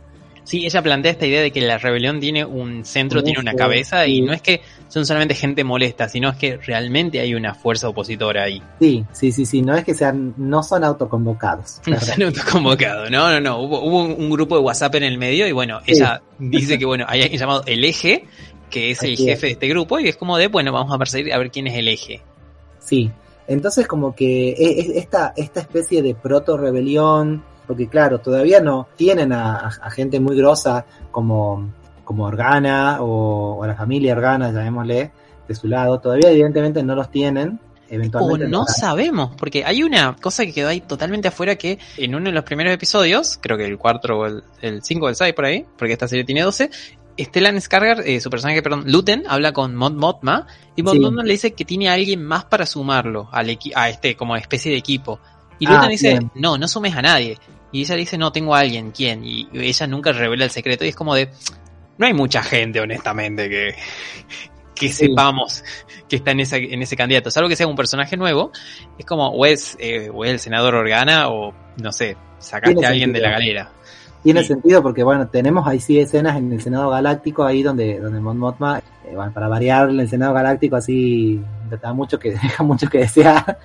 Sí, 0.45 0.67
ella 0.67 0.83
plantea 0.83 1.13
esta 1.13 1.27
idea 1.27 1.41
de 1.41 1.51
que 1.51 1.63
la 1.63 1.79
rebelión 1.79 2.21
tiene 2.21 2.45
un 2.45 2.85
centro, 2.85 3.23
tiene 3.23 3.41
una 3.41 3.55
cabeza, 3.55 4.07
y 4.07 4.21
no 4.21 4.35
es 4.35 4.43
que 4.43 4.61
son 4.89 5.07
solamente 5.07 5.35
gente 5.35 5.65
molesta, 5.65 6.09
sino 6.09 6.29
es 6.29 6.37
que 6.37 6.59
realmente 6.59 7.19
hay 7.21 7.35
una 7.35 7.55
fuerza 7.55 7.89
opositora 7.89 8.45
ahí. 8.45 8.63
Sí, 8.79 9.05
sí, 9.13 9.33
sí, 9.33 9.47
sí, 9.47 9.63
no 9.63 9.75
es 9.75 9.85
que 9.85 9.95
sean, 9.95 10.35
no 10.37 10.63
son 10.63 10.85
autoconvocados. 10.85 11.81
No 11.87 12.01
son 12.01 12.23
autoconvocados, 12.25 13.11
no, 13.11 13.31
no, 13.31 13.41
no, 13.41 13.59
hubo, 13.59 13.81
hubo 13.81 14.03
un, 14.03 14.31
grupo 14.31 14.57
de 14.57 14.63
WhatsApp 14.63 14.97
en 14.97 15.05
el 15.05 15.17
medio 15.17 15.47
y 15.47 15.53
bueno, 15.53 15.81
ella 15.87 16.23
dice 16.39 16.79
que 16.79 16.85
bueno, 16.85 17.07
hay 17.09 17.23
alguien 17.23 17.41
llamado 17.41 17.63
el 17.67 17.85
eje, 17.85 18.25
que 18.69 18.91
es 18.91 19.03
el 19.03 19.17
jefe 19.17 19.47
de 19.47 19.53
este 19.53 19.69
grupo, 19.69 19.99
y 19.99 20.09
es 20.09 20.17
como 20.17 20.37
de, 20.37 20.49
bueno, 20.49 20.73
vamos 20.73 20.93
a 20.93 20.99
perseguir 20.99 21.33
a 21.33 21.39
ver 21.39 21.51
quién 21.51 21.69
es 21.69 21.75
el 21.75 21.89
eje. 21.89 22.21
Sí, 22.81 23.11
entonces 23.47 23.87
como 23.87 24.15
que 24.15 24.51
e, 24.51 24.99
esta, 24.99 25.33
esta 25.37 25.61
especie 25.61 26.03
de 26.03 26.15
proto-rebelión, 26.15 27.45
porque 27.67 27.89
claro, 27.89 28.21
todavía 28.21 28.61
no 28.61 28.89
tienen 28.97 29.33
a, 29.33 29.71
gente 29.91 30.21
muy 30.21 30.37
grosa 30.37 30.85
como, 31.11 31.73
como 32.05 32.25
Organa 32.25 32.99
o, 33.01 33.65
la 33.67 33.75
familia 33.75 34.15
Organa, 34.15 34.51
llamémosle, 34.53 35.13
de 35.49 35.55
su 35.55 35.69
lado, 35.69 36.01
todavía 36.01 36.31
evidentemente 36.31 36.83
no 36.83 36.95
los 36.95 37.11
tienen. 37.11 37.59
Eventualmente 37.87 38.47
o 38.47 38.49
no 38.49 38.65
sabemos, 38.67 39.37
porque 39.37 39.65
hay 39.65 39.83
una 39.83 40.17
cosa 40.17 40.47
que 40.47 40.53
quedó 40.55 40.69
ahí 40.69 40.81
totalmente 40.81 41.29
afuera 41.29 41.57
que 41.57 41.79
en 41.99 42.15
uno 42.15 42.31
de 42.31 42.33
los 42.33 42.43
primeros 42.43 42.73
episodios, 42.73 43.39
creo 43.41 43.59
que 43.59 43.67
el 43.67 43.77
4 43.77 44.19
o 44.19 44.27
el 44.27 44.83
5 44.83 45.05
o 45.05 45.09
el 45.11 45.15
6 45.15 45.35
por 45.35 45.45
ahí, 45.45 45.67
porque 45.77 45.93
esta 45.93 46.09
serie 46.09 46.25
tiene 46.25 46.43
12, 46.43 46.71
Stellan 47.19 47.61
Skargar, 47.61 48.01
eh, 48.07 48.21
su 48.21 48.31
personaje, 48.31 48.63
perdón, 48.63 48.85
Luten, 48.87 49.25
habla 49.29 49.53
con 49.53 49.77
Mod 49.77 49.93
Motma 49.93 50.47
y 50.75 50.83
Mod 50.83 50.97
Motma 50.97 51.23
le 51.23 51.33
dice 51.33 51.53
que 51.53 51.65
tiene 51.65 51.89
a 51.89 51.93
alguien 51.93 52.25
más 52.25 52.45
para 52.45 52.67
sumarlo 52.67 53.29
al 53.31 53.57
a 53.75 53.89
este 53.89 54.17
como 54.17 54.37
especie 54.37 54.73
de 54.73 54.79
equipo. 54.79 55.21
Y 55.59 55.67
Luten 55.67 55.85
ah, 55.85 55.89
dice, 55.89 56.21
no, 56.35 56.59
no 56.59 56.69
sumes 56.69 56.95
a 56.97 57.03
nadie. 57.03 57.39
Y 57.73 57.83
ella 57.83 57.97
dice, 57.97 58.19
no, 58.19 58.31
tengo 58.33 58.55
a 58.55 58.61
alguien, 58.61 58.93
¿quién? 58.93 59.25
Y 59.25 59.49
ella 59.53 59.87
nunca 59.87 60.13
revela 60.13 60.45
el 60.45 60.51
secreto 60.51 60.85
y 60.85 60.89
es 60.89 60.97
como 60.97 61.15
de, 61.15 61.29
no 61.99 62.07
hay 62.07 62.13
mucha 62.13 62.43
gente, 62.43 62.81
honestamente, 62.81 63.49
que, 63.49 63.75
que 64.75 64.89
sepamos 64.91 65.65
que 66.09 66.17
está 66.17 66.33
en, 66.33 66.41
esa, 66.41 66.57
en 66.57 66.83
ese 66.83 66.97
candidato. 66.97 67.31
Salvo 67.31 67.49
que 67.49 67.57
sea 67.57 67.67
un 67.67 67.77
personaje 67.77 68.17
nuevo, 68.17 68.53
es 68.99 69.07
como, 69.07 69.29
o 69.29 69.47
es, 69.47 69.77
eh, 69.81 70.11
o 70.13 70.25
es 70.25 70.31
el 70.31 70.39
senador 70.39 70.75
Organa, 70.75 71.29
o 71.29 71.55
no 71.83 71.93
sé, 71.93 72.17
sacaste 72.39 72.85
a 72.85 72.91
alguien 72.91 73.13
de 73.13 73.21
la 73.21 73.31
galera. 73.31 73.71
Tiene 74.23 74.43
sentido 74.43 74.83
porque, 74.83 75.03
bueno, 75.03 75.29
tenemos 75.29 75.67
ahí 75.67 75.81
sí 75.81 75.99
escenas 75.99 76.39
en 76.39 76.51
el 76.51 76.63
Senado 76.63 76.89
Galáctico, 76.89 77.45
ahí 77.45 77.63
donde, 77.63 78.01
donde 78.01 78.21
Mon 78.21 78.39
Mothma, 78.39 78.79
eh, 78.79 79.15
bueno, 79.15 79.33
para 79.35 79.49
variar 79.49 79.91
el 79.91 80.09
Senado 80.09 80.33
Galáctico, 80.33 80.77
así 80.77 81.43
deja 81.69 81.93
mucho 81.93 82.19
que, 82.19 82.31
deja 82.43 82.63
mucho 82.63 82.89
que 82.89 82.99
desear, 82.99 83.59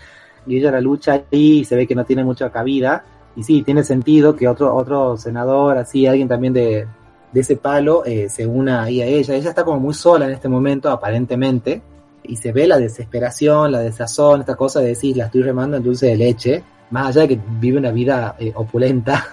y 0.49 0.57
ella 0.57 0.71
la 0.71 0.81
lucha 0.81 1.13
ahí 1.31 1.59
y 1.59 1.65
se 1.65 1.75
ve 1.75 1.87
que 1.87 1.95
no 1.95 2.03
tiene 2.03 2.23
mucha 2.23 2.49
cabida, 2.49 3.05
y 3.35 3.43
sí, 3.43 3.61
tiene 3.61 3.83
sentido 3.83 4.35
que 4.35 4.47
otro, 4.47 4.75
otro 4.75 5.15
senador, 5.15 5.77
así, 5.77 6.05
alguien 6.07 6.27
también 6.27 6.51
de, 6.51 6.87
de 7.31 7.39
ese 7.39 7.55
palo, 7.55 8.03
eh, 8.05 8.27
se 8.29 8.45
una 8.45 8.83
ahí 8.83 9.01
a 9.01 9.05
ella. 9.05 9.35
Ella 9.35 9.49
está 9.49 9.63
como 9.63 9.79
muy 9.79 9.93
sola 9.93 10.25
en 10.25 10.31
este 10.31 10.49
momento, 10.49 10.89
aparentemente, 10.89 11.81
y 12.23 12.35
se 12.35 12.51
ve 12.51 12.67
la 12.67 12.77
desesperación, 12.77 13.71
la 13.71 13.79
desazón, 13.79 14.41
esta 14.41 14.55
cosa 14.55 14.79
de 14.79 14.89
decir, 14.89 15.17
la 15.17 15.25
estoy 15.25 15.43
remando 15.43 15.77
en 15.77 15.83
dulce 15.83 16.07
de 16.07 16.17
leche, 16.17 16.63
más 16.91 17.07
allá 17.07 17.21
de 17.21 17.27
que 17.29 17.39
vive 17.59 17.77
una 17.77 17.91
vida 17.91 18.35
eh, 18.39 18.51
opulenta. 18.55 19.25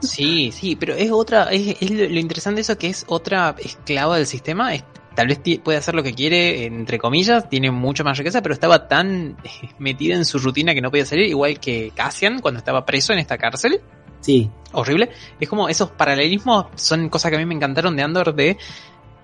Sí, 0.00 0.50
sí, 0.50 0.74
pero 0.74 0.94
es 0.94 1.12
otra, 1.12 1.44
es, 1.52 1.90
lo, 1.90 2.04
interesante 2.18 2.62
eso 2.62 2.76
que 2.76 2.88
es 2.88 3.04
otra 3.06 3.54
esclava 3.58 4.16
del 4.16 4.26
sistema, 4.26 4.72
tal 5.14 5.28
vez 5.28 5.40
puede 5.62 5.78
hacer 5.78 5.94
lo 5.94 6.02
que 6.02 6.14
quiere, 6.14 6.64
entre 6.64 6.98
comillas, 6.98 7.48
tiene 7.48 7.70
mucho 7.70 8.04
más 8.04 8.18
riqueza, 8.18 8.42
pero 8.42 8.54
estaba 8.54 8.88
tan 8.88 9.36
metida 9.78 10.14
en 10.14 10.24
su 10.24 10.38
rutina 10.38 10.74
que 10.74 10.80
no 10.80 10.90
podía 10.90 11.06
salir, 11.06 11.26
igual 11.26 11.58
que 11.58 11.92
Cassian 11.94 12.40
cuando 12.40 12.58
estaba 12.58 12.84
preso 12.84 13.12
en 13.12 13.18
esta 13.18 13.38
cárcel. 13.38 13.80
Sí. 14.20 14.50
Horrible. 14.72 15.10
Es 15.40 15.48
como 15.48 15.68
esos 15.68 15.90
paralelismos 15.90 16.66
son 16.74 17.08
cosas 17.08 17.30
que 17.30 17.36
a 17.36 17.40
mí 17.40 17.46
me 17.46 17.54
encantaron 17.54 17.96
de 17.96 18.02
Andor 18.02 18.34
de 18.34 18.58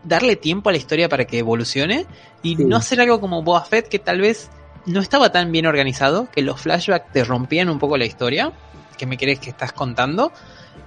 darle 0.03 0.37
tiempo 0.37 0.69
a 0.69 0.73
la 0.73 0.79
historia 0.79 1.09
para 1.09 1.27
que 1.27 1.39
evolucione 1.39 2.07
y 2.43 2.57
no 2.57 2.77
hacer 2.77 3.01
algo 3.01 3.21
como 3.21 3.43
Boba 3.43 3.63
Fett 3.65 3.89
que 3.89 3.99
tal 3.99 4.21
vez 4.21 4.51
no 4.87 5.01
estaba 5.01 5.33
tan 5.33 5.51
bien 5.51 5.67
organizado, 5.67 6.31
que 6.31 6.43
los 6.43 6.61
flashbacks 6.61 7.13
te 7.13 7.25
rompían 7.25 7.69
un 7.69 7.79
poco 7.79 7.97
la 7.97 8.07
historia 8.07 8.53
que 8.97 9.07
me 9.07 9.19
crees 9.19 9.41
que 9.41 9.51
estás 9.51 9.73
contando. 9.73 10.33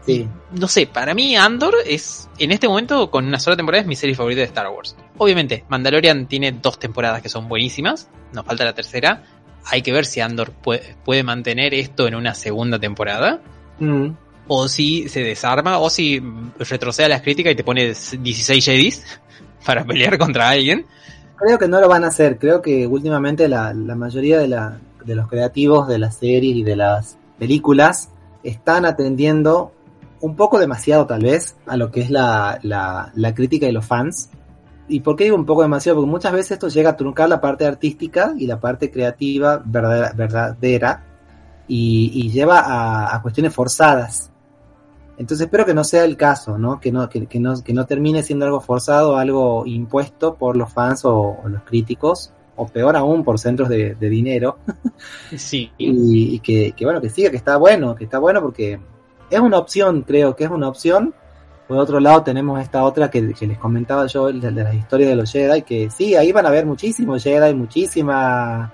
Sí. 0.06 0.28
No 0.52 0.68
sé, 0.68 0.88
para 0.88 1.14
mí 1.14 1.36
Andor 1.36 1.76
es, 1.86 2.30
en 2.38 2.52
este 2.52 2.68
momento, 2.68 3.12
con 3.12 3.26
una 3.26 3.40
sola 3.40 3.56
temporada, 3.56 3.82
es 3.82 3.88
mi 3.88 3.96
serie 3.96 4.16
favorita 4.16 4.42
de 4.42 4.48
Star 4.48 4.68
Wars. 4.70 4.96
Obviamente, 5.18 5.66
Mandalorian 5.70 6.28
tiene 6.28 6.52
dos 6.52 6.80
temporadas 6.80 7.22
que 7.22 7.30
son 7.30 7.48
buenísimas, 7.48 8.10
nos 8.34 8.46
falta 8.46 8.66
la 8.66 8.74
tercera. 8.74 9.24
Hay 9.66 9.82
que 9.82 9.92
ver 9.92 10.06
si 10.06 10.22
Andor 10.22 10.52
puede, 10.52 11.24
mantener 11.24 11.74
esto 11.74 12.08
en 12.08 12.16
una 12.16 12.34
segunda 12.34 12.80
temporada. 12.80 13.42
Mm. 13.80 14.12
O 14.48 14.68
si 14.68 15.08
se 15.10 15.22
desarma, 15.22 15.78
o 15.78 15.90
si 15.90 16.24
retrocede 16.58 17.06
a 17.06 17.10
las 17.10 17.22
críticas 17.22 17.54
y 17.54 17.56
te 17.56 17.64
pone 17.64 17.86
16 17.86 18.66
Jedis 18.66 19.20
para 19.66 19.86
pelear 19.86 20.18
contra 20.18 20.50
alguien. 20.50 20.86
Creo 21.36 21.60
que 21.60 21.68
no 21.68 21.80
lo 21.80 21.88
van 21.88 22.04
a 22.04 22.08
hacer. 22.08 22.40
Creo 22.40 22.62
que 22.62 22.88
últimamente 22.88 23.48
la, 23.48 23.74
mayoría 23.74 24.40
de, 24.40 24.48
la, 24.48 24.80
de 25.06 25.16
los 25.16 25.28
creativos 25.28 25.88
de 25.88 26.00
las 26.00 26.18
series 26.18 26.58
y 26.58 26.64
de 26.64 26.76
las 26.76 27.18
películas 27.38 28.10
están 28.44 28.86
atendiendo 28.86 29.72
un 30.22 30.36
poco 30.36 30.60
demasiado 30.60 31.06
tal 31.06 31.24
vez 31.24 31.56
a 31.66 31.78
lo 31.78 31.92
que 31.92 32.02
es 32.02 32.10
la, 32.10 32.60
la, 32.64 33.34
crítica 33.34 33.66
de 33.66 33.72
los 33.72 33.86
fans. 33.86 34.30
¿Y 34.88 35.02
por 35.02 35.16
qué 35.16 35.26
digo 35.26 35.36
un 35.36 35.46
poco 35.46 35.62
demasiado? 35.62 35.98
Porque 35.98 36.12
muchas 36.12 36.34
veces 36.34 36.52
esto 36.52 36.68
llega 36.68 36.92
a 36.92 36.98
truncar 36.98 37.30
la 37.30 37.40
parte 37.40 37.66
artística 37.66 38.34
y 38.38 38.48
la 38.48 38.60
parte 38.60 38.92
creativa 38.92 39.62
verdadera, 39.64 40.14
verdadera 40.14 41.04
y, 41.68 42.30
lleva 42.32 42.60
a, 42.60 43.16
a, 43.16 43.22
cuestiones 43.22 43.54
forzadas. 43.54 44.32
Entonces 45.18 45.46
espero 45.46 45.66
que 45.66 45.74
no 45.74 45.84
sea 45.84 46.06
el 46.06 46.18
caso, 46.18 46.58
¿no? 46.58 46.80
Que 46.80 46.92
no, 46.92 47.08
que, 47.10 47.28
no, 47.40 47.62
que 47.62 47.74
no 47.74 47.86
termine 47.86 48.24
siendo 48.24 48.46
algo 48.46 48.62
forzado, 48.62 49.18
algo 49.18 49.66
impuesto 49.66 50.36
por 50.36 50.56
los 50.56 50.72
fans 50.72 51.02
o 51.04 51.38
los 51.46 51.62
críticos, 51.64 52.32
o 52.56 52.68
peor 52.68 52.96
aún 52.96 53.24
por 53.24 53.40
centros 53.40 53.70
de, 53.70 53.96
dinero. 53.96 54.58
Sí. 55.36 55.72
y, 55.78 56.40
que, 56.40 56.74
bueno, 56.82 57.00
que 57.00 57.10
siga, 57.10 57.30
que 57.30 57.38
está 57.38 57.58
bueno, 57.58 57.96
que 57.96 58.06
está 58.06 58.20
bueno 58.20 58.42
porque 58.42 58.80
es 59.30 59.40
una 59.40 59.58
opción, 59.58 60.04
creo 60.04 60.36
que 60.36 60.46
es 60.46 60.50
una 60.50 60.68
opción. 60.68 61.14
Por 61.68 61.78
otro 61.78 62.00
lado 62.00 62.24
tenemos 62.24 62.60
esta 62.60 62.84
otra 62.84 63.12
que, 63.12 63.22
les 63.22 63.58
comentaba 63.60 64.08
yo 64.08 64.32
de, 64.32 64.52
de 64.52 64.64
la 64.64 64.74
historia 64.74 65.10
de 65.10 65.16
los 65.16 65.32
Jedi, 65.32 65.62
que 65.62 65.90
sí, 65.90 66.16
ahí 66.16 66.32
van 66.32 66.46
a 66.46 66.50
haber 66.50 66.66
muchísimos 66.66 67.24
Jedi, 67.24 67.54
muchísima 67.54 68.74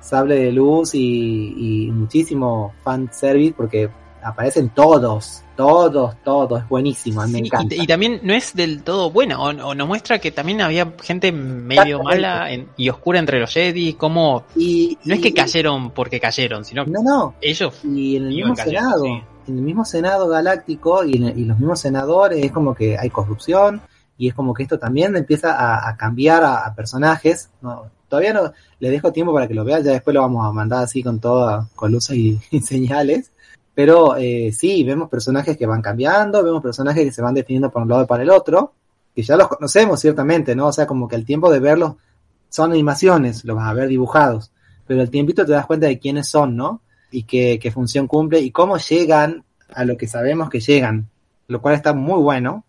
sable 0.00 0.36
de 0.36 0.52
luz 0.52 0.94
y, 0.94 1.86
y 1.86 1.90
muchísimo 1.90 2.72
fan 2.84 3.10
service, 3.12 3.54
porque 3.56 3.90
aparecen 4.26 4.70
todos, 4.70 5.42
todos, 5.56 6.16
todos, 6.24 6.62
es 6.62 6.68
buenísimo, 6.68 7.26
me 7.28 7.38
encanta. 7.38 7.76
Y, 7.76 7.86
también 7.86 8.20
no 8.24 8.34
es 8.34 8.54
del 8.54 8.82
todo 8.82 9.10
bueno, 9.10 9.40
o, 9.40 9.74
nos 9.74 9.86
muestra 9.86 10.18
que 10.18 10.32
también 10.32 10.60
había 10.60 10.92
gente 11.00 11.30
medio 11.30 12.02
mala 12.02 12.48
y 12.76 12.88
oscura 12.88 13.20
entre 13.20 13.38
los 13.38 13.52
Jedi, 13.52 13.94
como 13.94 14.44
y, 14.56 14.98
no 15.04 15.14
es 15.14 15.20
que 15.20 15.32
cayeron 15.32 15.90
porque 15.90 16.18
cayeron, 16.18 16.64
sino 16.64 16.84
no, 16.86 17.02
no. 17.02 17.34
ellos 17.40 17.72
y 17.84 18.16
en 18.16 18.24
el 18.24 18.34
mismo 18.34 18.56
senado, 18.56 19.04
en 19.46 19.58
el 19.58 19.62
mismo 19.62 19.84
senado 19.84 20.28
galáctico 20.28 21.04
y, 21.04 21.18
los 21.18 21.58
mismos 21.58 21.80
senadores 21.80 22.44
es 22.44 22.52
como 22.52 22.74
que 22.74 22.96
hay 22.98 23.10
corrupción 23.10 23.80
y 24.18 24.28
es 24.28 24.34
como 24.34 24.54
que 24.54 24.62
esto 24.62 24.78
también 24.78 25.16
empieza 25.16 25.88
a, 25.88 25.96
cambiar 25.96 26.44
a, 26.44 26.74
personajes, 26.74 27.50
todavía 28.08 28.32
no 28.32 28.52
le 28.78 28.90
dejo 28.90 29.12
tiempo 29.12 29.32
para 29.32 29.46
que 29.46 29.54
lo 29.54 29.64
vean, 29.64 29.82
ya 29.82 29.92
después 29.92 30.14
lo 30.14 30.22
vamos 30.22 30.46
a 30.46 30.52
mandar 30.52 30.84
así 30.84 31.02
con 31.02 31.20
toda, 31.20 31.68
con 31.74 31.92
luces 31.92 32.16
y 32.50 32.60
señales 32.60 33.30
pero 33.76 34.16
eh, 34.16 34.52
sí, 34.54 34.82
vemos 34.84 35.10
personajes 35.10 35.54
que 35.54 35.66
van 35.66 35.82
cambiando, 35.82 36.42
vemos 36.42 36.62
personajes 36.62 37.04
que 37.04 37.12
se 37.12 37.20
van 37.20 37.34
definiendo 37.34 37.70
por 37.70 37.82
un 37.82 37.90
lado 37.90 38.04
y 38.04 38.06
para 38.06 38.22
el 38.22 38.30
otro, 38.30 38.72
que 39.14 39.22
ya 39.22 39.36
los 39.36 39.48
conocemos 39.48 40.00
ciertamente, 40.00 40.56
¿no? 40.56 40.68
O 40.68 40.72
sea, 40.72 40.86
como 40.86 41.06
que 41.06 41.14
el 41.14 41.26
tiempo 41.26 41.52
de 41.52 41.60
verlos 41.60 41.96
son 42.48 42.72
animaciones, 42.72 43.44
los 43.44 43.54
vas 43.54 43.68
a 43.68 43.74
ver 43.74 43.88
dibujados, 43.88 44.50
pero 44.86 45.02
el 45.02 45.10
tiempito 45.10 45.44
te 45.44 45.52
das 45.52 45.66
cuenta 45.66 45.88
de 45.88 45.98
quiénes 45.98 46.26
son, 46.26 46.56
¿no? 46.56 46.80
Y 47.10 47.22
qué, 47.24 47.58
qué 47.60 47.70
función 47.70 48.06
cumple 48.06 48.40
y 48.40 48.50
cómo 48.50 48.78
llegan 48.78 49.44
a 49.72 49.84
lo 49.84 49.96
que 49.96 50.06
sabemos 50.06 50.50
que 50.50 50.60
llegan, 50.60 51.08
lo 51.48 51.60
cual 51.60 51.74
está 51.74 51.92
muy 51.92 52.20
bueno. 52.20 52.64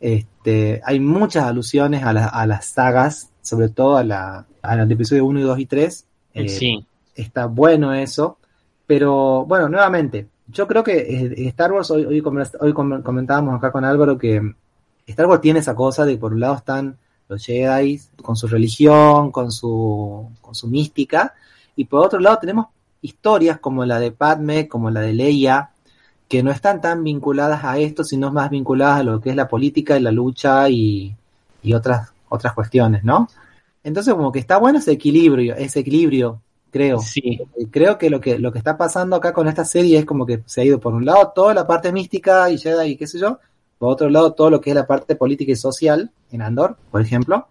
Este, 0.00 0.80
hay 0.84 1.00
muchas 1.00 1.44
alusiones 1.44 2.02
a, 2.02 2.10
a 2.10 2.46
las 2.46 2.66
sagas, 2.66 3.30
sobre 3.42 3.68
todo 3.68 3.96
a 3.96 4.04
la, 4.04 4.46
al 4.62 4.90
episodio 4.92 5.24
1 5.24 5.40
y 5.40 5.42
2 5.42 5.58
y 5.58 5.66
3. 5.66 6.06
Eh, 6.34 6.48
sí. 6.48 6.86
Está 7.14 7.46
bueno 7.46 7.92
eso. 7.92 8.38
Pero 8.86 9.44
bueno, 9.44 9.68
nuevamente, 9.68 10.26
yo 10.48 10.66
creo 10.66 10.82
que 10.82 10.98
eh, 10.98 11.48
Star 11.48 11.72
Wars, 11.72 11.90
hoy, 11.90 12.04
hoy, 12.04 12.22
hoy 12.60 12.72
comentábamos 12.72 13.54
acá 13.56 13.70
con 13.70 13.84
Álvaro 13.84 14.18
que 14.18 14.40
Star 15.06 15.26
Wars 15.26 15.40
tiene 15.40 15.60
esa 15.60 15.74
cosa 15.74 16.04
de 16.04 16.16
por 16.16 16.32
un 16.32 16.40
lado 16.40 16.56
están 16.56 16.98
los 17.28 17.44
Jedi 17.44 18.00
con 18.22 18.36
su 18.36 18.48
religión, 18.48 19.30
con 19.30 19.52
su, 19.52 20.28
con 20.40 20.54
su 20.54 20.66
mística, 20.66 21.34
y 21.76 21.84
por 21.84 22.04
otro 22.04 22.18
lado 22.18 22.38
tenemos 22.40 22.66
historias 23.02 23.58
como 23.58 23.84
la 23.84 23.98
de 23.98 24.12
Padme, 24.12 24.68
como 24.68 24.90
la 24.90 25.00
de 25.00 25.12
Leia, 25.12 25.70
que 26.28 26.42
no 26.42 26.50
están 26.50 26.80
tan 26.80 27.02
vinculadas 27.02 27.64
a 27.64 27.78
esto, 27.78 28.04
sino 28.04 28.30
más 28.30 28.50
vinculadas 28.50 29.00
a 29.00 29.02
lo 29.02 29.20
que 29.20 29.30
es 29.30 29.36
la 29.36 29.48
política 29.48 29.98
y 29.98 30.02
la 30.02 30.12
lucha 30.12 30.68
y, 30.68 31.14
y 31.62 31.74
otras, 31.74 32.12
otras 32.28 32.52
cuestiones, 32.54 33.02
¿no? 33.04 33.28
Entonces 33.82 34.14
como 34.14 34.30
que 34.30 34.38
está 34.38 34.58
bueno 34.58 34.78
ese 34.78 34.92
equilibrio, 34.92 35.56
ese 35.56 35.80
equilibrio 35.80 36.40
creo. 36.70 37.00
Sí. 37.00 37.40
Creo 37.70 37.98
que 37.98 38.10
lo 38.10 38.20
que 38.20 38.38
lo 38.38 38.52
que 38.52 38.58
está 38.58 38.76
pasando 38.76 39.16
acá 39.16 39.32
con 39.32 39.48
esta 39.48 39.64
serie 39.64 39.98
es 39.98 40.04
como 40.04 40.24
que 40.26 40.42
se 40.46 40.60
ha 40.60 40.64
ido 40.64 40.80
por 40.80 40.94
un 40.94 41.04
lado 41.04 41.32
toda 41.34 41.54
la 41.54 41.66
parte 41.66 41.92
mística 41.92 42.50
y 42.50 42.58
Jedi 42.58 42.92
y 42.92 42.96
qué 42.96 43.06
sé 43.06 43.18
yo, 43.18 43.38
Por 43.78 43.92
otro 43.92 44.08
lado, 44.08 44.32
todo 44.32 44.50
lo 44.50 44.60
que 44.60 44.70
es 44.70 44.76
la 44.76 44.86
parte 44.86 45.16
política 45.16 45.52
y 45.52 45.56
social 45.56 46.10
en 46.30 46.42
Andor, 46.42 46.76
por 46.90 47.00
ejemplo. 47.00 47.48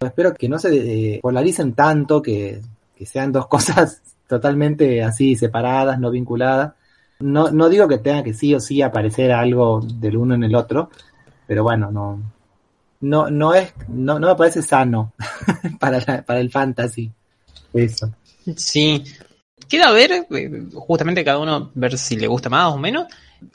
Espero 0.00 0.32
que 0.34 0.48
no 0.48 0.58
se 0.58 1.14
eh, 1.16 1.20
polaricen 1.20 1.74
tanto, 1.74 2.22
que, 2.22 2.60
que 2.96 3.06
sean 3.06 3.32
dos 3.32 3.46
cosas 3.48 4.00
totalmente 4.30 5.02
así 5.02 5.34
separadas, 5.34 5.98
no 5.98 6.10
vinculadas. 6.10 6.72
No, 7.18 7.50
no 7.50 7.68
digo 7.68 7.88
que 7.88 7.98
tenga 7.98 8.22
que 8.22 8.32
sí 8.32 8.54
o 8.54 8.60
sí 8.60 8.80
aparecer 8.80 9.32
algo 9.32 9.80
del 9.82 10.16
uno 10.16 10.34
en 10.34 10.44
el 10.44 10.54
otro, 10.54 10.88
pero 11.46 11.64
bueno, 11.64 11.90
no, 11.90 12.22
no, 13.00 13.28
no 13.28 13.54
es, 13.54 13.74
no, 13.88 14.18
no 14.18 14.28
me 14.28 14.36
parece 14.36 14.62
sano 14.62 15.12
para, 15.80 16.00
para 16.22 16.40
el 16.40 16.50
fantasy. 16.50 17.10
Eso. 17.74 18.14
Sí. 18.56 19.04
Queda 19.68 19.90
ver, 19.90 20.26
eh, 20.30 20.62
justamente 20.72 21.24
cada 21.24 21.38
uno 21.38 21.70
ver 21.74 21.98
si 21.98 22.16
le 22.16 22.28
gusta 22.28 22.48
más 22.48 22.72
o 22.72 22.78
menos. 22.78 23.06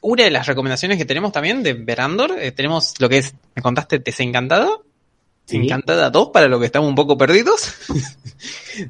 Una 0.01 0.25
de 0.25 0.31
las 0.31 0.45
recomendaciones 0.45 0.97
que 0.97 1.05
tenemos 1.05 1.31
también 1.31 1.63
de 1.63 1.73
Verandor, 1.73 2.37
eh, 2.37 2.51
tenemos 2.51 2.99
lo 2.99 3.07
que 3.07 3.19
es, 3.19 3.33
me 3.55 3.61
contaste, 3.61 3.99
Desencantada. 3.99 4.69
Sí. 5.45 5.57
Encantada 5.57 6.09
2 6.09 6.29
para 6.29 6.47
los 6.47 6.59
que 6.59 6.65
estamos 6.65 6.89
un 6.89 6.95
poco 6.95 7.17
perdidos. 7.17 7.73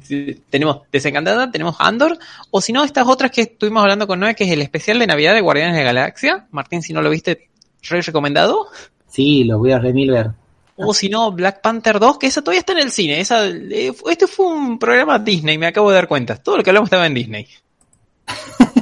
Sí, 0.02 0.42
tenemos 0.50 0.82
Desencantada, 0.92 1.50
tenemos 1.50 1.76
Andor, 1.78 2.18
o 2.50 2.60
si 2.60 2.72
no, 2.72 2.84
estas 2.84 3.06
otras 3.06 3.30
que 3.30 3.42
estuvimos 3.42 3.80
hablando 3.80 4.06
con 4.06 4.18
Noé, 4.18 4.34
que 4.34 4.44
es 4.44 4.50
el 4.50 4.60
especial 4.60 4.98
de 4.98 5.06
Navidad 5.06 5.32
de 5.32 5.40
Guardianes 5.40 5.76
de 5.76 5.84
la 5.84 5.92
Galaxia. 5.92 6.46
Martín, 6.50 6.82
si 6.82 6.92
no 6.92 7.00
lo 7.00 7.08
viste, 7.08 7.48
re 7.82 8.02
recomendado. 8.02 8.66
Sí, 9.08 9.44
lo 9.44 9.58
voy 9.58 9.72
a 9.72 9.78
remil 9.78 10.10
ver. 10.10 10.30
O 10.76 10.92
si 10.92 11.08
no, 11.08 11.32
Black 11.32 11.62
Panther 11.62 11.98
2, 11.98 12.18
que 12.18 12.26
esa 12.26 12.42
todavía 12.42 12.60
está 12.60 12.72
en 12.72 12.80
el 12.80 12.90
cine. 12.90 13.20
Esa, 13.20 13.46
eh, 13.46 13.94
este 14.10 14.26
fue 14.26 14.46
un 14.46 14.78
programa 14.78 15.18
Disney, 15.18 15.56
me 15.56 15.66
acabo 15.66 15.88
de 15.90 15.94
dar 15.94 16.08
cuenta. 16.08 16.36
Todo 16.36 16.58
lo 16.58 16.62
que 16.62 16.70
hablamos 16.70 16.88
estaba 16.88 17.06
en 17.06 17.14
Disney. 17.14 17.46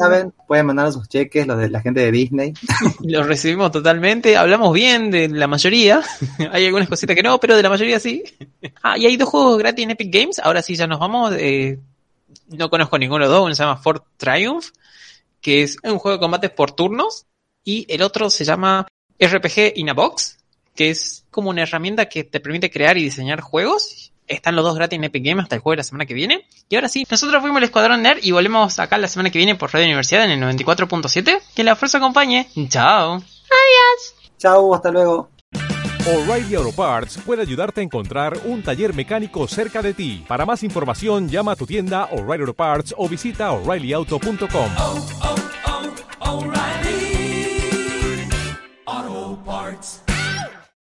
¿Saben? 0.00 0.32
Pueden 0.46 0.64
mandar 0.64 0.90
sus 0.94 1.10
cheques, 1.10 1.46
los 1.46 1.58
de 1.58 1.68
la 1.68 1.82
gente 1.82 2.00
de 2.00 2.10
Disney. 2.10 2.54
Los 3.00 3.26
recibimos 3.26 3.70
totalmente, 3.70 4.34
hablamos 4.34 4.72
bien 4.72 5.10
de 5.10 5.28
la 5.28 5.46
mayoría. 5.46 6.00
hay 6.52 6.64
algunas 6.64 6.88
cositas 6.88 7.14
que 7.14 7.22
no, 7.22 7.38
pero 7.38 7.54
de 7.54 7.62
la 7.62 7.68
mayoría 7.68 8.00
sí. 8.00 8.24
ah, 8.82 8.96
y 8.96 9.04
hay 9.04 9.18
dos 9.18 9.28
juegos 9.28 9.58
gratis 9.58 9.84
en 9.84 9.90
Epic 9.90 10.10
Games. 10.10 10.38
Ahora 10.38 10.62
sí 10.62 10.74
ya 10.74 10.86
nos 10.86 10.98
vamos. 10.98 11.34
eh, 11.36 11.78
no 12.48 12.70
conozco 12.70 12.98
ninguno 12.98 13.24
de 13.24 13.28
los 13.28 13.36
dos. 13.36 13.44
Uno 13.44 13.54
se 13.54 13.62
llama 13.62 13.76
Fort 13.76 14.06
Triumph, 14.16 14.68
que 15.42 15.64
es 15.64 15.76
un 15.82 15.98
juego 15.98 16.16
de 16.16 16.20
combates 16.20 16.50
por 16.50 16.72
turnos. 16.72 17.26
Y 17.62 17.84
el 17.92 18.00
otro 18.00 18.30
se 18.30 18.46
llama 18.46 18.86
RPG 19.18 19.74
in 19.74 19.90
a 19.90 19.92
Box, 19.92 20.38
que 20.74 20.88
es 20.88 21.26
como 21.30 21.50
una 21.50 21.64
herramienta 21.64 22.08
que 22.08 22.24
te 22.24 22.40
permite 22.40 22.70
crear 22.70 22.96
y 22.96 23.02
diseñar 23.02 23.42
juegos. 23.42 24.09
Están 24.30 24.54
los 24.54 24.64
dos 24.64 24.76
gratis 24.76 24.96
en 24.96 25.04
Epic 25.04 25.24
Games 25.24 25.42
hasta 25.42 25.56
el 25.56 25.60
jueves 25.60 25.76
de 25.76 25.80
la 25.80 25.84
semana 25.84 26.06
que 26.06 26.14
viene. 26.14 26.46
Y 26.68 26.76
ahora 26.76 26.88
sí, 26.88 27.04
nosotros 27.10 27.42
fuimos 27.42 27.58
el 27.58 27.64
Escuadrón 27.64 28.00
Nerd 28.02 28.20
y 28.22 28.30
volvemos 28.30 28.78
acá 28.78 28.96
la 28.96 29.08
semana 29.08 29.30
que 29.30 29.38
viene 29.38 29.56
por 29.56 29.72
Radio 29.72 29.86
Universidad 29.86 30.24
en 30.24 30.42
el 30.42 30.56
94.7. 30.56 31.40
Que 31.54 31.64
la 31.64 31.74
fuerza 31.74 31.98
acompañe. 31.98 32.48
Chao. 32.68 33.20
Chau, 34.38 34.72
hasta 34.72 34.90
luego. 34.92 35.28
O'Reilly 36.06 36.54
Auto 36.54 36.72
Parts 36.72 37.18
puede 37.26 37.42
ayudarte 37.42 37.80
a 37.80 37.84
encontrar 37.84 38.38
un 38.44 38.62
taller 38.62 38.94
mecánico 38.94 39.46
cerca 39.48 39.82
de 39.82 39.94
ti. 39.94 40.24
Para 40.26 40.46
más 40.46 40.62
información, 40.62 41.28
llama 41.28 41.52
a 41.52 41.56
tu 41.56 41.66
tienda 41.66 42.04
O'Reilly 42.12 42.42
Auto 42.42 42.54
Parts 42.54 42.94
o 42.96 43.08
visita 43.08 43.50
oreillyauto.com. 43.50 44.70
oh, 44.78 45.08
oh. 45.22 45.40